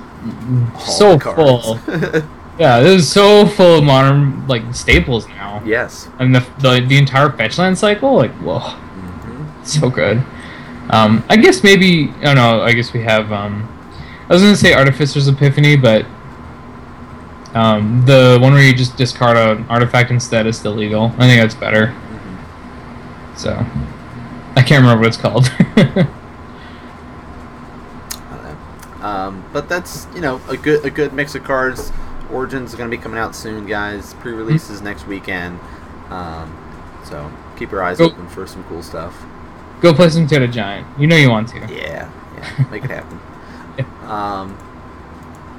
All 0.75 0.81
so 0.81 1.19
full. 1.19 1.79
Yeah, 2.57 2.79
this 2.79 3.03
is 3.03 3.11
so 3.11 3.47
full 3.49 3.79
of 3.79 3.85
modern 3.85 4.47
like 4.47 4.63
staples 4.75 5.27
now. 5.27 5.61
yes. 5.67 6.09
And 6.21 6.33
the, 6.33 6.41
the 6.61 6.85
the 6.87 6.97
entire 6.97 7.29
fetchland 7.29 7.77
cycle, 7.77 8.15
like 8.15 8.31
whoa. 8.35 8.61
hmm 8.61 9.65
so 9.65 9.91
good. 9.91 10.23
Um, 10.91 11.25
I 11.29 11.35
guess 11.37 11.65
maybe 11.65 12.11
I 12.21 12.23
don't 12.27 12.37
know. 12.37 12.63
I 12.63 12.73
guess 12.73 12.93
we 12.93 13.03
have. 13.03 13.33
Um, 13.33 13.69
I 14.29 14.35
was 14.35 14.43
gonna 14.43 14.55
say 14.55 14.73
Artificer's 14.73 15.27
Epiphany, 15.27 15.75
but 15.77 16.07
um, 17.55 18.05
the 18.07 18.39
one 18.41 18.53
where 18.53 18.63
you 18.63 18.73
just 18.73 18.97
discard 18.97 19.37
an 19.37 19.67
artifact 19.69 20.13
instead 20.13 20.47
is 20.47 20.57
still 20.57 20.75
legal. 20.75 21.07
I 21.19 21.27
think 21.27 21.41
that's 21.43 21.55
better. 21.57 21.93
So 23.37 23.67
I 24.57 24.63
can't 24.63 24.83
remember 24.83 25.01
what 25.03 25.09
it's 25.09 25.17
called. 25.17 25.49
Um, 29.01 29.45
but 29.53 29.69
that's 29.69 30.07
you 30.15 30.23
know 30.23 30.41
a 30.49 30.57
good 30.57 30.83
a 30.85 30.91
good 30.91 31.13
mix 31.13 31.35
of 31.35 31.45
cards. 31.45 31.93
Origins 32.33 32.71
is 32.71 32.77
going 32.77 32.91
to 32.91 32.97
be 32.97 33.03
coming 33.03 33.19
out 33.19 33.37
soon, 33.37 33.67
guys. 33.67 34.15
Pre-releases 34.15 34.81
next 34.81 35.07
weekend. 35.07 35.61
Um, 36.09 36.57
so 37.05 37.31
keep 37.57 37.71
your 37.71 37.83
eyes 37.83 37.99
Cool. 37.99 38.07
open 38.07 38.29
for 38.29 38.47
some 38.47 38.65
cool 38.65 38.83
stuff. 38.83 39.15
Go 39.83 39.93
play 39.93 40.09
some 40.09 40.27
Toad 40.27 40.51
Giant. 40.51 40.87
You 40.99 41.07
know 41.07 41.17
you 41.17 41.29
want 41.29 41.49
to. 41.51 41.59
Yeah, 41.59 42.11
yeah, 42.35 42.67
make 42.71 42.85
it 42.85 42.91
happen. 42.91 43.21
Um, 44.09 44.57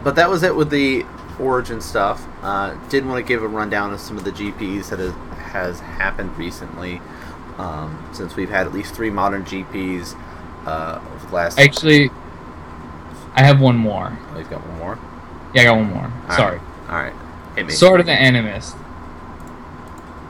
but 0.04 0.16
that 0.16 0.28
was 0.28 0.42
it 0.42 0.56
with 0.56 0.72
the 0.72 1.06
Origin 1.40 1.82
stuff. 1.82 2.26
Uh, 2.42 2.74
did 2.90 3.06
want 3.06 3.24
to 3.24 3.28
give 3.28 3.44
a 3.44 3.48
rundown 3.48 3.94
of 3.94 4.00
some 4.00 4.18
of 4.18 4.24
the 4.24 4.32
GPs 4.32 4.90
that 4.90 4.98
has, 4.98 5.14
has 5.52 5.80
happened 5.82 6.36
recently. 6.36 7.00
Um, 7.58 8.10
since 8.14 8.36
we've 8.36 8.50
had 8.50 8.68
at 8.68 8.74
least 8.74 8.94
three 8.96 9.10
modern 9.10 9.46
GPs 9.46 10.16
uh, 10.66 11.00
over 11.16 11.28
the 11.28 11.34
last. 11.36 11.58
Actually, 11.60 12.10
I 13.34 13.44
have 13.44 13.62
one 13.62 13.78
more. 13.78 14.18
Oh, 14.34 14.38
he's 14.38 14.48
got 14.48 14.66
one 14.68 14.78
more. 14.80 15.00
Yeah, 15.54 15.62
I 15.62 15.66
got 15.66 15.78
one 15.78 15.90
more. 15.90 16.08
right. 16.28 16.38
Sorry. 16.38 16.60
All 16.90 16.96
right, 16.96 17.14
hit 17.56 17.68
me. 17.68 17.74
Sword 17.74 18.00
of 18.02 18.06
the 18.06 18.12
Animist. 18.12 18.78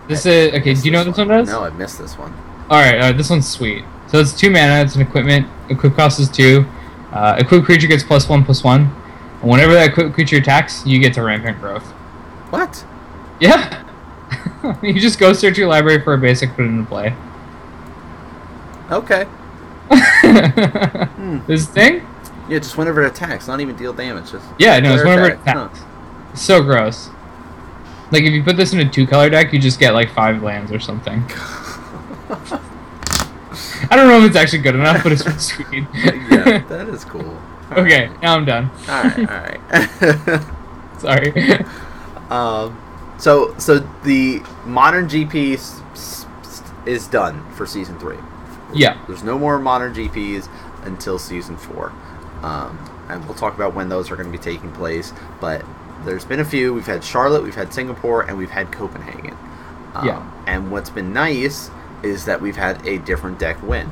This 0.08 0.26
is 0.26 0.54
okay. 0.54 0.74
Do 0.76 0.82
you 0.82 0.92
know 0.92 1.00
what 1.00 1.06
this 1.08 1.18
one 1.18 1.28
does? 1.30 1.48
No, 1.50 1.64
I 1.64 1.72
missed 1.72 1.98
this 1.98 2.16
one. 2.18 2.32
All 2.70 2.80
right, 2.80 3.00
uh, 3.00 3.12
this 3.12 3.30
one's 3.30 3.48
sweet. 3.50 3.84
So 4.08 4.20
it's 4.20 4.38
two 4.38 4.52
mana. 4.52 4.84
It's 4.84 4.96
an 4.96 5.02
equipment. 5.02 5.48
Equip 5.70 5.96
cost 5.96 6.20
is 6.20 6.30
two. 6.30 6.66
Uh, 7.12 7.36
equip 7.40 7.64
creature 7.64 7.88
gets 7.88 8.04
plus 8.04 8.30
one 8.30 8.44
plus 8.46 8.64
one. 8.64 8.94
And 9.42 9.50
whenever 9.50 9.74
that 9.74 9.90
equip 9.90 10.14
creature 10.14 10.38
attacks, 10.38 10.86
you 10.86 11.00
get 11.00 11.14
to 11.16 11.24
rampant 11.24 11.60
growth. 11.60 11.86
What? 12.52 12.86
Yeah. 13.40 13.84
you 14.84 14.94
just 15.00 15.20
go 15.20 15.34
search 15.34 15.58
your 15.58 15.68
library 15.68 16.02
for 16.02 16.14
a 16.14 16.18
basic, 16.18 16.52
put 16.56 16.66
it 16.66 16.70
into 16.70 16.86
play. 16.86 17.16
Okay. 18.92 19.26
Hmm. 21.16 21.40
This 21.48 21.68
thing? 21.68 22.06
Yeah, 22.50 22.60
just 22.60 22.78
whenever 22.78 23.04
it 23.04 23.08
attacks, 23.08 23.48
not 23.48 23.60
even 23.62 23.76
deal 23.76 23.94
damage. 23.94 24.32
Just 24.32 24.46
Yeah, 24.60 24.80
no, 24.80 24.96
it's 24.96 25.04
whenever 25.04 25.28
it 25.28 25.40
attack, 25.40 25.56
attacks. 25.56 25.80
It's 26.34 26.42
so 26.42 26.62
gross. 26.62 27.10
Like 28.12 28.24
if 28.24 28.34
you 28.34 28.44
put 28.44 28.58
this 28.58 28.74
in 28.74 28.80
a 28.80 28.90
two 28.90 29.08
color 29.08 29.30
deck, 29.30 29.54
you 29.54 29.60
just 29.60 29.80
get 29.80 29.94
like 29.94 30.12
five 30.12 30.44
lands 30.44 30.72
or 30.72 30.80
something. 30.80 31.24
I 33.90 33.96
don't 33.96 34.08
know 34.08 34.20
if 34.22 34.28
it's 34.30 34.36
actually 34.36 34.60
good 34.60 34.76
enough, 34.76 35.04
but 35.04 35.12
it's 35.12 35.24
sweet. 35.46 35.86
yeah, 35.94 36.60
that 36.68 36.88
is 36.90 37.06
cool. 37.06 37.40
okay, 37.72 38.10
now 38.22 38.36
I'm 38.36 38.46
done. 38.46 38.70
All 38.88 39.04
right, 39.04 39.18
all 39.18 39.26
right. 39.26 40.42
Sorry. 41.00 41.32
um, 42.30 42.78
so 43.18 43.56
so 43.58 43.80
the 44.04 44.42
modern 44.66 45.08
GP 45.08 45.60
is 46.86 47.08
done 47.08 47.44
for 47.54 47.66
season 47.66 47.98
three. 48.00 48.18
yeah. 48.74 48.98
There's 49.08 49.24
no 49.24 49.40
more 49.40 49.58
modern 49.60 49.94
GPs 49.94 50.48
until 50.84 51.18
season 51.18 51.58
four, 51.58 51.92
um, 52.44 52.78
and 53.10 53.26
we'll 53.26 53.34
talk 53.38 53.56
about 53.56 53.74
when 53.74 53.90
those 53.90 54.12
are 54.12 54.16
going 54.16 54.32
to 54.32 54.38
be 54.38 54.44
taking 54.44 54.72
place. 54.74 55.14
But 55.42 55.66
there's 56.04 56.26
been 56.26 56.40
a 56.42 56.46
few. 56.46 56.74
We've 56.74 56.86
had 56.86 57.04
Charlotte, 57.04 57.42
we've 57.44 57.56
had 57.56 57.74
Singapore, 57.74 58.22
and 58.24 58.38
we've 58.38 58.52
had 58.52 58.72
Copenhagen. 58.72 59.36
Um, 59.96 60.06
Yeah. 60.08 60.32
And 60.46 60.72
what's 60.72 60.90
been 60.92 61.12
nice 61.14 61.72
is 62.04 62.26
that 62.26 62.40
we've 62.40 62.56
had 62.58 62.86
a 62.86 63.00
different 63.00 63.40
deck 63.40 63.62
win. 63.64 63.90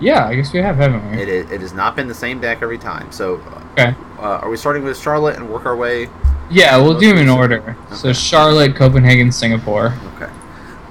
Yeah, 0.00 0.26
I 0.26 0.34
guess 0.36 0.52
we 0.52 0.60
have, 0.60 0.76
haven't 0.76 1.10
we? 1.10 1.22
It, 1.22 1.50
it 1.50 1.60
has 1.60 1.72
not 1.72 1.96
been 1.96 2.06
the 2.08 2.14
same 2.14 2.40
deck 2.40 2.58
every 2.62 2.78
time. 2.78 3.10
So, 3.10 3.40
Okay. 3.72 3.94
uh, 4.18 4.38
are 4.42 4.50
we 4.50 4.56
starting 4.56 4.84
with 4.84 4.98
Charlotte 4.98 5.36
and 5.36 5.48
work 5.50 5.66
our 5.66 5.74
way? 5.76 6.08
Yeah, 6.50 6.76
we'll 6.78 6.98
do 6.98 7.08
them 7.08 7.18
in 7.18 7.28
order. 7.28 7.76
So 7.94 8.12
Charlotte, 8.12 8.74
Copenhagen, 8.74 9.30
Singapore. 9.30 9.94
Okay. 10.16 10.32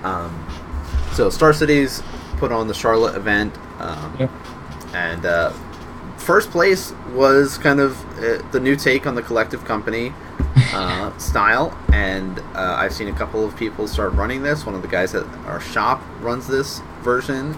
Um, 0.04 0.46
so 1.14 1.30
Star 1.30 1.52
Cities 1.54 2.04
put 2.38 2.52
on 2.52 2.68
the 2.68 2.74
Charlotte 2.74 3.16
event, 3.16 3.58
um, 3.80 4.16
Yep. 4.20 4.32
and 4.94 5.26
uh, 5.26 5.52
first 6.18 6.52
place 6.52 6.94
was 7.14 7.58
kind 7.58 7.80
of 7.80 7.98
uh, 8.20 8.48
the 8.52 8.60
new 8.60 8.76
take 8.76 9.08
on 9.08 9.16
the 9.16 9.24
collective 9.24 9.66
company 9.66 10.14
uh, 10.74 11.18
style. 11.18 11.76
And 11.92 12.38
uh, 12.54 12.76
I've 12.80 12.94
seen 12.94 13.08
a 13.08 13.14
couple 13.14 13.44
of 13.44 13.56
people 13.58 13.88
start 13.88 14.14
running 14.14 14.44
this. 14.44 14.64
One 14.66 14.76
of 14.76 14.84
the 14.84 14.88
guys 14.88 15.16
at 15.16 15.26
our 15.48 15.60
shop 15.60 16.04
runs 16.20 16.46
this 16.48 16.82
version. 17.02 17.58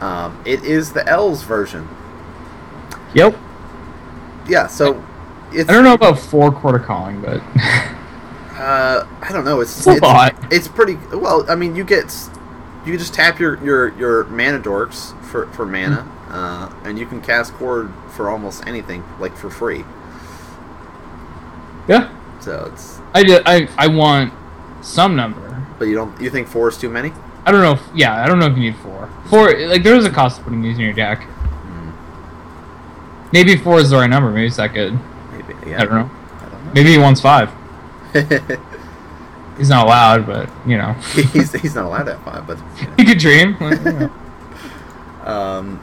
Um, 0.00 0.42
it 0.44 0.64
is 0.64 0.92
the 0.92 1.06
Elves 1.08 1.42
version. 1.44 1.88
Yep. 3.14 3.36
Yeah. 4.48 4.66
So 4.66 5.02
it's 5.52 5.68
I 5.68 5.72
don't 5.72 5.84
know 5.84 5.94
about 5.94 6.18
four 6.18 6.50
Chord 6.52 6.80
of 6.80 6.86
Calling, 6.86 7.20
but 7.20 7.42
Uh, 8.56 9.06
I 9.20 9.32
don't 9.32 9.44
know. 9.44 9.60
It's 9.60 9.86
It's 9.86 10.00
a 10.00 10.04
lot. 10.04 10.34
It's 10.50 10.66
pretty 10.66 10.94
well. 11.12 11.44
I 11.48 11.54
mean, 11.54 11.76
you 11.76 11.84
get 11.84 12.10
you 12.86 12.96
just 12.96 13.12
tap 13.12 13.38
your 13.38 13.62
your 13.62 13.96
your 13.98 14.24
mana 14.24 14.58
dorks 14.58 15.12
for 15.24 15.46
for 15.48 15.66
mana, 15.66 16.08
uh, 16.30 16.72
and 16.84 16.98
you 16.98 17.04
can 17.06 17.20
cast 17.20 17.52
Chord 17.54 17.92
for 18.12 18.30
almost 18.30 18.66
anything 18.66 19.04
like 19.20 19.36
for 19.36 19.50
free. 19.50 19.84
yeah, 21.86 22.10
So 22.40 22.70
it's 22.72 22.98
I 23.14 23.22
did. 23.22 23.42
I 23.46 23.68
I 23.76 23.88
want 23.88 24.32
some 24.80 25.14
number. 25.16 25.66
but 25.78 25.84
you 25.86 25.94
don't 25.94 26.18
you 26.20 26.30
think 26.30 26.48
four 26.48 26.68
is 26.68 26.78
too 26.78 26.88
many? 26.88 27.12
I 27.44 27.52
don't 27.52 27.60
know. 27.62 27.72
If, 27.72 27.82
yeah, 27.94 28.24
I 28.24 28.26
don't 28.26 28.38
know 28.38 28.46
if 28.46 28.56
you 28.56 28.62
need 28.62 28.76
four. 28.76 29.08
Four, 29.28 29.52
like 29.68 29.82
there 29.82 29.94
is 29.96 30.04
a 30.06 30.10
cost 30.10 30.38
of 30.38 30.44
putting 30.44 30.62
these 30.62 30.76
in 30.78 30.82
your 30.84 30.94
deck. 30.94 31.22
Hmm, 31.22 31.90
Maybe 33.32 33.56
four 33.56 33.78
is 33.80 33.90
the 33.90 33.96
right 33.98 34.08
number. 34.10 34.30
Maybe 34.30 34.46
it's 34.46 34.56
that 34.56 34.72
good. 34.72 34.98
Yeah. 35.66 35.82
I 35.82 35.84
don't 35.84 35.94
know. 35.94 36.10
I 36.40 36.48
don't 36.48 36.74
Maybe 36.74 36.92
he 36.92 36.98
wants 36.98 37.20
five. 37.20 37.50
He's 39.58 39.70
not 39.70 39.86
allowed, 39.86 40.26
but 40.26 40.50
you 40.66 40.76
know, 40.76 40.92
he's 41.32 41.52
he's 41.52 41.74
not 41.74 41.86
allowed 41.86 42.08
have 42.08 42.22
five, 42.22 42.46
but 42.46 42.58
you 42.78 42.86
know. 42.88 42.94
he 42.98 43.04
could 43.04 43.18
dream. 43.18 43.56
Like, 43.60 43.84
you 43.84 43.92
know. 43.92 44.12
Um, 45.24 45.80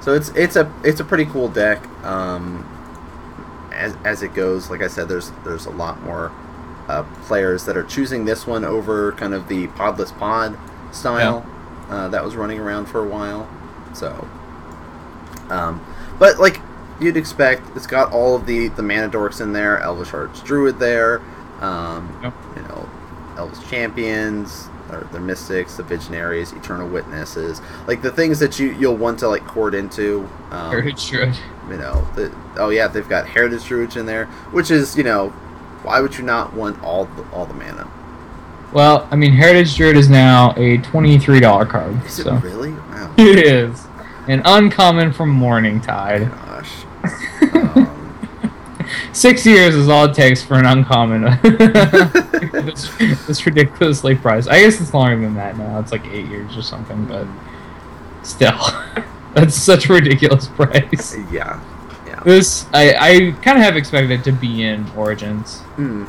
so 0.00 0.12
it's 0.12 0.30
it's 0.30 0.56
a 0.56 0.72
it's 0.82 1.00
a 1.00 1.04
pretty 1.04 1.24
cool 1.26 1.48
deck. 1.48 1.86
Um, 2.04 2.66
as 3.72 3.96
as 4.04 4.22
it 4.22 4.34
goes, 4.34 4.70
like 4.70 4.82
I 4.82 4.88
said, 4.88 5.08
there's 5.08 5.30
there's 5.44 5.66
a 5.66 5.70
lot 5.70 6.02
more 6.02 6.32
uh, 6.88 7.04
players 7.22 7.64
that 7.66 7.76
are 7.76 7.84
choosing 7.84 8.24
this 8.24 8.46
one 8.46 8.64
over 8.64 9.12
kind 9.12 9.34
of 9.34 9.48
the 9.48 9.68
podless 9.68 10.16
pod 10.18 10.58
style 10.92 11.46
uh, 11.88 12.08
that 12.08 12.24
was 12.24 12.34
running 12.34 12.58
around 12.58 12.86
for 12.86 13.04
a 13.04 13.08
while. 13.08 13.48
So, 13.94 14.28
um, 15.48 15.84
but 16.18 16.38
like 16.38 16.60
you'd 17.00 17.16
expect, 17.16 17.62
it's 17.76 17.86
got 17.86 18.12
all 18.12 18.36
of 18.36 18.46
the 18.46 18.68
the 18.68 18.82
mana 18.82 19.08
dorks 19.08 19.40
in 19.40 19.52
there. 19.52 19.78
Elvish 19.80 20.12
Arch 20.14 20.42
Druid 20.44 20.78
there. 20.78 21.20
Um, 21.60 22.18
Yep. 22.22 22.34
You 22.56 22.62
know, 22.62 22.88
Elvish 23.36 23.68
Champions, 23.68 24.68
or 24.90 25.06
the 25.12 25.20
Mystics, 25.20 25.76
the 25.76 25.82
Visionaries, 25.82 26.52
Eternal 26.52 26.88
Witnesses, 26.88 27.60
like 27.86 28.02
the 28.02 28.10
things 28.10 28.38
that 28.38 28.58
you 28.58 28.72
you'll 28.72 28.96
want 28.96 29.18
to 29.20 29.28
like 29.28 29.46
Chord 29.46 29.74
into. 29.74 30.28
Um, 30.50 30.70
Heritage 30.70 31.08
Druid. 31.08 31.36
you 31.68 31.76
know, 31.76 32.06
the, 32.14 32.34
oh 32.56 32.70
yeah, 32.70 32.86
they've 32.88 33.08
got 33.08 33.26
Heritage 33.26 33.64
Druids 33.64 33.96
in 33.96 34.06
there, 34.06 34.26
which 34.52 34.70
is 34.70 34.96
you 34.96 35.02
know, 35.04 35.30
why 35.82 36.00
would 36.00 36.16
you 36.16 36.24
not 36.24 36.52
want 36.54 36.82
all 36.82 37.06
the, 37.06 37.22
all 37.30 37.46
the 37.46 37.54
mana? 37.54 37.90
Well, 38.72 39.08
I 39.10 39.16
mean, 39.16 39.32
Heritage 39.32 39.76
Druid 39.76 39.96
is 39.96 40.08
now 40.08 40.54
a 40.56 40.78
twenty-three 40.78 41.40
dollar 41.40 41.66
card. 41.66 42.04
Is 42.04 42.14
so 42.14 42.36
it 42.36 42.42
really? 42.42 42.72
Wow. 42.72 43.14
it 43.18 43.38
is 43.38 43.86
an 44.28 44.42
uncommon 44.44 45.12
from 45.12 45.38
Morningtide. 45.38 46.28
Gosh. 46.30 46.45
Um, 47.54 47.92
Six 49.12 49.44
years 49.46 49.74
is 49.74 49.88
all 49.88 50.04
it 50.04 50.14
takes 50.14 50.42
for 50.44 50.54
an 50.54 50.66
uncommon. 50.66 51.22
this, 51.42 52.88
this 53.26 53.44
ridiculously 53.46 54.14
priced. 54.14 54.48
I 54.48 54.60
guess 54.60 54.80
it's 54.80 54.92
longer 54.94 55.18
than 55.20 55.34
that 55.34 55.56
now. 55.56 55.78
It's 55.80 55.90
like 55.90 56.06
eight 56.06 56.26
years 56.26 56.56
or 56.56 56.62
something, 56.62 57.06
but 57.06 57.26
still, 58.22 58.58
that's 59.34 59.54
such 59.54 59.88
a 59.88 59.92
ridiculous 59.94 60.48
price. 60.48 61.16
yeah. 61.32 61.60
Yeah. 62.06 62.20
This 62.24 62.66
I, 62.72 62.94
I 62.94 63.18
kind 63.42 63.58
of 63.58 63.64
have 63.64 63.76
expected 63.76 64.10
it 64.12 64.24
to 64.24 64.32
be 64.32 64.62
in 64.64 64.86
Origins, 64.96 65.60
Hmm. 65.76 66.04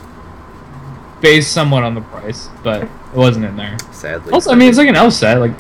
based 1.22 1.52
somewhat 1.54 1.84
on 1.84 1.96
the 1.96 2.02
price, 2.02 2.50
but 2.64 2.84
it 2.84 2.90
wasn't 3.16 3.46
in 3.46 3.56
there. 3.56 3.78
Sadly. 3.92 4.34
Also, 4.34 4.52
I 4.52 4.56
mean, 4.56 4.70
it's 4.70 4.78
like 4.78 4.90
an 4.90 4.96
elf 4.96 5.14
set. 5.14 5.40
Like, 5.40 5.54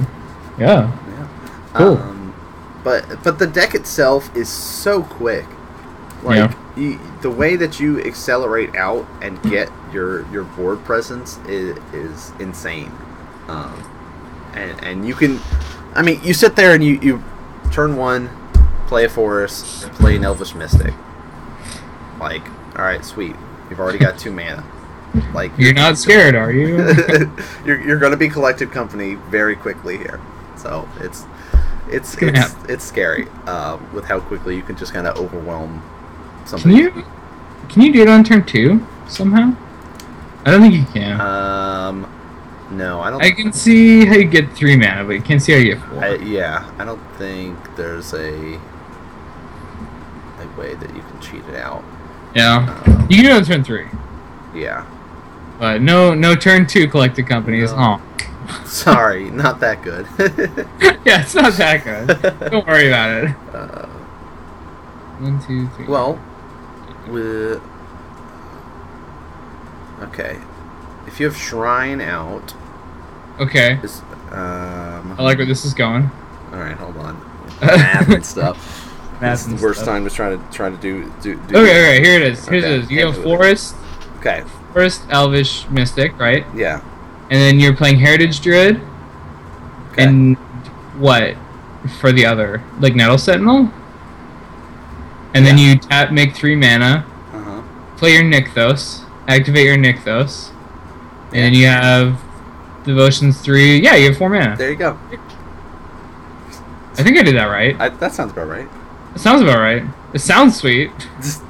yeah, 0.59 0.91
Yeah. 1.07 1.27
Cool. 1.73 1.97
Um, 1.97 2.16
but 2.87 3.21
but 3.21 3.37
the 3.37 3.47
deck 3.47 3.75
itself 3.75 4.33
is 4.33 4.47
so 4.47 5.03
quick. 5.03 5.45
Like 6.23 6.55
you, 6.77 6.97
the 7.21 7.29
way 7.29 7.57
that 7.57 7.81
you 7.81 8.01
accelerate 8.01 8.77
out 8.77 9.05
and 9.21 9.43
get 9.43 9.69
your 9.91 10.25
your 10.31 10.45
board 10.45 10.85
presence 10.85 11.37
is, 11.49 11.77
is 11.93 12.31
insane. 12.39 12.93
Um, 13.49 13.73
and 14.53 14.81
and 14.85 15.05
you 15.05 15.15
can, 15.15 15.41
I 15.95 16.01
mean, 16.01 16.21
you 16.23 16.33
sit 16.33 16.55
there 16.55 16.73
and 16.73 16.81
you 16.81 16.97
you 17.01 17.23
turn 17.73 17.97
one, 17.97 18.29
play 18.87 19.03
a 19.03 19.09
forest, 19.09 19.83
and 19.83 19.93
play 19.95 20.15
an 20.15 20.23
elvish 20.23 20.55
mystic. 20.55 20.93
Like, 22.21 22.49
all 22.77 22.85
right, 22.85 23.03
sweet. 23.03 23.35
You've 23.69 23.81
already 23.81 23.99
got 23.99 24.17
two 24.17 24.31
mana. 24.31 24.63
Like 25.33 25.51
you're 25.57 25.73
not 25.73 25.97
scared, 25.97 26.35
are 26.35 26.53
you? 26.53 26.77
you're, 27.65 27.81
you're 27.81 27.99
going 27.99 28.13
to 28.13 28.17
be 28.17 28.29
collected 28.29 28.71
company 28.71 29.15
very 29.15 29.57
quickly 29.57 29.97
here. 29.97 30.21
So 30.55 30.87
it's 31.01 31.25
it's 31.89 32.15
it's, 32.21 32.55
it's 32.69 32.83
scary 32.83 33.27
um, 33.47 33.93
with 33.93 34.05
how 34.05 34.19
quickly 34.19 34.55
you 34.55 34.61
can 34.61 34.75
just 34.75 34.93
kind 34.93 35.07
of 35.07 35.17
overwhelm 35.17 35.81
Can 36.45 36.71
you 36.71 36.91
can 37.69 37.81
you 37.81 37.91
do 37.93 38.01
it 38.01 38.09
on 38.09 38.23
turn 38.23 38.45
two 38.45 38.85
somehow? 39.07 39.53
I 40.45 40.51
don't 40.51 40.61
think 40.61 40.75
you 40.75 40.85
can. 40.93 41.19
Um, 41.19 42.13
no, 42.71 43.01
I 43.01 43.09
don't. 43.09 43.21
I 43.21 43.31
can 43.31 43.51
see 43.51 44.05
how 44.05 44.15
you 44.15 44.25
get 44.25 44.53
three 44.53 44.77
mana, 44.77 45.03
but 45.03 45.13
you 45.13 45.21
can't 45.21 45.41
see 45.41 45.51
how 45.53 45.57
you 45.57 45.75
get 45.75 45.83
four. 45.83 46.03
I, 46.03 46.15
yeah, 46.15 46.69
I 46.77 46.85
don't 46.85 47.01
think 47.17 47.57
there's 47.75 48.13
a 48.13 48.59
a 50.39 50.59
way 50.59 50.75
that 50.75 50.95
you 50.95 51.01
can 51.01 51.19
cheat 51.21 51.43
it 51.45 51.55
out. 51.55 51.83
yeah, 52.35 52.81
Um, 52.85 53.07
you 53.09 53.17
can 53.17 53.25
do 53.25 53.31
it 53.31 53.37
on 53.37 53.43
turn 53.43 53.63
three, 53.63 53.87
yeah, 54.53 54.85
but 55.59 55.81
no, 55.81 56.13
no 56.13 56.35
turn 56.35 56.65
two 56.67 56.87
collected 56.87 57.27
companies. 57.27 57.71
No. 57.73 57.99
Oh, 57.99 58.36
sorry, 58.65 59.29
not 59.31 59.59
that 59.59 59.81
good. 59.83 60.05
yeah, 61.05 61.21
it's 61.21 61.35
not 61.35 61.53
that 61.53 61.83
good. 61.83 62.49
don't 62.51 62.65
worry 62.67 62.87
about 62.87 63.23
it. 63.23 63.35
uh, 63.53 63.87
One, 65.19 65.41
two, 65.45 65.67
three. 65.69 65.85
well, 65.87 66.19
with 67.07 67.61
okay, 70.01 70.37
if 71.07 71.19
you 71.19 71.25
have 71.25 71.37
shrine 71.37 72.01
out, 72.01 72.53
okay, 73.39 73.75
This, 73.81 74.01
um, 74.31 75.15
I 75.17 75.23
like 75.23 75.37
where 75.37 75.45
this 75.47 75.65
is 75.65 75.73
going. 75.73 76.09
all 76.51 76.59
right, 76.59 76.75
hold 76.77 76.97
on. 76.97 77.15
Math 77.61 78.09
and 78.09 78.25
stuff. 78.25 78.85
math 79.21 79.47
It's 79.49 79.59
the 79.59 79.65
worst 79.65 79.79
stuff. 79.81 79.89
time 79.93 80.03
to 80.07 80.13
try 80.13 80.29
to 80.35 80.37
try 80.51 80.69
to 80.69 80.77
do 80.77 81.11
do. 81.21 81.35
do 81.47 81.57
Okay, 81.57 81.97
okay, 81.97 82.03
here 82.03 82.21
it 82.21 82.33
is. 82.33 82.47
Here 82.47 82.57
Okay, 82.59 82.73
it 82.75 82.83
is. 82.83 82.91
You 82.91 83.05
have. 83.07 83.23
Forest, 83.23 83.75
Okay. 84.19 84.43
Forest, 84.73 85.01
Elvish, 85.09 85.67
Mystic, 85.69 86.19
right? 86.19 86.45
Yeah. 86.55 86.81
And 87.29 87.39
then 87.41 87.59
you're 87.59 87.75
playing 87.75 87.99
Heritage 87.99 88.41
Druid, 88.41 88.81
Okay. 89.91 90.03
and 90.03 90.37
what 90.97 91.35
for 91.99 92.11
the 92.11 92.25
other? 92.25 92.63
Like 92.79 92.95
Nettle 92.95 93.17
Sentinel? 93.17 93.71
And 95.33 95.45
then 95.45 95.57
you 95.57 95.77
tap, 95.77 96.11
make 96.11 96.35
three 96.35 96.55
mana, 96.55 97.05
uh 97.33 97.39
huh. 97.43 97.61
play 97.97 98.13
your 98.13 98.23
Nykthos, 98.23 99.03
activate 99.27 99.65
your 99.65 99.77
Nykthos, 99.77 100.51
and 101.27 101.35
then 101.35 101.53
you 101.53 101.67
have 101.67 102.19
Devotions 102.85 103.41
3. 103.41 103.79
Yeah, 103.81 103.95
you 103.95 104.07
have 104.09 104.17
four 104.17 104.29
mana. 104.29 104.55
There 104.55 104.69
you 104.71 104.77
go. 104.77 104.97
I 106.97 107.03
think 107.03 107.17
I 107.17 107.23
did 107.23 107.35
that 107.35 107.45
right. 107.45 107.75
I, 107.79 107.89
that 107.89 108.13
sounds 108.13 108.31
about 108.31 108.47
right. 108.47 108.67
It 109.13 109.19
sounds 109.19 109.41
about 109.41 109.59
right. 109.59 109.83
It 110.13 110.19
sounds 110.19 110.55
sweet. 110.57 110.91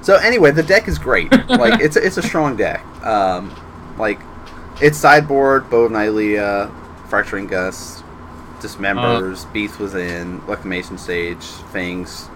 So 0.00 0.16
anyway, 0.16 0.52
the 0.52 0.62
deck 0.62 0.88
is 0.88 0.98
great. 0.98 1.30
Like 1.50 1.82
it's 1.82 1.96
a, 1.96 2.06
it's 2.06 2.16
a 2.16 2.22
strong 2.22 2.56
deck. 2.56 2.82
Um, 3.04 3.54
like 3.98 4.18
its 4.80 4.98
sideboard, 4.98 5.68
Bow 5.70 5.82
of 5.84 5.92
Nylea, 5.92 6.70
Fracturing 7.08 7.46
Gust, 7.46 8.04
Dismembers, 8.60 9.44
Uh. 9.44 9.52
Beast 9.52 9.78
Within, 9.78 10.44
Reclamation 10.46 10.98
Sage, 10.98 11.44
Fangs. 11.72 12.28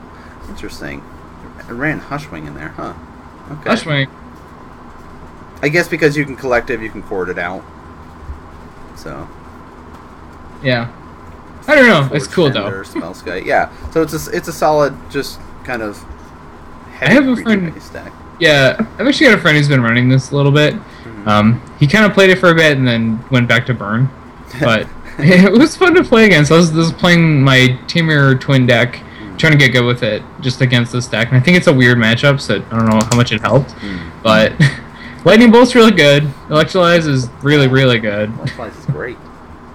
Interesting. 0.49 1.03
It 1.69 1.73
ran 1.73 2.01
Hushwing 2.01 2.47
in 2.47 2.55
there, 2.55 2.69
huh? 2.71 2.95
Okay. 3.53 3.71
Hushwing. 3.71 4.09
I 5.63 5.69
guess 5.69 5.87
because 5.89 6.17
you 6.17 6.25
can 6.25 6.35
collective, 6.37 6.83
you 6.83 6.91
can 6.91 7.03
Chord 7.03 7.29
it 7.29 7.39
out. 7.39 7.63
So. 8.97 9.29
Yeah. 10.63 10.91
I 11.69 11.75
don't 11.77 11.87
know. 11.87 12.09
It's 12.17 12.27
cool 12.27 12.51
Fender, 12.51 12.83
though. 12.85 13.01
Spellskite. 13.01 13.45
Yeah. 13.45 13.71
So 13.93 14.03
it's 14.03 14.27
a, 14.27 14.31
it's 14.37 14.49
a 14.49 14.53
solid, 14.53 14.95
just 15.11 15.39
kind 15.65 15.83
of. 15.83 16.03
I 17.01 17.07
have 17.13 17.25
a 17.25 17.31
heavy 17.31 17.43
friend- 17.43 17.93
deck. 17.93 18.13
Yeah, 18.43 18.77
I've 18.99 19.07
actually 19.07 19.27
got 19.27 19.39
a 19.39 19.41
friend 19.41 19.57
who's 19.57 19.69
been 19.69 19.83
running 19.83 20.09
this 20.09 20.33
a 20.33 20.37
little 20.37 20.51
bit. 20.51 20.75
Mhm. 20.75 21.27
Um, 21.29 21.63
he 21.79 21.87
kind 21.87 22.05
of 22.05 22.13
played 22.13 22.29
it 22.29 22.41
for 22.41 22.51
a 22.51 22.55
bit 22.57 22.77
and 22.77 22.87
then 22.87 23.23
went 23.31 23.47
back 23.47 23.67
to 23.67 23.75
burn. 23.75 24.11
But 24.59 24.89
it 25.19 25.53
was 25.53 25.77
fun 25.77 25.95
to 25.95 26.03
play 26.03 26.25
against. 26.27 26.51
I 26.51 26.57
was, 26.57 26.73
I 26.73 26.79
was 26.79 26.93
playing 26.93 27.41
my 27.41 27.79
Timur 27.87 28.35
twin 28.35 28.67
deck, 28.67 29.01
trying 29.39 29.53
to 29.53 29.59
get 29.59 29.69
good 29.69 29.85
with 29.85 30.03
it 30.03 30.25
just 30.41 30.61
against 30.61 30.91
this 30.93 31.07
deck. 31.07 31.29
And 31.29 31.37
I 31.37 31.41
think 31.41 31.57
it's 31.57 31.69
a 31.69 31.73
weird 31.73 31.99
matchup, 31.99 32.41
so 32.41 32.57
I 32.57 32.59
don't 32.77 32.87
know 32.87 32.99
how 33.09 33.17
much 33.17 33.31
it 33.31 33.41
helped. 33.43 33.71
Mm. 33.77 34.11
But 34.25 34.53
Lightning 35.25 35.53
Bolt's 35.53 35.77
really 35.77 35.93
good. 35.93 36.25
Electrolyze 36.49 37.07
is 37.07 37.29
really, 37.43 37.69
really 37.69 38.01
good. 38.01 38.33
Flies 38.51 38.77
is 38.77 38.87
great. 38.87 39.17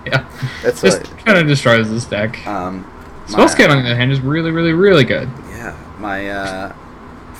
Yeah. 0.05 0.26
That's 0.63 0.82
Just 0.82 1.18
kind 1.18 1.38
of 1.38 1.47
destroys 1.47 1.89
this 1.89 2.05
deck. 2.05 2.45
Um, 2.47 2.89
Spellskite, 3.26 3.70
on 3.70 3.84
the 3.84 3.89
other 3.89 3.95
hand, 3.97 4.09
is 4.09 4.22
really, 4.22 4.51
really, 4.51 4.72
really 4.72 5.03
good. 5.03 5.30
Yeah, 5.49 5.78
my 5.99 6.30
uh, 6.30 6.74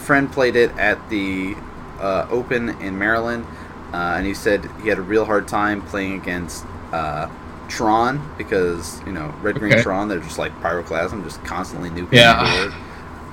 friend 0.08 0.32
played 0.32 0.56
it 0.56 0.72
at 0.78 0.98
the 1.10 1.56
uh, 2.00 2.26
Open 2.32 2.70
in 2.82 2.98
Maryland, 2.98 3.46
uh, 3.94 4.16
and 4.18 4.26
he 4.26 4.34
said 4.34 4.68
he 4.82 4.88
had 4.90 4.98
a 4.98 5.02
real 5.02 5.26
hard 5.26 5.48
time 5.48 5.82
playing 5.84 6.14
against 6.20 6.66
uh, 6.94 7.28
Tron 7.68 8.22
because 8.38 9.02
you 9.06 9.12
know 9.12 9.34
red 9.42 9.56
green 9.60 9.74
Okay. 9.74 9.84
Tron. 9.84 10.08
They're 10.08 10.20
just 10.20 10.40
like 10.40 10.54
pyroclasm, 10.62 11.24
just 11.24 11.44
constantly 11.44 11.90
nuking 11.90 12.14
Yeah. 12.14 12.72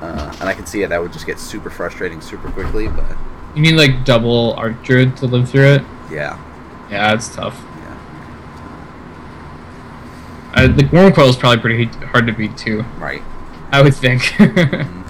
Uh, 0.03 0.37
and 0.41 0.49
I 0.49 0.53
can 0.55 0.66
see 0.66 0.83
it. 0.83 0.89
That 0.89 1.01
would 1.01 1.12
just 1.12 1.25
get 1.25 1.39
super 1.39 1.70
frustrating 1.70 2.20
super 2.20 2.51
quickly. 2.51 2.89
But 2.89 3.16
You 3.55 3.62
need 3.62 3.77
like 3.77 4.05
double 4.05 4.55
Archdruid 4.57 5.14
to 5.20 5.27
live 5.27 5.49
through 5.49 5.75
it. 5.75 5.83
yeah, 6.11 6.37
Yeah, 6.91 7.14
it's 7.14 7.33
tough. 7.35 7.57
yeah, 10.55 10.64
Uh, 10.64 10.66
the 10.68 10.83
Wurmcoil 10.85 11.29
is 11.29 11.37
probably 11.37 11.59
pretty 11.61 11.85
hard 12.07 12.27
to 12.27 12.33
beat 12.33 12.57
too. 12.57 12.85
right. 12.99 13.22
I 13.72 13.81
would 13.83 13.95
think. 13.95 14.22
Mhm. 14.39 15.04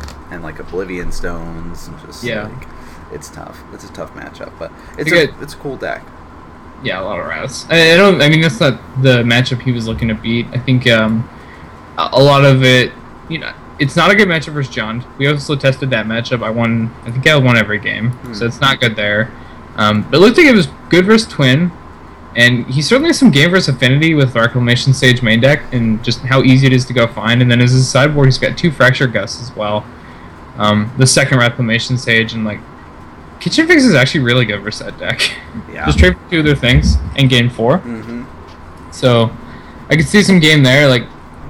Like 0.45 0.59
Oblivion 0.61 1.11
Stones, 1.11 1.89
and 1.89 1.99
just 2.07 2.23
Yeah. 2.23 2.45
like 2.49 2.69
it's 3.13 3.29
tough. 3.31 3.63
It's 3.73 3.85
a 3.89 3.93
tough 3.93 4.13
matchup, 4.15 4.53
but 4.59 4.71
it's 4.99 5.11
a, 5.13 5.25
it's 5.43 5.55
a 5.55 5.57
cool 5.57 5.77
deck. 5.77 6.03
yeah, 6.83 7.01
a 7.01 7.03
lot 7.03 7.19
of 7.19 7.27
routes. 7.27 7.65
I, 7.71 7.93
I 7.95 7.97
don't. 7.97 8.21
I 8.23 8.29
mean, 8.29 8.41
that's 8.43 8.61
not 8.61 8.79
the 9.03 9.23
matchup 9.23 9.63
he 9.63 9.73
was 9.73 9.87
looking 9.89 10.09
to 10.09 10.15
beat. 10.15 10.47
I 10.53 10.59
think 10.59 10.87
um, 10.87 11.29
a, 11.97 12.21
lot 12.23 12.45
of 12.45 12.63
it. 12.63 12.93
You 13.29 13.39
know, 13.39 13.53
it's 13.79 13.97
not 13.97 14.11
a 14.11 14.15
good 14.15 14.29
matchup 14.29 14.53
versus 14.53 14.75
Jund. 14.75 15.05
We 15.19 15.27
also 15.27 15.57
tested 15.57 15.91
that 15.91 16.07
matchup. 16.07 16.43
I 16.45 16.51
won. 16.51 16.95
I 17.05 17.11
think 17.11 17.27
I 17.27 17.37
won 17.37 17.57
every 17.57 17.79
game, 17.79 18.11
Hmm. 18.11 18.35
so 18.35 18.47
it's 18.47 18.61
not 18.61 18.81
good 18.81 18.97
there. 18.97 19.31
Um, 19.77 20.03
but 20.03 20.19
it 20.19 20.21
looked 20.21 20.37
like 20.37 20.47
it 20.47 20.55
was 20.55 20.69
good 20.91 21.07
versus 21.07 21.27
Twin, 21.29 21.73
and 22.37 22.67
he 22.67 22.83
certainly 22.83 23.09
has 23.09 23.19
some 23.19 23.31
game 23.31 23.51
versus 23.51 23.75
Affinity 23.75 24.15
with 24.15 24.35
Reclamation 24.35 24.93
Sage 24.93 25.23
main 25.23 25.41
deck, 25.41 25.63
and 25.73 26.03
just 26.05 26.21
how 26.21 26.43
easy 26.43 26.67
it 26.67 26.73
is 26.73 26.85
to 26.87 26.93
go 26.93 27.07
find. 27.07 27.41
And 27.43 27.51
then 27.51 27.61
as 27.61 27.73
his 27.73 27.89
sideboard, 27.89 28.27
he's 28.27 28.39
got 28.39 28.59
two 28.59 28.71
Fracture 28.71 29.07
Gusts 29.07 29.41
as 29.43 29.57
well. 29.57 29.85
Um, 30.57 30.93
the 30.99 31.07
second 31.07 31.39
Reclamation 31.39 31.99
Sage 31.99 32.33
and 32.33 32.45
like 32.45 32.61
Kitchen 33.41 33.67
Finks 33.67 33.85
is 33.85 33.95
actually 33.95 34.21
really 34.21 34.45
good 34.45 34.63
versus 34.63 34.87
that 34.87 34.99
deck. 34.99 35.21
Yeah. 35.73 35.87
Just 35.87 35.99
trade 35.99 36.17
for 36.17 36.31
two 36.31 36.39
of 36.39 36.45
their 36.45 36.55
things 36.57 36.97
and 37.17 37.29
gain 37.29 37.51
four. 37.51 37.79
hmm 37.79 38.25
So 38.93 39.31
I 39.91 39.97
could 39.97 40.07
see 40.07 40.23
some 40.23 40.39
game 40.39 40.63
there. 40.63 40.89
Like, 40.89 41.05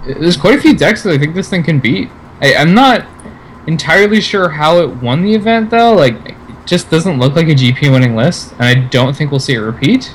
there's 0.06 0.36
quite 0.36 0.58
a 0.58 0.60
few 0.60 0.74
decks 0.74 1.02
that 1.04 1.12
I 1.12 1.18
think 1.18 1.34
this 1.34 1.48
thing 1.48 1.62
can 1.62 1.78
beat. 1.80 2.10
I, 2.40 2.54
I'm 2.56 2.74
not 2.74 3.06
entirely 3.66 4.20
sure 4.20 4.48
how 4.48 4.78
it 4.80 4.88
won 4.96 5.22
the 5.22 5.34
event 5.34 5.70
though. 5.70 5.92
Like, 5.94 6.14
it 6.26 6.34
just 6.66 6.90
doesn't 6.90 7.18
look 7.18 7.36
like 7.36 7.46
a 7.48 7.54
GP 7.54 7.92
winning 7.92 8.16
list, 8.16 8.52
and 8.52 8.62
I 8.62 8.74
don't 8.74 9.14
think 9.14 9.30
we'll 9.30 9.40
see 9.40 9.54
it 9.54 9.58
repeat. 9.60 10.14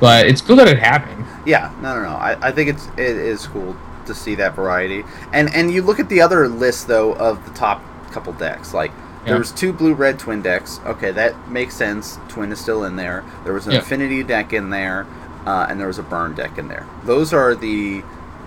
But 0.00 0.26
it's 0.26 0.40
cool 0.40 0.56
that 0.56 0.68
it 0.68 0.78
happened. 0.78 1.26
Yeah, 1.44 1.74
no, 1.82 1.94
no, 1.96 2.02
no. 2.02 2.08
I, 2.16 2.48
I 2.48 2.52
think 2.52 2.70
it's 2.70 2.86
it 2.96 3.16
is 3.16 3.46
cool 3.46 3.76
to 4.08 4.14
see 4.14 4.34
that 4.34 4.54
variety. 4.54 5.04
And 5.32 5.54
and 5.54 5.70
you 5.70 5.80
look 5.82 6.00
at 6.00 6.08
the 6.08 6.20
other 6.20 6.48
list 6.48 6.88
though 6.88 7.12
of 7.14 7.44
the 7.46 7.52
top 7.54 7.82
couple 8.10 8.32
decks. 8.32 8.74
Like 8.74 8.90
Yeah. 9.24 9.32
there 9.32 9.38
was 9.38 9.52
two 9.52 9.72
blue 9.72 9.94
red 9.94 10.18
twin 10.18 10.42
decks. 10.42 10.80
Okay, 10.86 11.12
that 11.12 11.48
makes 11.50 11.74
sense. 11.74 12.18
Twin 12.28 12.50
is 12.52 12.58
still 12.60 12.84
in 12.84 12.96
there. 12.96 13.22
There 13.44 13.52
was 13.54 13.66
an 13.66 13.72
Yeah. 13.72 13.78
affinity 13.78 14.22
deck 14.22 14.52
in 14.52 14.70
there, 14.70 15.06
uh, 15.46 15.66
and 15.68 15.78
there 15.80 15.86
was 15.86 15.98
a 15.98 16.02
burn 16.02 16.34
deck 16.34 16.58
in 16.58 16.68
there. 16.68 16.84
Those 17.04 17.32
are 17.32 17.54
the 17.54 18.02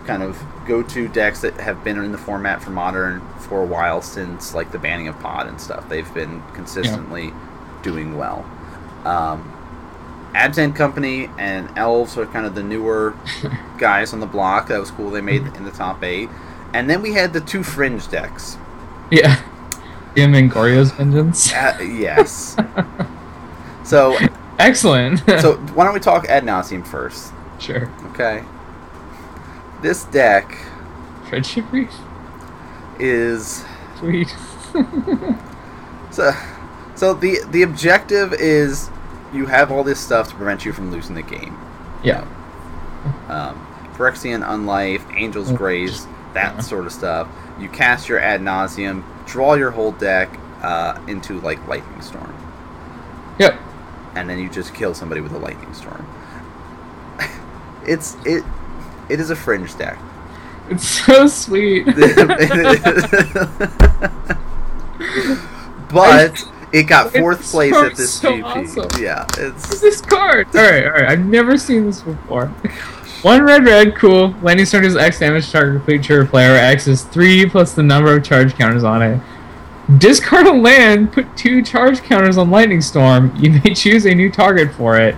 kind 0.07 0.24
of 0.24 0.41
go-to 0.68 1.07
decks 1.07 1.41
that 1.41 1.59
have 1.59 1.84
been 1.84 1.97
in 2.03 2.12
the 2.12 2.18
format 2.18 2.62
for 2.64 2.72
modern 2.72 3.22
for 3.38 3.62
a 3.62 3.66
while 3.66 4.01
since 4.01 4.53
like 4.55 4.72
the 4.72 4.80
banning 4.80 5.07
of 5.07 5.20
pod 5.20 5.45
and 5.47 5.59
stuff. 5.62 5.88
They've 5.89 6.12
been 6.14 6.41
consistently 6.53 7.34
doing 7.84 8.18
well. 8.18 8.43
Um, 9.05 9.43
Abzan 10.34 10.75
Company 10.75 11.29
and 11.38 11.69
Elves 11.77 12.17
are 12.17 12.25
kind 12.25 12.45
of 12.45 12.55
the 12.55 12.63
newer 12.63 13.15
guys 13.77 14.13
on 14.13 14.19
the 14.19 14.25
block. 14.25 14.67
That 14.67 14.79
was 14.79 14.91
cool. 14.91 15.09
They 15.09 15.21
made 15.21 15.41
in 15.55 15.63
the 15.65 15.71
top 15.71 16.03
eight. 16.03 16.29
And 16.73 16.89
then 16.89 17.01
we 17.01 17.13
had 17.13 17.34
the 17.34 17.41
two 17.41 17.63
fringe 17.63 18.09
decks. 18.09 18.57
Yeah. 19.09 19.41
Him 20.15 20.34
and 20.36 20.49
Goryo's 20.49 20.91
Vengeance. 20.91 21.53
Uh, 21.53 21.77
yes. 21.82 22.55
so, 23.84 24.17
Excellent. 24.57 25.19
so 25.41 25.55
why 25.73 25.84
don't 25.84 25.93
we 25.93 25.99
talk 25.99 26.25
ad 26.29 26.45
nauseam 26.45 26.84
first? 26.84 27.34
sure. 27.59 27.91
Okay. 28.11 28.43
This 29.82 30.03
deck 30.05 30.57
Friendship 31.29 31.71
Reef? 31.71 31.93
is 32.99 33.63
Sweet. 33.99 34.34
so. 36.11 36.32
So 36.95 37.13
the 37.13 37.39
the 37.49 37.63
objective 37.63 38.34
is 38.34 38.89
you 39.34 39.45
have 39.45 39.71
all 39.71 39.84
this 39.84 39.99
stuff 39.99 40.29
to 40.29 40.36
prevent 40.36 40.65
you 40.65 40.73
from 40.73 40.91
losing 40.91 41.15
the 41.15 41.21
game. 41.23 41.57
yeah. 42.03 42.21
um, 43.29 43.67
Phyrexian 43.95 44.43
Unlife, 44.45 45.03
Angel's 45.19 45.51
Oh, 45.51 45.55
Grace, 45.55 46.05
that 46.34 46.55
yeah. 46.55 46.59
sort 46.61 46.86
of 46.86 46.91
stuff. 46.91 47.27
You 47.59 47.69
cast 47.69 48.09
your 48.09 48.19
Ad 48.19 48.41
Nauseam, 48.41 49.03
draw 49.25 49.53
your 49.55 49.71
whole 49.71 49.91
deck 49.91 50.29
uh, 50.61 50.99
into 51.07 51.39
like 51.41 51.65
Lightning 51.67 52.01
Storm, 52.01 52.34
Yep. 53.39 53.59
and 54.15 54.29
then 54.29 54.39
you 54.39 54.49
just 54.49 54.73
kill 54.73 54.93
somebody 54.93 55.21
with 55.21 55.32
a 55.34 55.38
Lightning 55.38 55.73
Storm. 55.73 56.05
it's 57.86 58.15
it 58.25 58.43
it 59.09 59.19
is 59.19 59.29
a 59.29 59.36
fringe 59.36 59.77
deck. 59.77 59.99
It's 60.69 60.88
so 60.88 61.27
sweet. 61.27 61.86
but 65.89 66.43
it 66.74 66.84
got 66.84 67.11
fourth 67.13 67.39
It's 67.41 67.51
place 67.51 67.74
at 67.76 67.95
this 67.95 68.13
so 68.13 68.32
GP. 68.34 68.43
awesome. 68.43 69.01
Yeah, 69.03 69.24
What's 69.24 69.38
it's 69.72 69.82
this 69.82 70.01
card? 70.01 70.47
Alright, 70.55 70.86
alright. 70.86 71.05
I've 71.09 71.26
never 71.26 71.57
seen 71.57 71.86
this 71.86 72.01
before. 72.01 72.47
One 73.24 73.43
red, 73.43 73.65
red, 73.65 73.95
cool. 73.95 74.34
Lightning 74.41 74.65
Storm 74.65 74.84
is 74.84 74.95
X 74.95 75.19
damage 75.19 75.45
to 75.47 75.51
target 75.51 75.84
creature 75.84 76.22
or 76.22 76.26
player. 76.26 76.55
X 76.55 76.88
is 76.88 77.03
3 77.03 77.45
plus 77.49 77.74
the 77.74 77.84
number 77.84 78.15
of 78.15 78.24
charge 78.24 78.55
counters 78.55 78.84
on 78.84 79.01
it. 79.03 79.22
Discard 79.99 80.47
a 80.47 80.53
land, 80.53 81.11
put 81.13 81.36
two 81.38 81.61
charge 81.61 82.01
counters 82.01 82.38
on 82.38 82.49
Lightning 82.49 82.82
Storm. 82.82 83.36
You 83.36 83.51
may 83.63 83.74
choose 83.76 84.05
a 84.05 84.15
new 84.15 84.32
target 84.32 84.74
for 84.74 84.97
it. 84.97 85.15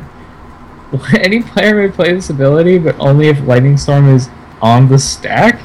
Any 1.14 1.42
player 1.44 1.76
may 1.76 1.94
play 1.94 2.14
this 2.14 2.30
ability, 2.30 2.78
but 2.80 3.00
only 3.00 3.28
if 3.28 3.40
Lightning 3.42 3.78
Storm 3.78 4.10
is 4.14 4.30
on 4.62 4.90
the 4.90 4.98
stack? 5.00 5.60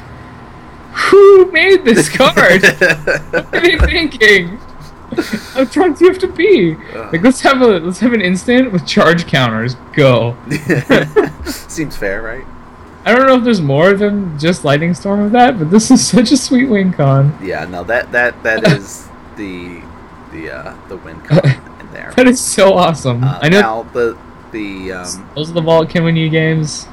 Who 1.09 1.51
made 1.51 1.83
this 1.85 2.09
card? 2.09 2.61
what 2.61 3.53
are 3.53 3.61
they 3.61 3.77
thinking? 3.79 4.59
How 5.53 5.63
drunk 5.65 5.97
do 5.97 6.05
you 6.05 6.11
have 6.11 6.19
to 6.21 6.27
be? 6.27 6.75
Like 6.93 7.21
let's 7.23 7.41
have 7.41 7.61
a 7.61 7.79
let's 7.79 7.99
have 7.99 8.13
an 8.13 8.21
instant 8.21 8.71
with 8.71 8.85
charge 8.85 9.25
counters. 9.27 9.75
Go. 9.93 10.37
Seems 11.45 11.95
fair, 11.97 12.21
right? 12.21 12.45
I 13.05 13.15
don't 13.15 13.25
know 13.27 13.37
if 13.37 13.43
there's 13.43 13.61
more 13.61 13.93
than 13.93 14.37
just 14.37 14.63
Lightning 14.65 14.93
Storm 14.93 15.21
of 15.21 15.31
that, 15.31 15.57
but 15.57 15.71
this 15.71 15.89
is 15.89 16.05
such 16.05 16.31
a 16.31 16.37
sweet 16.37 16.65
win 16.65 16.93
con. 16.93 17.37
Yeah, 17.41 17.65
no, 17.65 17.83
that 17.85 18.11
that 18.11 18.41
that 18.43 18.67
is 18.77 19.07
the 19.35 19.81
the 20.31 20.51
uh, 20.51 20.75
the 20.89 20.97
win 20.97 21.19
con 21.21 21.39
in 21.79 21.91
there. 21.91 22.13
That 22.15 22.27
is 22.27 22.39
so 22.39 22.73
awesome. 22.75 23.23
Uh, 23.23 23.39
I 23.41 23.49
know 23.49 23.61
now 23.61 23.83
the 23.93 24.17
the 24.51 24.91
um, 24.93 25.29
those 25.35 25.49
are 25.49 25.53
the 25.53 25.61
Vault 25.61 25.89
can 25.89 26.03
win 26.03 26.15
you 26.15 26.29
games. 26.29 26.87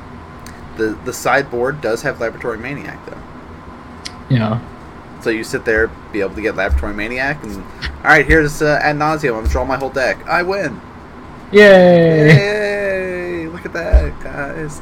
the 0.76 0.98
the 1.04 1.12
sideboard 1.12 1.80
does 1.80 2.02
have 2.02 2.20
Laboratory 2.20 2.58
Maniac 2.58 3.04
though. 3.06 3.20
Yeah. 4.28 4.60
So 5.22 5.30
you 5.30 5.44
sit 5.44 5.64
there, 5.64 5.88
be 6.12 6.20
able 6.20 6.34
to 6.34 6.42
get 6.42 6.56
Laboratory 6.56 6.94
Maniac, 6.94 7.42
and 7.42 7.56
all 7.56 8.04
right, 8.04 8.26
here's 8.26 8.62
uh, 8.62 8.78
ad 8.82 8.96
nauseam. 8.96 9.32
I'm 9.32 9.38
gonna 9.40 9.48
draw 9.48 9.64
my 9.64 9.76
whole 9.76 9.90
deck. 9.90 10.24
I 10.26 10.42
win! 10.42 10.80
Yay! 11.52 12.28
Yay! 12.28 13.46
Look 13.48 13.66
at 13.66 13.72
that, 13.72 14.20
guys. 14.22 14.80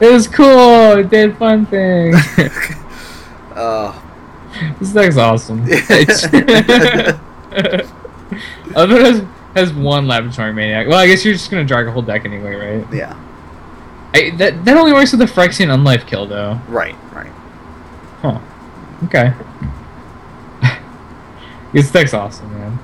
It 0.00 0.12
was 0.12 0.28
cool. 0.28 0.98
It 0.98 1.08
did 1.08 1.36
fun 1.38 1.66
things. 1.66 2.16
Oh, 3.58 4.02
this 4.78 4.92
deck's 4.92 5.16
awesome. 5.16 5.60
Other 8.76 9.00
has, 9.00 9.24
has 9.54 9.72
one 9.72 10.06
laboratory 10.06 10.52
maniac. 10.52 10.88
Well, 10.88 10.98
I 10.98 11.06
guess 11.06 11.24
you're 11.24 11.32
just 11.32 11.50
gonna 11.50 11.64
drag 11.64 11.86
a 11.86 11.90
whole 11.90 12.02
deck 12.02 12.26
anyway, 12.26 12.54
right? 12.54 12.86
yeah, 12.92 13.16
I, 14.12 14.28
that 14.36 14.62
that 14.66 14.76
only 14.76 14.92
works 14.92 15.12
with 15.12 15.20
the 15.20 15.26
Phyrexian 15.26 15.74
Unlife 15.74 16.06
kill, 16.06 16.26
though. 16.26 16.60
right, 16.68 16.94
right. 17.12 17.32
Huh. 18.20 18.38
Okay. 19.04 19.32
This 21.76 21.90
deck's 21.92 22.14
awesome, 22.14 22.50
man. 22.58 22.78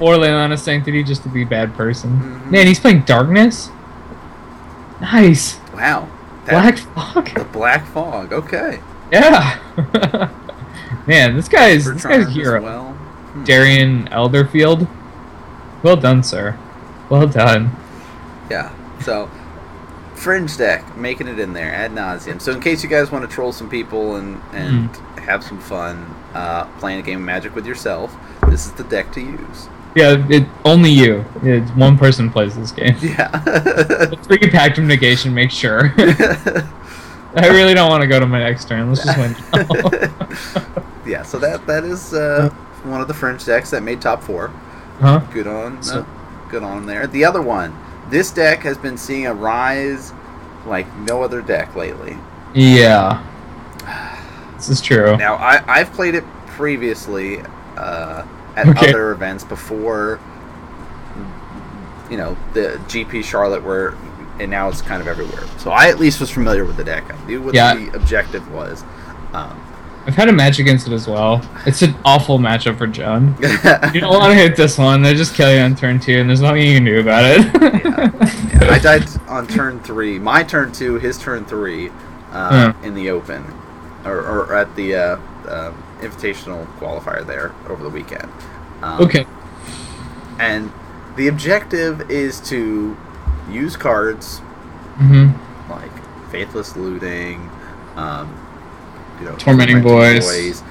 or 0.00 0.14
Leyline 0.16 0.52
of 0.52 0.58
Sanctity 0.58 1.02
just 1.04 1.22
to 1.22 1.28
be 1.28 1.42
a 1.42 1.46
bad 1.46 1.74
person. 1.74 2.18
Mhm. 2.46 2.50
Man, 2.50 2.66
he's 2.66 2.80
playing 2.80 3.02
Darkness. 3.02 3.70
Nice. 5.00 5.58
Wow. 5.74 6.08
That- 6.46 6.52
Black 6.52 6.78
Fog. 6.78 7.34
The 7.34 7.44
Black 7.44 7.86
Fog. 7.86 8.32
Okay. 8.32 8.80
Yeah. 9.12 9.58
Man, 11.06 11.36
this 11.36 11.48
guy's 11.48 11.84
this 11.84 12.04
guy's 12.04 12.26
a 12.26 12.30
hero. 12.30 12.62
Well. 12.62 12.84
Hmm. 12.92 13.44
Darian 13.44 14.08
Elderfield. 14.10 14.88
Well 15.82 15.96
done, 15.96 16.22
sir. 16.22 16.56
Well 17.10 17.26
done. 17.26 17.70
Yeah. 18.50 18.72
So, 19.02 19.28
fringe 20.14 20.56
deck, 20.56 20.96
making 20.96 21.28
it 21.28 21.38
in 21.38 21.52
there 21.52 21.72
ad 21.74 21.92
nauseam. 21.92 22.40
So, 22.40 22.52
in 22.52 22.60
case 22.60 22.82
you 22.82 22.88
guys 22.88 23.12
want 23.12 23.28
to 23.28 23.34
troll 23.34 23.52
some 23.52 23.68
people 23.68 24.16
and 24.16 24.40
and 24.54 24.88
Hmm. 24.88 25.13
Have 25.24 25.42
some 25.42 25.60
fun 25.60 26.14
uh, 26.34 26.66
playing 26.78 27.00
a 27.00 27.02
game 27.02 27.18
of 27.18 27.24
Magic 27.24 27.54
with 27.54 27.66
yourself, 27.66 28.14
this 28.48 28.66
is 28.66 28.72
the 28.72 28.84
deck 28.84 29.12
to 29.12 29.20
use. 29.20 29.68
Yeah, 29.94 30.26
it, 30.28 30.46
only 30.64 30.90
you. 30.90 31.24
It's 31.42 31.70
one 31.72 31.96
person 31.96 32.28
plays 32.30 32.56
this 32.56 32.72
game. 32.72 32.96
Yeah. 33.00 33.28
Three 34.22 34.38
of 34.42 34.78
negation 34.84 35.32
make 35.32 35.52
sure. 35.52 35.92
I 37.36 37.48
really 37.48 37.74
don't 37.74 37.88
want 37.90 38.02
to 38.02 38.08
go 38.08 38.18
to 38.18 38.26
my 38.26 38.40
next 38.40 38.68
turn. 38.68 38.88
Let's 38.88 39.04
just 39.04 39.18
win. 39.18 39.34
yeah. 41.06 41.22
So 41.22 41.38
that 41.38 41.64
that 41.66 41.84
is 41.84 42.12
uh, 42.12 42.50
one 42.84 43.00
of 43.00 43.08
the 43.08 43.14
French 43.14 43.44
decks 43.44 43.70
that 43.70 43.82
made 43.82 44.00
top 44.00 44.22
four. 44.22 44.48
huh? 45.00 45.20
Good 45.32 45.46
on, 45.46 45.82
So- 45.82 46.00
uh, 46.00 46.48
good 46.48 46.62
on 46.64 46.86
there. 46.86 47.06
The 47.06 47.24
other 47.24 47.42
one, 47.42 47.76
this 48.10 48.30
deck 48.32 48.60
has 48.60 48.76
been 48.78 48.96
seeing 48.96 49.26
a 49.26 49.34
rise 49.34 50.12
like 50.66 50.92
no 50.98 51.22
other 51.22 51.40
deck 51.40 51.74
lately. 51.76 52.16
Yeah. 52.52 53.24
This 54.66 54.78
is 54.78 54.80
true. 54.80 55.16
Now, 55.16 55.34
I, 55.34 55.62
I've 55.68 55.92
played 55.92 56.14
it 56.14 56.24
previously 56.46 57.40
uh, 57.76 58.24
at 58.56 58.66
Okay. 58.68 58.88
other 58.90 59.12
events 59.12 59.44
before, 59.44 60.18
you 62.10 62.16
know, 62.16 62.36
the 62.52 62.80
GP 62.88 63.24
Charlotte, 63.24 63.62
where 63.62 63.94
and 64.40 64.50
now 64.50 64.68
it's 64.68 64.82
kind 64.82 65.00
of 65.00 65.06
everywhere. 65.06 65.44
So 65.58 65.70
I 65.70 65.88
at 65.88 65.98
least 66.00 66.18
was 66.20 66.30
familiar 66.30 66.64
with 66.64 66.76
the 66.76 66.82
deck. 66.84 67.04
I 67.12 67.26
knew 67.26 67.40
what 67.42 67.54
Yeah. 67.54 67.74
the 67.74 67.94
objective 67.96 68.50
was. 68.52 68.82
Um, 69.32 69.60
I've 70.06 70.14
had 70.16 70.28
a 70.28 70.32
match 70.32 70.58
against 70.58 70.86
it 70.88 70.92
as 70.92 71.06
well. 71.06 71.40
It's 71.66 71.82
an 71.82 71.94
awful 72.04 72.38
matchup 72.38 72.76
for 72.78 72.86
John. 72.86 73.36
You 73.94 74.00
don't 74.00 74.10
want 74.18 74.32
to 74.32 74.34
hit 74.34 74.56
this 74.56 74.76
one. 74.76 75.02
They 75.02 75.14
just 75.14 75.34
kill 75.34 75.54
you 75.54 75.60
on 75.60 75.76
turn 75.76 76.00
two, 76.00 76.18
and 76.18 76.28
there's 76.28 76.40
nothing 76.40 76.62
you 76.62 76.74
can 76.74 76.84
do 76.84 77.00
about 77.00 77.24
it. 77.24 77.44
Yeah, 77.62 78.68
I 78.70 78.78
died 78.78 79.04
on 79.28 79.46
turn 79.46 79.80
three. 79.80 80.18
My 80.18 80.42
turn 80.42 80.72
two, 80.72 80.96
his 80.98 81.16
turn 81.16 81.44
three, 81.44 81.90
uh, 82.32 82.72
in 82.82 82.94
the 82.94 83.10
Open, 83.10 83.44
or, 84.04 84.20
or 84.20 84.54
at 84.54 84.74
the 84.76 84.94
uh, 84.94 85.16
uh, 85.48 85.72
Invitational 86.00 86.66
qualifier 86.78 87.26
there 87.26 87.54
over 87.68 87.82
the 87.82 87.88
weekend. 87.88 88.30
Um, 88.82 89.02
okay. 89.02 89.26
And 90.38 90.70
the 91.16 91.28
objective 91.28 92.10
is 92.10 92.40
to 92.48 92.96
use 93.50 93.76
cards 93.76 94.38
hmm 94.96 95.30
like 95.70 95.90
Faithless 96.30 96.76
Looting, 96.76 97.48
um, 97.96 98.28
you 99.20 99.26
know, 99.26 99.36
Tormenting 99.36 99.80
Voice. 99.82 100.62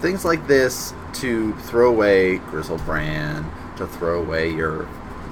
things 0.00 0.24
like 0.24 0.46
this 0.46 0.92
to 1.14 1.52
throw 1.54 1.88
away 1.88 2.38
Griselbrand, 2.50 3.44
to 3.76 3.86
throw 3.86 4.20
away 4.20 4.50
your 4.50 4.88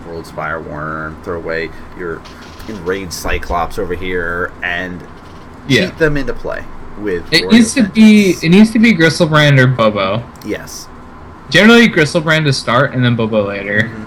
Worldspine 0.07 0.65
Wurm, 0.65 1.23
throw 1.25 1.37
away 1.37 1.71
your 1.99 2.23
Enraged 2.69 3.13
Cyclops 3.13 3.79
over 3.79 3.95
here, 3.95 4.53
and 4.63 5.03
Yeah. 5.69 5.87
keep 5.87 5.99
them 5.99 6.17
into 6.17 6.33
play 6.33 6.65
with. 7.01 7.33
It 7.33 7.43
Royal 7.43 7.53
needs 7.53 7.75
to 7.75 7.89
be 7.89 8.31
it 8.43 8.49
needs 8.51 8.71
to 8.73 8.79
be 8.79 8.95
Griselbrand 8.95 9.59
or 9.59 9.67
Bobo. 9.67 10.23
yes. 10.45 10.89
Generally, 11.51 11.89
Griselbrand 11.89 12.45
to 12.45 12.53
start, 12.53 12.95
and 12.95 13.05
then 13.05 13.17
Bobo 13.17 13.47
later. 13.49 13.83
Mhm. 13.93 14.07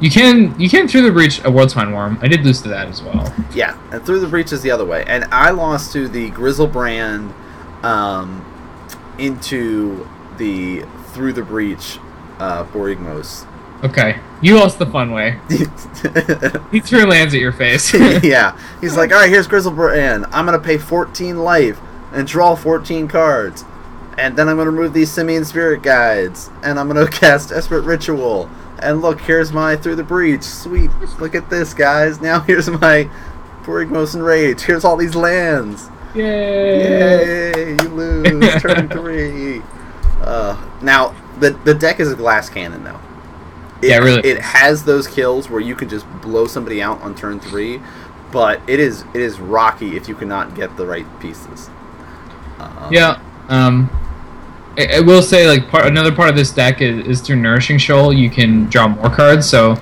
You 0.00 0.10
can 0.10 0.58
you 0.60 0.68
can 0.68 0.88
through 0.88 1.02
the 1.02 1.10
breach 1.10 1.38
a 1.40 1.50
Worldspine 1.50 1.92
Wurm. 1.92 2.18
I 2.22 2.28
did 2.28 2.44
lose 2.44 2.60
to 2.62 2.68
that 2.68 2.88
as 2.88 3.02
well. 3.02 3.32
Yeah, 3.54 3.76
and 3.90 4.04
through 4.04 4.20
the 4.20 4.26
breach 4.26 4.52
is 4.52 4.60
the 4.62 4.70
other 4.70 4.84
way. 4.84 5.04
And 5.06 5.24
I 5.32 5.50
lost 5.50 5.92
to 5.92 6.06
the 6.08 6.30
Griselbrand 6.32 7.32
um, 7.82 8.44
into 9.18 10.06
the 10.36 10.84
through 11.12 11.32
the 11.32 11.42
breach 11.42 11.98
uh, 12.38 12.64
Borborygmos. 12.64 13.46
Okay, 13.86 14.18
you 14.42 14.58
lost 14.58 14.80
the 14.80 14.86
fun 14.86 15.12
way. 15.12 15.38
He 16.72 16.80
threw 16.80 17.06
lands 17.06 17.32
at 17.34 17.40
your 17.40 17.52
face. 17.52 17.94
yeah, 18.24 18.58
he's 18.80 18.96
like, 18.96 19.12
all 19.12 19.20
right, 19.20 19.30
here's 19.30 19.46
Griselbrand. 19.46 20.28
I'm 20.32 20.44
gonna 20.44 20.58
pay 20.58 20.76
14 20.76 21.38
life 21.38 21.80
and 22.12 22.26
draw 22.26 22.56
14 22.56 23.06
cards, 23.06 23.64
and 24.18 24.36
then 24.36 24.48
I'm 24.48 24.56
gonna 24.56 24.70
remove 24.70 24.92
these 24.92 25.10
Simian 25.10 25.44
Spirit 25.44 25.82
Guides, 25.82 26.50
and 26.64 26.80
I'm 26.80 26.88
gonna 26.88 27.08
cast 27.10 27.50
Desperate 27.50 27.82
Ritual. 27.82 28.50
And 28.80 29.00
look, 29.00 29.20
here's 29.20 29.52
my 29.52 29.76
Through 29.76 29.96
the 29.96 30.02
Breach. 30.02 30.42
Sweet, 30.42 30.90
look 31.20 31.36
at 31.36 31.48
this, 31.48 31.72
guys. 31.72 32.20
Now 32.20 32.40
here's 32.40 32.68
my 32.68 33.08
Borborygmos 33.62 34.14
Enraged. 34.14 34.62
Here's 34.62 34.84
all 34.84 34.96
these 34.96 35.14
lands. 35.14 35.88
Yay! 36.14 37.52
Yay! 37.52 37.70
You 37.70 37.88
lose. 37.88 38.62
Turn 38.62 38.88
three. 38.88 39.62
Uh, 40.20 40.60
now 40.82 41.14
the 41.38 41.50
the 41.64 41.74
deck 41.74 42.00
is 42.00 42.10
a 42.10 42.16
glass 42.16 42.48
cannon 42.48 42.82
though. 42.82 43.00
It, 43.82 43.88
Yeah, 43.90 43.98
really. 43.98 44.26
It 44.28 44.40
has 44.40 44.84
those 44.84 45.06
kills 45.06 45.48
where 45.50 45.60
you 45.60 45.74
can 45.74 45.88
just 45.88 46.06
blow 46.22 46.46
somebody 46.46 46.82
out 46.82 47.00
on 47.02 47.14
turn 47.14 47.40
three, 47.40 47.80
but 48.32 48.60
it 48.66 48.80
is 48.80 49.04
it 49.14 49.20
is 49.20 49.38
rocky 49.40 49.96
if 49.96 50.08
you 50.08 50.14
cannot 50.14 50.54
get 50.54 50.76
the 50.76 50.86
right 50.86 51.06
pieces. 51.20 51.70
Um, 52.58 52.88
Yeah. 52.90 53.20
Um, 53.48 53.90
I, 54.78 54.96
I 54.96 55.00
will 55.00 55.22
say 55.22 55.48
like 55.48 55.68
part 55.68 55.86
another 55.86 56.12
part 56.14 56.28
of 56.28 56.36
this 56.36 56.50
deck 56.52 56.80
is, 56.80 57.06
is 57.06 57.20
through 57.20 57.36
Nourishing 57.36 57.78
Shoal. 57.78 58.12
You 58.12 58.28
can 58.30 58.66
draw 58.66 58.88
more 58.88 59.08
cards, 59.10 59.48
so 59.48 59.76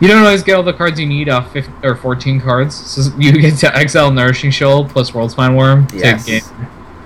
you 0.00 0.08
don't 0.08 0.22
always 0.24 0.42
get 0.42 0.54
all 0.54 0.62
the 0.62 0.72
cards 0.72 0.98
you 0.98 1.06
need 1.06 1.28
off 1.28 1.52
15, 1.52 1.74
or 1.82 1.94
14 1.94 2.40
cards. 2.40 2.74
So 2.74 3.10
you 3.18 3.32
get 3.32 3.56
to 3.58 3.76
exile 3.76 4.10
Nourishing 4.10 4.50
Shoal 4.50 4.84
plus 4.86 5.10
Worldspine 5.10 5.54
Wurm 5.56 5.92
Yes. 5.92 6.24
to 6.24 6.30
gain. 6.30 6.42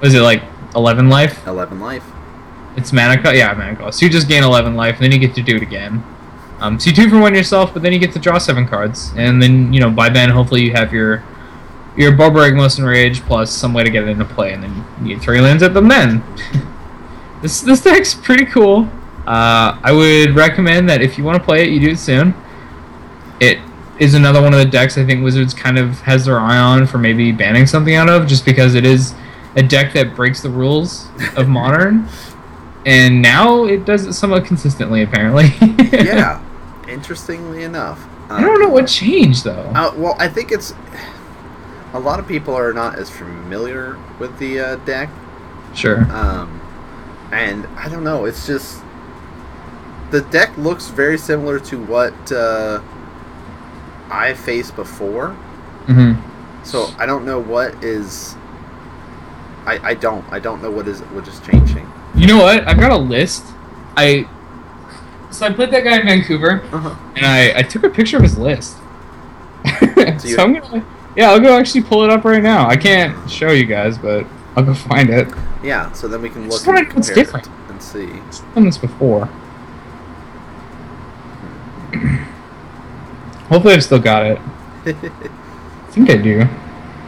Was 0.00 0.14
it 0.14 0.20
like 0.20 0.42
11 0.76 1.08
life? 1.08 1.44
Eleven 1.46 1.80
life. 1.80 2.04
It's 2.76 2.92
mana 2.92 3.20
cost. 3.20 3.36
Yeah, 3.36 3.52
mana 3.54 3.74
cost. 3.76 3.98
So 3.98 4.06
you 4.06 4.12
just 4.12 4.28
gain 4.28 4.42
11 4.44 4.74
life, 4.74 4.96
and 4.96 5.04
then 5.04 5.12
you 5.12 5.18
get 5.18 5.34
to 5.36 5.42
do 5.42 5.56
it 5.56 5.62
again. 5.62 6.04
Um, 6.60 6.78
so 6.78 6.90
you 6.90 6.96
two 6.96 7.10
for 7.10 7.20
one 7.20 7.34
yourself, 7.34 7.74
but 7.74 7.82
then 7.82 7.92
you 7.92 7.98
get 7.98 8.12
to 8.12 8.18
draw 8.18 8.38
seven 8.38 8.66
cards, 8.66 9.12
and 9.16 9.42
then 9.42 9.72
you 9.72 9.80
know 9.80 9.90
by 9.90 10.08
then 10.08 10.30
hopefully 10.30 10.62
you 10.62 10.72
have 10.72 10.92
your 10.92 11.24
your 11.96 12.12
Borborygmos 12.12 12.78
Enraged 12.78 13.22
plus 13.24 13.52
some 13.52 13.72
way 13.72 13.84
to 13.84 13.90
get 13.90 14.04
it 14.04 14.08
into 14.08 14.24
play, 14.24 14.52
and 14.52 14.62
then 14.62 14.84
you 15.02 15.14
get 15.14 15.22
three 15.22 15.40
lands 15.40 15.62
at 15.62 15.74
them. 15.74 15.88
Then 15.88 16.22
this 17.42 17.60
this 17.60 17.82
deck's 17.82 18.14
pretty 18.14 18.46
cool. 18.46 18.88
Uh, 19.26 19.78
I 19.82 19.92
would 19.92 20.34
recommend 20.34 20.88
that 20.90 21.00
if 21.00 21.16
you 21.16 21.24
want 21.24 21.38
to 21.38 21.44
play 21.44 21.64
it, 21.64 21.70
you 21.70 21.80
do 21.80 21.90
it 21.90 21.98
soon. 21.98 22.34
It 23.40 23.58
is 23.98 24.14
another 24.14 24.42
one 24.42 24.52
of 24.52 24.58
the 24.58 24.66
decks 24.66 24.98
I 24.98 25.04
think 25.04 25.22
Wizards 25.22 25.54
kind 25.54 25.78
of 25.78 26.00
has 26.00 26.26
their 26.26 26.38
eye 26.38 26.58
on 26.58 26.86
for 26.86 26.98
maybe 26.98 27.32
banning 27.32 27.66
something 27.66 27.94
out 27.94 28.08
of, 28.08 28.26
just 28.26 28.44
because 28.44 28.74
it 28.74 28.84
is 28.84 29.14
a 29.56 29.62
deck 29.62 29.92
that 29.94 30.14
breaks 30.14 30.42
the 30.42 30.50
rules 30.50 31.08
of 31.36 31.48
Modern 31.48 32.08
and 32.86 33.22
now 33.22 33.64
it 33.64 33.84
does 33.84 34.06
it 34.06 34.12
somewhat 34.12 34.44
consistently 34.44 35.02
apparently 35.02 35.46
yeah. 35.92 36.40
Interestingly 36.88 37.62
enough. 37.64 38.06
i 38.30 38.40
don't 38.42 38.60
know 38.60 38.68
what 38.68 38.86
changed 38.86 39.44
though 39.44 39.72
Uh, 39.74 39.92
well, 39.96 40.16
I 40.18 40.28
think 40.28 40.52
it's 40.52 40.74
a 41.94 41.98
lot 41.98 42.18
of 42.18 42.26
people 42.26 42.54
are 42.54 42.72
not 42.72 42.98
as 42.98 43.08
familiar 43.08 43.96
with 44.18 44.36
the 44.38 44.60
uh, 44.60 44.76
deck. 44.84 45.08
sure 45.74 46.02
Um, 46.12 46.60
and 47.32 47.66
I 47.78 47.88
don't 47.88 48.04
know. 48.04 48.26
It's 48.26 48.46
just 48.46 48.82
the 50.10 50.20
deck 50.20 50.56
looks 50.58 50.88
very 50.88 51.18
similar 51.18 51.58
to 51.60 51.82
what 51.84 52.14
uh, 52.32 52.80
I 54.10 54.34
faced 54.34 54.76
before. 54.76 55.36
Mm-hmm. 55.86 56.64
So 56.64 56.90
I 56.98 57.06
don't 57.06 57.24
know 57.24 57.40
what 57.40 57.82
is. 57.82 58.36
I, 59.66 59.80
I 59.82 59.94
don't 59.94 60.24
I 60.30 60.38
don't 60.38 60.62
know 60.62 60.70
what 60.70 60.86
is 60.86 61.00
what 61.14 61.26
is 61.26 61.40
changing. 61.40 61.90
You 62.16 62.26
know 62.26 62.38
what? 62.38 62.66
I've 62.68 62.78
got 62.78 62.92
a 62.92 62.96
list. 62.96 63.44
I 63.96 64.28
so 65.30 65.46
I 65.46 65.52
played 65.52 65.70
that 65.72 65.82
guy 65.82 65.98
in 65.98 66.06
Vancouver, 66.06 66.62
Uh-huh. 66.72 66.94
and 67.16 67.26
I, 67.26 67.58
I 67.58 67.62
took 67.62 67.82
a 67.82 67.90
picture 67.90 68.16
of 68.18 68.22
his 68.22 68.38
list. 68.38 68.76
so, 70.18 70.28
you- 70.28 70.36
I'm 70.38 70.54
gonna 70.54 70.84
yeah, 71.16 71.30
I'll 71.30 71.40
go 71.40 71.56
actually 71.58 71.82
pull 71.82 72.02
it 72.04 72.10
up 72.10 72.24
right 72.24 72.42
now. 72.42 72.68
I 72.68 72.76
can't 72.76 73.30
show 73.30 73.50
you 73.52 73.66
guys, 73.66 73.96
but 73.98 74.26
I'll 74.56 74.64
go 74.64 74.74
find 74.74 75.10
it. 75.10 75.28
Yeah, 75.62 75.90
so 75.92 76.08
then 76.08 76.20
we 76.22 76.28
can 76.28 76.48
look 76.48 76.66
and 76.66 76.92
what's 76.94 77.08
different. 77.12 77.48
and 77.68 77.80
see. 77.82 78.06
I've 78.10 78.54
done 78.54 78.64
this 78.64 78.78
before. 78.78 79.28
Hopefully, 83.48 83.74
I've 83.74 83.84
still 83.84 83.98
got 84.00 84.26
it. 84.26 84.38
I 84.86 84.92
think 85.90 86.10
I 86.10 86.16
do. 86.16 86.46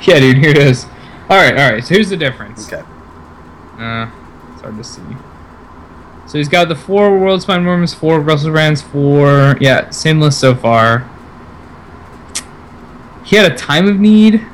Yeah, 0.02 0.20
dude, 0.20 0.38
here 0.38 0.50
it 0.50 0.58
is. 0.58 0.84
All 1.28 1.36
right, 1.36 1.56
all 1.58 1.72
right. 1.72 1.82
So 1.84 1.94
here's 1.94 2.10
the 2.10 2.16
difference. 2.16 2.72
okay. 2.72 2.82
Uh, 3.78 4.06
it's 4.06 4.25
hard 4.66 4.76
to 4.76 4.84
see. 4.84 5.02
So 6.26 6.38
he's 6.38 6.48
got 6.48 6.68
the 6.68 6.74
four 6.74 7.10
Worldspine 7.10 7.64
Wurms, 7.64 7.94
four 7.94 8.20
Griselbrands, 8.20 8.82
four. 8.82 9.56
Yeah, 9.60 9.90
same 9.90 10.20
list 10.20 10.40
so 10.40 10.54
far. 10.54 11.08
He 13.24 13.36
had 13.36 13.50
a 13.50 13.56
Time 13.56 13.88
of 13.88 14.00
Need. 14.00 14.44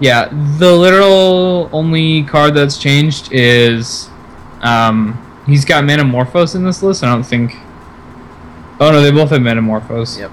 Yeah, 0.00 0.28
the 0.58 0.72
literal 0.72 1.68
only 1.72 2.24
card 2.24 2.54
that's 2.54 2.78
changed 2.78 3.30
is. 3.30 4.08
Um, 4.62 5.18
he's 5.46 5.64
got 5.64 5.84
Metamorphose 5.84 6.54
in 6.54 6.64
this 6.64 6.82
list. 6.82 7.04
I 7.04 7.12
don't 7.12 7.24
think. 7.24 7.54
Oh 8.80 8.90
no, 8.90 9.02
they 9.02 9.10
both 9.10 9.30
have 9.30 9.42
Metamorphose. 9.42 10.18
Yep. 10.18 10.30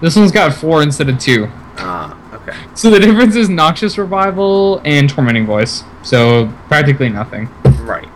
This 0.00 0.14
one's 0.14 0.30
got 0.30 0.54
four 0.54 0.82
instead 0.82 1.08
of 1.08 1.18
two. 1.18 1.48
Ah, 1.78 2.16
okay. 2.34 2.56
So 2.74 2.90
the 2.90 3.00
difference 3.00 3.34
is 3.34 3.48
Noxious 3.48 3.98
Revival 3.98 4.80
and 4.84 5.10
Tormenting 5.10 5.46
Voice. 5.46 5.82
So 6.08 6.50
practically 6.68 7.10
nothing. 7.10 7.50
Right. 7.82 8.08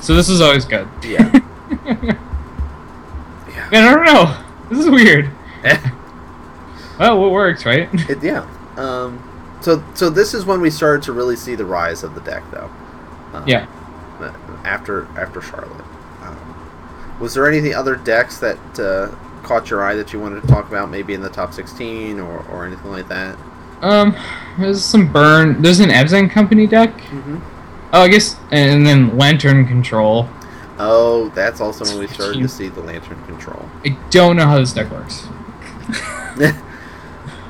So 0.00 0.14
this 0.14 0.28
is 0.28 0.40
always 0.40 0.64
good. 0.64 0.86
Yeah. 1.02 1.24
Man, 3.72 3.84
I 3.84 3.94
don't 3.94 4.04
know. 4.04 4.44
This 4.70 4.78
is 4.78 4.88
weird. 4.88 5.28
Well, 6.98 7.18
what 7.20 7.32
works, 7.32 7.64
right? 7.66 7.88
It, 8.08 8.22
yeah. 8.22 8.46
Um, 8.76 9.18
so 9.60 9.82
so 9.94 10.08
this 10.08 10.34
is 10.34 10.44
when 10.44 10.60
we 10.60 10.70
started 10.70 11.02
to 11.04 11.12
really 11.12 11.34
see 11.34 11.56
the 11.56 11.64
rise 11.64 12.04
of 12.04 12.14
the 12.14 12.20
deck, 12.20 12.44
though. 12.52 12.70
Um, 13.32 13.48
Yeah. 13.48 13.66
After 14.62 15.08
after 15.18 15.42
Charlotte, 15.42 15.84
um, 16.20 17.16
was 17.18 17.34
there 17.34 17.48
any 17.50 17.74
other 17.74 17.96
decks 17.96 18.38
that 18.38 18.58
uh, 18.78 19.08
caught 19.42 19.68
your 19.68 19.82
eye 19.82 19.96
that 19.96 20.12
you 20.12 20.20
wanted 20.20 20.42
to 20.42 20.46
talk 20.46 20.68
about? 20.68 20.90
Maybe 20.90 21.12
in 21.12 21.22
the 21.22 21.30
top 21.30 21.52
sixteen 21.52 22.20
or, 22.20 22.44
or 22.50 22.66
anything 22.66 22.92
like 22.92 23.08
that. 23.08 23.36
Um, 23.82 24.16
there's 24.58 24.84
some 24.84 25.12
burn. 25.12 25.60
There's 25.60 25.80
an 25.80 25.90
Abzan 25.90 26.30
Company 26.30 26.66
deck. 26.66 26.90
Mm-hmm. 26.90 27.38
Oh, 27.92 28.02
I 28.02 28.08
guess, 28.08 28.36
and 28.50 28.86
then 28.86 29.18
Lantern 29.18 29.66
Control. 29.66 30.28
Oh, 30.78 31.28
that's 31.34 31.60
also 31.60 31.84
when 31.84 31.98
we 31.98 32.06
started 32.06 32.40
to 32.40 32.48
see 32.48 32.68
the 32.68 32.80
lantern 32.80 33.22
control. 33.26 33.68
I 33.84 33.90
don't 34.10 34.36
know 34.36 34.46
how 34.46 34.58
this 34.58 34.72
deck 34.72 34.90
works. 34.90 35.26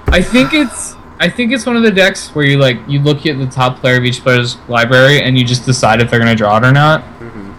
I 0.09 0.21
think 0.21 0.53
it's. 0.53 0.97
I 1.21 1.29
think 1.31 1.53
it's 1.53 1.65
one 1.65 1.77
of 1.77 1.85
the 1.85 1.91
decks 1.91 2.35
where 2.35 2.45
you 2.45 2.59
like 2.59 2.79
you 2.89 2.99
look 2.99 3.25
at 3.27 3.39
the 3.39 3.47
top 3.47 3.79
player 3.79 3.97
of 3.97 4.05
each 4.05 4.21
player's 4.23 4.57
library 4.69 5.23
and 5.23 5.39
you 5.39 5.45
just 5.45 5.65
decide 5.65 6.01
if 6.01 6.11
they're 6.11 6.19
gonna 6.19 6.35
draw 6.35 6.57
it 6.59 6.65
or 6.65 6.73
not. 6.73 7.03
hmm 7.05 7.53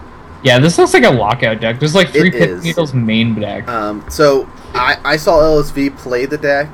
Yeah, 0.44 0.58
this 0.58 0.76
looks 0.76 0.92
like 0.92 1.04
a 1.04 1.10
lockout 1.10 1.60
deck. 1.60 1.78
There's 1.80 1.94
like 1.94 2.10
three 2.10 2.28
It 2.28 2.32
Pit. 2.34 2.62
Needles 2.62 2.92
main 2.92 3.34
deck. 3.34 3.66
Um, 3.66 4.04
so 4.10 4.48
I, 4.74 4.98
I 5.02 5.16
saw 5.16 5.38
LSV 5.40 5.96
play 5.96 6.26
the 6.26 6.36
deck 6.36 6.68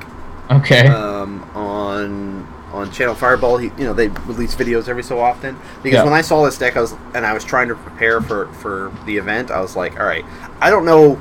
Okay. 0.50 0.86
um, 0.88 1.42
on 1.54 2.46
on 2.72 2.90
Channel 2.92 3.14
Fireball. 3.14 3.56
He, 3.58 3.66
you 3.78 3.84
know, 3.84 3.92
they 3.92 4.08
release 4.08 4.54
videos 4.54 4.88
every 4.88 5.02
so 5.02 5.18
often. 5.20 5.58
Because 5.82 5.98
Yeah. 5.98 6.04
when 6.04 6.12
I 6.12 6.20
saw 6.20 6.44
this 6.44 6.56
deck, 6.58 6.76
I 6.76 6.80
was 6.80 6.94
and 7.14 7.26
I 7.26 7.32
was 7.32 7.44
trying 7.44 7.68
to 7.68 7.74
prepare 7.74 8.20
for 8.20 8.46
for 8.54 8.92
the 9.06 9.16
event. 9.16 9.50
I 9.50 9.60
was 9.60 9.76
like, 9.76 9.98
all 9.98 10.06
right, 10.06 10.24
I 10.60 10.70
don't 10.70 10.84
know. 10.84 11.20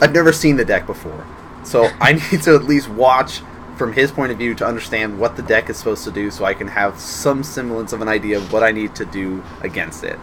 I've 0.00 0.12
never 0.12 0.32
seen 0.32 0.56
the 0.56 0.64
deck 0.64 0.86
before, 0.86 1.26
so 1.64 1.88
I 2.00 2.12
need 2.12 2.42
to 2.42 2.54
at 2.54 2.64
least 2.64 2.88
watch 2.88 3.40
from 3.76 3.92
his 3.92 4.10
point 4.10 4.32
of 4.32 4.38
view 4.38 4.54
to 4.56 4.66
understand 4.66 5.18
what 5.20 5.36
the 5.36 5.42
deck 5.42 5.70
is 5.70 5.76
supposed 5.76 6.02
to 6.04 6.10
do, 6.10 6.30
so 6.32 6.44
I 6.44 6.54
can 6.54 6.66
have 6.68 6.98
some 6.98 7.42
semblance 7.44 7.92
of 7.92 8.00
an 8.00 8.08
idea 8.08 8.36
of 8.36 8.52
what 8.52 8.62
I 8.64 8.72
need 8.72 8.94
to 8.96 9.04
do 9.04 9.42
against 9.60 10.02
it. 10.02 10.18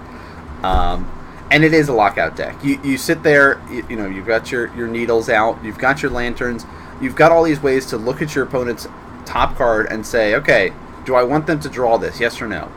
Um, 0.64 1.10
and 1.56 1.64
it 1.64 1.74
is 1.74 1.88
a 1.88 1.94
lockout 1.94 2.36
deck. 2.36 2.54
You, 2.62 2.80
you 2.84 2.98
sit 2.98 3.24
there, 3.24 3.62
you, 3.72 3.86
you 3.90 3.96
know, 3.96 4.08
you've 4.08 4.28
got 4.28 4.52
your, 4.52 4.76
your 4.76 4.88
needles 4.90 5.30
out, 5.30 5.58
you've 5.64 5.78
got 5.78 6.02
your 6.02 6.12
lanterns, 6.12 6.66
you've 7.02 7.16
got 7.16 7.32
all 7.32 7.44
these 7.44 7.62
ways 7.64 7.86
to 7.88 7.98
look 7.98 8.22
at 8.22 8.36
your 8.36 8.44
opponent's 8.44 8.88
top 9.26 9.56
card 9.56 9.88
and 9.90 10.06
say, 10.06 10.36
okay, 10.36 10.74
do 11.06 11.16
I 11.16 11.24
want 11.24 11.48
them 11.48 11.62
to 11.62 11.70
draw 11.70 11.98
this? 11.98 12.20
Yes 12.20 12.42
or 12.42 12.48
no? 12.48 12.70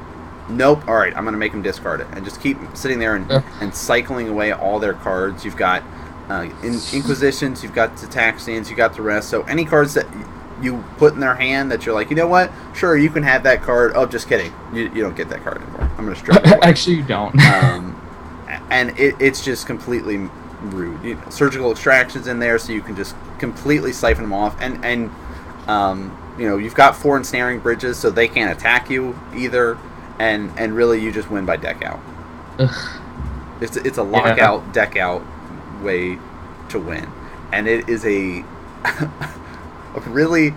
Nope. 0.48 0.86
All 0.86 0.94
right, 0.94 1.14
I'm 1.16 1.24
going 1.24 1.32
to 1.32 1.38
make 1.38 1.50
them 1.52 1.60
discard 1.60 2.00
it, 2.00 2.06
and 2.12 2.24
just 2.24 2.40
keep 2.40 2.56
sitting 2.74 3.00
there 3.00 3.16
and, 3.16 3.28
Yeah. 3.28 3.42
and 3.60 3.74
cycling 3.74 4.28
away 4.28 4.52
all 4.52 4.78
their 4.78 4.94
cards. 4.94 5.44
You've 5.44 5.56
got 5.56 5.82
uh, 6.28 6.48
in, 6.62 6.74
Inquisitions, 6.92 7.62
you've 7.64 7.74
got 7.74 7.96
the 7.96 8.06
Taxians, 8.06 8.70
you 8.70 8.76
got 8.76 8.94
the 8.94 9.02
rest. 9.02 9.28
So 9.28 9.42
any 9.42 9.64
cards 9.64 9.94
that 9.94 10.06
you 10.62 10.84
put 10.98 11.14
in 11.14 11.20
their 11.20 11.34
hand 11.34 11.70
that 11.72 11.84
you're 11.84 11.94
like, 11.94 12.10
you 12.10 12.16
know 12.16 12.26
what? 12.28 12.50
Sure, 12.74 12.96
you 12.96 13.10
can 13.10 13.22
have 13.24 13.42
that 13.42 13.62
card. 13.62 13.92
Oh, 13.94 14.06
just 14.06 14.28
kidding. 14.28 14.52
You, 14.72 14.84
you 14.94 15.02
don't 15.02 15.16
get 15.16 15.28
that 15.30 15.42
card 15.42 15.58
anymore. 15.62 15.82
I'm 15.98 16.04
going 16.04 16.14
to 16.14 16.20
strip 16.20 16.46
Actually, 16.62 16.96
you 16.96 17.02
don't. 17.02 17.38
um, 17.44 17.97
and 18.70 18.98
it, 18.98 19.14
it's 19.20 19.44
just 19.44 19.66
completely 19.66 20.28
rude. 20.62 21.02
You 21.02 21.14
know, 21.14 21.30
surgical 21.30 21.70
extractions 21.70 22.26
in 22.26 22.38
there, 22.38 22.58
so 22.58 22.72
you 22.72 22.82
can 22.82 22.96
just 22.96 23.14
completely 23.38 23.92
siphon 23.92 24.24
them 24.24 24.32
off. 24.32 24.56
And 24.60 24.84
and 24.84 25.10
um, 25.68 26.36
you 26.38 26.48
know 26.48 26.56
you've 26.56 26.74
got 26.74 26.96
four 26.96 27.16
ensnaring 27.16 27.60
bridges, 27.60 27.98
so 27.98 28.10
they 28.10 28.28
can't 28.28 28.56
attack 28.56 28.90
you 28.90 29.18
either. 29.34 29.78
And 30.18 30.52
and 30.58 30.74
really, 30.74 31.00
you 31.00 31.12
just 31.12 31.30
win 31.30 31.46
by 31.46 31.56
deck 31.56 31.82
out. 31.82 32.00
Ugh. 32.58 33.00
It's 33.60 33.76
it's 33.76 33.98
a 33.98 34.02
lockout 34.02 34.72
deck 34.72 34.96
out 34.96 35.22
way 35.82 36.18
to 36.70 36.78
win, 36.78 37.08
and 37.52 37.68
it 37.68 37.88
is 37.88 38.04
a 38.04 38.44
a 38.84 40.00
really 40.06 40.54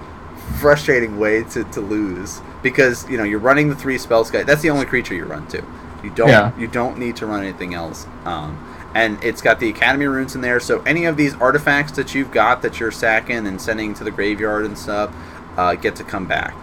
frustrating 0.59 1.17
way 1.17 1.43
to, 1.43 1.63
to 1.65 1.81
lose 1.81 2.41
because 2.61 3.09
you 3.09 3.17
know 3.17 3.23
you're 3.23 3.39
running 3.39 3.69
the 3.69 3.75
three 3.75 3.97
Spellskite. 3.97 4.45
That's 4.45 4.61
the 4.61 4.69
only 4.69 4.85
creature 4.85 5.15
you 5.15 5.25
run 5.25 5.47
to. 5.47 5.63
You 6.03 6.09
don't 6.09 6.29
Yeah. 6.29 6.51
you 6.57 6.67
don't 6.67 6.97
need 6.97 7.15
to 7.17 7.25
run 7.25 7.41
anything 7.43 7.73
else. 7.73 8.07
Um, 8.25 8.57
and 8.93 9.23
it's 9.23 9.41
got 9.41 9.59
the 9.59 9.69
Academy 9.69 10.05
Ruins 10.05 10.35
in 10.35 10.41
there, 10.41 10.59
so 10.59 10.81
any 10.85 11.05
of 11.05 11.15
these 11.15 11.33
artifacts 11.35 11.93
that 11.93 12.13
you've 12.13 12.31
got 12.31 12.61
that 12.63 12.79
you're 12.79 12.91
sacking 12.91 13.47
and 13.47 13.61
sending 13.61 13.93
to 13.95 14.03
the 14.03 14.11
graveyard 14.11 14.65
and 14.65 14.77
stuff 14.77 15.13
uh, 15.57 15.75
get 15.75 15.95
to 15.97 16.03
come 16.03 16.25
back. 16.25 16.53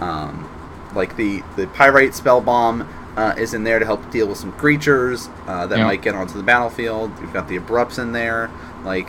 Um, 0.00 0.48
like 0.94 1.16
the 1.16 1.42
the 1.56 1.66
Pyrite 1.68 2.10
Spellbomb 2.12 2.86
uh, 3.16 3.34
is 3.38 3.54
in 3.54 3.64
there 3.64 3.78
to 3.78 3.84
help 3.86 4.10
deal 4.10 4.26
with 4.26 4.38
some 4.38 4.52
creatures 4.52 5.28
uh, 5.46 5.66
that 5.66 5.78
Yeah. 5.78 5.84
might 5.86 6.02
get 6.02 6.14
onto 6.14 6.34
the 6.36 6.42
battlefield. 6.42 7.10
You've 7.20 7.32
got 7.32 7.48
the 7.48 7.56
abrupts 7.58 7.98
in 7.98 8.12
there. 8.12 8.50
Like 8.84 9.08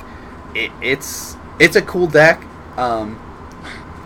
it, 0.56 0.72
it's 0.82 1.36
it's 1.60 1.76
a 1.76 1.82
cool 1.82 2.08
deck. 2.08 2.42
Um, 2.78 3.20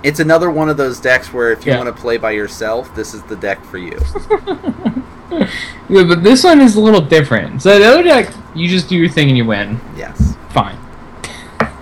it's 0.03 0.19
another 0.19 0.49
one 0.49 0.69
of 0.69 0.77
those 0.77 0.99
decks 0.99 1.31
where 1.33 1.51
if 1.51 1.65
you 1.65 1.71
Yeah. 1.73 1.77
want 1.79 1.95
to 1.95 2.01
play 2.01 2.17
by 2.17 2.31
yourself, 2.31 2.93
this 2.95 3.13
is 3.13 3.21
the 3.23 3.35
deck 3.35 3.63
for 3.65 3.77
you. 3.77 3.97
yeah, 5.89 6.03
but 6.03 6.23
this 6.23 6.43
one 6.43 6.61
is 6.61 6.75
a 6.75 6.81
little 6.81 7.01
different. 7.01 7.61
So 7.61 7.77
the 7.79 7.85
other 7.85 8.03
deck, 8.03 8.33
you 8.55 8.67
just 8.67 8.87
do 8.89 8.95
your 8.95 9.09
thing 9.09 9.27
and 9.29 9.37
you 9.37 9.45
win. 9.45 9.79
yes. 9.95 10.35
Fine. 10.49 10.77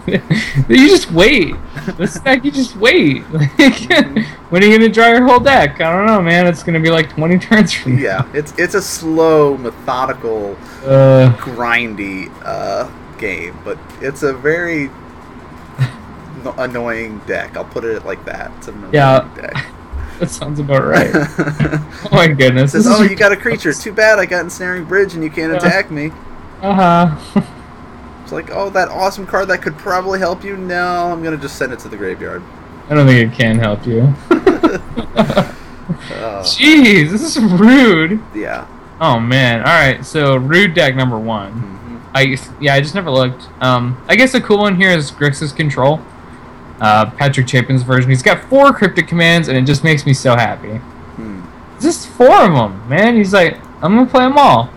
you 0.07 0.87
just 0.89 1.11
wait. 1.11 1.55
This 1.97 2.19
deck, 2.19 2.43
you 2.45 2.51
just 2.51 2.75
wait. 2.75 3.23
When 4.49 4.63
are 4.63 4.67
you 4.67 4.77
gonna 4.77 4.89
draw 4.89 5.07
your 5.07 5.25
whole 5.25 5.39
deck? 5.39 5.81
I 5.81 5.91
don't 5.91 6.05
know, 6.05 6.21
man. 6.21 6.45
It's 6.47 6.61
gonna 6.63 6.79
be 6.79 6.91
like 6.91 7.09
20 7.09 7.39
turns 7.39 7.73
from 7.73 7.95
now. 7.95 8.01
Yeah, 8.01 8.27
it's 8.33 8.53
it's 8.57 8.75
a 8.75 8.81
slow, 8.81 9.57
methodical, 9.57 10.55
Uh, 10.85 11.35
grindy 11.39 12.31
uh, 12.43 12.89
game, 13.17 13.57
but 13.63 13.79
it's 14.01 14.21
a 14.23 14.33
very 14.33 14.89
annoying 16.57 17.19
deck. 17.25 17.57
I'll 17.57 17.65
put 17.65 17.83
it 17.83 18.05
like 18.05 18.23
that. 18.25 18.51
It's 18.57 18.67
an 18.67 18.75
annoying 18.75 18.93
Yeah. 18.93 19.27
deck. 19.35 19.65
that 20.19 20.29
sounds 20.29 20.59
about 20.59 20.83
right. 20.85 21.09
oh 21.13 22.07
my 22.11 22.27
goodness. 22.27 22.71
says, 22.73 22.87
"Oh, 22.87 23.03
you 23.03 23.15
got 23.15 23.31
a 23.31 23.37
creature. 23.45 23.73
Too 23.73 23.91
bad 23.93 24.19
I 24.19 24.25
got 24.25 24.41
ensnaring 24.43 24.85
bridge 24.85 25.13
and 25.13 25.23
you 25.23 25.29
can't 25.29 25.51
Yeah. 25.51 25.57
attack 25.59 25.91
me." 25.91 26.11
Uh-huh. 26.61 27.41
It's 28.23 28.31
like, 28.31 28.49
"Oh, 28.51 28.69
that 28.71 28.89
awesome 28.89 29.27
card 29.27 29.47
that 29.49 29.61
could 29.61 29.77
probably 29.77 30.19
help 30.19 30.43
you." 30.43 30.57
No, 30.57 31.11
I'm 31.11 31.23
gonna 31.23 31.37
just 31.37 31.57
send 31.57 31.73
it 31.73 31.79
to 31.79 31.89
the 31.89 31.97
graveyard. 31.97 32.41
I 32.89 32.93
don't 32.95 33.07
think 33.07 33.31
it 33.33 33.37
can 33.37 33.57
help 33.59 33.85
you. 33.85 34.13
Uh, 36.11 36.41
Jeez, 36.43 37.11
this 37.11 37.35
is 37.35 37.37
rude. 37.43 38.19
yeah. 38.33 38.67
Oh 38.99 39.19
man. 39.19 39.59
All 39.59 39.65
right. 39.65 40.03
So 40.05 40.35
rude 40.37 40.73
deck 40.73 40.95
number 40.95 41.17
one. 41.19 41.51
hmm 41.51 41.97
I 42.13 42.37
yeah, 42.61 42.73
I 42.75 42.81
just 42.81 42.95
never 42.95 43.11
looked. 43.11 43.47
Um, 43.61 44.01
I 44.07 44.15
guess 44.15 44.33
a 44.33 44.41
cool 44.41 44.59
one 44.59 44.75
here 44.77 44.89
is 44.91 45.11
Grixis 45.11 45.55
Control. 45.55 45.99
Uh, 46.81 47.09
Patrick 47.11 47.47
Chapin's 47.47 47.83
version. 47.83 48.09
He's 48.09 48.23
got 48.23 48.43
four 48.49 48.73
cryptic 48.73 49.07
commands, 49.07 49.47
and 49.47 49.57
it 49.57 49.63
just 49.63 49.83
makes 49.83 50.05
me 50.05 50.13
so 50.13 50.35
happy. 50.35 50.75
Hmm. 51.15 51.41
Just 51.79 52.07
four 52.09 52.35
of 52.43 52.53
them, 52.53 52.87
man. 52.89 53.15
He's 53.15 53.33
like, 53.33 53.57
I'm 53.81 53.95
gonna 53.95 54.05
play 54.09 54.25
them 54.25 54.37
all. 54.37 54.69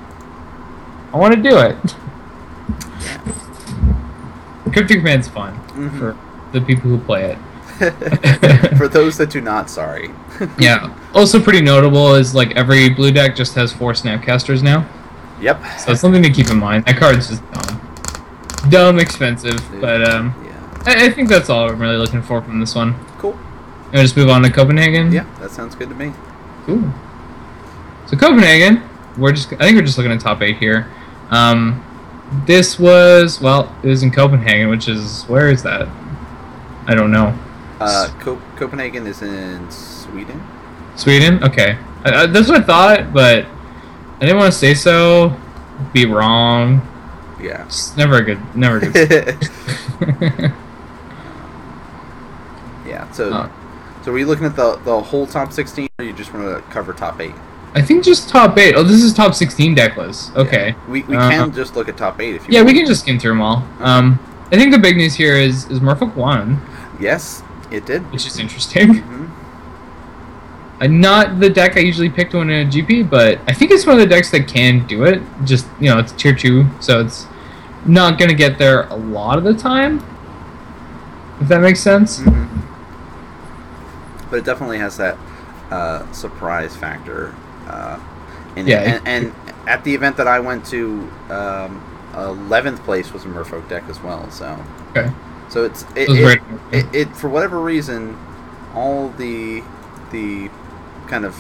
I 1.13 1.17
want 1.17 1.35
to 1.35 1.43
do 1.43 1.59
it. 1.59 1.77
cryptic 4.73 4.99
command's 4.99 5.29
fun 5.29 5.59
Mhm. 5.75 5.99
for 5.99 6.17
the 6.53 6.61
people 6.61 6.91
who 6.91 6.99
play 6.99 7.33
it. 7.33 7.39
For 8.77 8.89
those 8.93 9.17
that 9.19 9.31
do 9.31 9.41
not, 9.41 9.71
sorry. 9.71 10.11
Yeah. 10.59 10.93
Also 11.15 11.41
pretty 11.41 11.61
notable 11.61 12.17
is 12.17 12.35
like 12.35 12.57
every 12.57 12.89
blue 12.89 13.13
deck 13.13 13.37
just 13.37 13.55
has 13.55 13.73
four 13.73 13.93
Snapcasters 13.93 14.65
now. 14.65 14.85
Yep. 15.41 15.61
So 15.79 15.93
it's 15.93 16.01
something 16.01 16.23
to 16.25 16.31
keep 16.31 16.51
in 16.51 16.59
mind. 16.59 16.87
That 16.87 16.97
card's 16.97 17.29
just 17.29 17.43
dumb. 17.53 17.81
Dumb 18.69 18.99
expensive. 18.99 19.61
But 19.81 20.03
um. 20.11 20.35
I, 20.89 21.07
I 21.07 21.11
think 21.11 21.29
that's 21.29 21.51
all 21.51 21.69
I'm 21.69 21.79
really 21.79 21.97
looking 21.97 22.23
for 22.23 22.41
from 22.41 22.61
this 22.61 22.75
one. 22.75 22.95
Cool. 23.19 23.33
You 23.33 23.39
wanna 23.93 24.03
just 24.05 24.17
move 24.17 24.31
on 24.31 24.43
to 24.43 24.51
Copenhagen? 24.51 25.13
Yeah, 25.13 25.27
that 25.39 25.51
sounds 25.51 25.75
good 25.75 25.91
to 25.91 25.95
me. 25.95 26.13
Cool. 26.65 26.93
So 28.07 28.17
Copenhagen, 28.17 28.83
we're 29.19 29.33
just 29.33 29.53
I 29.53 29.59
think 29.59 29.77
we're 29.77 29.85
just 29.85 29.99
looking 29.99 30.13
at 30.13 30.21
top 30.21 30.41
eight 30.41 30.57
here. 30.57 30.91
Um 31.31 31.85
this 32.47 32.79
was 32.79 33.41
well, 33.41 33.75
it 33.83 33.89
was 33.89 34.03
in 34.03 34.11
Copenhagen, 34.11 34.69
which 34.71 34.89
is 34.89 35.25
where 35.25 35.51
is 35.51 35.63
that? 35.63 35.89
I 36.87 36.95
don't 36.95 37.11
know. 37.11 37.39
Uh, 37.81 38.09
Co- 38.21 38.41
Copenhagen 38.57 39.07
is 39.07 39.23
in 39.23 39.71
Sweden. 39.71 40.43
Sweden? 40.97 41.43
Okay. 41.45 41.79
I, 42.05 42.23
I, 42.23 42.27
that's 42.27 42.49
what 42.49 42.63
I 42.63 42.65
thought, 42.65 43.13
but 43.13 43.45
I 43.45 44.21
didn't 44.21 44.39
want 44.39 44.53
to 44.53 44.59
say 44.59 44.75
so. 44.75 45.37
Be 45.93 46.07
wrong. 46.07 46.81
Yeah. 47.41 47.67
It's 47.67 47.97
never 47.97 48.17
a 48.17 48.23
good, 48.23 48.41
never 48.57 48.79
a 48.79 48.91
good. 48.91 50.53
yeah. 53.09 53.13
So, 53.15 53.33
Uh. 53.33 53.49
so 54.05 54.13
were 54.13 54.19
you 54.19 54.27
looking 54.27 54.47
at 54.47 54.57
the 54.57 54.77
the 54.85 55.01
whole 55.01 55.27
top 55.27 55.53
sixteen, 55.53 55.89
or 55.99 56.05
you 56.05 56.13
just 56.13 56.33
want 56.33 56.47
to 56.47 56.63
cover 56.73 56.93
top 56.93 57.21
eight? 57.21 57.35
I 57.75 57.83
think 57.83 58.03
just 58.03 58.29
top 58.29 58.57
eight. 58.59 58.75
Oh, 58.75 58.83
this 58.83 59.03
is 59.03 59.13
top 59.13 59.35
sixteen 59.35 59.75
deck 59.75 59.97
list. 59.97 60.35
Okay. 60.37 60.69
Yeah. 60.69 60.91
We 60.91 61.03
we 61.03 61.17
Uh, 61.17 61.29
can 61.31 61.53
just 61.53 61.77
look 61.77 61.89
at 61.89 61.97
top 61.97 62.21
eight 62.21 62.35
if 62.37 62.49
you. 62.49 62.55
Yeah, 62.55 62.63
we 62.63 62.73
can 62.73 62.87
just 62.87 63.03
skim 63.03 63.19
through 63.19 63.33
them 63.33 63.43
all. 63.43 63.63
Um, 63.81 64.19
I 64.51 64.57
think 64.57 64.73
the 64.73 64.79
big 64.79 64.97
news 64.97 65.15
here 65.15 65.35
is 65.35 65.67
is 65.71 65.81
Merfolk 65.81 66.15
won, 66.17 66.61
Yes, 66.99 67.43
it 67.71 67.85
did. 67.87 68.03
which 68.13 68.27
is 68.27 68.39
interesting. 68.39 68.95
hmm 68.99 69.25
Uh, 70.81 70.87
not 70.87 71.41
the 71.41 71.51
deck 71.51 71.77
I 71.77 71.81
usually 71.81 72.09
pick 72.09 72.31
to 72.31 72.39
win 72.39 72.51
a 72.51 72.65
GP, 72.65 73.03
but 73.11 73.41
I 73.49 73.53
think 73.53 73.73
it's 73.73 73.85
one 73.85 73.97
of 73.97 74.01
the 74.01 74.07
decks 74.07 74.31
that 74.31 74.47
can 74.47 74.87
do 74.87 75.03
it. 75.05 75.21
Just 75.45 75.67
you 75.81 75.91
know, 75.91 75.99
it's 75.99 76.13
tier 76.13 76.33
two, 76.35 76.67
so 76.81 77.01
it's 77.01 77.27
not 77.85 78.17
gonna 78.19 78.33
get 78.33 78.59
there 78.59 78.83
a 78.89 78.95
lot 78.97 79.39
of 79.39 79.45
the 79.45 79.55
time. 79.55 80.01
If 81.41 81.49
that 81.49 81.61
makes 81.61 81.81
sense. 81.81 82.21
hmm 82.21 82.45
But 84.31 84.41
it 84.41 84.45
definitely 84.45 84.79
has 84.79 84.97
that 84.99 85.17
uh, 85.71 86.11
surprise 86.13 86.77
factor. 86.77 87.35
Uh, 87.67 87.99
in 88.57 88.67
Yeah, 88.67 88.81
And, 88.81 89.07
and 89.09 89.35
at 89.67 89.85
the 89.85 89.95
event 89.95 90.17
that 90.17 90.27
I 90.27 90.41
went 90.41 90.65
to, 90.67 91.11
um, 91.31 91.83
eleventh 92.15 92.83
place 92.85 93.13
was 93.13 93.25
a 93.25 93.29
Merfolk 93.29 93.69
deck 93.69 93.85
as 93.89 94.01
well. 94.03 94.31
So, 94.31 94.59
Okay. 94.91 95.11
so 95.49 95.65
it's 95.65 95.83
it, 95.95 96.09
It 96.09 96.41
it, 96.41 96.41
it, 96.73 96.95
it 96.95 97.17
for 97.17 97.29
whatever 97.29 97.61
reason, 97.61 98.17
all 98.75 99.11
the 99.11 99.63
the 100.11 100.51
kind 101.07 101.25
of 101.25 101.37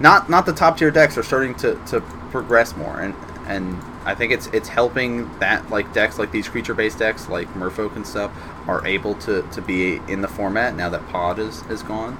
not 0.00 0.28
not 0.28 0.46
the 0.46 0.52
top 0.52 0.78
tier 0.78 0.90
decks 0.90 1.16
are 1.18 1.22
starting 1.22 1.54
to, 1.56 1.74
to 1.86 2.00
progress 2.30 2.76
more 2.76 3.00
and 3.00 3.14
and 3.46 3.78
I 4.04 4.14
think 4.14 4.32
it's 4.32 4.46
it's 4.48 4.68
helping 4.68 5.30
that 5.38 5.70
like 5.70 5.92
decks 5.92 6.18
like 6.18 6.32
these 6.32 6.48
creature 6.48 6.74
based 6.74 6.98
decks 6.98 7.28
like 7.28 7.52
Merfolk 7.54 7.94
and 7.96 8.06
stuff 8.06 8.32
are 8.66 8.86
able 8.86 9.14
to, 9.16 9.42
to 9.42 9.60
be 9.62 9.96
in 10.08 10.20
the 10.22 10.28
format 10.28 10.74
now 10.76 10.88
that 10.88 11.06
Pod 11.08 11.38
is, 11.38 11.62
is 11.64 11.82
gone. 11.82 12.16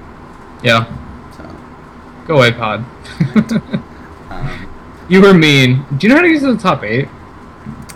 Yeah. 0.63 0.85
So 1.37 1.57
Go 2.27 2.37
away, 2.37 2.53
Pod. 2.53 2.85
um, 4.31 4.69
you 5.09 5.21
were 5.21 5.35
mean. 5.35 5.85
Do 5.97 6.07
you 6.07 6.09
know 6.09 6.17
how 6.17 6.23
to 6.23 6.33
get 6.33 6.41
to 6.41 6.55
the 6.55 6.61
top 6.61 6.83
eight? 6.85 7.09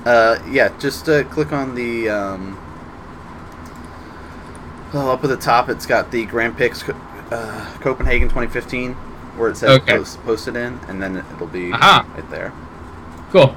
uh, 0.05 0.39
yeah, 0.51 0.77
just 0.79 1.09
uh, 1.09 1.25
click 1.25 1.53
on 1.53 1.75
the 1.75 2.09
um, 2.09 2.57
well, 4.93 5.11
up 5.11 5.25
at 5.25 5.31
the 5.31 5.37
top. 5.37 5.69
It's 5.69 5.87
got 5.87 6.11
the 6.11 6.25
Grand 6.27 6.57
Prix 6.57 6.71
uh, 7.31 7.77
Copenhagen 7.81 8.29
2015 8.29 8.93
where 9.37 9.51
it 9.51 9.57
says 9.57 9.81
Okay. 9.81 9.99
post, 9.99 10.23
posted 10.25 10.57
in, 10.57 10.79
and 10.89 11.03
then 11.03 11.17
it'll 11.35 11.47
be 11.47 11.73
Aha. 11.73 12.07
right 12.15 12.31
there. 12.31 12.53
Cool. 13.31 13.55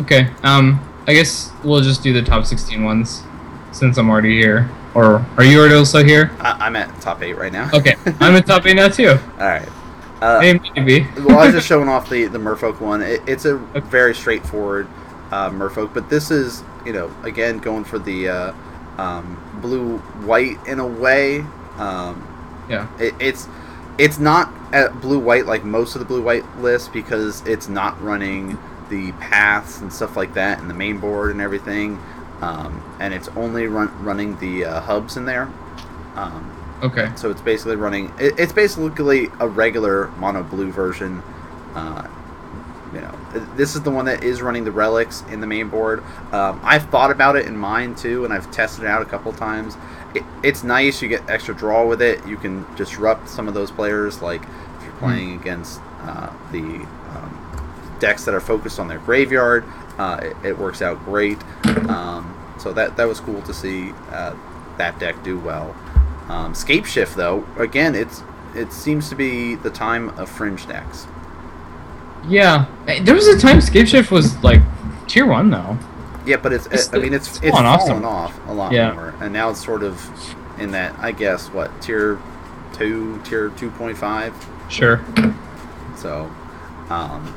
Okay. 0.00 0.28
Um, 0.42 0.80
I 1.06 1.14
guess 1.14 1.52
we'll 1.64 1.80
just 1.80 2.02
do 2.02 2.12
the 2.12 2.22
top 2.22 2.44
16 2.44 2.84
ones 2.84 3.22
since 3.76 3.98
I'm 3.98 4.08
already 4.10 4.36
here. 4.38 4.68
Or 4.94 5.24
are 5.36 5.44
you 5.44 5.58
already 5.60 5.74
also 5.74 6.02
here? 6.02 6.30
I, 6.40 6.52
I'm 6.66 6.76
at 6.76 7.00
top 7.00 7.22
eight 7.22 7.34
right 7.34 7.52
now. 7.52 7.70
Okay. 7.74 7.94
I'm 8.20 8.34
in 8.34 8.42
top 8.42 8.64
eight 8.66 8.76
now 8.76 8.88
too. 8.88 9.10
All 9.38 9.46
right. 9.46 9.68
Uh, 10.22 10.38
I 10.38 10.40
didn't 10.40 10.62
mean 10.62 10.74
to 10.74 10.84
be. 10.84 11.20
well, 11.22 11.38
I 11.38 11.46
was 11.46 11.54
just 11.54 11.66
showing 11.68 11.88
off 11.88 12.08
the 12.08 12.24
the 12.24 12.38
Merfolk 12.38 12.80
one. 12.80 13.02
It, 13.02 13.20
it's 13.26 13.44
a 13.44 13.56
Okay. 13.56 13.80
very 13.80 14.14
straightforward 14.14 14.88
uh, 15.30 15.50
Merfolk, 15.50 15.92
but 15.92 16.08
this 16.08 16.30
is 16.30 16.62
you 16.86 16.92
know 16.94 17.14
again 17.22 17.58
going 17.58 17.84
for 17.84 17.98
the 17.98 18.28
uh, 18.28 18.52
um, 18.96 19.36
blue 19.60 19.98
white 20.24 20.56
in 20.66 20.78
a 20.78 20.86
way. 20.86 21.40
Um, 21.76 22.26
yeah. 22.70 22.88
it, 22.98 23.14
it's 23.20 23.46
it's 23.98 24.18
not 24.18 24.50
at 24.72 24.98
blue 25.02 25.18
white 25.18 25.44
like 25.46 25.64
most 25.64 25.94
of 25.94 25.98
the 25.98 26.04
blue 26.06 26.22
white 26.22 26.44
lists 26.58 26.88
because 26.88 27.46
it's 27.46 27.68
not 27.68 28.00
running 28.02 28.58
the 28.88 29.12
paths 29.12 29.80
and 29.80 29.92
stuff 29.92 30.16
like 30.16 30.32
that 30.34 30.60
and 30.60 30.70
the 30.70 30.74
main 30.74 30.98
board 30.98 31.30
and 31.32 31.40
everything, 31.42 31.96
um, 32.40 32.82
and 33.00 33.14
it's 33.14 33.28
only 33.28 33.66
run, 33.66 33.90
running 34.04 34.38
the 34.38 34.64
uh, 34.64 34.80
hubs 34.80 35.16
in 35.16 35.24
there. 35.24 35.50
Um, 36.14 36.52
Okay. 36.82 37.10
so 37.16 37.30
it's 37.30 37.40
basically 37.40 37.76
running. 37.76 38.12
It, 38.18 38.38
it's 38.38 38.52
basically 38.52 39.28
a 39.40 39.48
regular 39.48 40.08
mono 40.18 40.42
blue 40.42 40.70
version. 40.70 41.22
Uh, 41.74 42.06
you 42.92 43.00
know, 43.00 43.12
this 43.56 43.74
is 43.74 43.82
the 43.82 43.90
one 43.90 44.04
that 44.04 44.22
is 44.22 44.42
running 44.42 44.64
the 44.64 44.70
relics 44.70 45.22
in 45.30 45.40
the 45.40 45.46
main 45.46 45.68
board. 45.68 46.04
Um, 46.32 46.60
I've 46.62 46.84
thought 46.90 47.10
about 47.10 47.34
it 47.36 47.46
in 47.46 47.56
mine 47.56 47.94
too, 47.94 48.24
and 48.26 48.32
I've 48.32 48.50
tested 48.50 48.84
it 48.84 48.88
out 48.88 49.00
a 49.00 49.06
couple 49.06 49.32
times. 49.32 49.74
It, 50.14 50.22
it's 50.42 50.64
nice. 50.64 51.00
You 51.00 51.08
get 51.08 51.28
extra 51.30 51.54
draw 51.54 51.86
with 51.86 52.02
it. 52.02 52.24
You 52.26 52.36
can 52.36 52.66
disrupt 52.76 53.28
some 53.30 53.48
of 53.48 53.54
those 53.54 53.70
players, 53.70 54.20
like 54.20 54.42
if 54.42 54.84
you're 54.84 54.92
playing 54.98 55.40
against 55.40 55.80
uh, 56.02 56.30
the 56.52 56.58
um, 56.60 57.96
decks 58.00 58.24
that 58.26 58.34
are 58.34 58.40
focused 58.40 58.78
on 58.78 58.86
their 58.86 58.98
graveyard. 58.98 59.64
Uh, 59.98 60.20
it, 60.22 60.36
it 60.44 60.58
works 60.58 60.82
out 60.82 61.02
great. 61.04 61.38
Um, 61.88 62.32
so 62.58 62.72
that 62.72 62.96
that 62.96 63.06
was 63.06 63.20
cool 63.20 63.40
to 63.42 63.54
see 63.54 63.92
uh, 64.10 64.34
that 64.78 64.98
deck 64.98 65.22
do 65.22 65.38
well. 65.38 65.74
Um, 66.28 66.54
Scape 66.54 66.84
Shift, 66.86 67.16
though, 67.16 67.46
again, 67.58 67.94
it's 67.94 68.22
it 68.54 68.72
seems 68.72 69.08
to 69.10 69.14
be 69.14 69.54
the 69.54 69.70
time 69.70 70.08
of 70.18 70.28
fringe 70.30 70.66
decks. 70.66 71.06
Yeah. 72.28 72.66
There 73.02 73.14
was 73.14 73.28
a 73.28 73.38
time 73.38 73.60
Scape 73.60 73.86
Shift 73.86 74.10
was 74.10 74.36
like 74.42 74.60
tier 75.06 75.26
one 75.26 75.50
though. 75.50 75.78
Yeah, 76.24 76.36
but 76.38 76.52
it's, 76.52 76.66
It's- 76.66 76.92
I 76.92 76.98
mean 76.98 77.14
it's 77.14 77.28
it's 77.28 77.38
it's 77.38 77.50
fallen 77.50 77.66
off 77.66 77.86
fallen 77.86 78.04
off 78.04 78.40
a 78.48 78.52
lot 78.52 78.72
Yeah. 78.72 78.92
more, 78.94 79.14
and 79.20 79.32
now 79.32 79.50
it's 79.50 79.64
sort 79.64 79.82
of 79.84 80.02
in 80.58 80.72
that 80.72 80.98
I 80.98 81.12
guess 81.12 81.48
what 81.48 81.70
tier 81.80 82.18
two, 82.72 83.20
tier 83.24 83.50
two 83.50 83.70
point 83.70 83.96
five. 83.96 84.34
Sure. 84.68 85.00
So, 85.96 86.30
um, 86.90 87.34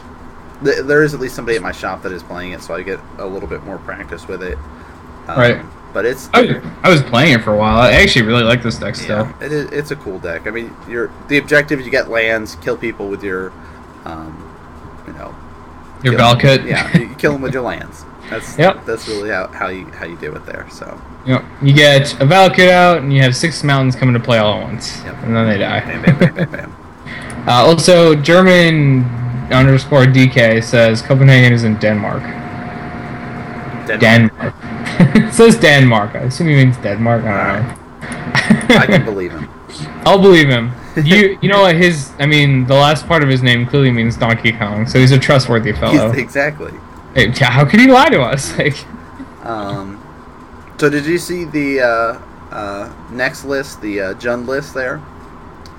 th- 0.64 0.86
there 0.86 1.04
is 1.04 1.14
at 1.14 1.20
least 1.20 1.36
somebody 1.36 1.56
at 1.58 1.64
my 1.64 1.72
shop 1.72 2.02
that 2.04 2.12
is 2.12 2.24
playing 2.24 2.52
it, 2.54 2.62
so 2.62 2.74
I 2.74 2.84
get 2.84 3.00
a 3.18 3.26
little 3.26 3.48
bit 3.50 3.64
more 3.64 3.78
practice 3.80 4.28
with 4.28 4.44
it. 4.44 4.58
Um, 5.28 5.38
Right. 5.40 5.66
But 5.92 6.06
it's 6.06 6.30
I, 6.36 6.62
I 6.84 6.90
was 6.90 7.02
playing 7.02 7.34
it 7.34 7.42
for 7.44 7.52
a 7.52 7.58
while. 7.58 7.80
I 7.80 7.94
actually 7.94 8.22
really 8.28 8.44
like 8.44 8.62
this 8.62 8.78
deck 8.78 8.96
still. 8.96 9.26
Yeah, 9.26 9.34
it 9.46 9.52
is, 9.52 9.72
it's 9.72 9.90
a 9.90 9.96
cool 9.96 10.20
deck. 10.20 10.46
I 10.46 10.52
mean, 10.52 10.72
your 10.88 11.12
the 11.30 11.40
objective 11.40 11.80
is 11.80 11.86
you 11.86 11.92
get 11.92 12.10
lands, 12.12 12.56
kill 12.58 12.78
people 12.78 13.08
with 13.10 13.24
your, 13.24 13.52
um, 14.06 14.38
you 15.08 15.14
know, 15.14 15.34
Your 16.04 16.14
Valakut. 16.14 16.64
Yeah, 16.68 16.96
you 16.96 17.16
kill 17.16 17.34
them 17.34 17.42
with 17.42 17.54
your 17.56 17.64
lands. 17.64 18.06
That's 18.30 18.56
Yep. 18.60 18.86
that's 18.86 19.08
really 19.08 19.32
how, 19.32 19.48
how 19.48 19.70
you 19.70 19.86
how 19.88 20.06
you 20.06 20.16
do 20.18 20.32
it 20.36 20.46
there. 20.46 20.68
So 20.70 21.02
Yep. 21.26 21.44
You 21.64 21.74
get 21.74 22.14
a 22.22 22.26
Valakut 22.26 22.70
out, 22.70 23.00
and 23.00 23.12
you 23.12 23.24
have 23.24 23.36
six 23.36 23.64
mountains 23.64 23.96
coming 23.96 24.14
to 24.14 24.20
play 24.20 24.38
all 24.38 24.60
at 24.60 24.64
once, 24.66 25.02
Yep. 25.04 25.16
and 25.24 25.36
then 25.36 25.48
they 25.48 25.58
die. 25.58 25.80
bam, 25.80 26.04
bam, 26.04 26.20
bam, 26.20 26.36
bam, 26.36 26.52
bam. 26.52 26.76
Uh, 27.48 27.66
also, 27.66 28.14
German 28.14 29.02
underscore 29.52 30.06
DK 30.06 30.64
says 30.64 31.02
Copenhagen 31.02 31.54
is 31.54 31.64
in 31.64 31.78
Denmark. 31.80 32.22
Denmark. 33.88 34.00
Denmark. 34.02 34.54
it 35.16 35.34
says 35.40 35.58
Denmark. 35.60 36.16
I 36.16 36.20
assume 36.20 36.48
he 36.48 36.56
means 36.56 36.78
Denmark. 36.78 37.24
I 37.26 37.58
don't 37.58 37.68
know. 38.70 38.76
I 38.78 38.86
can 38.86 39.04
believe 39.06 39.32
him. 39.32 39.50
I'll 40.06 40.22
believe 40.22 40.50
him. 40.50 40.72
You 41.00 41.38
you 41.42 41.48
know 41.48 41.62
what 41.62 41.76
his 41.76 42.12
I 42.20 42.26
mean 42.26 42.66
the 42.66 42.74
last 42.74 43.08
part 43.08 43.24
of 43.24 43.30
his 43.30 43.42
name 43.42 43.66
clearly 43.66 43.92
means 43.92 44.18
Donkey 44.18 44.52
Kong, 44.52 44.86
so 44.86 45.00
he's 45.00 45.12
a 45.14 45.20
trustworthy 45.20 45.72
fellow. 45.72 46.12
exactly. 46.12 46.74
Hey, 47.16 47.30
how 47.32 47.64
could 47.64 47.80
he 47.80 47.88
lie 47.88 48.10
to 48.10 48.22
us? 48.22 48.58
Like, 48.58 48.76
Um, 49.46 49.98
so 50.78 50.90
did 50.90 51.06
you 51.06 51.18
see 51.18 51.46
the 51.46 51.80
uh, 51.82 52.20
uh, 52.52 52.92
next 53.12 53.46
list, 53.46 53.82
the 53.82 54.02
uh, 54.02 54.14
Jund 54.16 54.48
list 54.48 54.74
there? 54.74 55.00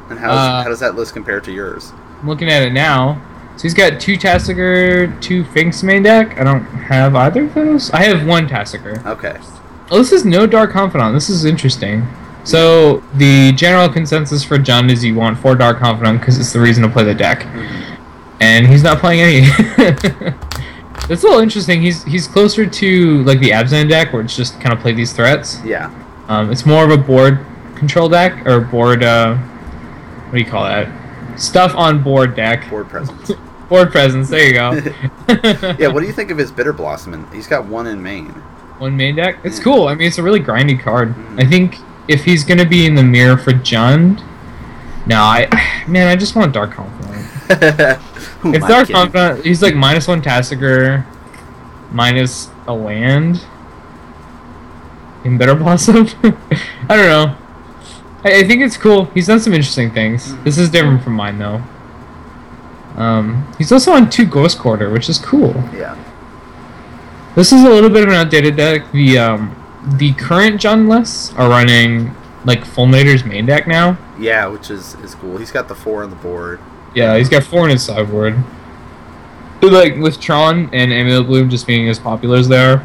And 0.09 0.19
how 0.19 0.31
Uh, 0.33 0.63
how 0.63 0.69
does 0.71 0.81
that 0.81 0.95
list 0.97 1.13
compare 1.13 1.41
to 1.41 1.53
yours? 1.53 1.93
I'm 2.23 2.29
looking 2.29 2.49
at 2.49 2.63
it 2.63 2.73
now. 2.73 3.21
So 3.57 3.63
he's 3.65 3.75
got 3.75 4.01
two 4.01 4.17
Tasigur, 4.17 5.21
two 5.21 5.45
Finks 5.45 5.83
main 5.83 6.03
deck. 6.03 6.39
I 6.39 6.45
don't 6.45 6.65
have 6.65 7.15
either 7.15 7.45
of 7.45 7.55
those. 7.55 7.91
I 7.91 8.05
have 8.05 8.27
one 8.27 8.49
Tasigur. 8.49 9.05
Okay. 9.05 9.37
Oh, 9.91 9.99
this 9.99 10.13
is 10.13 10.25
no 10.25 10.47
Dark 10.47 10.71
Confidant. 10.71 11.13
This 11.15 11.29
is 11.29 11.45
interesting. 11.45 12.07
So 12.45 13.01
the 13.15 13.53
general 13.53 13.89
consensus 13.89 14.43
for 14.43 14.57
Jund 14.57 14.91
is 14.91 15.05
you 15.05 15.15
want 15.15 15.39
four 15.39 15.55
Dark 15.57 15.79
Confidant 15.79 16.21
because 16.21 16.39
it's 16.39 16.53
the 16.55 16.61
reason 16.61 16.83
to 16.85 16.89
play 16.89 17.05
the 17.05 17.13
deck, 17.15 17.41
Mhm. 17.43 17.97
and 18.41 18.67
he's 18.67 18.83
not 18.83 18.99
playing 18.99 19.21
any. 19.21 20.35
It's 21.09 21.25
a 21.25 21.27
little 21.27 21.41
interesting. 21.43 21.83
He's 21.83 22.05
he's 22.05 22.29
closer 22.29 22.65
to 22.67 23.25
like 23.25 23.41
the 23.41 23.51
Abzan 23.51 23.89
deck, 23.89 24.13
where 24.13 24.23
it's 24.23 24.37
just 24.37 24.61
kind 24.61 24.73
of 24.73 24.79
play 24.79 24.93
these 24.93 25.13
threats. 25.13 25.59
Yeah. 25.65 25.91
Um, 26.29 26.53
it's 26.53 26.65
more 26.65 26.85
of 26.85 26.91
a 26.93 26.97
board 26.97 27.41
control 27.75 28.09
deck 28.09 28.47
or 28.47 28.61
board. 28.61 29.03
Uh, 29.03 29.35
what 29.37 30.39
do 30.39 30.39
you 30.39 30.49
call 30.49 30.63
that? 30.65 30.87
Stuff 31.41 31.75
on 31.75 32.03
board 32.03 32.37
deck. 32.37 32.69
Board 32.71 32.89
presence. 32.89 33.33
Board 33.71 33.93
presence. 33.93 34.29
There 34.29 34.45
you 34.47 34.55
go. 34.55 34.73
yeah. 35.79 35.87
What 35.89 36.01
do 36.01 36.07
you 36.07 36.13
think 36.13 36.31
of 36.33 36.39
his 36.39 36.51
bitter 36.51 36.73
blossom? 36.73 37.15
And 37.15 37.33
He's 37.33 37.47
got 37.47 37.67
one 37.67 37.87
in 37.87 38.03
main. 38.03 38.27
One 38.79 38.97
main 38.97 39.15
deck. 39.15 39.39
It's 39.45 39.59
Yeah. 39.59 39.65
cool. 39.65 39.87
I 39.89 39.95
mean, 39.95 40.09
it's 40.09 40.19
a 40.19 40.23
really 40.25 40.41
grindy 40.41 40.79
card. 40.81 41.15
Mhm. 41.15 41.41
I 41.41 41.47
think 41.47 41.79
if 42.09 42.25
he's 42.25 42.43
gonna 42.45 42.65
be 42.67 42.85
in 42.85 42.97
the 42.97 43.05
mirror 43.05 43.37
for 43.37 43.53
Jund, 43.53 44.23
no, 45.07 45.17
I 45.23 45.49
man, 45.87 46.09
I 46.09 46.17
just 46.17 46.35
want 46.35 46.53
Dark 46.53 46.73
Confidant. 46.73 47.27
If 48.43 48.61
Dark 48.63 48.87
kidding? 48.89 48.97
Confidant, 48.97 49.45
he's 49.45 49.63
like 49.63 49.75
minus 49.77 50.09
one 50.09 50.21
Tasigur, 50.23 51.05
minus 51.93 52.49
a 52.67 52.73
land 52.75 53.41
in 55.25 55.39
Bitter 55.39 55.55
Blossom. 55.55 56.09
I 56.89 56.97
don't 56.97 57.07
know. 57.07 57.37
I, 58.25 58.41
I 58.41 58.45
think 58.45 58.63
it's 58.63 58.77
cool. 58.77 59.07
He's 59.07 59.27
done 59.27 59.41
some 59.41 59.53
interesting 59.55 59.91
things. 59.93 60.33
Mhm. 60.33 60.45
This 60.45 60.59
is 60.59 60.71
different 60.71 61.03
from 61.03 61.15
mine 61.15 61.39
though. 61.39 61.63
Um, 62.97 63.47
he's 63.59 63.73
also 63.73 63.93
on 63.93 64.11
two 64.11 64.27
Ghost 64.27 64.59
Quarter, 64.59 64.91
which 64.91 65.09
is 65.09 65.19
cool. 65.19 65.55
Yeah. 65.75 65.97
This 67.35 67.53
is 67.53 67.63
a 67.65 67.69
little 67.69 67.89
bit 67.91 68.03
of 68.03 68.09
an 68.09 68.15
outdated 68.15 68.57
deck. 68.57 68.91
The 68.93 69.19
um, 69.19 69.57
the 69.97 70.13
current 70.15 70.61
Jund 70.61 70.89
lists 70.89 71.33
are 71.37 71.49
running 71.49 72.15
like 72.45 72.65
Fulminator's 72.65 73.25
main 73.25 73.47
deck 73.47 73.67
now. 73.67 73.97
Yeah, 74.19 74.47
which 74.49 74.71
is 74.71 74.95
is 74.97 75.15
cool. 75.15 75.39
He's 75.39 75.53
got 75.53 75.69
the 75.69 75.75
four 75.75 76.03
on 76.03 76.11
the 76.11 76.17
board. 76.17 76.61
Yeah, 76.95 77.17
he's 77.17 77.29
got 77.29 77.45
four 77.45 77.65
in 77.65 77.71
his 77.71 77.85
sideboard. 77.85 78.37
But 79.61 79.73
like 79.73 79.97
with 79.97 80.21
Tron 80.21 80.69
and 80.73 80.93
Amulet 80.93 81.27
Bloom 81.27 81.49
just 81.49 81.67
being 81.67 81.89
as 81.89 81.99
popular 81.99 82.37
as 82.39 82.49
they 82.49 82.59
are, 82.59 82.83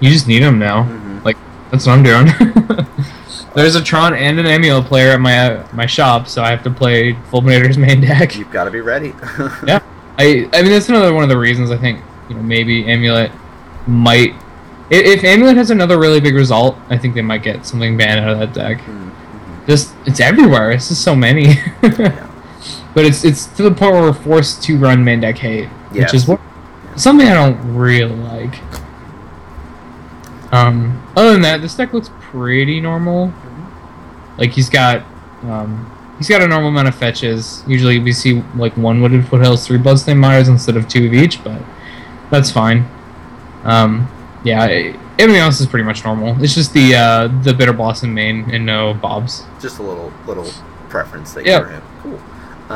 you 0.00 0.10
just 0.10 0.26
need 0.26 0.42
them 0.42 0.58
now. 0.58 0.84
Mhm. 0.84 1.22
Like 1.24 1.36
that's 1.70 1.86
what 1.86 1.92
I'm 1.92 2.02
doing. 2.02 2.26
There's 3.56 3.74
a 3.74 3.82
Tron 3.82 4.14
and 4.14 4.38
an 4.38 4.44
Amulet 4.46 4.84
player 4.84 5.10
at 5.12 5.20
my 5.20 5.38
uh, 5.38 5.66
my 5.72 5.86
shop, 5.86 6.28
so 6.28 6.42
I 6.42 6.50
have 6.50 6.62
to 6.64 6.70
play 6.70 7.14
Fulminator's 7.32 7.78
main 7.86 8.02
deck. 8.02 8.36
You've 8.36 8.50
got 8.52 8.64
to 8.64 8.70
be 8.70 8.80
ready. 8.80 9.14
Yeah. 9.66 9.80
I 10.18 10.48
I 10.52 10.62
mean 10.62 10.70
that's 10.70 10.88
another 10.88 11.12
one 11.12 11.22
of 11.24 11.28
the 11.30 11.38
reasons 11.38 11.70
I 11.70 11.76
think 11.78 12.00
you 12.28 12.34
know 12.36 12.42
maybe 12.42 12.86
Amulet 12.86 13.30
might. 13.86 14.34
i- 14.90 14.94
If 14.94 15.24
Amulet 15.24 15.56
has 15.56 15.70
another 15.70 15.98
really 15.98 16.20
big 16.20 16.34
result, 16.34 16.76
I 16.90 16.96
think 16.98 17.14
they 17.14 17.22
might 17.22 17.42
get 17.42 17.64
something 17.66 17.96
banned 17.96 18.20
out 18.20 18.30
of 18.30 18.38
that 18.38 18.52
deck. 18.54 18.78
Mhm, 18.82 19.10
mhm. 19.10 19.66
Just 19.66 19.94
it's 20.06 20.20
everywhere. 20.20 20.70
It's 20.70 20.88
just 20.88 21.02
so 21.02 21.16
many. 21.16 21.54
Yeah. 21.82 22.28
But 22.94 23.04
it's 23.04 23.24
it's 23.24 23.46
to 23.56 23.62
the 23.62 23.70
point 23.70 23.92
where 23.92 24.02
we're 24.02 24.12
forced 24.14 24.62
to 24.64 24.76
run 24.78 25.02
main 25.04 25.20
deck 25.20 25.36
hate, 25.38 25.68
Yes. 25.92 26.12
which 26.12 26.14
is 26.22 26.28
what 26.28 26.40
something 26.96 27.26
I 27.28 27.34
don't 27.34 27.74
really 27.74 28.14
like. 28.16 28.54
Um, 30.52 31.02
other 31.16 31.32
than 31.32 31.42
that, 31.42 31.60
this 31.60 31.74
deck 31.74 31.92
looks 31.92 32.10
pretty 32.20 32.80
normal. 32.80 33.32
Like 34.38 34.52
he's 34.52 34.68
got, 34.70 35.04
um, 35.42 35.90
he's 36.18 36.28
got 36.28 36.42
a 36.42 36.46
normal 36.46 36.68
amount 36.70 36.88
of 36.88 36.94
fetches. 36.94 37.62
Usually 37.66 37.98
we 37.98 38.12
see 38.12 38.42
like 38.54 38.76
one 38.76 39.00
wooded 39.00 39.26
foothills, 39.28 39.66
three 39.66 39.78
bloodstained 39.78 40.20
mires 40.20 40.48
instead 40.48 40.76
of 40.76 40.88
two 40.88 41.06
of 41.06 41.14
each, 41.14 41.42
but 41.42 41.60
that's 42.30 42.50
fine. 42.50 42.88
Um, 43.64 44.08
yeah, 44.44 44.64
everything 45.18 45.36
else 45.40 45.60
is 45.60 45.66
pretty 45.66 45.84
much 45.84 46.04
normal. 46.04 46.40
It's 46.42 46.54
just 46.54 46.72
the 46.72 46.94
uh, 46.94 47.28
the 47.42 47.52
bitter 47.54 47.72
blossom 47.72 48.14
main 48.14 48.48
and 48.50 48.64
no 48.66 48.94
bobs. 48.94 49.44
Just 49.60 49.78
a 49.78 49.82
little 49.82 50.12
little 50.26 50.48
preference 50.88 51.34
thing 51.34 51.46
Yeah. 51.46 51.60
for 51.60 51.68
him. 51.68 51.82
Cool. 52.02 52.20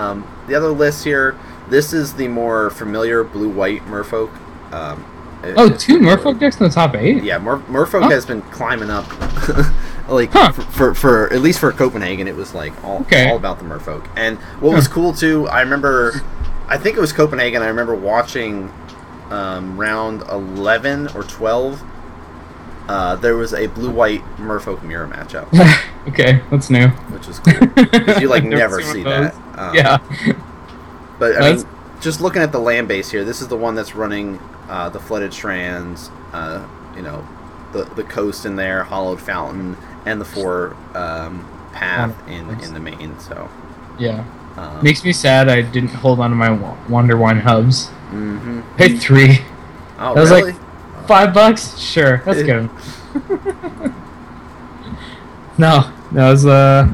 Um, 0.00 0.44
the 0.48 0.54
other 0.54 0.68
list 0.70 1.04
here. 1.04 1.38
This 1.68 1.92
is 1.92 2.14
the 2.14 2.26
more 2.26 2.70
familiar 2.70 3.22
blue 3.22 3.48
white 3.48 3.82
Merfolk. 3.86 4.30
Um, 4.72 5.04
Oh, 5.56 5.70
two 5.70 5.98
Merfolk 6.00 6.38
decks 6.38 6.58
in 6.60 6.64
the 6.64 6.70
top 6.74 6.94
eight. 6.96 7.22
Yeah, 7.22 7.38
Mer- 7.38 7.60
Merfolk 7.60 8.02
Huh. 8.02 8.10
has 8.10 8.26
been 8.26 8.42
climbing 8.42 8.90
up. 8.90 9.06
like 10.10 10.30
Huh. 10.32 10.52
for, 10.52 10.62
for 10.62 10.94
for 10.94 11.32
at 11.32 11.40
least 11.40 11.58
for 11.60 11.70
Copenhagen, 11.72 12.26
it 12.28 12.36
was 12.36 12.54
like 12.54 12.72
all 12.84 13.00
Okay. 13.02 13.28
all 13.30 13.36
about 13.36 13.58
the 13.58 13.64
Merfolk. 13.64 14.06
And 14.16 14.38
what 14.60 14.74
was 14.74 14.88
cool 14.88 15.12
too, 15.12 15.48
I 15.48 15.60
remember, 15.60 16.20
I 16.68 16.76
think 16.78 16.96
it 16.96 17.00
was 17.00 17.12
Copenhagen. 17.12 17.62
I 17.62 17.68
remember 17.68 17.94
watching 17.94 18.72
um, 19.30 19.76
round 19.78 20.22
eleven 20.30 21.08
or 21.08 21.22
twelve. 21.22 21.82
Uh, 22.88 23.14
there 23.16 23.36
was 23.36 23.54
a 23.54 23.68
blue 23.68 23.90
white 23.90 24.22
Merfolk 24.36 24.82
mirror 24.82 25.06
matchup, 25.06 25.46
okay, 26.08 26.40
that's 26.50 26.70
new. 26.70 26.88
which 26.88 27.28
was 27.28 27.38
cool 27.38 28.20
you 28.20 28.28
like 28.34 28.42
Never 28.42 28.82
see 28.82 29.04
that. 29.04 29.32
Um, 29.56 29.74
yeah. 29.76 29.98
But 31.20 31.40
I 31.40 31.52
mean, 31.54 31.64
just 32.00 32.20
looking 32.20 32.42
at 32.42 32.50
the 32.50 32.58
land 32.58 32.88
base 32.88 33.10
here, 33.10 33.24
this 33.24 33.40
is 33.40 33.46
the 33.48 33.56
one 33.56 33.74
that's 33.76 33.94
running 33.94 34.38
uh, 34.68 34.88
the 34.88 34.98
flooded 34.98 35.32
strands, 35.32 36.10
uh, 36.32 36.66
you 36.96 37.02
know, 37.02 37.24
the 37.72 37.84
the 37.84 38.02
coast 38.02 38.44
in 38.44 38.56
there, 38.56 38.82
Hallowed 38.84 39.20
Fountain, 39.20 39.76
and 40.06 40.20
the 40.20 40.24
four 40.24 40.76
um, 40.94 41.44
path 41.72 42.14
in 42.28 42.48
in 42.60 42.74
the 42.74 42.80
main. 42.80 43.18
So 43.20 43.48
Yeah. 43.98 44.24
um, 44.56 44.82
Makes 44.82 45.04
me 45.04 45.12
sad 45.12 45.48
I 45.48 45.62
didn't 45.62 45.90
hold 45.94 46.20
on 46.20 46.30
to 46.30 46.36
my 46.36 46.48
Wanderwine 46.88 47.40
Hubs. 47.42 47.90
mhm. 48.10 48.62
Paid 48.76 49.00
three. 49.00 49.42
Oh, 49.98 50.14
That 50.14 50.20
was 50.20 50.30
like- 50.30 50.44
really? 50.44 50.56
Five 51.06 51.34
bucks? 51.34 51.76
Sure, 51.78 52.18
that's 52.24 52.42
good. 52.42 52.70
no, 55.58 55.90
that 56.12 56.30
was, 56.30 56.46
uh, 56.46 56.88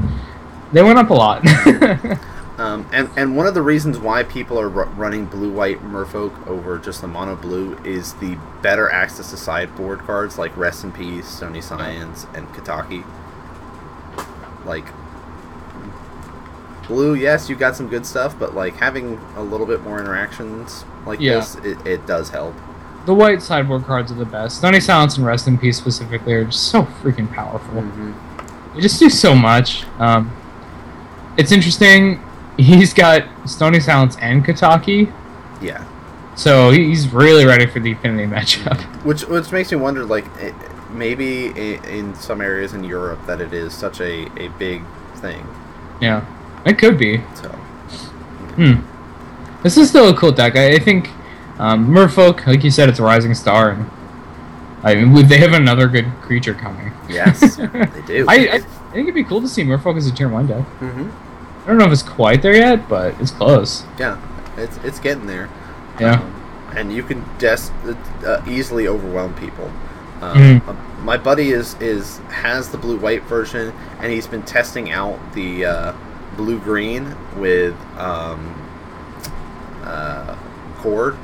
they 0.73 0.81
went 0.83 0.97
up 0.99 1.09
a 1.09 1.13
lot. 1.13 1.43
Um, 2.67 2.89
and 2.91 3.09
and 3.15 3.35
one 3.37 3.47
of 3.47 3.53
the 3.53 3.61
reasons 3.61 3.97
why 3.97 4.23
people 4.23 4.59
are 4.59 4.67
ru- 4.69 4.85
running 4.85 5.25
blue 5.25 5.51
white 5.51 5.81
Merfolk 5.83 6.47
over 6.47 6.77
just 6.77 7.01
the 7.01 7.07
mono 7.07 7.35
blue 7.35 7.77
is 7.83 8.13
the 8.15 8.37
better 8.61 8.89
access 8.91 9.29
to 9.31 9.37
sideboard 9.37 9.99
cards 9.99 10.37
like 10.37 10.55
Rest 10.57 10.83
in 10.83 10.91
Peace, 10.91 11.27
Stony 11.27 11.61
Silence, 11.61 12.25
and 12.33 12.47
Kataki. 12.49 13.05
Like 14.65 14.85
blue, 16.87 17.13
yes, 17.15 17.49
you 17.49 17.55
got 17.55 17.75
some 17.75 17.87
good 17.87 18.05
stuff, 18.05 18.37
but 18.39 18.55
like 18.55 18.75
having 18.75 19.19
a 19.35 19.43
little 19.43 19.65
bit 19.65 19.81
more 19.83 19.99
interactions 19.99 20.85
like 21.05 21.19
Yeah. 21.19 21.35
this, 21.35 21.55
it, 21.57 21.85
it 21.85 22.05
does 22.07 22.29
help. 22.29 22.55
the 23.05 23.13
white 23.13 23.41
sideboard 23.41 23.83
cards 23.85 24.11
are 24.11 24.15
the 24.15 24.25
best. 24.25 24.57
Stony 24.57 24.79
Silence 24.81 25.15
and 25.17 25.25
Rest 25.25 25.47
in 25.47 25.57
Peace 25.57 25.77
specifically 25.77 26.33
are 26.33 26.43
just 26.45 26.67
so 26.69 26.83
freaking 27.01 27.31
powerful. 27.33 27.81
hmm 27.81 28.11
They 28.75 28.81
just 28.81 28.99
do 28.99 29.09
so 29.09 29.33
much. 29.33 29.85
Um, 29.99 30.29
it's 31.37 31.51
interesting. 31.53 32.19
He's 32.57 32.93
got 32.93 33.23
Stony 33.45 33.79
Silence 33.79 34.17
and 34.19 34.43
Kataki, 34.43 35.11
Yeah, 35.61 35.85
so 36.35 36.71
he's 36.71 37.07
really 37.13 37.45
ready 37.45 37.65
for 37.67 37.79
the 37.79 37.91
Affinity 37.93 38.25
matchup. 38.27 38.79
which 39.05 39.23
which 39.25 39.51
makes 39.51 39.71
me 39.71 39.77
wonder, 39.77 40.03
like 40.05 40.25
it, 40.39 40.53
maybe 40.91 41.47
in 41.47 42.15
some 42.15 42.41
areas 42.41 42.73
in 42.73 42.83
Europe 42.83 43.19
that 43.27 43.41
it 43.41 43.53
is 43.53 43.73
such 43.73 43.99
a, 44.01 44.25
a 44.41 44.47
big 44.57 44.81
thing. 45.17 45.45
Yeah, 46.01 46.25
it 46.65 46.77
could 46.79 46.97
be. 46.97 47.21
So 47.35 47.49
Hmm. 48.57 48.81
This 49.63 49.77
is 49.77 49.89
still 49.89 50.09
a 50.09 50.15
cool 50.15 50.31
deck. 50.31 50.55
I, 50.55 50.73
I 50.75 50.79
think 50.79 51.09
um, 51.59 51.87
Merfolk, 51.87 52.45
like 52.47 52.63
you 52.63 52.71
said, 52.71 52.89
it's 52.89 52.99
a 52.99 53.03
rising 53.03 53.33
star, 53.35 53.71
and 53.71 53.89
I 54.83 54.95
mean, 54.95 55.13
would- 55.13 55.29
they 55.29 55.37
have 55.39 55.53
another 55.53 55.87
good 55.87 56.05
creature 56.21 56.53
coming. 56.55 56.91
yes, 57.09 57.55
they 57.57 58.01
do. 58.07 58.25
I, 58.27 58.33
I, 58.35 58.53
I 58.55 58.59
think 58.93 59.03
it'd 59.09 59.13
be 59.15 59.23
cool 59.23 59.41
to 59.41 59.47
see 59.47 59.63
Merfolk 59.63 59.97
as 59.97 60.07
a 60.07 60.11
tier 60.11 60.29
one 60.29 60.47
deck. 60.47 60.63
hmm 60.79 61.09
I 61.67 61.71
don't 61.71 61.79
know 61.79 61.85
if 61.85 61.91
it's 61.91 62.01
quite 62.01 62.41
there 62.41 62.55
yet, 62.55 62.87
but 62.87 63.19
it's 63.19 63.31
close. 63.31 63.83
Yeah, 63.99 64.17
it's 64.55 64.77
it's 64.85 65.01
getting 65.01 65.27
there. 65.27 65.49
Yeah. 65.99 66.21
Um, 66.21 66.33
and 66.77 66.93
you 66.93 67.03
can 67.03 67.25
just 67.39 67.73
uh, 68.25 68.41
easily 68.47 68.87
overwhelm 68.87 69.33
people. 69.35 69.69
Um, 70.21 70.61
uh, 70.65 70.73
my 71.01 71.17
buddy 71.17 71.51
is 71.51 71.75
is 71.81 72.19
has 72.29 72.69
the 72.69 72.77
blue 72.77 72.97
white 72.97 73.23
version, 73.23 73.73
and 73.99 74.13
he's 74.13 74.27
been 74.27 74.43
testing 74.43 74.91
out 74.91 75.19
the 75.33 75.65
uh, 75.65 75.93
blue 76.37 76.57
green 76.57 77.13
with 77.37 77.75
um, 77.97 78.55
uh, 79.83 80.37
Chord, 80.77 81.17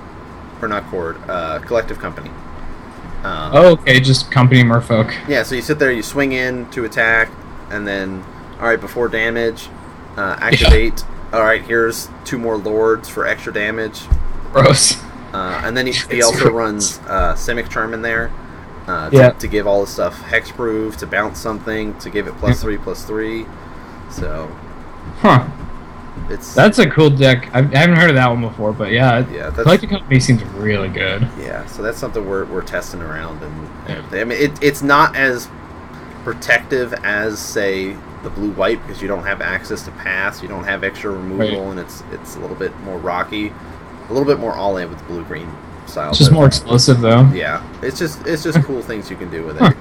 or 0.62 0.68
not 0.68 0.84
Chord, 0.88 1.16
uh, 1.30 1.60
Collective 1.60 2.00
Company. 2.00 2.32
Um, 3.24 3.52
Oh, 3.54 3.72
okay, 3.74 4.02
just 4.02 4.30
company 4.30 4.62
Merfolk. 4.64 5.14
Yeah, 5.30 5.44
so 5.44 5.56
you 5.56 5.62
sit 5.62 5.80
there, 5.80 5.92
you 5.92 6.04
swing 6.04 6.34
in 6.34 6.70
to 6.72 6.84
attack, 6.84 7.32
and 7.70 7.88
then, 7.88 8.22
all 8.60 8.68
right, 8.68 8.82
before 8.82 9.08
damage, 9.08 9.70
uh, 10.18 10.38
activate. 10.42 11.04
All 11.34 11.42
right, 11.44 11.62
here's 11.64 12.10
two 12.26 12.38
more 12.38 12.58
lords 12.58 13.10
for 13.10 13.26
extra 13.26 13.52
damage, 13.52 14.02
Gross. 14.52 15.02
uh, 15.34 15.62
and 15.64 15.76
then 15.76 15.88
he, 15.88 15.94
he 16.12 16.22
also 16.22 16.38
gross. 16.50 16.54
runs 16.54 17.00
uh, 17.08 17.34
Simic 17.34 17.70
Charm 17.72 17.94
in 17.96 18.02
there 18.04 18.32
uh, 18.86 19.10
to, 19.10 19.18
Yeah. 19.18 19.30
to 19.32 19.48
give 19.48 19.66
all 19.66 19.82
the 19.82 19.88
stuff 19.88 20.22
hexproof, 20.24 20.96
to 20.98 21.08
bounce 21.08 21.40
something, 21.40 21.98
to 22.00 22.10
give 22.12 22.28
it 22.28 22.36
plus 22.38 22.62
three, 22.62 22.78
plus 22.78 23.04
three. 23.04 23.48
So 24.12 24.46
Huh. 25.22 25.48
it's 26.30 26.54
That's 26.54 26.78
a 26.78 26.88
cool 26.88 27.10
deck. 27.10 27.50
I, 27.52 27.60
I 27.60 27.78
haven't 27.80 27.96
heard 27.96 28.12
of 28.12 28.16
that 28.16 28.28
one 28.30 28.42
before, 28.42 28.72
but 28.72 28.92
yeah, 28.92 29.28
yeah, 29.32 29.50
that's 29.50 29.64
Collective 29.64 29.90
Company 29.90 30.20
seems 30.20 30.44
really 30.44 30.90
good. 30.90 31.28
yeah. 31.40 31.66
So 31.66 31.82
that's 31.82 31.98
something 31.98 32.30
we're, 32.30 32.46
we're 32.46 32.62
testing 32.62 33.02
around, 33.02 33.42
and, 33.42 33.70
and. 33.90 34.16
I 34.16 34.24
mean, 34.24 34.38
it, 34.40 34.62
it's 34.62 34.84
not 34.84 35.16
as 35.16 35.50
protective 36.24 36.94
as 37.04 37.40
say 37.40 37.96
the 38.24 38.30
blue 38.30 38.52
white 38.52 38.82
because 38.82 39.02
you 39.02 39.08
don't 39.08 39.24
have 39.26 39.42
access 39.42 39.84
to 39.84 39.92
pass, 39.92 40.42
you 40.42 40.48
don't 40.48 40.64
have 40.64 40.84
extra 40.84 41.12
removal, 41.12 41.38
Right. 41.66 41.72
and 41.72 41.80
it's 41.80 42.04
it's 42.12 42.36
a 42.36 42.40
little 42.40 42.56
bit 42.56 42.78
more 42.82 42.98
rocky, 42.98 43.54
a 44.10 44.14
little 44.14 44.26
bit 44.28 44.40
more 44.40 44.54
all 44.54 44.78
in 44.78 44.90
with 44.90 44.98
the 45.00 45.06
blue 45.06 45.24
green. 45.26 45.50
style. 45.86 46.10
It's 46.10 46.18
just 46.20 46.32
more 46.32 46.46
explosive 46.48 47.02
though. 47.02 47.30
Yeah, 47.34 47.62
it's 47.82 48.00
just 48.00 48.26
it's 48.26 48.44
just 48.44 48.60
cool 48.66 48.82
things 48.82 49.10
you 49.12 49.18
can 49.18 49.30
do 49.30 49.44
with 49.46 49.62
it. 49.62 49.76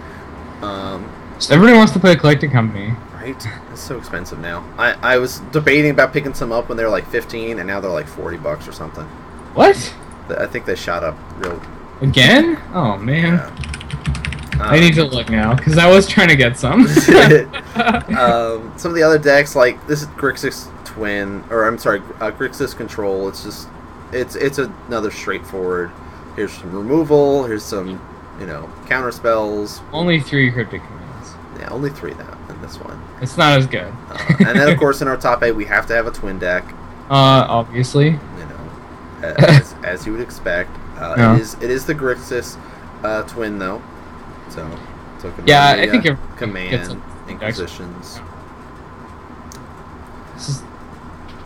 Um, 0.62 1.10
everybody 1.50 1.76
wants 1.76 1.92
to 1.92 2.00
play 2.00 2.12
a 2.12 2.16
collecting 2.16 2.50
company. 2.50 2.94
right? 3.14 3.46
It's 3.72 3.80
so 3.80 3.96
expensive 3.98 4.38
now. 4.40 4.64
I, 4.78 5.14
I 5.14 5.18
was 5.18 5.38
debating 5.52 5.90
about 5.92 6.12
picking 6.12 6.34
some 6.34 6.50
up 6.52 6.68
when 6.68 6.76
they 6.76 6.84
were 6.84 6.90
like 6.90 7.06
15, 7.08 7.58
and 7.58 7.66
now 7.68 7.80
they're 7.80 7.90
like 7.90 8.06
40 8.08 8.36
bucks 8.38 8.66
or 8.68 8.72
something. 8.72 9.04
What? 9.54 9.94
I 10.28 10.46
think 10.46 10.64
they 10.66 10.74
shot 10.74 11.04
up 11.04 11.16
real. 11.38 11.60
Again? 12.00 12.58
Oh 12.74 12.96
man. 12.96 13.34
Yeah. 13.34 13.71
I 14.70 14.80
need 14.80 14.94
to 14.94 15.04
look 15.04 15.28
now 15.28 15.54
because 15.54 15.78
I 15.78 15.88
was 15.90 16.06
trying 16.06 16.28
to 16.28 16.36
get 16.36 16.56
some. 16.58 16.80
um, 18.18 18.72
some 18.76 18.90
of 18.90 18.94
the 18.94 19.02
other 19.02 19.18
decks, 19.18 19.54
like 19.56 19.84
this 19.86 20.02
is 20.02 20.08
Grixis 20.08 20.68
Twin, 20.84 21.44
or 21.50 21.64
I'm 21.66 21.78
sorry, 21.78 22.00
uh, 22.20 22.30
Grixis 22.30 22.76
Control. 22.76 23.28
It's 23.28 23.42
just, 23.44 23.68
it's 24.12 24.36
it's 24.36 24.58
another 24.58 25.10
straightforward. 25.10 25.90
Here's 26.36 26.52
some 26.52 26.72
removal. 26.74 27.44
Here's 27.44 27.62
some, 27.64 28.00
you 28.40 28.46
know, 28.46 28.70
counter 28.86 29.12
spells. 29.12 29.80
Only 29.92 30.20
three 30.20 30.50
cryptic 30.50 30.82
commands. 30.82 31.30
Yeah, 31.58 31.68
only 31.70 31.90
three 31.90 32.14
now 32.14 32.38
in 32.48 32.60
this 32.62 32.76
one. 32.78 33.02
It's 33.20 33.36
not 33.36 33.58
as 33.58 33.66
good. 33.66 33.92
Uh, 34.08 34.34
and 34.40 34.58
then 34.58 34.68
of 34.70 34.78
course 34.78 35.00
in 35.02 35.08
our 35.08 35.16
top 35.28 35.42
eight 35.42 35.52
we 35.52 35.64
have 35.66 35.86
to 35.86 35.94
have 35.94 36.06
a 36.06 36.10
twin 36.10 36.38
deck. 36.38 36.64
uh, 37.10 37.46
obviously. 37.48 38.06
You 38.10 38.18
know, 38.46 38.70
as, 39.22 39.74
as 39.84 40.06
you 40.06 40.12
would 40.12 40.20
expect. 40.22 40.70
Uh, 40.96 41.14
Yeah. 41.16 41.34
It 41.36 41.40
is 41.40 41.54
it 41.54 41.70
is 41.70 41.84
the 41.86 41.94
Grixis 41.94 42.56
uh, 43.02 43.22
twin 43.24 43.58
though. 43.58 43.82
So, 44.52 44.78
so 45.20 45.32
Yeah, 45.46 45.68
I 45.68 45.86
Camellia, 45.86 45.90
think 45.90 46.04
it 46.06 46.18
command 46.36 47.02
inquisitions. 47.28 48.20
This 50.34 50.48
is, 50.48 50.62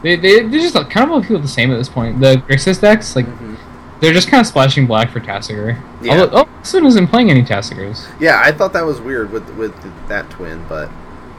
they 0.03 0.16
they 0.16 0.43
they 0.43 0.59
just 0.59 0.74
kind 0.91 1.05
of 1.05 1.11
all 1.11 1.23
feel 1.23 1.39
the 1.39 1.49
same 1.49 1.70
at 1.73 1.77
this 1.77 1.89
point. 1.89 2.20
The 2.20 2.37
Grixis 2.49 2.81
decks, 2.81 3.16
like 3.16 3.27
Mhm. 3.27 3.57
they're 4.01 4.12
just 4.12 4.28
kind 4.28 4.41
of 4.41 4.47
splashing 4.47 4.87
black 4.87 5.11
for 5.11 5.20
Tasigur. 5.20 5.78
Yeah. 6.03 6.12
Although, 6.20 6.31
oh, 6.43 6.49
this 6.61 6.73
one 6.74 6.87
isn't 6.87 7.09
playing 7.09 7.31
any 7.31 7.43
Tasigurs. 7.43 8.07
Yeah, 8.20 8.41
I 8.45 8.53
thought 8.53 8.73
that 8.73 8.85
was 8.85 9.01
weird 9.01 9.31
with 9.33 9.49
with 9.57 9.74
that 10.09 10.28
twin, 10.31 10.65
but 10.69 10.89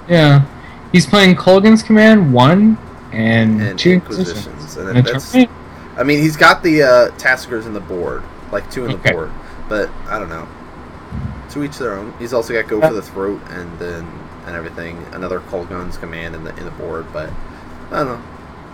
Yeah, 0.07 0.43
he's 0.91 1.05
playing 1.05 1.35
Kolaghan's 1.35 1.83
command 1.83 2.33
one 2.33 2.77
and, 3.11 3.61
and 3.61 3.79
two 3.79 3.91
inquisitions, 3.91 4.77
and 4.77 4.89
And 4.97 5.05
that's. 5.05 5.35
I 5.97 6.03
mean, 6.03 6.19
he's 6.21 6.37
got 6.37 6.61
the 6.61 6.83
uh, 6.83 7.09
Tasigurs 7.17 7.65
in 7.65 7.73
the 7.73 7.79
board, 7.79 8.21
like 8.51 8.69
two 8.69 8.85
in 8.85 8.91
the 8.91 9.11
board, 9.11 9.31
but 9.67 9.89
I 10.07 10.19
don't 10.19 10.29
know. 10.29 10.47
To 11.51 11.63
each 11.63 11.77
their 11.77 11.93
own. 11.95 12.13
He's 12.19 12.33
also 12.33 12.53
got 12.53 12.67
go 12.69 12.79
Yeah. 12.79 12.89
for 12.89 12.93
the 12.93 13.01
throat 13.01 13.41
and 13.51 13.79
then 13.79 14.05
and 14.45 14.55
everything. 14.55 15.03
Another 15.13 15.39
Kolaghan's 15.39 15.97
command 15.97 16.35
in 16.35 16.43
the 16.43 16.55
in 16.57 16.65
the 16.65 16.71
board, 16.71 17.05
but 17.13 17.29
I 17.91 18.03
don't 18.03 18.07
know. 18.07 18.21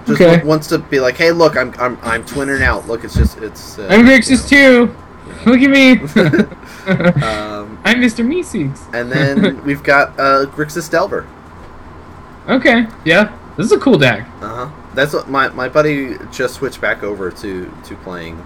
Just 0.06 0.22
Okay. 0.22 0.44
wants 0.46 0.68
to 0.68 0.80
be 0.80 1.00
like, 1.00 1.16
hey, 1.16 1.32
look, 1.32 1.56
I'm 1.56 1.74
I'm 1.80 1.98
I'm 2.04 2.24
twinning 2.26 2.62
out. 2.62 2.88
Look, 2.88 3.04
it's 3.04 3.16
just 3.16 3.38
it's. 3.38 3.78
Uh, 3.80 3.88
I'm 3.90 4.06
Grixis 4.06 4.48
too. 4.50 4.94
Look 5.46 5.62
at 5.62 5.70
me. 5.70 6.00
Um, 7.24 7.80
I'm 7.86 8.02
Mr. 8.02 8.26
Meeseeks. 8.26 8.94
and 8.94 9.10
then 9.10 9.64
we've 9.64 9.82
got 9.84 10.20
uh, 10.20 10.46
Grixis 10.48 10.90
Delver. 10.92 11.26
Okay, 12.50 12.88
yeah, 13.06 13.32
this 13.56 13.68
is 13.68 13.72
a 13.72 13.80
cool 13.80 13.98
deck. 13.98 14.28
Uh 14.42 14.68
huh. 14.68 14.70
That's 14.94 15.14
what 15.14 15.30
my 15.30 15.48
my 15.50 15.70
buddy 15.70 16.18
just 16.32 16.56
switched 16.56 16.82
back 16.82 17.04
over 17.04 17.32
to 17.32 17.74
to 17.86 17.96
playing 17.98 18.44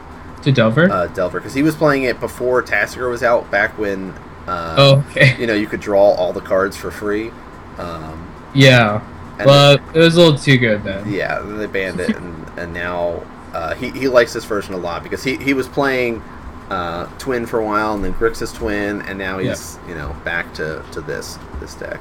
To 0.47 0.53
Delver. 0.53 0.89
uh, 0.89 1.07
Delver 1.07 1.39
because 1.39 1.53
he 1.53 1.61
was 1.61 1.75
playing 1.75 2.03
it 2.03 2.21
before 2.21 2.61
Tasker 2.61 3.09
was 3.09 3.21
out 3.21 3.51
back 3.51 3.77
when. 3.77 4.13
Uh, 4.47 4.75
oh, 4.77 5.05
okay. 5.11 5.35
you 5.37 5.45
know 5.45 5.53
you 5.53 5.67
could 5.67 5.81
draw 5.81 6.11
all 6.13 6.31
the 6.31 6.39
cards 6.39 6.77
for 6.77 6.89
free 6.89 7.31
um, 7.77 8.33
Yeah, 8.55 9.05
but 9.43 9.81
it 9.93 9.99
was 9.99 10.15
a 10.15 10.21
little 10.21 10.39
too 10.39 10.57
good 10.57 10.85
then. 10.85 11.11
yeah 11.11 11.39
then 11.39 11.57
they 11.57 11.65
banned 11.65 11.99
it 11.99 12.15
and, 12.15 12.57
and 12.57 12.73
now 12.73 13.25
uh, 13.53 13.75
he, 13.75 13.89
he 13.89 14.07
likes 14.07 14.31
this 14.31 14.45
version 14.45 14.73
a 14.73 14.77
lot 14.77 15.03
because 15.03 15.21
he, 15.21 15.35
he 15.35 15.53
was 15.53 15.67
playing 15.67 16.21
uh, 16.69 17.07
twin 17.17 17.45
for 17.45 17.59
a 17.59 17.65
while 17.65 17.93
and 17.93 18.01
then 18.05 18.13
Grixis 18.13 18.55
twin 18.55 19.01
and 19.01 19.19
now 19.19 19.37
he's 19.37 19.77
you 19.85 19.95
know 19.95 20.15
back 20.23 20.53
to, 20.53 20.81
to 20.93 21.01
this 21.01 21.37
this 21.59 21.75
deck 21.75 21.99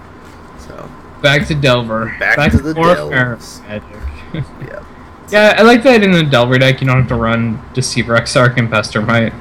so 0.60 0.88
Back 1.22 1.48
to 1.48 1.54
Delver. 1.56 2.14
Back 2.20 2.52
to 2.52 2.58
the 2.58 2.76
more 2.76 2.94
Delves. 2.94 3.60
Magic. 3.62 3.88
yeah 4.34 4.84
yeah, 5.30 5.54
I 5.58 5.62
like 5.62 5.82
that 5.84 6.02
in 6.02 6.12
the 6.12 6.22
Delver 6.22 6.58
deck 6.58 6.80
you 6.80 6.86
don't 6.86 7.00
have 7.00 7.08
to 7.08 7.16
run 7.16 7.60
Deceiver 7.74 8.16
Exarch 8.16 8.56
and 8.58 8.68
Pestermite, 8.70 9.32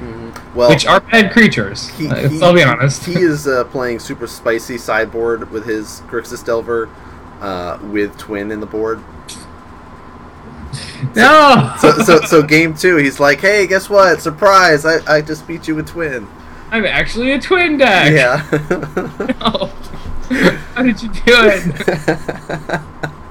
well 0.54 0.68
which 0.70 0.86
are 0.86 1.00
bad 1.00 1.32
creatures. 1.32 1.88
he, 1.90 2.08
uh, 2.08 2.28
he- 2.28 2.42
I'll 2.42 2.54
be 2.54 2.62
honest. 2.62 3.04
he 3.04 3.14
is 3.14 3.46
uh, 3.46 3.64
playing 3.64 3.98
super 4.00 4.26
spicy 4.26 4.78
sideboard 4.78 5.50
with 5.50 5.66
his 5.66 6.02
Grixis 6.08 6.44
Delver 6.44 6.88
uh, 7.40 7.78
with 7.82 8.16
twin 8.18 8.50
in 8.50 8.60
the 8.60 8.66
board 8.66 8.98
no! 11.14 11.74
so, 11.78 11.92
so 12.02 12.20
so 12.22 12.42
game 12.42 12.74
two 12.74 12.96
he's 12.96 13.20
like 13.20 13.40
hey 13.40 13.66
guess 13.66 13.88
what 13.88 14.20
surprise 14.20 14.84
I, 14.84 15.16
I 15.16 15.22
just 15.22 15.46
beat 15.46 15.68
you 15.68 15.74
with 15.74 15.86
twin 15.88 16.26
I'm 16.70 16.84
actually 16.84 17.32
a 17.32 17.40
twin 17.40 17.78
deck! 17.78 18.12
Yeah. 18.12 18.42
No. 19.40 19.70
How 20.74 20.82
did 20.82 21.00
you 21.00 21.08
do 21.10 21.22
it? 21.26 22.80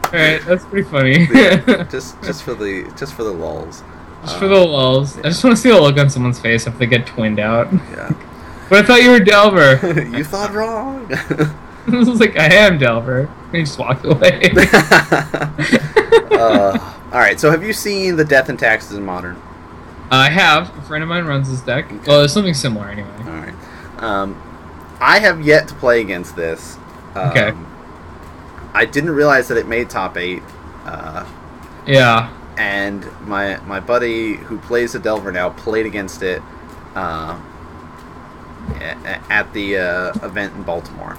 Alright, 0.06 0.42
that's 0.46 0.66
pretty 0.66 0.88
funny. 0.90 1.28
Yeah, 1.34 1.84
just 1.92 2.22
just 2.24 2.44
for 2.44 2.54
the 2.54 2.92
just 2.98 3.14
for 3.14 3.24
the 3.24 3.32
lulls. 3.32 3.84
Just 4.24 4.38
for 4.40 4.48
the 4.48 4.56
lulls. 4.56 5.18
I 5.20 5.24
just 5.24 5.44
want 5.44 5.56
to 5.56 5.62
see 5.62 5.70
the 5.70 5.80
look 5.80 5.98
on 5.98 6.10
someone's 6.10 6.40
face 6.40 6.66
if 6.68 6.78
they 6.78 6.86
get 6.86 7.06
twinned 7.06 7.40
out. 7.40 7.72
Yeah. 7.92 8.12
But 8.68 8.84
I 8.84 8.88
thought 8.88 9.04
you 9.04 9.12
were 9.12 9.20
Delver. 9.20 9.78
you 10.18 10.24
thought 10.24 10.52
wrong. 10.52 11.08
I 11.14 11.96
was 12.00 12.20
like, 12.20 12.36
I 12.36 12.46
am 12.52 12.80
Delver. 12.80 13.20
And 13.50 13.56
he 13.56 13.62
just 13.62 13.78
walked 13.78 14.04
away. 14.06 14.50
uh, 16.32 16.96
all 17.12 17.20
right. 17.20 17.40
So 17.40 17.52
have 17.52 17.64
you 17.64 17.74
seen 17.74 18.16
the 18.16 18.26
Death 18.26 18.50
and 18.50 18.58
Taxes 18.58 18.98
in 18.98 19.04
Modern? 19.06 19.40
I 20.12 20.30
have. 20.30 20.76
A 20.78 20.82
friend 20.82 21.04
of 21.04 21.10
mine 21.10 21.26
runs 21.26 21.50
this 21.50 21.62
deck. 21.62 21.86
Well, 22.08 22.22
it's 22.24 22.34
something 22.34 22.56
similar 22.56 22.88
anyway. 22.90 23.10
All 23.20 23.26
right. 23.26 23.54
Um, 24.04 24.42
I 25.00 25.20
have 25.20 25.46
yet 25.46 25.68
to 25.68 25.76
play 25.76 26.02
against 26.02 26.36
this. 26.36 26.78
Um, 27.16 27.30
Okay. 27.30 27.54
I 28.76 28.86
didn't 28.86 29.12
realize 29.12 29.48
that 29.48 29.58
it 29.58 29.68
made 29.68 29.90
top 29.90 30.18
eight. 30.18 30.44
Uh, 30.86 31.26
Yeah. 31.88 32.30
and 32.58 33.06
my 33.28 33.58
my 33.66 33.80
buddy 33.80 34.36
who 34.36 34.58
plays 34.60 34.94
the 34.94 35.00
Delver 35.00 35.32
now 35.32 35.50
played 35.50 35.86
against 35.86 36.22
it 36.24 36.42
uh, 36.96 37.38
at 39.30 39.52
the 39.54 39.78
uh, 39.78 40.26
event 40.26 40.54
in 40.56 40.64
Baltimore. 40.64 41.18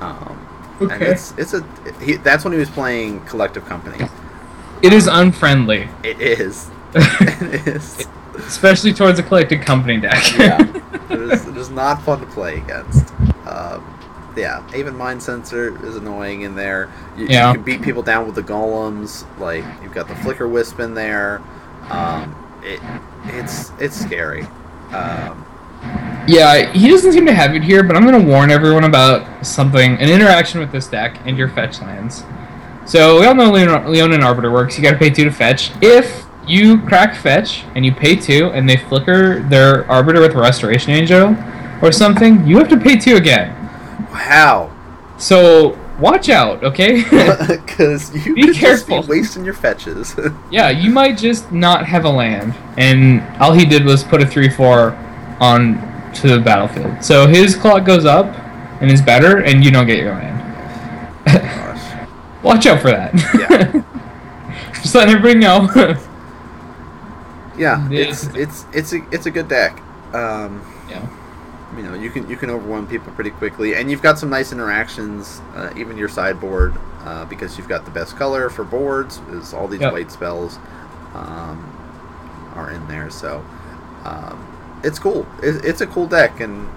Um, 0.00 0.38
And 0.80 0.90
Okay. 0.92 1.06
it's 1.12 1.32
it's 1.36 1.54
a 1.54 1.62
he, 2.00 2.16
that's 2.16 2.44
when 2.44 2.52
he 2.52 2.58
was 2.58 2.70
playing 2.70 3.20
Collective 3.26 3.64
Company. 3.66 4.04
It 4.82 4.92
is 4.92 5.06
unfriendly, 5.06 5.88
It 6.02 6.20
is. 6.20 6.68
it 6.94 7.66
is. 7.68 8.06
especially 8.48 8.92
towards 8.92 9.18
a 9.18 9.22
collected 9.22 9.62
company 9.62 9.98
deck. 10.00 10.22
yeah. 10.38 10.58
It 11.12 11.20
is, 11.20 11.46
it 11.46 11.56
is 11.58 11.68
not 11.68 12.02
fun 12.02 12.20
to 12.20 12.26
play 12.26 12.56
against. 12.56 13.12
Um, 13.46 13.84
yeah, 14.36 14.62
even 14.76 14.94
Mindcensor 14.94 15.82
is 15.84 15.96
annoying 15.96 16.42
in 16.42 16.54
there. 16.54 16.90
You, 17.16 17.26
Yeah. 17.28 17.48
you 17.48 17.54
can 17.56 17.62
beat 17.64 17.82
people 17.82 18.02
down 18.02 18.26
with 18.26 18.34
the 18.34 18.42
golems. 18.42 19.24
Like 19.38 19.64
you've 19.82 19.94
got 19.94 20.08
the 20.08 20.14
Flickerwisp 20.14 20.78
in 20.80 20.94
there. 20.94 21.40
Um, 21.90 22.34
it 22.62 22.80
it's 23.26 23.72
it's 23.78 23.98
scary. 24.00 24.46
Um, 24.92 25.44
Yeah, 26.28 26.70
he 26.72 26.88
doesn't 26.88 27.12
seem 27.12 27.26
to 27.26 27.34
have 27.34 27.54
it 27.56 27.62
here, 27.64 27.82
but 27.82 27.96
I'm 27.96 28.06
going 28.06 28.20
to 28.24 28.26
warn 28.30 28.50
everyone 28.50 28.84
about 28.84 29.44
something 29.44 29.92
an 29.98 30.08
interaction 30.08 30.60
with 30.60 30.70
this 30.70 30.86
deck 30.86 31.18
and 31.26 31.36
your 31.36 31.48
fetch 31.48 31.80
lands. 31.80 32.22
So, 32.84 33.20
we 33.20 33.26
all 33.26 33.34
know 33.34 33.50
Leon, 33.50 33.90
Leonin 33.90 34.22
Arbiter 34.22 34.50
works. 34.52 34.76
You 34.76 34.82
got 34.84 34.92
to 34.92 34.96
pay 34.98 35.10
two 35.10 35.24
to 35.24 35.30
fetch. 35.32 35.72
If 35.80 36.24
you 36.46 36.80
crack 36.82 37.14
fetch 37.16 37.64
and 37.74 37.84
you 37.84 37.92
pay 37.92 38.14
two 38.16 38.46
and 38.54 38.68
they 38.68 38.76
flicker 38.76 39.40
their 39.48 39.90
Arbiter 39.90 40.20
with 40.20 40.34
Restoration 40.34 40.92
Angel 40.92 41.36
or 41.80 41.90
something, 41.92 42.46
you 42.46 42.58
have 42.58 42.68
to 42.68 42.76
pay 42.76 42.96
two 42.96 43.16
again. 43.16 43.61
Wow. 44.12 44.70
So, 45.18 45.78
watch 45.98 46.28
out, 46.28 46.62
okay? 46.64 47.02
Because 47.66 48.14
you 48.26 48.34
Be 48.34 48.42
could 48.42 48.54
just 48.54 48.86
careful. 48.86 49.02
be 49.02 49.08
wasting 49.08 49.44
your 49.44 49.54
fetches. 49.54 50.14
yeah, 50.50 50.70
you 50.70 50.90
might 50.90 51.16
just 51.18 51.50
not 51.52 51.86
have 51.86 52.04
a 52.04 52.10
land. 52.10 52.54
And 52.76 53.22
all 53.40 53.52
he 53.52 53.64
did 53.64 53.84
was 53.84 54.02
put 54.04 54.22
a 54.22 54.26
3 54.26 54.48
4 54.50 54.90
on 55.40 56.12
to 56.14 56.28
the 56.28 56.38
battlefield. 56.40 57.02
So, 57.04 57.26
his 57.26 57.56
clock 57.56 57.84
goes 57.84 58.04
up 58.04 58.26
and 58.80 58.90
is 58.90 59.00
better, 59.02 59.38
and 59.44 59.64
you 59.64 59.70
don't 59.70 59.86
get 59.86 59.98
your 59.98 60.12
land. 60.14 60.30
Gosh. 61.26 62.08
Watch 62.42 62.66
out 62.66 62.80
for 62.82 62.90
that. 62.90 63.14
Yeah. 63.38 63.82
Just 64.74 64.94
letting 64.94 65.14
everybody 65.14 65.38
know. 65.38 65.68
Yeah, 67.56 67.86
it's 67.92 68.24
it's 68.34 68.64
it's 68.72 68.92
a 68.92 69.00
it's 69.12 69.26
a 69.26 69.30
good 69.30 69.46
deck. 69.48 69.80
Um. 70.12 70.60
You 71.76 71.82
know, 71.82 71.94
you 71.94 72.10
can 72.10 72.28
you 72.28 72.36
can 72.36 72.50
overwhelm 72.50 72.86
people 72.86 73.12
pretty 73.12 73.30
quickly, 73.30 73.74
and 73.74 73.90
you've 73.90 74.02
got 74.02 74.18
some 74.18 74.28
nice 74.30 74.52
interactions. 74.52 75.40
Uh, 75.54 75.72
even 75.76 75.96
your 75.96 76.08
sideboard, 76.08 76.74
uh, 77.04 77.24
because 77.26 77.56
you've 77.56 77.68
got 77.68 77.84
the 77.84 77.90
best 77.90 78.16
color 78.16 78.50
for 78.50 78.64
boards, 78.64 79.18
is 79.30 79.54
all 79.54 79.68
these 79.68 79.80
Yep. 79.80 79.92
white 79.92 80.10
spells 80.12 80.58
um, 81.14 81.58
are 82.54 82.70
in 82.70 82.86
there. 82.88 83.10
So 83.10 83.44
um, 84.04 84.80
it's 84.84 84.98
cool. 84.98 85.26
It, 85.42 85.64
it's 85.64 85.80
a 85.80 85.86
cool 85.86 86.06
deck, 86.06 86.40
and 86.40 86.68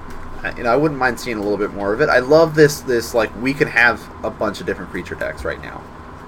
uh, 0.44 0.54
you 0.58 0.64
know 0.64 0.72
I 0.72 0.76
wouldn't 0.76 1.00
mind 1.00 1.20
seeing 1.20 1.38
a 1.38 1.42
little 1.42 1.58
bit 1.58 1.74
more 1.74 1.94
of 1.94 2.02
it. 2.02 2.10
I 2.10 2.20
love 2.20 2.56
this 2.56 2.82
this 2.82 3.14
like 3.14 3.36
we 3.42 3.54
can 3.54 3.68
have 3.68 4.02
a 4.24 4.30
bunch 4.30 4.60
of 4.62 4.66
different 4.66 4.92
creature 4.92 5.16
decks 5.16 5.44
right 5.44 5.62
now. 5.62 5.82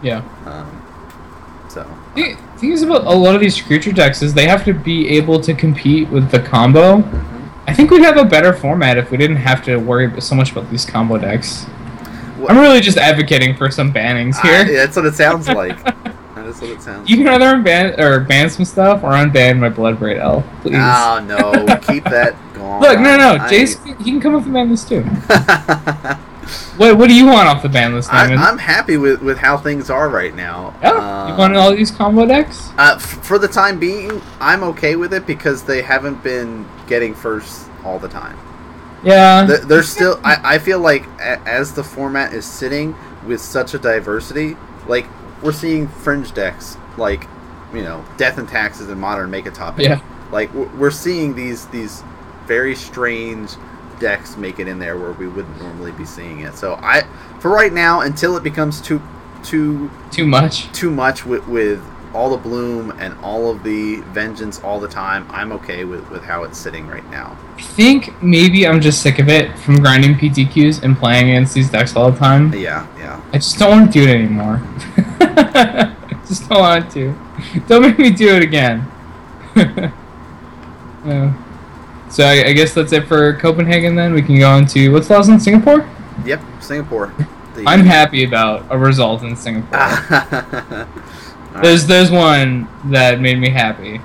Yeah. 0.04 0.22
Um, 0.46 0.84
So 1.70 1.86
The 2.16 2.36
thing 2.58 2.72
is 2.72 2.82
about 2.84 3.06
a 3.06 3.14
lot 3.14 3.36
of 3.36 3.42
these 3.42 3.62
creature 3.62 3.92
decks 3.92 4.22
is 4.22 4.34
they 4.34 4.48
have 4.48 4.64
to 4.66 4.74
be 4.74 5.10
able 5.18 5.40
to 5.42 5.54
compete 5.54 6.10
with 6.10 6.32
the 6.32 6.40
combo. 6.40 7.04
I 7.68 7.74
think 7.74 7.92
we'd 7.92 8.04
have 8.04 8.18
a 8.18 8.26
better 8.26 8.54
format 8.54 8.98
if 8.98 9.12
we 9.12 9.18
didn't 9.18 9.38
have 9.38 9.64
to 9.66 9.78
worry 9.78 10.22
so 10.22 10.36
much 10.36 10.52
about 10.52 10.70
these 10.70 10.86
combo 10.86 11.18
decks. 11.18 11.66
What- 12.38 12.52
I'm 12.52 12.58
really 12.60 12.80
just 12.80 12.98
advocating 12.98 13.56
for 13.56 13.70
some 13.70 13.92
bannings 13.94 14.40
here. 14.42 14.64
that's 14.64 14.96
what 14.96 15.06
it 15.06 15.16
sounds 15.16 15.48
like. 15.62 15.84
that 15.84 16.46
is 16.46 16.62
what 16.62 16.70
it 16.72 16.82
sounds. 16.82 17.10
You 17.10 17.18
can 17.18 17.28
either 17.28 17.46
unban 17.46 17.98
or 18.00 18.22
ban 18.22 18.50
some 18.50 18.64
stuff 18.66 19.04
or 19.04 19.10
unban 19.12 19.60
my 19.60 19.70
Bloodbraid 19.70 20.18
Elf, 20.18 20.46
please. 20.62 20.76
Oh 20.78 21.24
no, 21.28 21.78
keep 21.82 22.04
that 22.06 22.36
going. 22.54 22.80
Look, 22.82 23.00
no, 23.00 23.18
no, 23.18 23.34
I- 23.36 23.50
Jace, 23.50 23.98
he 23.98 24.12
can 24.12 24.22
come 24.22 24.36
off 24.36 24.46
the 24.46 24.52
ban 24.52 24.70
list 24.70 24.88
too. 24.88 25.04
What, 26.78 26.98
what 26.98 27.10
do 27.10 27.14
you 27.16 27.26
want 27.26 27.50
off 27.50 27.62
the 27.62 27.68
ban 27.68 27.94
list, 27.94 28.14
I, 28.14 28.34
I'm 28.34 28.58
happy 28.58 28.96
with, 28.96 29.22
with 29.22 29.38
how 29.38 29.58
things 29.58 29.90
are 29.90 30.08
right 30.08 30.34
now. 30.34 30.74
yeah, 30.82 30.92
Um, 30.92 31.32
you 31.32 31.38
want 31.38 31.56
all 31.58 31.76
these 31.76 31.92
combo 31.92 32.26
decks? 32.26 32.70
Uh, 32.78 32.94
f- 32.96 33.02
for 33.26 33.38
the 33.38 33.48
time 33.50 33.80
being, 33.80 34.22
I'm 34.40 34.64
okay 34.64 34.96
with 34.96 35.12
it 35.14 35.26
because 35.28 35.64
they 35.64 35.82
haven't 35.82 36.24
been 36.24 36.66
getting 36.88 37.14
first 37.14 37.70
all 37.84 38.00
the 38.00 38.08
time. 38.10 38.38
Yeah. 39.04 39.46
Th- 39.46 39.62
There's 39.62 39.90
still, 39.90 40.20
I, 40.24 40.56
I 40.56 40.60
feel 40.60 40.80
like 40.80 41.08
as 41.20 41.74
the 41.74 41.84
format 41.84 42.34
is 42.34 42.46
sitting 42.46 42.96
with 43.26 43.42
such 43.42 43.74
a 43.74 43.80
diversity, 43.80 44.58
like 44.88 45.06
we're 45.44 45.52
seeing 45.52 45.88
fringe 45.88 46.34
decks 46.34 46.78
like, 46.98 47.28
you 47.74 47.84
know, 47.84 48.04
Death 48.18 48.38
and 48.38 48.48
Taxes 48.48 48.90
and 48.90 49.00
Modern 49.00 49.30
make 49.30 49.46
a 49.46 49.52
top 49.52 49.80
eight. 49.80 49.90
Yeah. 49.90 50.02
Like 50.32 50.54
we're 50.54 50.92
seeing 50.92 51.36
these 51.36 51.68
these 51.68 52.04
very 52.46 52.76
strange 52.76 53.52
decks 54.00 54.36
make 54.38 54.60
it 54.60 54.68
in 54.68 54.80
there 54.80 54.98
where 54.98 55.12
we 55.12 55.28
wouldn't 55.28 55.60
normally 55.62 55.92
be 55.92 56.06
seeing 56.06 56.42
it. 56.42 56.56
So 56.56 56.76
I, 56.82 57.04
for 57.40 57.50
right 57.52 57.72
now, 57.74 58.02
until 58.02 58.36
it 58.38 58.44
becomes 58.44 58.82
too 58.82 59.02
too 59.44 59.90
Too 60.12 60.26
much. 60.26 60.72
too 60.74 60.90
much 60.90 61.26
with, 61.26 61.48
with 61.48 61.80
all 62.14 62.30
the 62.30 62.38
bloom 62.38 62.92
and 63.00 63.18
all 63.20 63.50
of 63.50 63.64
the 63.64 64.02
vengeance 64.12 64.60
all 64.64 64.80
the 64.80 64.88
time, 64.88 65.26
I'm 65.30 65.52
okay 65.54 65.86
with, 65.86 66.10
with 66.10 66.24
how 66.24 66.44
it's 66.44 66.58
sitting 66.58 66.88
right 66.88 67.08
now. 67.10 67.38
I 67.58 67.62
think 67.62 68.22
maybe 68.22 68.68
I'm 68.68 68.82
just 68.82 69.02
sick 69.02 69.20
of 69.20 69.30
it 69.30 69.58
from 69.60 69.78
grinding 69.80 70.16
PTQs 70.16 70.84
and 70.84 70.98
playing 70.98 71.30
against 71.30 71.54
these 71.54 71.70
decks 71.70 71.96
all 71.96 72.12
the 72.12 72.18
time. 72.18 72.54
Yeah, 72.54 72.88
yeah. 72.98 73.22
I 73.34 73.38
just 73.38 73.58
don't 73.60 73.70
want 73.72 73.94
to 73.94 74.00
do 74.00 74.10
it 74.10 74.16
anymore. 74.16 74.62
I 75.20 75.96
just 76.28 76.48
don't 76.50 76.60
want 76.60 76.92
to. 76.92 77.16
Don't 77.68 77.82
make 77.82 78.00
me 78.00 78.10
do 78.12 78.36
it 78.36 78.44
again. 78.44 78.88
So 82.10 82.24
I, 82.24 82.48
I 82.48 82.54
guess 82.54 82.74
that's 82.74 82.94
it 82.94 83.08
for 83.08 83.34
Copenhagen. 83.34 83.96
Then 83.96 84.14
we 84.14 84.22
can 84.22 84.40
go 84.40 84.50
on 84.50 84.66
to 84.68 84.90
what's 84.90 85.10
last 85.10 85.30
in 85.30 85.40
Singapore. 85.40 85.88
Yep, 86.26 86.42
Singapore. 86.62 87.14
The- 87.54 87.64
I'm 87.68 87.82
happy 87.82 88.24
about 88.24 88.66
a 88.70 88.78
result 88.78 89.24
in 89.24 89.36
Singapore. 89.36 89.78
Alright, 91.58 91.64
There's 91.64 91.88
there's 91.88 92.12
one 92.12 92.68
that 92.92 93.20
made 93.20 93.40
me 93.40 93.50
happy. 93.50 94.00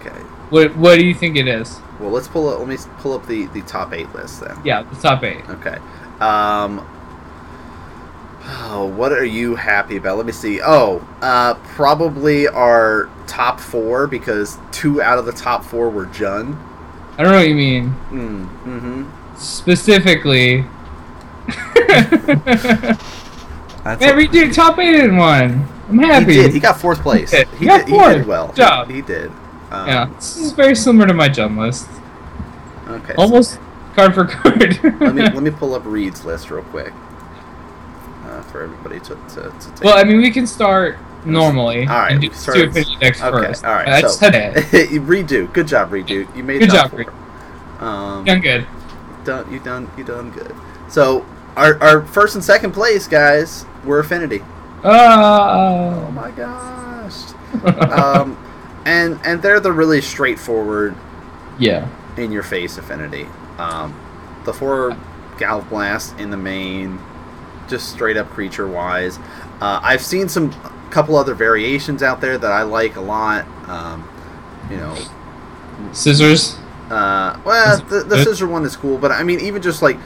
okay. 0.00 0.18
What 0.50 0.76
what 0.76 0.98
do 0.98 1.06
you 1.06 1.14
think 1.14 1.36
it 1.36 1.46
is? 1.48 1.78
Well, 2.00 2.10
let's 2.10 2.28
pull 2.28 2.48
up. 2.48 2.58
Let 2.58 2.68
me 2.68 2.76
pull 2.98 3.12
up 3.14 3.26
the 3.26 3.46
the 3.46 3.62
top 3.62 3.92
eight 3.92 4.12
list 4.14 4.40
then. 4.40 4.56
Yeah, 4.64 4.82
the 4.82 4.96
top 4.96 5.22
eight. 5.24 5.48
Okay. 5.48 5.78
Um. 6.20 6.86
Oh, 8.48 8.86
what 8.86 9.10
are 9.12 9.24
you 9.24 9.56
happy 9.56 9.96
about? 9.96 10.18
Let 10.18 10.26
me 10.26 10.32
see. 10.32 10.60
Oh, 10.62 11.06
uh, 11.20 11.54
probably 11.74 12.46
our 12.46 13.10
top 13.26 13.58
four 13.58 14.06
because 14.06 14.56
two 14.70 15.02
out 15.02 15.18
of 15.18 15.26
the 15.26 15.32
top 15.32 15.64
four 15.64 15.90
were 15.90 16.06
Jund. 16.06 16.56
I 17.18 17.22
don't 17.24 17.32
know 17.32 17.38
what 17.38 17.48
you 17.48 17.54
mean 17.56 17.90
Mm, 18.10 18.46
mm-hmm. 18.64 19.36
specifically. 19.36 20.64
That's 23.84 24.00
Man, 24.00 24.16
we 24.16 24.26
did 24.28 24.52
top 24.52 24.78
eight 24.78 25.00
in 25.04 25.16
one. 25.16 25.66
I'm 25.88 25.98
He 25.98 26.06
happy. 26.06 26.24
did. 26.34 26.52
He 26.52 26.60
got 26.60 26.80
fourth 26.80 27.00
place. 27.02 27.30
He, 27.30 27.44
he 27.58 27.66
got 27.66 27.86
did, 27.86 27.94
he 27.94 28.14
did 28.18 28.26
well. 28.26 28.48
Good 28.48 28.56
job. 28.56 28.90
He 28.90 29.02
did. 29.02 29.30
Um, 29.70 29.86
yeah, 29.88 30.06
this 30.14 30.36
is 30.36 30.52
very 30.52 30.74
similar 30.74 31.06
to 31.06 31.14
my 31.14 31.28
gem 31.28 31.56
list. 31.58 31.88
Okay. 32.88 33.14
so 33.14 33.20
Almost 33.22 33.58
card 33.94 34.14
for 34.14 34.24
card. 34.24 34.60
let 35.00 35.14
me 35.14 35.22
let 35.22 35.42
me 35.42 35.50
pull 35.58 35.74
up 35.74 35.84
Reed's 35.84 36.24
list 36.24 36.50
real 36.50 36.62
quick. 36.64 36.92
Uh, 38.24 38.42
for 38.42 38.62
everybody 38.62 38.98
to, 39.00 39.14
to, 39.14 39.54
to 39.60 39.70
take. 39.74 39.84
well, 39.84 39.96
I 39.96 40.02
mean, 40.04 40.18
we 40.18 40.30
can 40.32 40.46
start 40.46 40.96
normally. 41.24 41.80
All 41.86 41.94
right, 41.98 42.20
do 42.20 42.32
start- 42.32 42.58
affinity 42.58 42.96
decks 43.00 43.22
okay. 43.22 43.46
first. 43.46 43.64
All 43.64 43.72
right. 43.72 43.88
I 43.88 44.00
so, 44.00 44.06
just 44.08 44.22
it. 44.22 44.90
redo. 45.02 45.52
Good 45.52 45.68
job, 45.68 45.90
redo. 45.90 46.34
You 46.36 46.42
made 46.42 46.56
it. 46.62 46.70
Good 46.70 46.70
job, 46.70 46.90
four. 46.90 47.04
Um, 47.80 48.24
Done 48.24 48.40
good. 48.40 48.66
done. 49.24 49.52
You 49.52 49.60
done. 49.60 49.90
You 49.96 50.04
done 50.04 50.30
good. 50.30 50.54
So 50.88 51.24
our 51.56 51.80
our 51.82 52.04
first 52.06 52.34
and 52.34 52.42
second 52.44 52.72
place 52.72 53.06
guys 53.06 53.64
were 53.84 53.98
Affinity. 54.00 54.42
Oh 54.84 56.08
Uh, 56.08 56.10
my 56.10 56.30
gosh. 56.30 57.32
um, 57.90 58.38
and 58.84 59.18
and 59.24 59.42
they're 59.42 59.60
the 59.60 59.72
really 59.72 60.00
straightforward 60.00 60.96
yeah. 61.58 61.88
in 62.16 62.32
your 62.32 62.42
face 62.42 62.78
affinity. 62.78 63.28
Um, 63.58 63.94
the 64.44 64.52
four 64.54 64.96
Galv 65.38 65.68
Blast 65.68 66.18
in 66.18 66.30
the 66.30 66.36
main, 66.36 67.00
just 67.68 67.90
straight 67.90 68.16
up 68.16 68.30
creature 68.30 68.68
wise. 68.68 69.18
Uh, 69.60 69.80
I've 69.82 70.02
seen 70.02 70.28
some 70.28 70.52
couple 70.90 71.16
other 71.16 71.34
variations 71.34 72.02
out 72.02 72.20
there 72.20 72.38
that 72.38 72.52
I 72.52 72.62
like 72.62 72.96
a 72.96 73.00
lot. 73.00 73.46
Um, 73.68 74.08
you 74.70 74.76
know, 74.78 75.08
Scissors. 75.92 76.56
uh, 76.90 77.38
well, 77.44 77.80
the, 77.88 78.04
the 78.04 78.18
scissor 78.18 78.46
one 78.46 78.64
is 78.64 78.76
cool, 78.76 78.98
but 78.98 79.10
I 79.10 79.22
mean, 79.22 79.40
even 79.40 79.62
just 79.62 79.82
like 79.82 79.98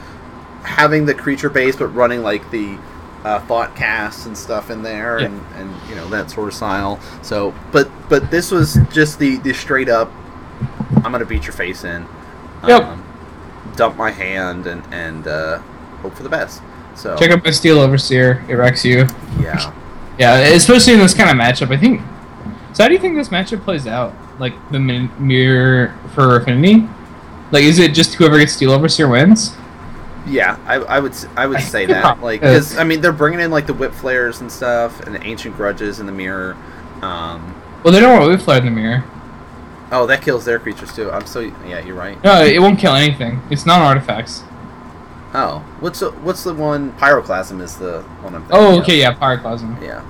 having 0.63 1.05
the 1.05 1.13
creature 1.13 1.49
base, 1.49 1.75
but 1.75 1.87
running 1.87 2.23
like 2.23 2.49
the 2.51 2.77
uh, 3.23 3.39
thought 3.41 3.75
casts 3.75 4.25
and 4.25 4.37
stuff 4.37 4.69
in 4.69 4.81
there, 4.83 5.19
Yeah. 5.19 5.25
and, 5.27 5.41
and 5.55 5.89
you 5.89 5.95
know 5.95 6.07
that 6.09 6.31
sort 6.31 6.47
of 6.49 6.53
style. 6.53 6.99
So, 7.21 7.53
but 7.71 7.89
but 8.09 8.31
this 8.31 8.51
was 8.51 8.77
just 8.91 9.19
the 9.19 9.37
the 9.37 9.53
straight 9.53 9.89
up. 9.89 10.11
I'm 11.03 11.11
gonna 11.11 11.25
beat 11.25 11.43
your 11.43 11.53
face 11.53 11.83
in. 11.83 12.05
Yep. 12.67 12.83
Um, 12.83 13.03
dump 13.75 13.95
my 13.97 14.11
hand 14.11 14.67
and 14.67 14.83
and 14.93 15.27
uh, 15.27 15.59
hope 16.01 16.13
for 16.15 16.23
the 16.23 16.29
best. 16.29 16.61
So 16.95 17.15
Check 17.17 17.31
out 17.31 17.43
my 17.43 17.51
Steel 17.51 17.79
Overseer. 17.79 18.43
It 18.49 18.55
wrecks 18.55 18.83
you. 18.85 19.07
yeah. 19.39 19.73
Yeah, 20.19 20.37
especially 20.39 20.93
in 20.93 20.99
this 20.99 21.13
kind 21.13 21.29
of 21.29 21.35
matchup. 21.37 21.71
I 21.73 21.77
think. 21.77 22.01
So 22.73 22.83
how 22.83 22.87
do 22.89 22.93
you 22.93 22.99
think 22.99 23.15
this 23.15 23.29
matchup 23.29 23.63
plays 23.63 23.87
out? 23.87 24.13
Like 24.39 24.53
the 24.71 24.79
min- 24.79 25.09
mirror 25.19 25.95
for 26.13 26.35
Affinity? 26.37 26.87
Like, 27.51 27.63
is 27.63 27.79
it 27.79 27.93
just 27.93 28.13
whoever 28.15 28.37
gets 28.37 28.53
Steel 28.53 28.71
Overseer 28.71 29.07
wins? 29.09 29.55
Yeah, 30.27 30.57
I, 30.67 30.75
I 30.75 30.99
would 30.99 31.13
I 31.35 31.47
would 31.47 31.59
say 31.73 31.85
that 31.87 32.21
like 32.21 32.41
because 32.41 32.77
I 32.77 32.83
mean 32.83 33.01
they're 33.01 33.11
bringing 33.11 33.39
in 33.39 33.49
like 33.51 33.67
the 33.67 33.73
whip 33.73 33.93
flares 33.93 34.41
and 34.41 34.51
stuff 34.51 34.99
and 35.01 35.15
the 35.15 35.23
ancient 35.23 35.55
grudges 35.55 35.99
in 35.99 36.05
the 36.05 36.11
mirror. 36.11 36.55
Um, 37.01 37.55
Well, 37.83 37.91
they 37.93 37.99
don't 37.99 38.17
want 38.19 38.29
Whip 38.31 38.41
Flare 38.41 38.59
in 38.59 38.65
the 38.65 38.71
mirror. 38.71 39.03
Oh, 39.91 40.05
that 40.05 40.21
kills 40.21 40.45
their 40.45 40.59
creatures 40.59 40.93
too. 40.95 41.09
I'm 41.11 41.25
so 41.25 41.39
yeah, 41.39 41.79
you're 41.83 41.95
right. 41.95 42.23
No, 42.23 42.43
it 42.43 42.59
won't 42.61 42.77
kill 42.79 42.93
anything. 42.93 43.41
It's 43.49 43.65
not 43.65 43.81
artifacts. 43.81 44.43
Oh, 45.33 45.59
what's 45.79 45.99
the, 46.01 46.11
what's 46.11 46.43
the 46.43 46.53
one? 46.53 46.91
Pyroclasm 46.93 47.61
is 47.61 47.77
the 47.77 48.01
one 48.21 48.35
I'm. 48.35 48.41
Thinking 48.41 48.57
Oh, 48.59 48.77
of. 48.77 48.83
okay, 48.83 48.99
yeah, 48.99 49.13
Pyroclasm. 49.13 49.81
Yeah. 49.81 50.03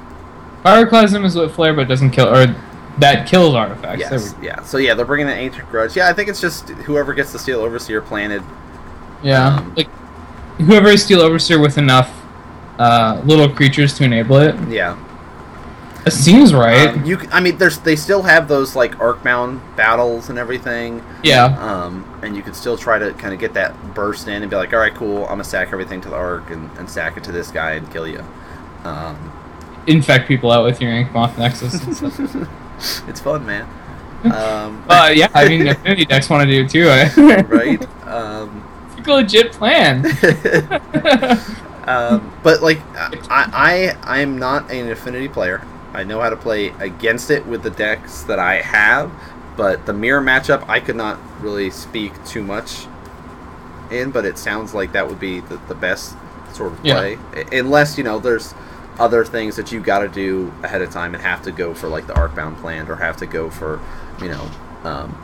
Pyroclasm 0.65 1.23
is 1.25 1.35
Whip 1.35 1.51
Flare, 1.51 1.73
but 1.73 1.87
doesn't 1.87 2.09
kill, 2.11 2.27
or 2.27 2.53
that 2.99 3.27
kills 3.27 3.55
artifacts. 3.55 4.01
Yes. 4.01 4.35
Yeah. 4.41 4.61
So 4.63 4.77
yeah, 4.77 4.93
they're 4.95 5.05
bringing 5.05 5.27
in 5.27 5.33
ancient 5.33 5.69
grudge. 5.69 5.95
Yeah, 5.95 6.09
I 6.09 6.13
think 6.13 6.27
it's 6.27 6.41
just 6.41 6.69
whoever 6.69 7.13
gets 7.13 7.31
the 7.31 7.39
steel 7.39 7.61
overseer 7.61 8.01
planted. 8.01 8.43
Yeah, 9.23 9.57
Um, 9.57 9.73
like 9.75 9.87
whoever 10.65 10.87
is 10.89 11.03
Steel 11.03 11.21
Overseer 11.21 11.59
with 11.59 11.77
enough 11.77 12.11
uh, 12.79 13.21
little 13.25 13.49
creatures 13.49 13.93
to 13.95 14.03
enable 14.03 14.37
it. 14.37 14.55
Yeah. 14.69 14.97
It 16.03 16.13
seems 16.13 16.51
right. 16.51 16.87
Um, 16.89 17.05
you. 17.05 17.19
I 17.31 17.39
mean, 17.41 17.57
there's 17.59 17.77
they 17.77 17.95
still 17.95 18.23
have 18.23 18.47
those 18.47 18.75
like 18.75 18.95
arcbound 18.95 19.61
battles 19.75 20.29
and 20.31 20.39
everything. 20.39 21.03
yeah. 21.23 21.45
Um, 21.59 22.19
and 22.23 22.35
you 22.35 22.41
can 22.41 22.55
still 22.55 22.75
try 22.75 22.97
to 22.97 23.13
kind 23.13 23.35
of 23.35 23.39
get 23.39 23.53
that 23.53 23.93
burst 23.93 24.27
in 24.27 24.41
and 24.41 24.49
be 24.49 24.55
like, 24.55 24.73
all 24.73 24.79
right, 24.79 24.95
cool, 24.95 25.23
I'm 25.25 25.29
gonna 25.33 25.43
stack 25.43 25.71
everything 25.71 26.01
to 26.01 26.09
the 26.09 26.15
arc 26.15 26.49
and, 26.49 26.71
and 26.79 26.89
stack 26.89 27.17
it 27.17 27.23
to 27.25 27.31
this 27.31 27.51
guy 27.51 27.73
and 27.73 27.91
kill 27.91 28.07
you. 28.07 28.23
Um, 28.83 29.31
Infect 29.85 30.27
people 30.27 30.51
out 30.51 30.63
with 30.65 30.81
your 30.81 30.91
Ink 30.91 31.11
Moth 31.11 31.37
Nexus. 31.37 31.75
it's 33.07 33.19
fun, 33.19 33.45
man. 33.45 33.67
Um, 34.23 34.83
uh, 34.87 35.11
yeah, 35.11 35.29
I 35.33 35.47
mean, 35.49 35.67
Affinity 35.67 36.05
decks 36.05 36.29
want 36.29 36.47
to 36.47 36.51
do 36.55 36.63
it 36.63 36.69
too. 36.69 36.87
eh? 36.89 37.41
right? 37.47 38.07
Um, 38.07 38.60
a 39.07 39.13
legit 39.13 39.51
plan. 39.51 40.05
um, 41.87 42.33
but 42.43 42.61
like, 42.61 42.79
I, 42.95 43.95
I 44.03 44.19
I'm 44.19 44.37
not 44.39 44.71
an 44.71 44.89
affinity 44.91 45.27
player. 45.27 45.65
I 45.93 46.03
know 46.03 46.21
how 46.21 46.29
to 46.29 46.37
play 46.37 46.69
against 46.79 47.29
it 47.31 47.45
with 47.45 47.63
the 47.63 47.69
decks 47.69 48.23
that 48.23 48.39
I 48.39 48.61
have, 48.61 49.11
but 49.57 49.85
the 49.85 49.93
mirror 49.93 50.21
matchup 50.21 50.67
I 50.69 50.79
could 50.79 50.95
not 50.95 51.19
really 51.41 51.69
speak 51.69 52.13
too 52.25 52.43
much 52.43 52.85
in. 53.89 54.11
But 54.11 54.25
it 54.25 54.37
sounds 54.37 54.73
like 54.73 54.93
that 54.93 55.07
would 55.07 55.19
be 55.19 55.41
the, 55.41 55.57
the 55.67 55.75
best 55.75 56.15
sort 56.53 56.73
of 56.73 56.85
play, 56.85 57.17
I- 57.33 57.45
unless 57.57 57.97
you 57.97 58.03
know 58.03 58.19
there's 58.19 58.53
other 58.99 59.25
things 59.25 59.55
that 59.55 59.71
you've 59.71 59.83
got 59.83 59.99
to 59.99 60.07
do 60.09 60.53
ahead 60.63 60.81
of 60.81 60.91
time 60.91 61.13
and 61.15 61.23
have 61.23 61.41
to 61.43 61.51
go 61.51 61.73
for 61.73 61.87
like 61.87 62.07
the 62.07 62.13
arcbound 62.13 62.57
plan 62.59 62.87
or 62.89 62.95
have 62.95 63.17
to 63.17 63.25
go 63.25 63.49
for 63.49 63.79
you 64.21 64.27
know 64.29 64.49
um, 64.83 65.15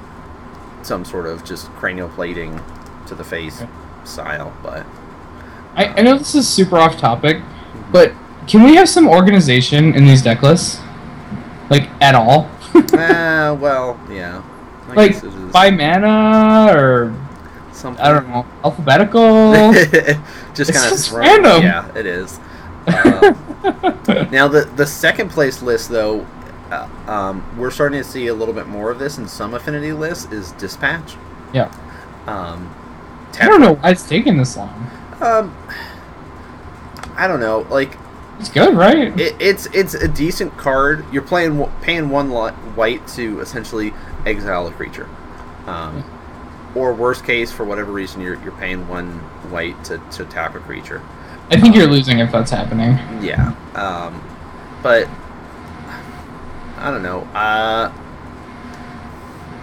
some 0.83 1.05
sort 1.05 1.25
of 1.25 1.43
just 1.43 1.67
cranial 1.71 2.09
plating 2.09 2.59
to 3.07 3.15
the 3.15 3.23
face 3.23 3.63
style. 4.03 4.55
But 4.63 4.85
I, 5.75 5.85
I 5.87 6.01
know 6.01 6.17
this 6.17 6.35
is 6.35 6.47
super 6.47 6.77
off 6.77 6.97
topic, 6.97 7.41
but 7.91 8.11
can 8.47 8.63
we 8.63 8.75
have 8.75 8.87
some 8.87 9.07
organization 9.07 9.93
in 9.95 10.05
these 10.05 10.21
deck 10.21 10.41
lists? 10.41 10.79
like 11.69 11.89
at 12.01 12.15
all. 12.15 12.49
uh, 12.75 13.57
well, 13.59 13.99
yeah. 14.09 14.43
I 14.87 14.93
like 14.93 15.11
guess 15.13 15.23
it 15.23 15.33
is 15.33 15.51
by 15.51 15.69
mana 15.71 16.73
or 16.73 17.13
something. 17.73 18.03
I 18.03 18.09
don't 18.09 18.27
know 18.29 18.45
alphabetical. 18.63 19.73
just 20.53 20.73
kind 20.73 20.93
of 20.93 21.11
random. 21.13 21.61
Yeah, 21.61 21.93
it 21.95 22.05
is. 22.05 22.39
Uh, 22.87 23.33
now 24.31 24.47
the 24.47 24.69
the 24.75 24.85
second 24.85 25.29
place 25.29 25.61
list 25.61 25.89
though, 25.89 26.25
uh, 26.71 26.87
um, 27.07 27.57
we're 27.57 27.71
starting 27.71 28.01
to 28.01 28.07
see 28.07 28.27
a 28.27 28.33
little 28.33 28.53
bit 28.53 28.67
more 28.67 28.91
of 28.91 28.99
this 28.99 29.17
in 29.17 29.27
some 29.27 29.53
affinity 29.53 29.91
lists. 29.91 30.31
Is 30.31 30.53
dispatch. 30.53 31.15
yeah, 31.53 31.69
Um, 32.27 32.73
I 33.39 33.47
don't 33.47 33.61
know 33.61 33.75
why 33.75 33.91
it's 33.91 34.07
taking 34.07 34.37
this 34.37 34.57
long. 34.57 34.89
Um, 35.21 35.55
I 37.15 37.27
don't 37.27 37.39
know. 37.39 37.65
Like 37.69 37.97
It's 38.39 38.49
good, 38.49 38.75
right? 38.75 39.19
it, 39.19 39.35
it's 39.39 39.65
it's 39.67 39.93
a 39.95 40.07
decent 40.07 40.55
card. 40.57 41.05
You're 41.11 41.23
playing 41.23 41.65
paying 41.81 42.09
one 42.09 42.29
white 42.31 43.07
to 43.09 43.39
essentially 43.39 43.93
exile 44.25 44.67
a 44.67 44.71
creature, 44.71 45.09
um, 45.65 46.03
or 46.75 46.93
worst 46.93 47.25
case 47.25 47.51
for 47.51 47.65
whatever 47.65 47.91
reason 47.91 48.21
you're 48.21 48.41
you're 48.43 48.51
paying 48.53 48.87
one 48.87 49.11
white 49.49 49.81
to, 49.85 49.97
to 50.11 50.25
tap 50.25 50.55
a 50.55 50.59
creature. 50.59 51.01
I 51.49 51.59
think 51.59 51.75
you're 51.75 51.87
losing 51.87 52.19
if 52.19 52.31
that's 52.31 52.51
happening. 52.51 52.97
Yeah. 53.23 53.55
Um, 53.73 54.21
but 54.83 55.07
I 56.77 56.91
don't 56.91 57.01
know. 57.03 57.21
Uh, 57.33 57.91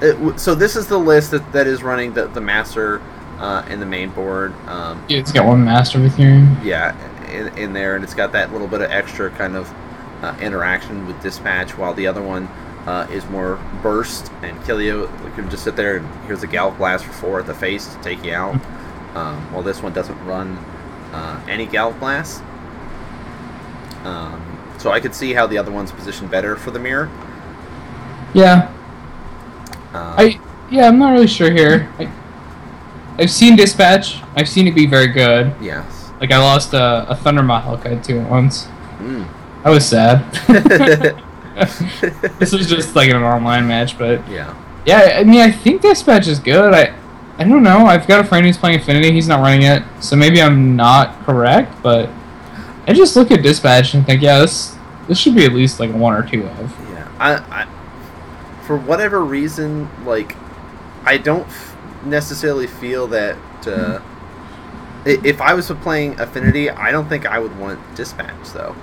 it, 0.01 0.41
so 0.41 0.55
this 0.55 0.75
is 0.75 0.87
the 0.89 0.99
list 0.99 1.31
that, 1.31 1.53
that 1.53 1.67
is 1.67 1.83
running 1.83 2.13
the 2.15 2.27
the 2.27 2.41
master 2.41 3.01
uh, 3.39 3.65
in 3.69 3.81
the 3.81 3.87
main 3.87 4.11
board. 4.11 4.53
Um, 4.69 5.05
Yeah, 5.09 5.19
It's 5.19 5.33
got 5.33 5.47
one 5.47 5.65
master 5.65 6.01
with 6.01 6.19
you. 6.19 6.47
yeah, 6.63 6.95
in, 7.31 7.57
in 7.59 7.73
there, 7.73 7.95
and 7.97 8.05
it's 8.05 8.15
got 8.15 8.33
that 8.33 8.53
little 8.53 8.69
bit 8.69 8.81
of 8.81 8.91
extra 8.91 9.31
kind 9.31 9.57
of 9.57 9.73
uh, 10.23 10.35
interaction 10.41 11.07
with 11.07 11.21
dispatch, 11.23 11.77
while 11.77 11.93
the 11.95 12.07
other 12.07 12.23
one 12.23 12.47
uh, 12.87 13.07
is 13.11 13.25
more 13.31 13.59
burst 13.83 14.31
and 14.43 14.63
kill 14.65 14.81
you. 14.81 15.11
We 15.25 15.31
can 15.33 15.49
just 15.51 15.65
sit 15.65 15.75
there 15.77 15.97
and 15.99 16.25
here's 16.27 16.43
a 16.43 16.47
Gallic 16.47 16.77
Blast 16.79 17.05
for 17.05 17.13
four 17.13 17.41
at 17.41 17.47
the 17.47 17.55
face 17.55 17.87
to 17.95 18.01
take 18.03 18.25
you 18.25 18.33
out. 18.35 18.55
Um, 19.15 19.53
while 19.53 19.63
this 19.63 19.81
one 19.83 19.93
doesn't 19.93 20.19
run 20.27 20.57
uh, 21.13 21.41
any 21.49 21.67
Gallic 21.67 21.99
Blast. 22.01 22.43
Um, 24.05 24.41
so 24.79 24.91
I 24.91 25.01
could 25.01 25.15
see 25.15 25.33
how 25.33 25.47
the 25.47 25.57
other 25.57 25.71
one's 25.73 25.93
positioned 25.93 26.31
better 26.31 26.57
for 26.57 26.71
the 26.71 26.79
mirror. 26.79 27.09
Yeah, 28.35 28.69
Um, 29.95 30.15
I 30.19 30.41
yeah, 30.71 30.89
I'm 30.89 30.99
not 30.99 31.13
really 31.13 31.27
sure 31.29 31.51
here. 31.51 31.89
I, 31.99 32.11
I've 33.19 33.31
seen 33.31 33.57
dispatch. 33.57 34.21
I've 34.35 34.49
seen 34.49 34.67
it 34.67 34.75
be 34.75 34.87
very 34.87 35.09
good. 35.09 35.55
yes. 35.61 36.11
Like 36.21 36.33
I 36.33 36.39
lost 36.39 36.73
a, 36.73 37.11
a 37.11 37.15
Thundermaw 37.15 37.63
Hellkite 37.63 38.03
to 38.05 38.21
it 38.21 38.29
once. 38.29 38.67
Mm. 38.99 39.29
I 39.65 39.71
was 39.71 39.87
sad. 39.87 40.25
this 42.39 42.53
was 42.53 42.69
just 42.69 42.97
like 42.97 43.11
an 43.11 43.17
online 43.17 43.67
match, 43.67 43.99
but 43.99 44.27
yeah. 44.29 44.55
yeah, 44.87 45.19
I 45.19 45.25
mean, 45.25 45.41
I 45.41 45.51
think 45.51 45.83
dispatch 45.83 46.27
is 46.27 46.39
good. 46.39 46.73
I 46.73 46.95
I 47.37 47.45
don't 47.45 47.65
know. 47.65 47.87
I've 47.87 48.07
got 48.07 48.21
a 48.21 48.25
friend 48.25 48.47
who's 48.47 48.57
playing 48.57 48.81
Affinity. 48.81 49.11
He's 49.11 49.27
not 49.27 49.41
running 49.41 49.63
it, 49.63 49.83
so 50.01 50.15
maybe 50.15 50.41
I'm 50.41 50.77
not 50.77 51.25
correct. 51.25 51.83
But 51.83 52.09
I 52.87 52.93
just 52.93 53.17
look 53.17 53.31
at 53.31 53.43
dispatch 53.43 53.95
and 53.95 54.07
think, 54.07 54.23
yeah, 54.23 54.39
this 54.39 54.77
this 55.09 55.19
should 55.19 55.35
be 55.35 55.45
at 55.45 55.53
least 55.53 55.81
like 55.81 55.93
one 55.93 56.15
or 56.15 56.23
two 56.23 56.47
of. 56.47 56.91
Yeah, 56.91 57.09
I, 57.19 57.35
I, 57.63 58.63
for 58.67 58.77
whatever 58.77 59.25
reason, 59.25 59.89
like, 60.05 60.37
I 61.05 61.19
don't 61.19 61.47
necessarily 62.07 62.67
feel 62.67 63.07
that. 63.09 63.37
Uh, 63.67 64.01
if 65.07 65.41
I 65.43 65.53
was 65.53 65.71
playing 65.83 66.19
Affinity, 66.19 66.71
I 66.71 66.91
don't 66.91 67.09
think 67.09 67.27
I 67.27 67.39
would 67.39 67.59
want 67.59 67.79
Dispatch 67.95 68.53
though. 68.55 68.75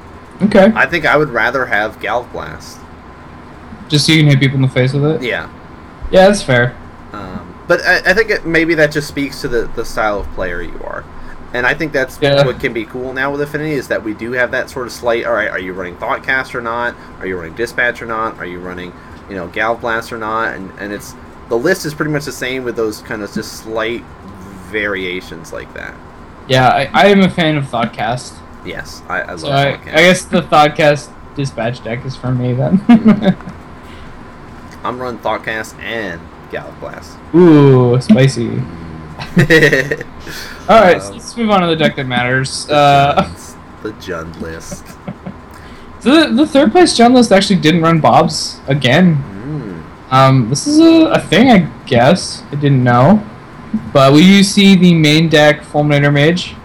Okay, 0.43 0.71
I 0.75 0.85
think 0.85 1.05
I 1.05 1.17
would 1.17 1.29
rather 1.29 1.65
have 1.65 1.99
Galv 1.99 2.31
Blast. 2.31 2.79
just 3.89 4.05
so 4.05 4.11
you 4.13 4.19
can 4.21 4.29
hit 4.29 4.39
people 4.39 4.55
in 4.57 4.61
the 4.61 4.67
face 4.67 4.93
with 4.93 5.03
it. 5.03 5.21
Yeah, 5.23 5.49
Yeah, 6.11 6.27
that's 6.27 6.43
fair. 6.43 6.75
um, 7.11 7.55
but 7.67 7.81
I, 7.85 8.11
I 8.11 8.13
think 8.13 8.29
it, 8.29 8.45
maybe 8.45 8.75
that 8.75 8.91
just 8.91 9.07
speaks 9.07 9.41
to 9.41 9.47
the 9.47 9.67
the 9.75 9.83
style 9.83 10.19
of 10.19 10.27
player 10.33 10.61
you 10.61 10.79
are. 10.83 11.03
And 11.53 11.65
I 11.65 11.73
think 11.73 11.91
that's 11.91 12.17
Yeah. 12.21 12.45
what 12.45 12.59
can 12.59 12.71
be 12.71 12.85
cool 12.85 13.13
now 13.13 13.31
with 13.31 13.41
Affinity 13.41 13.73
is 13.73 13.87
that 13.89 14.03
we 14.03 14.13
do 14.13 14.31
have 14.33 14.51
that 14.51 14.69
sort 14.69 14.85
of 14.85 14.93
slight. 14.93 15.25
All 15.25 15.33
right, 15.33 15.49
are 15.49 15.59
you 15.59 15.73
running 15.73 15.95
Thoughtcast 15.97 16.53
or 16.55 16.61
not? 16.61 16.95
Are 17.19 17.25
you 17.27 17.35
running 17.35 17.55
Dispatch 17.55 18.01
or 18.01 18.05
not? 18.05 18.37
Are 18.37 18.45
you 18.45 18.59
running, 18.59 18.93
you 19.27 19.35
know, 19.35 19.47
Galv 19.49 19.81
Blast 19.81 20.13
or 20.13 20.17
not? 20.19 20.53
And 20.55 20.71
and 20.79 20.93
it's 20.93 21.13
the 21.51 21.57
list 21.57 21.85
is 21.85 21.93
pretty 21.93 22.11
much 22.11 22.23
the 22.23 22.31
same 22.31 22.63
with 22.63 22.77
those 22.77 23.01
kind 23.01 23.21
of 23.21 23.29
just 23.33 23.51
slight 23.57 24.03
variations 24.71 25.51
like 25.51 25.73
that. 25.73 25.93
Yeah, 26.47 26.69
I, 26.69 26.89
I 26.93 27.05
am 27.07 27.19
a 27.19 27.29
fan 27.29 27.57
of 27.57 27.65
Thoughtcast. 27.65 28.37
Yes, 28.65 29.01
I, 29.09 29.19
I 29.21 29.31
love 29.31 29.39
So 29.41 29.51
I, 29.51 29.65
Thoughtcast. 29.73 29.87
I 29.93 30.01
guess 30.01 30.23
the 30.25 30.41
Thoughtcast 30.43 31.35
dispatch 31.35 31.83
deck 31.83 32.05
is 32.05 32.15
for 32.15 32.31
me 32.31 32.53
then. 32.53 32.79
I'm 34.83 34.97
running 34.97 35.19
Thoughtcast 35.19 35.77
and 35.79 36.21
Galv 36.51 36.79
Blast. 36.79 37.17
Ooh, 37.35 37.99
spicy. 37.99 38.49
All 40.69 40.81
right, 40.81 41.01
so 41.01 41.09
Um, 41.09 41.13
let's 41.17 41.35
move 41.37 41.49
on 41.49 41.61
to 41.61 41.67
the 41.67 41.75
deck 41.75 41.97
that 41.97 42.07
matters. 42.07 42.65
the 42.65 42.73
Uh, 42.75 43.29
the 43.83 43.91
Jund 43.93 44.39
list. 44.39 44.85
so 45.99 46.27
the, 46.29 46.33
the 46.33 46.47
third 46.47 46.71
place 46.71 46.97
Jund 46.97 47.13
list 47.13 47.33
actually 47.33 47.59
didn't 47.59 47.81
run 47.81 47.99
Bob's 47.99 48.59
again. 48.67 49.21
Um, 50.11 50.49
this 50.49 50.67
is 50.67 50.79
a, 50.79 51.05
a 51.11 51.19
thing, 51.19 51.49
I 51.49 51.59
guess. 51.85 52.43
I 52.51 52.55
didn't 52.55 52.83
know. 52.83 53.25
But 53.93 54.11
we 54.13 54.21
do 54.23 54.43
see 54.43 54.75
the 54.75 54.93
main 54.93 55.29
deck 55.29 55.61
Fulminator 55.61 56.11
Mage. 56.13 56.55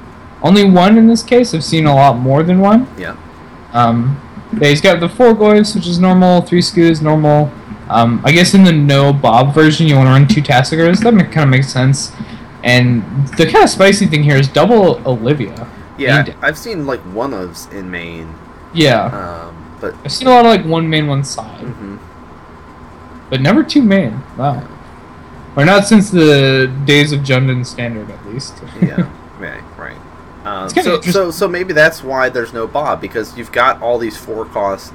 Only 0.42 0.64
one 0.64 0.98
in 0.98 1.06
this 1.06 1.22
case. 1.22 1.54
I've 1.54 1.64
seen 1.64 1.86
a 1.86 1.94
lot 1.94 2.18
more 2.18 2.42
than 2.42 2.58
one. 2.60 2.88
Yeah. 2.98 3.16
Um, 3.72 4.20
yeah, 4.60 4.68
he's 4.68 4.80
got 4.80 5.00
the 5.00 5.08
four 5.08 5.32
Goyfs, 5.34 5.74
which 5.74 5.86
is 5.86 5.98
normal, 6.00 6.40
three 6.42 6.60
Scoos, 6.60 7.00
normal. 7.02 7.50
Um, 7.88 8.20
I 8.24 8.32
guess 8.32 8.54
in 8.54 8.64
the 8.64 8.72
no 8.72 9.12
Bob 9.12 9.54
version, 9.54 9.86
you 9.86 9.94
want 9.96 10.06
to 10.08 10.10
run 10.10 10.26
two 10.26 10.42
Tasigurs. 10.42 10.98
That 11.02 11.12
kind 11.32 11.44
of 11.44 11.48
makes 11.48 11.72
sense. 11.72 12.12
And 12.64 13.02
the 13.36 13.44
kind 13.44 13.62
of 13.62 13.70
spicy 13.70 14.06
thing 14.06 14.24
here 14.24 14.36
is 14.36 14.48
double 14.48 15.00
Olivia. 15.08 15.68
Yeah, 15.98 16.26
I've 16.42 16.58
seen 16.58 16.84
like 16.86 17.00
one 17.14 17.30
ofs 17.30 17.72
in 17.72 17.90
main, 17.90 18.34
Yeah. 18.74 19.04
um, 19.06 19.76
but 19.80 19.94
I've 20.04 20.12
seen 20.12 20.26
a 20.26 20.30
lot 20.30 20.44
of 20.44 20.50
like 20.50 20.64
one 20.66 20.90
main, 20.90 21.06
one 21.06 21.22
side. 21.24 21.60
mhm. 21.64 21.98
But 23.30 23.40
never 23.40 23.62
two 23.62 23.82
main. 23.82 24.22
Wow. 24.36 24.66
Or 25.56 25.64
not 25.64 25.86
since 25.86 26.10
the 26.10 26.72
days 26.84 27.12
of 27.12 27.20
Jundon 27.20 27.64
Standard, 27.64 28.10
at 28.10 28.26
least. 28.26 28.54
yeah, 28.80 29.10
right, 29.38 29.62
right. 29.78 29.96
Um, 30.44 30.68
so, 30.68 31.00
so, 31.00 31.30
so 31.30 31.48
maybe 31.48 31.72
that's 31.72 32.04
why 32.04 32.28
there's 32.28 32.52
no 32.52 32.66
Bob 32.66 33.00
because 33.00 33.36
you've 33.36 33.50
got 33.52 33.80
all 33.82 33.98
these 33.98 34.16
four 34.16 34.44
costs. 34.44 34.92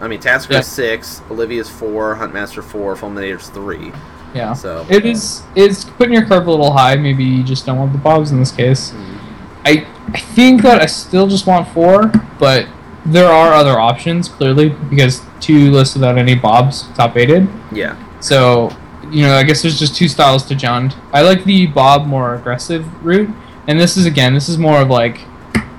I 0.00 0.08
mean, 0.08 0.20
Tasigur 0.20 0.52
Yeah. 0.52 0.58
is 0.60 0.66
six, 0.66 1.20
Olivia's 1.30 1.68
four, 1.68 2.14
Huntmaster 2.16 2.62
four, 2.62 2.94
Fulminator's 2.96 3.48
three. 3.48 3.92
yeah. 4.34 4.52
So 4.54 4.86
It 4.88 5.04
is 5.04 5.42
it's 5.54 5.84
putting 5.84 6.14
your 6.14 6.24
curve 6.26 6.46
a 6.46 6.50
little 6.50 6.72
high. 6.72 6.96
Maybe 6.96 7.24
you 7.24 7.42
just 7.42 7.66
don't 7.66 7.78
want 7.78 7.92
the 7.92 7.98
bobs 7.98 8.30
in 8.32 8.38
this 8.38 8.50
case. 8.52 8.92
Mhm. 8.92 9.18
I 9.66 9.86
I 10.14 10.18
think 10.18 10.62
that 10.62 10.80
I 10.80 10.86
still 10.86 11.26
just 11.26 11.46
want 11.46 11.68
four, 11.68 12.10
but 12.38 12.66
there 13.06 13.28
are 13.28 13.52
other 13.52 13.78
options 13.78 14.28
clearly 14.28 14.70
because 14.70 15.20
two 15.40 15.70
lists 15.70 15.94
without 15.94 16.16
any 16.18 16.34
bobs 16.34 16.88
top 16.94 17.16
aided. 17.16 17.48
Yeah, 17.72 17.96
So 18.20 18.70
you 19.10 19.22
know, 19.22 19.34
I 19.34 19.42
guess 19.42 19.62
there's 19.62 19.78
just 19.78 19.94
two 19.94 20.08
styles 20.08 20.44
to 20.46 20.54
Jund. 20.54 20.96
I 21.12 21.22
like 21.22 21.44
the 21.44 21.66
Bob 21.66 22.06
more 22.06 22.34
aggressive 22.34 23.04
route, 23.04 23.28
and 23.68 23.78
this 23.78 23.96
is 23.96 24.06
again, 24.06 24.32
this 24.34 24.48
is 24.48 24.56
more 24.58 24.80
of 24.80 24.88
like 24.88 25.20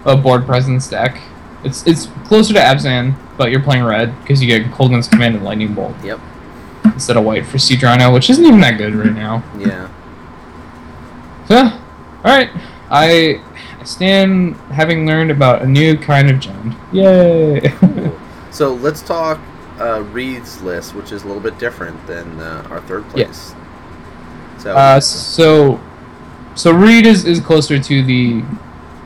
a 0.06 0.16
board 0.16 0.46
presence 0.46 0.88
deck. 0.88 1.20
It's 1.64 1.86
it's 1.88 2.06
closer 2.26 2.54
to 2.54 2.60
Abzan, 2.60 3.16
but 3.38 3.50
you're 3.50 3.64
playing 3.64 3.84
red 3.84 4.18
because 4.22 4.42
you 4.42 4.48
get 4.48 4.72
Kolaghan's 4.72 5.08
Command 5.08 5.36
and 5.36 5.44
Lightning 5.44 5.74
Bolt 5.74 5.96
yep, 6.04 6.20
instead 6.84 7.18
of 7.18 7.24
white 7.24 7.46
for 7.46 7.58
Siege 7.58 7.84
Rhino, 7.84 8.14
which 8.14 8.30
isn't 8.30 8.46
even 8.46 8.60
that 8.62 8.78
good 8.78 8.94
right 8.94 9.14
now. 9.14 9.44
yeah. 9.58 9.90
So, 11.48 11.58
all 11.58 11.80
right, 12.24 12.50
I 12.90 13.42
I 13.86 13.88
stand 13.88 14.56
having 14.72 15.06
learned 15.06 15.30
about 15.30 15.62
a 15.62 15.68
new 15.68 15.96
kind 15.96 16.32
of 16.32 16.40
gem. 16.40 16.76
Yay! 16.92 17.62
Cool. 17.80 18.20
so 18.50 18.74
let's 18.74 19.04
talk 19.04 19.40
uh, 19.80 20.02
Reed's 20.12 20.60
list, 20.64 20.96
which 20.96 21.12
is 21.12 21.22
a 21.24 21.28
little 21.28 21.42
bit 21.42 21.60
different 21.60 22.04
than 22.08 22.40
uh, 22.40 22.66
our 22.72 22.82
third 22.82 23.06
Yeah. 23.14 23.26
place. 23.26 23.54
So, 24.58 24.76
Uh, 24.76 25.00
so, 25.00 25.80
so 26.56 26.72
Reed 26.72 27.06
is, 27.06 27.26
is 27.26 27.40
closer 27.40 27.78
to 27.78 28.04
the 28.04 28.44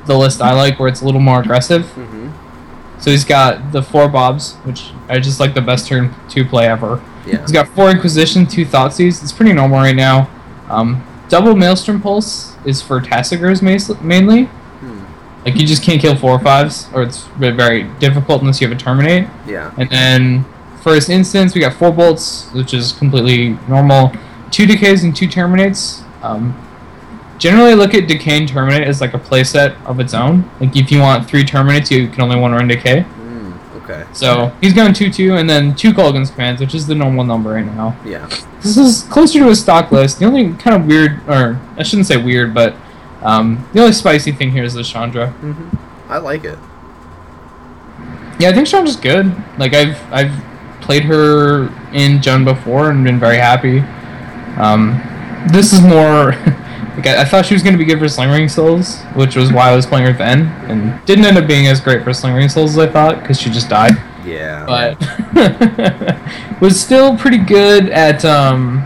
the 0.06 0.18
list 0.18 0.42
I 0.42 0.54
like, 0.54 0.80
where 0.80 0.88
it's 0.88 1.02
a 1.02 1.06
little 1.06 1.20
more 1.20 1.42
aggressive. 1.42 1.84
mhm, 1.98 2.32
So 3.00 3.12
he's 3.12 3.26
got 3.26 3.74
the 3.74 3.84
four 3.84 4.08
bobs, 4.08 4.54
which 4.64 4.92
I 5.10 5.20
just 5.20 5.42
like 5.42 5.54
the 5.54 5.62
best 5.62 5.88
turn 5.88 6.16
two 6.30 6.46
play 6.46 6.68
ever. 6.70 7.02
yeah, 7.28 7.42
He's 7.42 7.52
got 7.52 7.68
four 7.68 7.92
Inquisition, 7.92 8.46
two 8.48 8.66
Thoughtseize. 8.66 9.22
It's 9.22 9.34
pretty 9.34 9.52
normal 9.52 9.80
right 9.80 9.96
now. 9.96 10.30
Um, 10.70 11.04
double 11.28 11.54
Maelstrom 11.54 12.02
Pulse 12.02 12.56
is 12.66 12.82
for 12.82 13.02
Tasigurs 13.02 13.62
mas- 13.62 14.02
mainly. 14.02 14.50
Hmm. 15.50 15.54
Like 15.56 15.62
you 15.62 15.68
just 15.68 15.84
can't 15.84 16.00
kill 16.02 16.16
four 16.16 16.32
or 16.32 16.40
fives, 16.40 16.88
or 16.94 17.04
it's 17.04 17.24
very 17.38 17.84
difficult 18.00 18.42
unless 18.42 18.62
you 18.62 18.68
have 18.68 18.78
a 18.78 18.80
Terminate. 18.80 19.28
yeah, 19.48 19.72
And 19.78 19.90
then 19.90 20.46
for 20.82 20.94
his 20.96 21.10
instance, 21.10 21.54
we 21.56 21.62
got 21.62 21.74
four 21.74 21.92
bolts, 21.92 22.50
which 22.54 22.74
is 22.74 22.94
completely 22.94 23.58
normal. 23.68 24.12
Two 24.52 24.66
decays 24.66 25.04
and 25.04 25.16
two 25.16 25.28
terminates. 25.28 26.02
Um, 26.24 26.56
generally, 27.38 27.76
look 27.76 27.94
at 27.94 28.08
decay 28.08 28.38
and 28.38 28.48
terminate 28.48 28.88
as 28.88 29.02
like 29.02 29.14
a 29.14 29.20
playset 29.20 29.76
of 29.86 30.00
its 30.00 30.14
own. 30.14 30.50
Like 30.60 30.76
if 30.76 30.92
you 30.92 31.00
want 31.02 31.28
three 31.30 31.44
terminates, 31.44 31.92
you 31.92 32.08
can 32.08 32.22
only 32.22 32.38
one 32.38 32.52
run 32.52 32.68
decay. 32.68 33.02
Mm, 33.02 33.54
Okay. 33.84 34.06
So 34.14 34.52
he's 34.62 34.74
going 34.74 34.94
2 34.94 35.12
2, 35.12 35.36
and 35.36 35.50
then 35.50 35.76
two 35.76 35.94
Kolaghan's 35.94 36.30
commands, 36.32 36.62
which 36.62 36.74
is 36.76 36.86
the 36.88 36.96
normal 36.96 37.24
number 37.24 37.52
right 37.52 37.66
now. 37.66 37.96
Yeah. 38.06 38.28
This 38.62 38.78
is 38.78 39.04
closer 39.10 39.40
to 39.40 39.48
his 39.48 39.60
stock 39.62 39.92
list. 39.92 40.20
The 40.20 40.26
only 40.26 40.54
kind 40.54 40.76
of 40.82 40.86
weird, 40.88 41.20
or 41.28 41.60
I 41.78 41.84
shouldn't 41.84 42.08
say 42.08 42.18
weird, 42.18 42.54
but 42.54 42.74
um, 43.22 43.68
the 43.74 43.82
only 43.82 43.94
spicy 43.94 44.32
thing 44.32 44.52
here 44.52 44.64
is 44.64 44.74
the 44.74 44.84
Chandra. 44.84 45.30
hmm 45.32 45.70
I 46.12 46.18
like 46.18 46.44
it. 46.44 46.58
Yeah, 48.40 48.50
I 48.50 48.54
think 48.54 48.68
Chandra's 48.68 48.96
good. 48.96 49.36
Like 49.58 49.74
I've 49.74 50.02
I've 50.12 50.82
played 50.82 51.04
her 51.04 51.66
in 51.94 52.20
Jund 52.20 52.46
before 52.46 52.90
and 52.90 53.04
been 53.04 53.20
very 53.20 53.38
happy. 53.38 53.80
Um, 54.60 55.02
this 55.52 55.72
is 55.72 55.82
more 55.82 56.32
like 56.96 57.06
I, 57.06 57.22
I 57.22 57.26
thought 57.26 57.46
she 57.46 57.54
was 57.54 57.62
going 57.64 57.74
to 57.74 57.78
be 57.78 57.86
good 57.86 58.00
for 58.00 58.08
Lingering 58.20 58.50
Souls, 58.50 59.02
which 59.14 59.36
was 59.36 59.52
why 59.52 59.70
I 59.70 59.76
was 59.76 59.86
playing 59.86 60.08
her 60.08 60.14
then, 60.14 60.48
and 60.70 61.06
didn't 61.06 61.26
end 61.26 61.38
up 61.38 61.48
being 61.48 61.68
as 61.68 61.80
great 61.80 62.04
for 62.04 62.12
Lingering 62.12 62.50
Souls 62.50 62.72
as 62.72 62.78
I 62.78 62.92
thought 62.92 63.22
because 63.22 63.40
she 63.40 63.50
just 63.50 63.70
died. 63.70 63.94
Yeah. 64.26 64.66
But 64.66 66.62
was 66.62 66.80
still 66.80 67.18
pretty 67.18 67.38
good 67.38 67.90
at 67.90 68.26
um, 68.26 68.80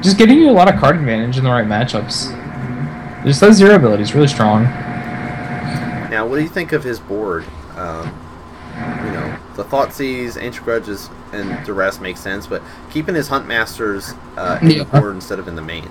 just 0.00 0.16
getting 0.18 0.38
you 0.38 0.50
a 0.50 0.52
lot 0.52 0.72
of 0.72 0.78
card 0.80 0.96
advantage 0.96 1.38
in 1.38 1.44
the 1.44 1.50
right 1.50 1.66
matchups. 1.66 2.40
Just 3.24 3.40
that 3.40 3.54
zero 3.54 3.74
ability 3.76 4.02
is 4.02 4.14
really 4.14 4.28
strong. 4.28 4.64
Now, 6.10 6.26
what 6.26 6.36
do 6.36 6.42
you 6.42 6.48
think 6.48 6.72
of 6.72 6.84
his 6.84 7.00
board? 7.00 7.44
Um, 7.76 8.06
you 9.04 9.10
know, 9.12 9.36
the 9.56 9.64
Thoughtseize, 9.64 10.40
Ancient 10.40 10.64
Grudges, 10.64 11.08
and 11.32 11.64
Duress 11.64 12.00
make 12.00 12.16
sense, 12.16 12.46
but 12.46 12.62
keeping 12.90 13.14
his 13.14 13.28
Hunt 13.28 13.46
Masters 13.46 14.12
uh, 14.36 14.58
in 14.60 14.70
Yeah. 14.70 14.78
the 14.84 15.00
board 15.00 15.14
instead 15.14 15.38
of 15.38 15.48
in 15.48 15.56
the 15.56 15.62
main, 15.62 15.88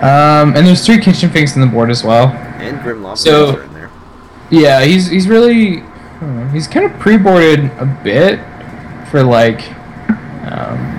Um, 0.00 0.54
and 0.56 0.66
there's 0.66 0.84
three 0.86 0.98
kitchen 0.98 1.28
finks 1.30 1.54
in 1.56 1.60
the 1.60 1.66
board 1.66 1.90
as 1.90 2.02
well. 2.04 2.28
and 2.58 2.80
Grim 2.82 3.02
Lobster 3.02 3.30
So- 3.30 3.58
in 3.60 3.74
there. 3.74 3.90
Yeah, 4.50 4.80
he's 4.82 5.08
he's 5.08 5.28
really 5.28 5.82
know, 6.22 6.48
he's 6.52 6.66
kind 6.66 6.86
of 6.86 6.98
pre-boarded 6.98 7.70
a 7.78 7.84
bit 8.02 8.40
for 9.10 9.22
like 9.22 9.60
um, 10.50 10.97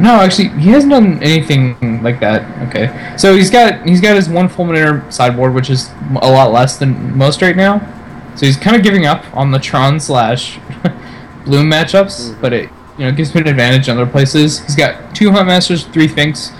no 0.00 0.20
actually 0.20 0.48
he 0.60 0.70
hasn't 0.70 0.90
done 0.92 1.22
anything 1.22 2.02
like 2.02 2.20
that. 2.20 2.42
Okay. 2.68 3.14
So 3.16 3.34
he's 3.34 3.50
got 3.50 3.86
he's 3.86 4.00
got 4.00 4.16
his 4.16 4.28
one 4.28 4.48
fulminator 4.48 5.10
sideboard 5.12 5.54
which 5.54 5.70
is 5.70 5.90
a 6.22 6.30
lot 6.30 6.52
less 6.52 6.76
than 6.78 7.16
most 7.16 7.42
right 7.42 7.56
now. 7.56 7.80
So 8.36 8.46
he's 8.46 8.56
kind 8.56 8.76
of 8.76 8.82
giving 8.82 9.06
up 9.06 9.24
on 9.36 9.50
the 9.50 9.58
tron 9.58 10.00
slash 10.00 10.58
bloom 11.44 11.70
matchups 11.70 12.30
Mhm. 12.30 12.40
but 12.40 12.52
it 12.52 12.68
you 12.98 13.04
know 13.04 13.12
gives 13.12 13.30
him 13.30 13.42
an 13.42 13.48
advantage 13.48 13.88
in 13.88 13.96
other 13.96 14.10
places. 14.10 14.60
He's 14.60 14.76
got 14.76 15.14
two 15.14 15.30
hunt 15.30 15.46
masters 15.46 15.84
three 15.84 16.08
finks 16.08 16.52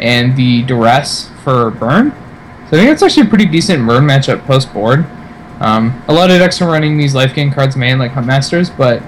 and 0.00 0.36
the 0.36 0.62
duress 0.62 1.30
for 1.44 1.70
burn. 1.70 2.10
So 2.70 2.76
i 2.76 2.80
think 2.80 2.88
that's 2.90 3.02
actually 3.02 3.26
a 3.26 3.28
pretty 3.28 3.44
decent 3.46 3.86
burn 3.86 4.04
matchup 4.04 4.44
post 4.46 4.72
board 4.72 5.04
um, 5.60 6.02
a 6.08 6.12
lot 6.12 6.30
of 6.30 6.38
decks 6.38 6.60
are 6.60 6.68
running 6.68 6.96
these 6.98 7.14
life 7.14 7.34
gain 7.34 7.52
cards 7.52 7.76
main 7.76 7.96
like 7.98 8.10
Hunt 8.10 8.26
Masters, 8.26 8.68
but 8.68 9.00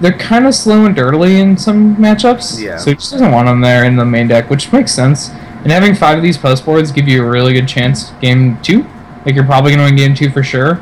they're 0.00 0.16
kind 0.18 0.46
of 0.46 0.54
slow 0.54 0.84
and 0.86 0.94
dirtily 0.94 1.38
in 1.40 1.56
some 1.56 1.96
matchups. 1.96 2.60
Yeah. 2.62 2.76
So 2.76 2.90
he 2.90 2.96
just 2.96 3.12
doesn't 3.12 3.32
want 3.32 3.46
them 3.46 3.60
there 3.60 3.84
in 3.84 3.96
the 3.96 4.04
main 4.04 4.28
deck, 4.28 4.50
which 4.50 4.72
makes 4.72 4.92
sense. 4.92 5.30
And 5.30 5.72
having 5.72 5.94
five 5.94 6.16
of 6.18 6.22
these 6.22 6.36
post 6.38 6.64
boards 6.64 6.92
give 6.92 7.08
you 7.08 7.24
a 7.24 7.28
really 7.28 7.52
good 7.52 7.66
chance 7.66 8.10
game 8.20 8.60
two. 8.62 8.84
Like 9.24 9.34
you're 9.34 9.44
probably 9.44 9.72
going 9.74 9.78
to 9.80 9.84
win 9.86 9.96
game 9.96 10.14
two 10.14 10.30
for 10.30 10.42
sure, 10.42 10.80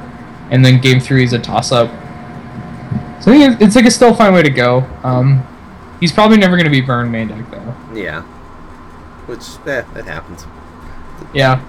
and 0.51 0.65
then 0.65 0.81
game 0.81 1.01
three 1.01 1.25
is 1.25 1.33
a 1.33 1.39
toss 1.39 1.73
up. 1.73 1.89
So 3.23 3.33
I 3.33 3.39
think 3.39 3.55
it- 3.61 3.65
it's 3.65 3.77
like 3.77 3.87
a 3.87 3.91
still 3.91 4.13
fine 4.15 4.35
way 4.35 4.43
to 4.43 4.51
go. 4.51 4.87
Um, 5.03 5.47
he's 6.01 6.13
probably 6.13 6.37
never 6.37 6.57
going 6.57 6.65
to 6.67 6.71
be 6.71 6.83
burned 6.83 7.11
main 7.11 7.29
deck 7.29 7.51
though. 7.51 7.75
Yeah. 7.95 8.23
Which, 9.27 9.41
eh, 9.67 9.83
it 9.97 10.05
happens. 10.05 10.45
Yeah. 11.33 11.61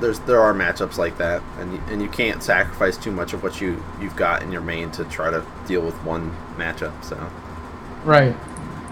There's 0.00 0.18
there 0.20 0.40
are 0.40 0.54
matchups 0.54 0.96
like 0.98 1.18
that, 1.18 1.42
and 1.58 1.72
you, 1.74 1.80
and 1.88 2.00
you 2.02 2.08
can't 2.08 2.42
sacrifice 2.42 2.96
too 2.96 3.10
much 3.10 3.32
of 3.32 3.42
what 3.42 3.60
you 3.60 3.82
you've 4.00 4.16
got 4.16 4.42
in 4.42 4.50
your 4.50 4.62
main 4.62 4.90
to 4.92 5.04
try 5.04 5.30
to 5.30 5.44
deal 5.66 5.82
with 5.82 5.94
one 6.04 6.34
matchup. 6.56 7.04
So 7.04 7.16
Right. 8.04 8.34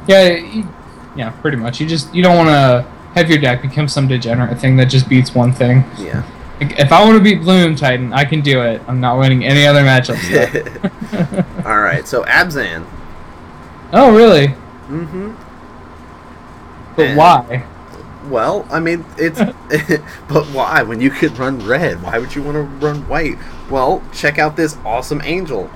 Yeah. 0.07 0.29
You, 0.37 0.69
yeah. 1.17 1.31
Pretty 1.31 1.57
much. 1.57 1.81
You 1.81 1.87
just 1.87 2.15
you 2.15 2.23
don't 2.23 2.37
want 2.37 2.49
to 2.51 2.87
have 3.15 3.31
your 3.31 3.39
deck 3.41 3.63
become 3.63 3.89
some 3.89 4.07
degenerate 4.07 4.59
thing 4.61 4.77
that 4.77 4.87
just 4.87 5.09
beats 5.09 5.35
one 5.35 5.53
thing. 5.53 5.85
yeah. 5.99 6.23
Like, 6.61 6.79
if 6.79 6.91
I 6.93 7.05
want 7.05 7.17
to 7.17 7.23
beat 7.23 7.41
Bloom 7.41 7.77
Titan, 7.77 8.13
I 8.13 8.25
can 8.25 8.41
do 8.41 8.61
it. 8.63 8.83
I'm 8.89 9.01
not 9.01 9.17
winning 9.19 9.45
any 9.45 9.65
other 9.67 9.83
matchups. 9.83 11.65
All 11.65 11.79
right. 11.81 12.07
So 12.07 12.25
Abzan. 12.25 12.85
oh, 13.93 14.15
really? 14.15 14.49
Mm-hmm. 14.89 15.35
But 16.97 17.07
And- 17.07 17.17
why? 17.17 17.65
Well, 18.31 18.67
I 18.71 18.81
mean, 18.81 19.05
it's. 19.17 19.39
but 20.29 20.47
why? 20.47 20.83
When 20.83 21.01
you 21.01 21.11
could 21.11 21.39
run 21.39 21.65
red, 21.67 22.03
why 22.03 22.19
would 22.19 22.35
you 22.35 22.43
want 22.43 22.57
to 22.57 22.63
run 22.63 23.09
white? 23.09 23.39
Well, 23.71 24.03
check 24.13 24.39
out 24.39 24.57
this 24.57 24.77
awesome 24.85 25.21
angel. 25.25 25.71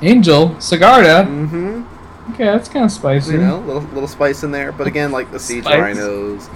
Angel 0.00 0.50
Sigarda. 0.58 1.26
Mm-hmm. 1.26 2.32
Okay, 2.34 2.44
that's 2.44 2.68
kind 2.68 2.84
of 2.84 2.92
spicy. 2.92 3.32
You 3.32 3.38
know, 3.38 3.58
little 3.60 3.82
little 3.82 4.08
spice 4.08 4.42
in 4.42 4.50
there. 4.50 4.70
But 4.72 4.86
again, 4.86 5.12
like 5.12 5.30
the 5.32 5.40
siege 5.40 5.64
Spice. 5.64 5.80
rhinos, 5.80 6.48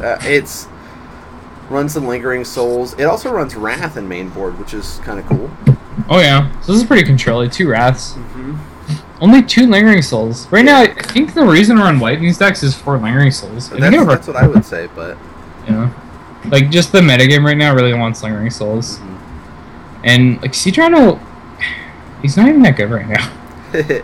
uh, 0.00 0.18
it's 0.22 0.68
runs 1.68 1.94
the 1.94 2.00
lingering 2.00 2.44
souls. 2.44 2.94
It 2.94 3.04
also 3.04 3.32
runs 3.32 3.54
wrath 3.54 3.96
in 3.96 4.08
main 4.08 4.28
board, 4.28 4.58
which 4.58 4.72
is 4.72 4.98
kind 4.98 5.18
of 5.18 5.26
cool. 5.26 5.50
Oh 6.08 6.20
yeah. 6.20 6.50
So 6.60 6.72
this 6.72 6.82
is 6.82 6.86
pretty 6.86 7.04
controlly. 7.04 7.48
Two 7.48 7.68
wraths. 7.68 8.12
Mm-hmm. 8.12 8.35
Only 9.20 9.42
two 9.42 9.66
lingering 9.66 10.02
souls. 10.02 10.46
Right 10.52 10.64
now, 10.64 10.82
I 10.82 10.88
think 10.92 11.32
the 11.34 11.44
reason 11.44 11.78
we're 11.78 11.84
on 11.86 11.98
white 12.00 12.18
in 12.18 12.22
these 12.22 12.38
decks 12.38 12.62
is 12.62 12.74
for 12.74 12.98
lingering 12.98 13.30
souls. 13.30 13.70
That's, 13.70 13.82
it- 13.96 14.06
that's 14.06 14.26
what 14.26 14.36
I 14.36 14.46
would 14.46 14.64
say, 14.64 14.88
but 14.94 15.16
Yeah. 15.68 15.90
Like 16.48 16.70
just 16.70 16.92
the 16.92 17.00
metagame 17.00 17.44
right 17.44 17.56
now 17.56 17.74
really 17.74 17.94
wants 17.94 18.22
lingering 18.22 18.50
souls. 18.50 18.98
mhm. 18.98 19.18
And 20.04 20.42
like 20.42 20.54
Siege 20.54 20.78
Rhino 20.78 21.18
he's 22.22 22.36
not 22.36 22.48
even 22.48 22.62
that 22.62 22.76
good 22.76 22.90
right 22.90 23.08
now. 23.08 23.32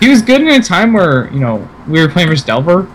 He 0.00 0.08
was 0.08 0.22
good 0.22 0.40
in 0.40 0.48
a 0.48 0.60
time 0.60 0.92
where, 0.92 1.30
you 1.32 1.38
know, 1.38 1.66
we 1.86 2.00
were 2.00 2.08
playing 2.08 2.28
versus 2.28 2.44
Delver 2.44 2.88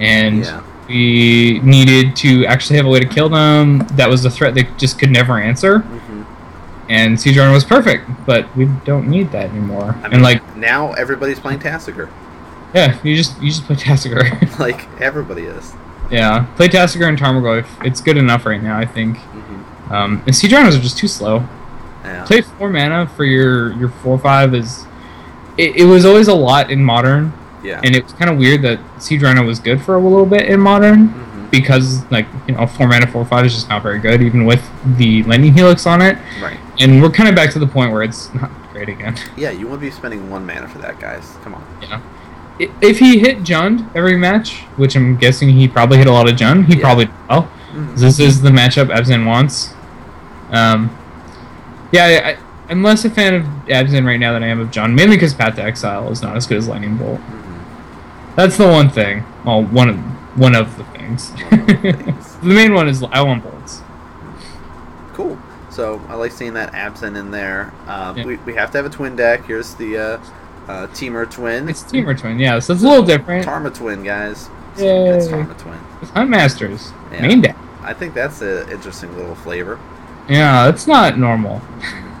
and 0.00 0.38
yeah, 0.44 0.62
we 0.88 1.58
needed 1.58 2.14
to 2.16 2.46
actually 2.46 2.76
have 2.76 2.86
a 2.86 2.88
way 2.88 3.00
to 3.00 3.06
kill 3.06 3.28
them. 3.28 3.78
That 3.96 4.08
was 4.08 4.24
a 4.24 4.30
threat 4.30 4.54
they 4.54 4.62
just 4.78 4.96
could 4.98 5.10
never 5.10 5.38
answer. 5.38 5.80
hmm 5.80 6.05
And 6.88 7.20
Siege 7.20 7.36
Rhino 7.38 7.52
was 7.52 7.64
perfect, 7.64 8.08
but 8.26 8.54
we 8.56 8.66
don't 8.84 9.08
need 9.08 9.32
that 9.32 9.50
anymore. 9.50 9.90
I 9.98 10.02
mean, 10.04 10.14
and 10.14 10.22
like 10.22 10.56
now 10.56 10.92
everybody's 10.92 11.40
playing 11.40 11.58
Tasigur. 11.60 12.08
yeah, 12.74 12.98
you 13.02 13.16
just 13.16 13.40
you 13.42 13.48
just 13.50 13.64
play 13.64 13.76
Tasigur. 13.76 14.58
like 14.58 14.86
everybody 15.00 15.42
is. 15.42 15.74
yeah. 16.10 16.46
Play 16.56 16.68
Tasigur 16.68 17.08
and 17.08 17.18
Tarmogoyf. 17.18 17.66
It's 17.84 18.00
good 18.00 18.16
enough 18.16 18.46
right 18.46 18.62
now, 18.62 18.78
I 18.78 18.86
think. 18.86 19.16
hmm 19.18 19.92
Um, 19.92 20.22
and 20.26 20.34
Siege 20.34 20.52
Rhinos 20.52 20.76
are 20.76 20.80
just 20.80 20.98
too 20.98 21.08
slow. 21.08 21.44
Yeah. 22.04 22.24
play 22.24 22.40
four 22.40 22.70
mana 22.70 23.08
for 23.16 23.24
your 23.24 23.72
your 23.72 23.88
four 23.88 24.16
five 24.16 24.54
is 24.54 24.86
it, 25.58 25.74
it 25.74 25.84
was 25.86 26.04
always 26.04 26.28
a 26.28 26.34
lot 26.34 26.70
in 26.70 26.84
modern 26.84 27.32
yeah. 27.64 27.80
and 27.82 27.96
it 27.96 28.04
was 28.04 28.12
kind 28.12 28.30
of 28.30 28.38
weird 28.38 28.62
that 28.62 28.78
Rhino 29.22 29.42
was 29.44 29.58
good 29.58 29.82
for 29.82 29.96
a 29.96 29.98
little 29.98 30.24
bit 30.26 30.48
in 30.48 30.60
modern 30.60 31.08
hmm 31.08 31.46
because 31.50 32.04
like 32.10 32.26
you 32.46 32.54
know 32.54 32.66
four 32.66 32.86
mana 32.86 33.06
four 33.06 33.24
five 33.24 33.44
is 33.46 33.54
just 33.54 33.68
not 33.68 33.82
very 33.82 33.98
good 34.00 34.20
even 34.22 34.44
with 34.44 34.62
the 34.98 35.22
lightning 35.24 35.52
helix 35.52 35.84
on 35.86 36.00
it 36.02 36.16
Right. 36.40 36.58
And 36.78 37.00
we're 37.02 37.10
kind 37.10 37.28
of 37.28 37.34
back 37.34 37.50
to 37.52 37.58
the 37.58 37.66
point 37.66 37.92
where 37.92 38.02
it's 38.02 38.32
not 38.34 38.50
great 38.72 38.88
again 38.88 39.16
Yeah, 39.36 39.50
you 39.50 39.66
won't 39.66 39.80
be 39.80 39.90
spending 39.90 40.28
one 40.30 40.44
mana 40.46 40.68
for 40.68 40.78
that, 40.78 40.98
guys. 41.00 41.36
Come 41.42 41.54
on. 41.54 41.64
yeah 41.82 42.00
if 42.80 42.98
he 43.00 43.18
hit 43.18 43.38
Jund 43.40 43.94
every 43.94 44.16
match 44.16 44.60
which 44.76 44.96
I'm 44.96 45.16
guessing 45.18 45.50
he 45.50 45.68
probably 45.68 45.98
hit 45.98 46.06
a 46.06 46.12
lot 46.12 46.26
of 46.26 46.36
Jund 46.36 46.64
he 46.66 46.74
Yeah. 46.76 46.80
probably 46.80 47.04
did 47.06 47.14
well 47.28 47.50
Mhm. 47.74 47.96
This 47.98 48.18
is 48.18 48.40
the 48.40 48.48
matchup 48.48 48.86
Abzan 48.86 49.26
wants. 49.26 49.74
Um, 50.50 50.88
yeah, 51.92 52.04
I, 52.04 52.30
I, 52.30 52.36
I'm 52.70 52.82
less 52.82 53.04
a 53.04 53.10
fan 53.10 53.34
of 53.34 53.42
Abzan 53.66 54.06
right 54.06 54.18
now 54.18 54.32
than 54.32 54.42
I 54.42 54.46
am 54.46 54.60
of 54.60 54.70
Jund, 54.70 54.94
mainly 54.94 55.16
because 55.16 55.34
Path 55.34 55.56
to 55.56 55.62
Exile 55.62 56.10
is 56.10 56.22
not 56.22 56.36
as 56.36 56.46
good 56.46 56.56
as 56.56 56.68
Lightning 56.68 56.96
Bolt. 56.96 57.20
Mhm. 57.20 57.60
That's 58.34 58.56
the 58.56 58.66
one 58.66 58.88
thing. 58.88 59.24
Well, 59.44 59.62
one 59.62 59.90
of 59.90 59.96
one 60.38 60.54
of 60.54 60.78
the 60.78 60.84
things. 60.84 61.30
One 61.32 61.60
of 61.60 61.66
the 61.66 61.74
things. 61.92 62.36
the 62.42 62.46
main 62.46 62.72
one 62.72 62.88
is 62.88 63.02
I 63.02 63.20
want 63.20 63.42
bolts. 63.42 63.82
So 65.76 66.00
I 66.08 66.14
like 66.14 66.32
seeing 66.32 66.54
that 66.54 66.72
Abzan 66.72 67.18
in 67.18 67.30
there. 67.30 67.70
Um, 67.86 68.16
Yeah. 68.16 68.24
we, 68.24 68.36
we 68.38 68.54
have 68.54 68.70
to 68.70 68.78
have 68.78 68.86
a 68.86 68.90
twin 68.90 69.14
deck. 69.14 69.44
Here's 69.44 69.74
the 69.74 69.98
uh, 69.98 70.18
uh, 70.68 70.86
Temur 70.88 71.30
twin. 71.30 71.68
It's 71.68 71.82
Temur 71.84 72.18
Twin, 72.18 72.38
yeah, 72.38 72.58
so 72.60 72.72
it's 72.72 72.82
a 72.82 72.88
little 72.88 73.04
different. 73.04 73.44
Tarmo 73.46 73.72
twin, 73.74 74.02
guys. 74.02 74.48
Yay. 74.78 75.10
It's 75.10 75.26
Tarmo 75.28 75.56
twin. 75.58 75.78
It's 76.00 76.10
Hunt 76.12 76.30
Masters 76.30 76.92
Yeah. 77.12 77.20
main 77.26 77.42
deck. 77.42 77.56
I 77.82 77.92
think 77.92 78.14
that's 78.14 78.40
an 78.40 78.70
interesting 78.70 79.14
little 79.16 79.34
flavor. 79.34 79.78
Yeah, 80.30 80.68
it's 80.70 80.86
not 80.86 81.18
normal. 81.18 81.60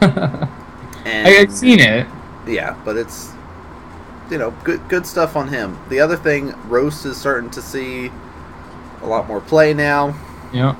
And 1.06 1.28
I've 1.28 1.52
seen 1.52 1.78
it. 1.78 2.04
Yeah, 2.48 2.76
but 2.84 2.96
it's 2.96 3.30
you 4.28 4.38
know 4.38 4.50
good 4.64 4.86
good 4.88 5.06
stuff 5.06 5.36
on 5.36 5.46
him. 5.48 5.78
The 5.88 6.00
other 6.00 6.16
thing, 6.16 6.52
Roast 6.68 7.06
is 7.06 7.16
starting 7.16 7.48
to 7.50 7.62
see 7.62 8.10
a 9.02 9.06
lot 9.06 9.28
more 9.28 9.40
play 9.40 9.72
now. 9.72 10.16
Yeah, 10.52 10.74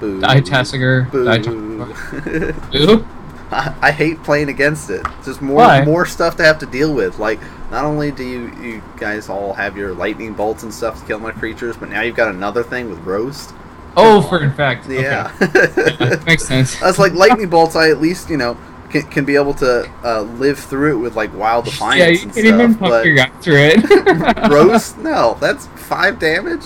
Boo. 0.00 0.20
Die 0.20 0.40
Tasigur. 0.40 1.10
Boo. 1.10 1.24
Die 1.24 1.38
Tasigur. 1.38 2.70
Boo. 2.72 3.06
I, 3.50 3.74
I 3.80 3.92
hate 3.92 4.22
playing 4.22 4.48
against 4.48 4.90
it. 4.90 5.04
Just 5.24 5.40
more 5.40 5.56
Why? 5.56 5.84
more 5.84 6.06
stuff 6.06 6.36
to 6.36 6.44
have 6.44 6.58
to 6.60 6.66
deal 6.66 6.92
with. 6.92 7.18
Like 7.18 7.40
not 7.70 7.84
only 7.84 8.10
do 8.10 8.24
you 8.24 8.54
you 8.60 8.82
guys 8.96 9.28
all 9.28 9.52
have 9.54 9.76
your 9.76 9.94
lightning 9.94 10.34
bolts 10.34 10.62
and 10.62 10.72
stuff 10.72 11.00
to 11.00 11.06
kill 11.06 11.18
my 11.18 11.32
creatures, 11.32 11.76
but 11.76 11.88
now 11.88 12.02
you've 12.02 12.16
got 12.16 12.28
another 12.34 12.62
thing 12.62 12.90
with 12.90 12.98
roast. 13.00 13.54
Oh, 13.96 14.22
for 14.22 14.42
in 14.42 14.52
fact. 14.52 14.88
Yeah. 14.88 15.32
Okay. 15.40 15.94
Yeah, 16.00 16.22
makes 16.24 16.44
sense. 16.44 16.80
Was 16.82 16.98
like 16.98 17.12
lightning 17.12 17.48
bolts. 17.48 17.76
I 17.76 17.90
at 17.90 18.00
least 18.00 18.28
you 18.28 18.36
know 18.36 18.56
can, 18.90 19.02
can 19.02 19.24
be 19.24 19.36
able 19.36 19.54
to 19.54 19.90
uh, 20.02 20.22
live 20.22 20.58
through 20.58 20.98
it 20.98 21.00
with 21.00 21.16
like 21.16 21.32
wild 21.34 21.66
defiance 21.66 21.98
yeah, 21.98 22.26
you 22.26 22.32
can 22.32 22.46
even 22.46 22.74
pump 22.74 23.04
your 23.04 23.16
guy 23.16 23.28
through 23.40 23.56
it. 23.56 24.50
roast? 24.50 24.98
No, 24.98 25.36
that's 25.40 25.66
five 25.66 26.18
damage. 26.18 26.64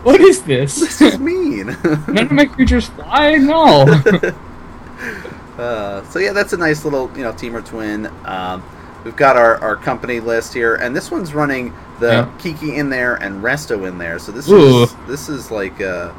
what 0.04 0.20
is 0.20 0.42
this? 0.42 0.80
This 0.80 1.00
is 1.00 1.18
mean. 1.18 1.66
None 2.08 2.18
of 2.18 2.30
my 2.32 2.46
creatures 2.46 2.86
fly. 2.88 3.36
No. 3.36 3.82
uh, 5.58 6.04
so 6.08 6.18
yeah, 6.18 6.32
that's 6.32 6.52
a 6.52 6.56
nice 6.56 6.84
little 6.84 7.10
you 7.16 7.22
know 7.22 7.32
Temur 7.32 7.64
twin. 7.64 8.06
Um, 8.24 8.62
we've 9.04 9.16
got 9.16 9.36
our, 9.36 9.56
our 9.58 9.76
company 9.76 10.20
list 10.20 10.54
here, 10.54 10.76
and 10.76 10.94
this 10.94 11.10
one's 11.10 11.34
running 11.34 11.72
the 11.98 12.08
Yeah. 12.08 12.32
Kiki 12.38 12.76
in 12.76 12.88
there 12.90 13.16
and 13.16 13.42
Resto 13.42 13.86
in 13.88 13.98
there. 13.98 14.18
So 14.18 14.32
this 14.32 14.48
Ooh. 14.48 14.84
is 14.84 14.96
this 15.06 15.28
is 15.28 15.50
like 15.50 15.80
uh, 15.80 16.12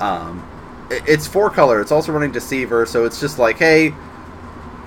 um, 0.00 0.46
it's 0.90 1.26
four 1.26 1.50
color. 1.50 1.80
It's 1.80 1.92
also 1.92 2.12
running 2.12 2.32
Deceiver, 2.32 2.86
so 2.86 3.04
it's 3.04 3.20
just 3.20 3.38
like 3.38 3.56
hey, 3.58 3.92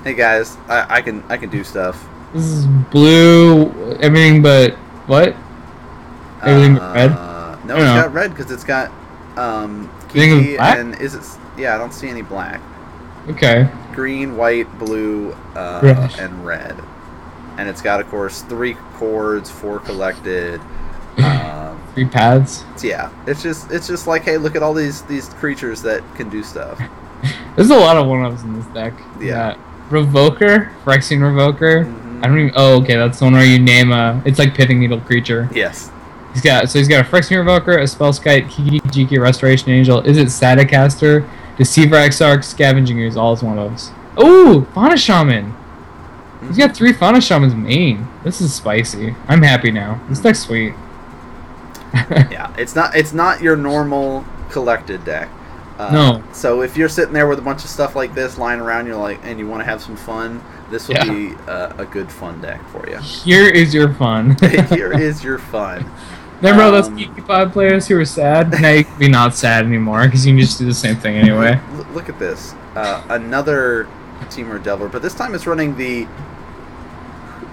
hey 0.03 0.13
guys, 0.13 0.57
I, 0.67 0.97
I 0.97 1.01
can 1.01 1.23
I 1.29 1.37
can 1.37 1.49
do 1.49 1.63
stuff. 1.63 2.01
this 2.33 2.45
is 2.45 2.65
blue. 2.65 3.69
Everything 3.99 4.41
but 4.41 4.73
what? 5.07 5.35
Everything 6.43 6.75
but 6.75 6.95
red? 6.95 7.30
No, 7.65 7.75
it's 7.75 7.83
got 7.85 8.13
red 8.13 8.31
because 8.31 8.51
it's 8.51 8.63
got 8.63 8.91
um, 9.37 9.89
Everything 10.09 10.39
Kiki 10.39 10.55
black? 10.57 10.77
and 10.79 10.95
is 11.01 11.15
it? 11.15 11.23
Yeah, 11.57 11.75
I 11.75 11.77
don't 11.77 11.93
see 11.93 12.07
any 12.09 12.21
black. 12.21 12.59
Okay. 13.29 13.69
green, 13.93 14.35
white, 14.37 14.67
blue, 14.79 15.31
uh, 15.55 15.79
Red. 15.83 16.19
and 16.19 16.45
red. 16.45 16.75
And 17.57 17.69
it's 17.69 17.81
got, 17.81 17.99
of 18.01 18.07
course, 18.09 18.41
three 18.43 18.73
chords, 18.95 19.49
four 19.51 19.79
collected. 19.79 20.59
Um, 21.17 21.77
Three 21.93 22.05
pads. 22.05 22.63
yeah, 22.81 23.11
it's 23.27 23.43
just 23.43 23.69
it's 23.69 23.85
just 23.85 24.07
like, 24.07 24.23
hey, 24.23 24.37
look 24.37 24.55
at 24.55 24.63
all 24.63 24.73
these 24.73 25.01
these 25.03 25.27
creatures 25.35 25.81
that 25.81 26.01
can 26.15 26.29
do 26.29 26.41
stuff. 26.41 26.79
There's 27.57 27.69
a 27.69 27.75
lot 27.75 27.97
of 27.97 28.07
one 28.07 28.23
ups 28.23 28.43
in 28.43 28.55
this 28.55 28.65
deck. 28.67 28.93
Yeah. 29.19 29.57
Revoker, 29.89 30.71
Phyrexian 30.85 31.19
Revoker. 31.19 31.85
Mhm. 31.85 32.23
I 32.23 32.27
don't 32.27 32.39
even. 32.39 32.51
Oh, 32.55 32.81
okay, 32.81 32.95
that's 32.95 33.19
the 33.19 33.25
one 33.25 33.33
where 33.33 33.43
you 33.45 33.59
name 33.59 33.91
a. 33.91 34.21
It's 34.25 34.39
like 34.39 34.55
Pithing 34.55 34.79
Needle 34.79 35.01
creature. 35.01 35.49
Yes, 35.53 35.91
He's 36.33 36.41
got 36.41 36.69
so 36.69 36.79
he's 36.79 36.87
got 36.87 37.05
a 37.05 37.09
Phyrexian 37.09 37.43
Revoker, 37.43 37.77
a 37.77 37.83
Spellskite, 37.83 38.49
Kiki 38.49 38.79
Jiki 38.81 39.19
Restoration 39.21 39.69
Angel. 39.69 39.99
Is 40.01 40.17
it 40.17 40.29
Staticaster, 40.31 41.29
Deceiver 41.57 41.95
Exarch, 41.97 42.43
Scavenging 42.43 42.99
Ooze, 42.99 43.17
all 43.17 43.33
as 43.33 43.43
one 43.43 43.57
of 43.57 43.69
those. 43.69 43.91
Ooh, 44.23 44.65
Fauna 44.73 44.97
Shaman. 44.97 45.53
He's 46.47 46.57
got 46.57 46.75
three 46.75 46.93
Fauna 46.93 47.21
Shamans 47.21 47.53
main. 47.53 48.07
This 48.23 48.41
is 48.41 48.53
spicy. 48.53 49.15
I'm 49.27 49.41
happy 49.43 49.71
now. 49.71 50.01
This 50.09 50.19
deck's 50.19 50.39
sweet. 50.39 50.73
yeah. 51.93 52.53
It's 52.57 52.75
not 52.75 52.95
it's 52.95 53.13
not 53.13 53.41
your 53.41 53.55
normal 53.55 54.25
collected 54.49 55.03
deck. 55.05 55.29
Uh, 55.77 55.91
No. 55.91 56.23
So 56.33 56.61
if 56.61 56.77
you're 56.77 56.89
sitting 56.89 57.13
there 57.13 57.27
with 57.27 57.39
a 57.39 57.41
bunch 57.41 57.63
of 57.63 57.69
stuff 57.69 57.95
like 57.95 58.13
this 58.13 58.37
lying 58.37 58.59
around, 58.59 58.87
you're 58.87 58.95
like, 58.95 59.19
and 59.23 59.37
you 59.39 59.47
want 59.47 59.61
to 59.61 59.65
have 59.65 59.81
some 59.81 59.95
fun, 59.95 60.43
this 60.69 60.87
will 60.87 60.95
Yeah. 60.95 61.11
be 61.13 61.33
uh, 61.47 61.73
a 61.77 61.85
good 61.85 62.11
fun 62.11 62.41
deck 62.41 62.61
for 62.69 62.87
you. 62.89 62.97
Here 62.99 63.47
is 63.49 63.73
your 63.73 63.93
fun. 63.93 64.35
Here 64.69 64.91
is 64.99 65.23
your 65.23 65.37
fun. 65.37 65.89
Remember 66.41 66.63
all 66.63 66.71
those 66.71 66.87
Um, 66.87 66.97
Kiki 66.97 67.21
Pod 67.21 67.51
players 67.53 67.87
who 67.87 67.95
were 67.95 68.05
sad? 68.05 68.51
Now 68.61 68.69
you 68.71 68.83
can 68.83 68.97
be 68.97 69.07
not 69.09 69.35
sad 69.35 69.65
anymore 69.65 70.05
because 70.05 70.25
you 70.25 70.33
can 70.33 70.39
just 70.39 70.57
do 70.57 70.65
the 70.65 70.73
same 70.73 70.95
thing 70.95 71.15
anyway. 71.15 71.59
Look 71.93 72.09
at 72.09 72.17
this. 72.19 72.53
Uh, 72.75 73.03
another 73.09 73.87
Temur 74.29 74.61
Delver, 74.63 74.87
but 74.87 75.01
this 75.01 75.13
time 75.13 75.35
it's 75.35 75.45
running 75.45 75.75
the 75.77 76.07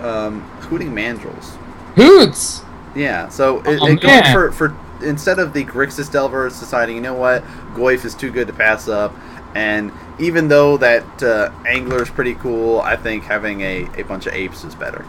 um, 0.01 0.41
Hooting 0.71 0.93
Mandrills. 0.93 1.57
Hoots! 1.97 2.63
Yeah, 2.95 3.29
so 3.29 3.61
it, 3.61 3.79
Oh, 3.83 3.87
it 3.89 4.03
man. 4.03 4.33
for, 4.33 4.53
for 4.53 4.77
instead 5.05 5.39
of 5.39 5.53
the 5.53 5.65
Grixis 5.65 6.11
Delver, 6.11 6.47
it's 6.47 6.59
deciding, 6.61 6.97
you 6.97 7.03
know 7.03 7.15
what, 7.15 7.45
Goyf 7.75 8.05
is 8.05 8.15
too 8.15 8.31
good 8.31 8.47
to 8.47 8.53
pass 8.53 8.89
up. 8.89 9.15
And 9.55 9.93
even 10.19 10.49
though 10.49 10.77
that 10.79 11.23
uh, 11.23 11.51
Angler 11.67 12.03
is 12.03 12.11
pretty 12.11 12.35
cool, 12.35 12.81
I 12.81 12.97
think 12.97 13.25
having 13.25 13.61
a, 13.63 13.89
a 13.97 14.03
bunch 14.05 14.27
of 14.27 14.35
apes 14.35 14.63
is 14.65 14.75
better. 14.75 15.05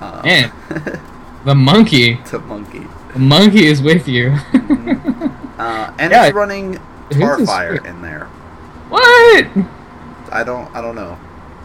Um, 0.00 0.22
Man. 0.24 0.52
The 1.44 1.54
monkey. 1.54 2.14
the 2.30 2.40
monkey. 2.40 2.84
The 3.18 3.24
monkey 3.24 3.66
is 3.66 3.82
with 3.82 4.06
you. 4.08 4.36
Uh, 5.58 5.92
and 5.98 6.12
Yeah, 6.12 6.26
it's 6.26 6.36
running 6.36 6.74
Who's 7.08 7.16
this 7.18 7.50
Tarfire 7.50 7.84
in 7.84 8.00
there. 8.00 8.26
what? 8.90 9.44
I 10.30 10.44
don't 10.44 10.72
I 10.72 10.80
don't 10.80 10.94
know. 10.94 11.18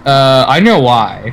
Uh, 0.03 0.45
I 0.47 0.59
know 0.61 0.79
why. 0.79 1.31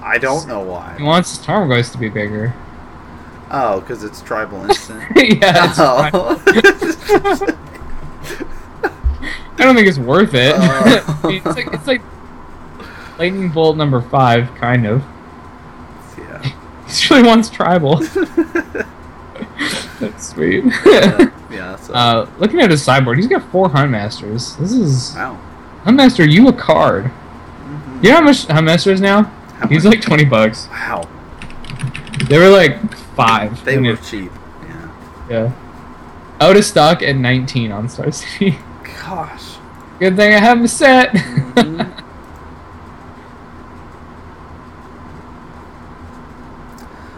I 0.00 0.16
don't 0.16 0.48
know 0.48 0.60
why. 0.60 0.94
He 0.96 1.02
wants 1.04 1.36
his 1.36 1.46
Tarmogoyf 1.46 1.92
to 1.92 1.98
be 1.98 2.08
bigger. 2.08 2.54
Oh, 3.50 3.80
because 3.80 4.02
it's 4.04 4.22
tribal 4.22 4.64
instant. 4.70 5.02
yeah, 5.16 5.68
it's 5.68 5.76
fine. 5.76 6.10
Oh. 6.14 6.42
I 9.58 9.64
don't 9.64 9.74
think 9.76 9.86
it's 9.86 9.98
worth 9.98 10.32
it. 10.32 10.54
I 10.56 11.20
mean, 11.24 11.42
it's 11.44 11.56
like 11.56 11.74
it's 11.74 11.86
like 11.86 12.00
lightning 13.18 13.50
bolt 13.50 13.76
number 13.76 14.00
five, 14.00 14.52
kind 14.54 14.86
of. 14.86 15.02
Yeah. 17.00 17.08
He 17.08 17.14
really 17.14 17.28
wants 17.28 17.50
tribal. 17.50 17.96
That's 20.00 20.28
sweet. 20.28 20.64
yeah. 20.86 21.30
Yeah. 21.50 21.76
So. 21.76 21.92
uh, 21.94 22.30
looking 22.38 22.60
at 22.60 22.70
his 22.70 22.82
sideboard, 22.82 23.18
he's 23.18 23.26
got 23.28 23.42
four 23.50 23.68
Huntmasters. 23.68 24.58
This 24.58 24.72
is 24.72 25.12
wow. 25.14 25.38
Huntmaster. 25.84 26.30
You 26.30 26.48
a 26.48 26.52
card? 26.52 27.04
Mhm. 27.04 28.02
You 28.04 28.10
know 28.10 28.16
how 28.16 28.22
much 28.22 28.46
Huntmaster 28.46 28.90
is 28.92 29.00
now? 29.00 29.22
How 29.58 29.68
He's 29.68 29.84
much? 29.84 29.94
like 29.96 30.02
twenty 30.02 30.24
bucks. 30.24 30.66
Wow. 30.68 31.08
They 32.28 32.38
were 32.38 32.48
like 32.48 32.94
five. 33.14 33.64
They 33.64 33.78
were 33.78 33.92
it- 33.92 34.02
cheap. 34.02 34.32
Yeah. 34.66 34.90
yeah. 35.30 35.52
Out 36.40 36.56
of 36.56 36.64
stock 36.64 37.02
at 37.02 37.16
nineteen 37.16 37.70
on 37.70 37.88
Star 37.88 38.10
City. 38.12 38.58
Gosh. 39.04 39.56
Good 40.00 40.16
thing 40.16 40.34
I 40.34 40.38
have 40.38 40.62
a 40.64 40.68
set. 40.68 41.10
Mhm. 41.12 42.01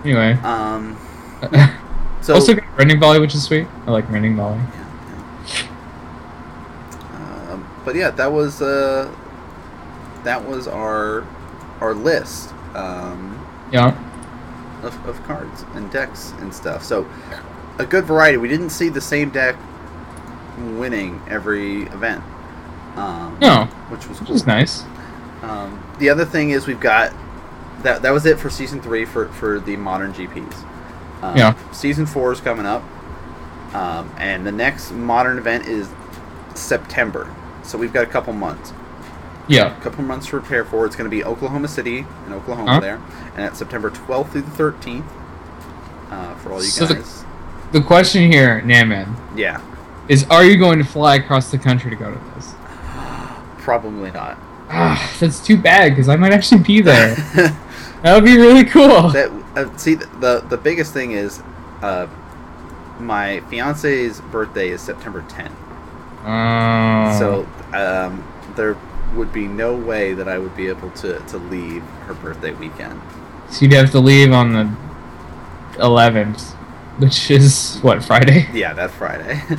Anyway. 0.05 0.32
Um. 0.43 0.97
So. 2.22 2.32
also 2.32 2.55
got 2.55 2.64
Rending 2.78 2.98
Volley, 2.98 3.18
which 3.20 3.35
is 3.35 3.43
sweet. 3.44 3.66
I 3.86 3.90
like 3.90 4.09
Rending 4.09 4.35
Volley. 4.35 4.56
yeah, 4.56 5.66
yeah. 7.12 7.51
Um, 7.52 7.68
but 7.85 7.94
yeah, 7.94 8.09
that 8.12 8.32
was 8.32 8.62
uh, 8.62 9.14
that 10.22 10.43
was 10.48 10.66
our 10.66 11.26
our 11.82 11.93
list 11.93 12.55
um, 12.74 13.47
Yeah. 13.70 13.94
of, 14.82 15.06
of 15.06 15.22
cards 15.24 15.66
and 15.74 15.90
decks 15.93 16.32
and 16.39 16.55
stuff. 16.55 16.82
So 16.82 17.06
a 17.78 17.85
good 17.85 18.05
variety. 18.06 18.39
We 18.39 18.48
didn't 18.48 18.70
see 18.70 18.89
the 18.89 19.02
same 19.02 19.28
deck 19.28 19.56
winning 20.56 21.20
every 21.28 21.82
event. 21.89 22.24
Um, 22.97 23.36
No, 23.39 23.66
which 23.90 24.09
was 24.09 24.18
which 24.20 24.31
is 24.31 24.47
nice. 24.47 24.82
Um, 25.43 25.78
the 25.98 26.09
other 26.09 26.24
thing 26.24 26.51
is 26.52 26.66
we've 26.66 26.81
got 26.81 27.12
that. 27.85 28.02
That 28.02 28.11
was 28.12 28.27
it 28.27 28.39
for 28.39 28.51
season 28.51 28.81
three 28.82 29.05
for 29.05 29.28
for 29.28 29.61
the 29.61 29.77
modern 29.77 30.12
GPs. 30.12 30.55
Um, 31.23 31.36
Yeah. 31.36 31.55
Season 31.73 32.05
four 32.06 32.32
is 32.32 32.40
coming 32.40 32.66
up, 32.66 32.82
um, 33.74 34.11
and 34.19 34.44
the 34.47 34.52
next 34.52 34.90
modern 34.93 35.39
event 35.39 35.66
is 35.66 35.89
September. 36.55 37.32
So 37.62 37.78
we've 37.78 37.93
got 37.93 38.02
a 38.02 38.06
couple 38.06 38.32
months. 38.32 38.73
Yeah. 39.47 39.77
A 39.77 39.81
couple 39.81 40.02
months 40.05 40.27
to 40.27 40.32
prepare 40.40 40.65
for. 40.65 40.86
It's 40.86 40.97
going 40.97 41.09
to 41.09 41.15
be 41.15 41.23
Oklahoma 41.24 41.69
City 41.69 42.05
in 42.27 42.32
Oklahoma 42.32 42.74
Huh? 42.74 42.81
there, 42.81 43.01
and 43.36 43.44
it's 43.47 43.59
September 43.59 43.90
12th 43.90 44.32
through 44.32 44.43
the 44.43 44.51
13th. 44.51 45.05
Uh, 46.11 46.35
for 46.36 46.52
all 46.52 46.59
you 46.59 46.65
So 46.65 46.86
the- 46.86 46.94
guys. 46.97 47.24
The 47.73 47.81
question 47.81 48.31
here, 48.31 48.61
Nan 48.62 48.89
Man, 48.89 49.16
yeah, 49.35 49.61
is 50.06 50.24
are 50.31 50.44
you 50.44 50.56
going 50.56 50.78
to 50.78 50.85
fly 50.85 51.16
across 51.16 51.51
the 51.51 51.59
country 51.59 51.90
to 51.90 51.97
go 51.97 52.11
to 52.12 52.20
this? 52.36 52.55
probably 53.59 54.11
not. 54.12 54.39
Ah, 54.70 55.11
that's 55.19 55.40
too 55.40 55.56
bad 55.56 55.90
because 55.90 56.09
I 56.09 56.16
might 56.16 56.32
actually 56.32 56.62
be 56.62 56.81
there. 56.82 57.16
that 58.05 58.14
would 58.14 58.24
be 58.24 58.36
really 58.36 58.64
cool. 58.64 59.10
that 59.10 59.31
uh, 59.56 59.76
see 59.76 59.94
the, 59.94 60.06
the 60.18 60.40
the 60.51 60.56
biggest 60.56 60.93
thing 60.93 61.12
is 61.12 61.43
uh, 61.82 62.06
my 63.01 63.40
fiance's 63.51 64.20
birthday 64.20 64.68
is 64.68 64.81
September 64.81 65.22
10th. 65.22 65.51
Oh. 66.26 67.18
So 67.18 67.76
um, 67.76 68.24
there 68.55 68.76
would 69.14 69.32
be 69.32 69.47
no 69.47 69.74
way 69.74 70.14
that 70.14 70.28
I 70.28 70.39
would 70.39 70.56
be 70.56 70.68
able 70.68 70.90
to, 70.93 71.18
to 71.20 71.39
leave 71.39 71.82
her 72.06 72.14
birthday 72.14 72.52
weekend. 72.52 73.01
So 73.51 73.64
you'd 73.64 73.74
have 73.74 73.90
to 73.93 74.01
leave 74.01 74.32
on 74.32 74.52
the 74.52 74.76
11th, 75.74 76.52
which 76.98 77.31
is 77.31 77.78
what 77.82 78.02
Friday. 78.02 78.48
Yeah, 78.52 78.72
that's 78.74 78.94
Friday. 78.94 79.40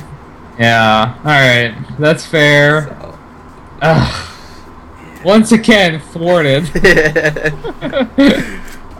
Yeah. 0.58 1.14
All 1.18 1.24
right. 1.24 1.76
That's 1.98 2.24
fair. 2.24 2.86
so. 2.86 3.18
Ugh. 3.82 4.35
Once 5.26 5.50
again, 5.50 5.98
thwarted. 5.98 6.62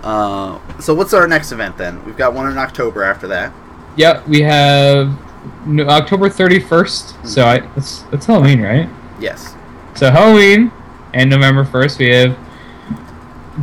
uh, 0.03 0.59
so 0.81 0.93
what's 0.93 1.15
our 1.15 1.29
next 1.29 1.53
event 1.53 1.79
then? 1.79 2.05
We've 2.05 2.17
got 2.17 2.35
one 2.35 2.51
in 2.51 2.59
October 2.59 3.05
after 3.05 3.29
that. 3.29 3.53
yep. 3.95 4.27
We 4.27 4.43
have 4.43 5.17
no, 5.65 5.87
October 5.87 6.29
31st. 6.29 7.25
So 7.25 7.45
I 7.45 7.61
that's 7.61 8.03
that's 8.11 8.27
Halloween, 8.27 8.61
right? 8.61 8.89
Yes. 9.21 9.55
So 9.95 10.11
Halloween 10.11 10.73
and 11.15 11.31
November 11.31 11.65
1st 11.65 11.99
we 12.01 12.09
have 12.09 12.37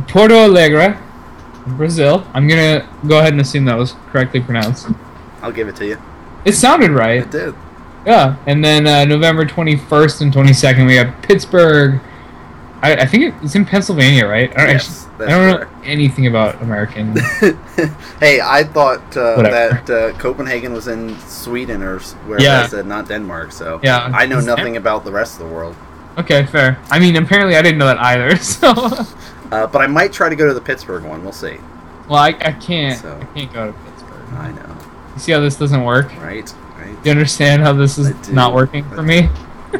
Porto 0.08 0.46
Alegre, 0.46 0.98
Brazil. 1.76 2.26
I'm 2.32 2.48
gonna 2.48 2.88
go 3.06 3.18
ahead 3.18 3.32
and 3.32 3.42
assume 3.42 3.66
that 3.66 3.76
was 3.76 3.92
correctly 4.06 4.40
pronounced. 4.40 4.88
I'll 5.42 5.52
give 5.52 5.68
it 5.68 5.76
to 5.76 5.86
you. 5.86 6.00
It 6.46 6.54
sounded 6.54 6.92
right. 6.92 7.20
It 7.20 7.30
did. 7.30 7.54
Yeah. 8.06 8.36
And 8.46 8.64
then 8.64 8.86
uh, 8.86 9.04
November 9.04 9.44
21st 9.44 10.22
and 10.22 10.32
22nd 10.32 10.86
we 10.86 10.94
have 10.94 11.14
Pittsburgh, 11.20 12.00
I, 12.84 12.94
I 13.02 13.06
think 13.06 13.34
it's 13.42 13.54
in 13.54 13.64
Pennsylvania, 13.64 14.26
right? 14.26 14.50
I 14.52 14.66
don't, 14.66 14.68
Yes, 14.68 15.06
actually, 15.06 15.18
that's 15.18 15.32
I 15.32 15.34
don't 15.48 15.60
know 15.60 15.80
anything 15.84 16.26
about 16.26 16.60
American. 16.62 17.16
hey, 18.20 18.40
I 18.40 18.62
thought 18.64 19.16
uh, 19.16 19.42
that 19.42 19.88
uh, 19.90 20.12
Copenhagen 20.18 20.72
was 20.72 20.86
in 20.88 21.18
Sweden 21.20 21.82
or 21.82 21.98
where 22.26 22.40
Yeah. 22.40 22.62
I 22.62 22.66
said 22.66 22.86
not 22.86 23.08
Denmark. 23.08 23.52
So 23.52 23.80
Yeah. 23.82 24.10
I 24.14 24.26
know 24.26 24.40
nothing 24.40 24.76
about 24.76 25.04
the 25.04 25.12
rest 25.12 25.40
of 25.40 25.48
the 25.48 25.54
world. 25.54 25.74
okay, 26.18 26.44
fair. 26.46 26.76
I 26.90 26.98
mean, 26.98 27.16
apparently 27.16 27.56
I 27.56 27.62
didn't 27.62 27.78
know 27.78 27.86
that 27.86 27.98
either. 27.98 28.36
So, 28.54 28.68
Uh, 29.52 29.66
but 29.66 29.80
I 29.82 29.86
might 29.86 30.12
try 30.12 30.28
to 30.28 30.36
go 30.36 30.46
to 30.48 30.54
the 30.54 30.60
Pittsburgh 30.60 31.04
one. 31.04 31.22
We'll 31.22 31.32
see. 31.32 31.56
well, 32.08 32.18
I, 32.20 32.28
I 32.50 32.52
can't. 32.52 32.98
So- 33.00 33.18
I 33.20 33.24
can't 33.38 33.52
go 33.52 33.66
to 33.68 33.72
Pittsburgh. 33.72 34.28
I 34.36 34.50
know, 34.52 34.76
You 35.14 35.20
see 35.20 35.32
how 35.32 35.40
this 35.40 35.56
doesn't 35.56 35.84
work? 35.84 36.06
right? 36.20 36.52
Right. 36.78 36.96
Do 37.02 37.08
you 37.08 37.10
understand 37.12 37.62
how 37.62 37.72
this 37.72 37.98
is 37.98 38.28
not 38.30 38.52
working 38.52 38.84
for 38.90 39.02
me? 39.02 39.28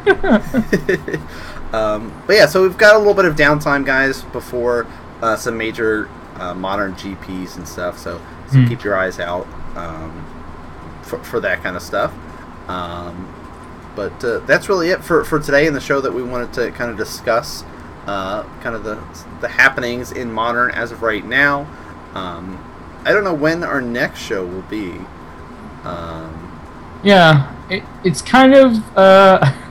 um, 1.75 2.23
but 2.27 2.37
yeah, 2.37 2.47
so 2.47 2.63
we've 2.63 2.79
got 2.79 2.95
a 2.95 2.99
little 2.99 3.15
bit 3.15 3.25
of 3.25 3.37
downtime, 3.37 3.85
guys, 3.85 4.23
before 4.25 4.87
uh, 5.23 5.37
some 5.37 5.57
major 5.57 6.09
uh, 6.37 6.55
modern 6.55 6.95
GPs 6.95 7.57
and 7.57 7.67
stuff. 7.67 7.99
So, 7.99 8.21
so 8.49 8.61
Hmm. 8.61 8.67
keep 8.69 8.85
your 8.85 8.97
eyes 8.97 9.19
out 9.19 9.47
um, 9.77 10.25
for, 11.03 11.23
for 11.25 11.41
that 11.41 11.63
kind 11.63 11.77
of 11.77 11.83
stuff. 11.83 12.13
Um, 12.69 13.33
but 13.97 14.25
uh, 14.25 14.39
that's 14.41 14.69
really 14.69 14.91
it 14.91 15.05
for, 15.05 15.25
for 15.25 15.39
today 15.39 15.67
in 15.67 15.75
the 15.75 15.81
show 15.81 16.01
that 16.01 16.13
we 16.13 16.23
wanted 16.23 16.53
to 16.55 16.71
kind 16.73 16.91
of 16.91 16.97
discuss. 16.97 17.65
Uh, 18.07 18.43
kind 18.61 18.75
of 18.77 18.85
the 18.85 18.99
the 19.41 19.49
happenings 19.49 20.13
in 20.13 20.31
modern 20.31 20.71
as 20.73 20.93
of 20.93 21.01
right 21.03 21.25
now. 21.25 21.61
Um, 22.15 22.59
I 23.05 23.13
don't 23.13 23.25
know 23.25 23.33
when 23.35 23.65
our 23.65 23.81
next 23.81 24.19
show 24.21 24.45
will 24.45 24.63
be. 24.63 24.93
Um, 25.85 26.61
Yeah, 27.03 27.55
it, 27.71 27.83
it's 28.05 28.21
kind 28.23 28.55
of 28.55 28.97
uh, 28.97 29.53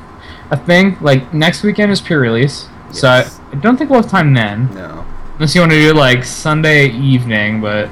a 0.51 0.57
thing. 0.57 0.97
Like 1.01 1.33
next 1.33 1.63
weekend 1.63 1.91
is 1.91 2.01
pre-release, 2.01 2.67
so 2.91 3.07
I, 3.09 3.29
I 3.51 3.55
don't 3.55 3.77
think 3.77 3.89
we'll 3.89 4.01
have 4.01 4.11
time 4.11 4.33
then, 4.33 4.73
no. 4.73 5.05
unless 5.35 5.53
you 5.55 5.61
want 5.61 5.71
to 5.73 5.79
do 5.79 5.93
like 5.93 6.23
Sunday 6.23 6.87
evening. 6.89 7.61
But 7.61 7.89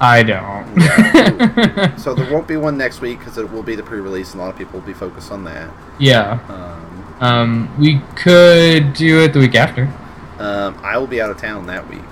I 0.00 0.22
don't. 0.22 0.66
Yeah. 0.76 1.96
So 1.96 2.14
there 2.14 2.30
won't 2.32 2.46
be 2.46 2.56
one 2.56 2.76
next 2.78 3.00
week 3.00 3.18
because 3.18 3.36
it 3.38 3.50
will 3.50 3.62
be 3.62 3.74
the 3.74 3.82
pre-release, 3.82 4.32
and 4.32 4.40
a 4.40 4.44
lot 4.44 4.50
of 4.52 4.58
people 4.58 4.78
will 4.78 4.86
be 4.86 4.92
focused 4.92 5.32
on 5.32 5.42
that. 5.44 5.68
yeah, 5.98 6.38
Um, 6.48 7.24
um, 7.24 7.78
we 7.80 8.00
could 8.14 8.92
do 8.92 9.20
it 9.22 9.32
the 9.32 9.40
week 9.40 9.54
after. 9.56 9.84
um, 10.38 10.78
I 10.82 10.98
will 10.98 11.06
be 11.08 11.20
out 11.20 11.30
of 11.30 11.38
town 11.38 11.66
that 11.66 11.88
week, 11.88 12.02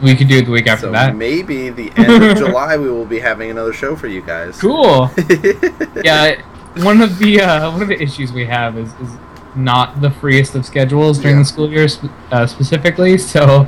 We 0.00 0.14
could 0.14 0.28
do 0.28 0.38
it 0.38 0.44
the 0.46 0.52
week 0.52 0.66
after 0.68 0.86
so 0.86 0.92
that. 0.92 1.16
maybe 1.16 1.68
the 1.70 1.90
end 1.96 2.22
of 2.22 2.38
July 2.38 2.76
we 2.78 2.88
will 2.88 3.04
be 3.04 3.18
having 3.18 3.50
another 3.50 3.72
show 3.74 3.94
for 3.96 4.06
you 4.06 4.22
guys. 4.22 4.58
Cool. 4.58 5.10
yeah, 6.04 6.40
one 6.84 7.00
of 7.00 7.18
the 7.18 7.40
uh, 7.40 7.70
one 7.70 7.82
of 7.82 7.88
the 7.88 8.00
issues 8.00 8.32
we 8.32 8.44
have 8.46 8.76
is, 8.78 8.92
is 9.00 9.10
not 9.54 10.00
the 10.00 10.10
freest 10.10 10.54
of 10.54 10.66
schedules 10.66 11.18
during 11.18 11.36
Yeah. 11.36 11.42
the 11.42 11.46
school 11.48 11.70
year 11.70 11.88
sp- 11.88 12.12
uh, 12.30 12.46
specifically. 12.46 13.16
So 13.18 13.66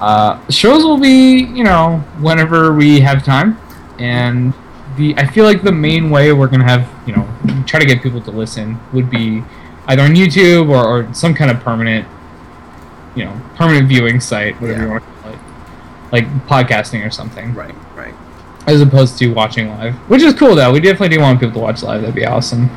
uh, 0.00 0.40
shows 0.48 0.84
will 0.84 0.98
be 0.98 1.42
you 1.44 1.64
know 1.64 1.98
whenever 2.20 2.72
we 2.72 3.00
have 3.00 3.24
time, 3.24 3.58
and 3.98 4.54
the 4.96 5.14
I 5.16 5.26
feel 5.26 5.44
like 5.44 5.62
the 5.62 5.72
main 5.72 6.10
way 6.10 6.32
we're 6.32 6.48
gonna 6.48 6.64
have 6.64 6.88
you 7.06 7.14
know 7.14 7.28
try 7.66 7.78
to 7.80 7.86
get 7.86 8.02
people 8.02 8.20
to 8.22 8.30
listen 8.30 8.78
would 8.92 9.10
be 9.10 9.42
either 9.88 10.02
on 10.02 10.10
YouTube 10.14 10.68
or, 10.70 10.84
or 10.84 11.14
some 11.14 11.34
kind 11.34 11.50
of 11.50 11.60
permanent 11.60 12.06
you 13.14 13.24
know 13.24 13.40
permanent 13.56 13.88
viewing 13.88 14.20
site 14.20 14.58
whatever 14.60 14.78
Yeah. 14.80 14.84
you 14.86 14.90
want 14.92 15.04
to 15.04 15.22
call 15.22 15.32
it 15.32 15.38
like 16.12 16.26
podcasting 16.46 17.04
or 17.06 17.10
something 17.10 17.52
right, 17.54 17.74
right. 17.96 18.14
As 18.66 18.80
opposed 18.80 19.18
to 19.18 19.32
watching 19.32 19.68
live, 19.68 19.94
which 20.08 20.22
is 20.22 20.34
cool 20.34 20.54
though. 20.54 20.70
We 20.72 20.80
definitely 20.80 21.16
do 21.16 21.20
want 21.20 21.40
people 21.40 21.54
to 21.54 21.58
watch 21.60 21.82
live. 21.82 22.02
That'd 22.02 22.14
be 22.14 22.26
awesome. 22.26 22.70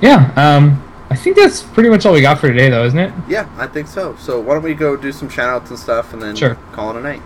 Yeah, 0.00 0.32
um, 0.36 0.82
I 1.10 1.16
think 1.16 1.36
that's 1.36 1.62
pretty 1.62 1.88
much 1.90 2.06
all 2.06 2.12
we 2.12 2.20
got 2.20 2.38
for 2.38 2.48
today, 2.48 2.70
though, 2.70 2.84
isn't 2.84 2.98
it? 2.98 3.12
Yeah, 3.28 3.48
I 3.58 3.66
think 3.66 3.86
so. 3.88 4.14
So 4.16 4.38
why 4.40 4.54
don't 4.54 4.62
we 4.62 4.74
go 4.74 4.96
do 4.96 5.12
some 5.12 5.28
shout-outs 5.28 5.70
and 5.70 5.78
stuff, 5.78 6.12
and 6.12 6.22
then 6.22 6.36
Sure. 6.36 6.54
call 6.72 6.90
it 6.94 6.98
a 6.98 7.02
night. 7.02 7.20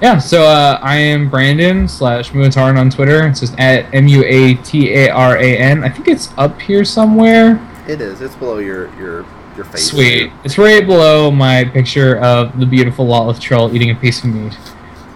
Yeah. 0.00 0.18
So 0.18 0.44
uh, 0.44 0.78
I 0.80 0.96
am 0.96 1.28
Brandon 1.28 1.86
slash 1.88 2.30
Muataran 2.30 2.78
on 2.78 2.88
Twitter. 2.88 3.26
It's 3.26 3.40
just 3.40 3.58
at 3.58 3.92
M 3.94 4.06
U 4.08 4.22
A 4.24 4.54
T 4.54 4.94
A 4.94 5.10
R 5.10 5.36
A 5.36 5.56
N. 5.58 5.84
I 5.84 5.88
think 5.90 6.08
it's 6.08 6.30
up 6.38 6.58
here 6.60 6.84
somewhere. 6.84 7.60
It 7.86 8.00
is. 8.00 8.20
It's 8.22 8.34
below 8.36 8.58
your 8.58 8.94
your 8.96 9.26
your 9.56 9.66
face. 9.66 9.90
Sweet. 9.90 10.32
It's 10.44 10.56
right 10.56 10.86
below 10.86 11.30
my 11.30 11.64
picture 11.64 12.16
of 12.18 12.58
the 12.58 12.64
beautiful 12.64 13.06
Lotleth 13.06 13.40
Troll 13.40 13.74
eating 13.74 13.90
a 13.90 13.94
piece 13.94 14.24
of 14.24 14.30
meat. 14.30 14.56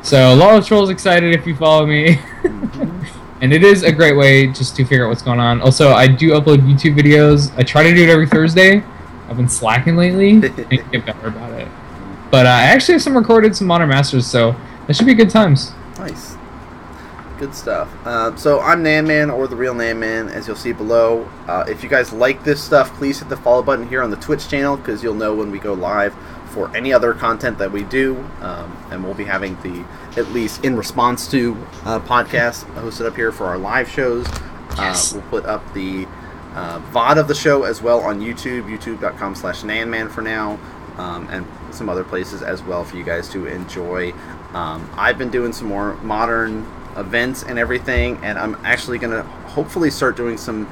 So 0.04 0.36
Lotleth 0.36 0.66
Troll 0.66 0.84
is 0.84 0.90
excited 0.90 1.34
if 1.34 1.46
you 1.46 1.56
follow 1.56 1.86
me. 1.86 2.20
And 3.44 3.52
it 3.52 3.62
is 3.62 3.82
a 3.82 3.92
great 3.92 4.16
way 4.16 4.46
just 4.46 4.74
to 4.76 4.86
figure 4.86 5.04
out 5.04 5.10
what's 5.10 5.20
going 5.20 5.38
on. 5.38 5.60
Also, 5.60 5.92
I 5.92 6.06
do 6.06 6.30
upload 6.30 6.60
YouTube 6.60 6.96
videos. 6.96 7.54
I 7.58 7.62
try 7.62 7.82
to 7.82 7.94
do 7.94 8.02
it 8.04 8.08
every 8.08 8.26
Thursday. 8.26 8.82
I've 9.28 9.36
been 9.36 9.50
slacking 9.50 9.96
lately. 9.96 10.30
I 10.30 10.32
need 10.40 10.56
to 10.56 10.84
get 10.90 11.04
better 11.04 11.26
about 11.26 11.52
it. 11.52 11.68
But 12.30 12.46
uh, 12.46 12.48
I 12.48 12.62
actually 12.62 12.94
have 12.94 13.02
some 13.02 13.14
recorded, 13.14 13.54
some 13.54 13.66
Modern 13.66 13.90
Masters, 13.90 14.26
so 14.26 14.56
that 14.86 14.96
should 14.96 15.04
be 15.04 15.12
good 15.12 15.28
times. 15.28 15.72
Nice. 15.98 16.36
Good 17.38 17.54
stuff. 17.54 17.94
Uh, 18.06 18.34
so 18.34 18.60
I'm 18.60 18.82
Nan 18.82 19.06
Man 19.06 19.28
or 19.28 19.46
the 19.46 19.56
real 19.56 19.74
Nan 19.74 20.00
Man, 20.00 20.30
as 20.30 20.46
you'll 20.46 20.56
see 20.56 20.72
below. 20.72 21.28
Uh, 21.46 21.66
if 21.68 21.82
you 21.82 21.90
guys 21.90 22.14
like 22.14 22.44
this 22.44 22.62
stuff, 22.62 22.94
please 22.94 23.18
hit 23.18 23.28
the 23.28 23.36
follow 23.36 23.62
button 23.62 23.86
here 23.86 24.02
on 24.02 24.08
the 24.08 24.16
Twitch 24.16 24.48
channel 24.48 24.78
because 24.78 25.02
you'll 25.02 25.12
know 25.12 25.34
when 25.34 25.50
we 25.50 25.58
go 25.58 25.74
live 25.74 26.14
for 26.54 26.74
any 26.76 26.92
other 26.92 27.12
content 27.12 27.58
that 27.58 27.70
we 27.72 27.82
do. 27.82 28.16
Um, 28.40 28.76
and 28.90 29.04
we'll 29.04 29.14
be 29.14 29.24
having 29.24 29.60
the 29.62 29.84
at 30.18 30.28
least 30.30 30.64
in 30.64 30.76
response 30.76 31.28
to 31.32 31.54
uh, 31.84 31.98
podcast 32.00 32.64
hosted 32.76 33.06
up 33.06 33.16
here 33.16 33.32
for 33.32 33.46
our 33.46 33.58
live 33.58 33.90
shows. 33.90 34.26
Yes. 34.76 35.12
Uh, 35.12 35.18
we'll 35.18 35.28
put 35.30 35.46
up 35.46 35.74
the 35.74 36.06
uh, 36.54 36.80
VOD 36.92 37.18
of 37.18 37.28
the 37.28 37.34
show 37.34 37.64
as 37.64 37.82
well 37.82 38.00
on 38.00 38.20
YouTube, 38.20 38.64
youtube.com 38.64 39.34
slash 39.34 39.62
nanman 39.62 40.10
for 40.10 40.22
now, 40.22 40.58
um, 40.96 41.28
and 41.30 41.46
some 41.74 41.88
other 41.88 42.04
places 42.04 42.42
as 42.42 42.62
well 42.62 42.84
for 42.84 42.96
you 42.96 43.04
guys 43.04 43.28
to 43.30 43.46
enjoy. 43.46 44.12
Um, 44.52 44.88
I've 44.96 45.18
been 45.18 45.30
doing 45.30 45.52
some 45.52 45.66
more 45.66 45.94
modern 45.96 46.60
events 46.96 47.42
and 47.42 47.58
everything, 47.58 48.18
and 48.22 48.38
I'm 48.38 48.54
actually 48.64 48.98
going 48.98 49.12
to 49.12 49.24
hopefully 49.48 49.90
start 49.90 50.16
doing 50.16 50.38
some 50.38 50.66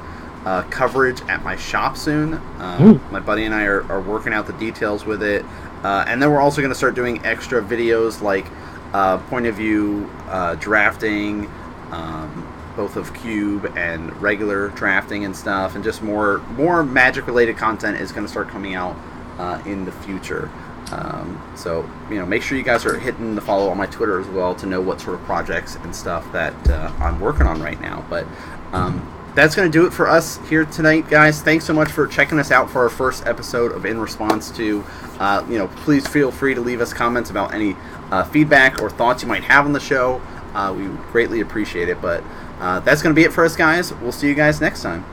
uh, 0.45 0.63
coverage 0.63 1.21
at 1.23 1.43
my 1.43 1.55
shop 1.55 1.97
soon. 1.97 2.33
Uh, 2.33 2.77
Ooh. 2.81 3.11
my 3.11 3.19
buddy 3.19 3.43
and 3.43 3.53
I 3.53 3.65
are, 3.65 3.83
are 3.91 4.01
working 4.01 4.33
out 4.33 4.47
the 4.47 4.53
details 4.53 5.05
with 5.05 5.21
it. 5.21 5.45
Uh, 5.83 6.05
and 6.07 6.21
then 6.21 6.31
we're 6.31 6.41
also 6.41 6.61
going 6.61 6.71
to 6.71 6.77
start 6.77 6.95
doing 6.95 7.23
extra 7.25 7.61
videos 7.61 8.21
like 8.21 8.45
uh, 8.93 9.17
point 9.29 9.45
of 9.45 9.55
view 9.55 10.09
uh, 10.27 10.55
drafting, 10.55 11.49
um, 11.91 12.47
both 12.75 12.95
of 12.95 13.13
cube 13.13 13.71
and 13.75 14.15
regular 14.21 14.69
drafting 14.69 15.25
and 15.25 15.35
stuff, 15.35 15.75
and 15.75 15.83
just 15.83 16.01
more 16.01 16.39
more 16.57 16.83
magic 16.83 17.27
related 17.27 17.57
content 17.57 17.99
is 17.99 18.11
going 18.11 18.25
to 18.25 18.31
start 18.31 18.47
coming 18.49 18.75
out 18.75 18.95
uh, 19.37 19.61
in 19.65 19.85
the 19.85 19.91
future. 19.91 20.49
Um, 20.91 21.41
so 21.55 21.89
you 22.09 22.17
know, 22.17 22.25
make 22.25 22.43
sure 22.43 22.57
you 22.57 22.63
guys 22.63 22.85
are 22.85 22.99
hitting 22.99 23.35
the 23.35 23.41
follow 23.41 23.69
on 23.69 23.77
my 23.77 23.87
Twitter 23.87 24.19
as 24.19 24.27
well 24.27 24.53
to 24.55 24.65
know 24.65 24.81
what 24.81 25.01
sort 25.01 25.19
of 25.19 25.25
projects 25.25 25.75
and 25.75 25.95
stuff 25.95 26.31
that 26.31 26.69
uh, 26.69 26.91
I'm 26.99 27.19
working 27.19 27.47
on 27.47 27.61
right 27.61 27.79
now. 27.81 28.05
But 28.09 28.27
um, 28.73 29.01
that's 29.35 29.55
going 29.55 29.71
to 29.71 29.71
do 29.71 29.85
it 29.85 29.93
for 29.93 30.07
us 30.07 30.37
here 30.49 30.65
tonight, 30.65 31.09
guys. 31.09 31.41
Thanks 31.41 31.65
so 31.65 31.73
much 31.73 31.91
for 31.91 32.07
checking 32.07 32.39
us 32.39 32.51
out 32.51 32.69
for 32.69 32.83
our 32.83 32.89
first 32.89 33.25
episode 33.25 33.71
of 33.71 33.85
In 33.85 33.99
Response 33.99 34.51
to. 34.51 34.83
Uh, 35.19 35.45
you 35.49 35.57
know, 35.57 35.67
please 35.67 36.07
feel 36.07 36.31
free 36.31 36.53
to 36.53 36.61
leave 36.61 36.81
us 36.81 36.93
comments 36.93 37.29
about 37.29 37.53
any 37.53 37.75
uh, 38.11 38.23
feedback 38.23 38.81
or 38.81 38.89
thoughts 38.89 39.23
you 39.23 39.27
might 39.27 39.43
have 39.43 39.65
on 39.65 39.73
the 39.73 39.79
show. 39.79 40.21
Uh, 40.53 40.73
we 40.75 40.85
greatly 41.11 41.41
appreciate 41.41 41.89
it. 41.89 42.01
But 42.01 42.23
uh, 42.59 42.79
that's 42.81 43.01
going 43.01 43.15
to 43.15 43.19
be 43.19 43.25
it 43.25 43.33
for 43.33 43.43
us, 43.43 43.55
guys. 43.55 43.93
We'll 43.95 44.11
see 44.11 44.27
you 44.27 44.35
guys 44.35 44.61
next 44.61 44.81
time. 44.83 45.03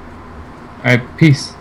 All 0.79 0.85
right, 0.85 1.17
peace. 1.17 1.55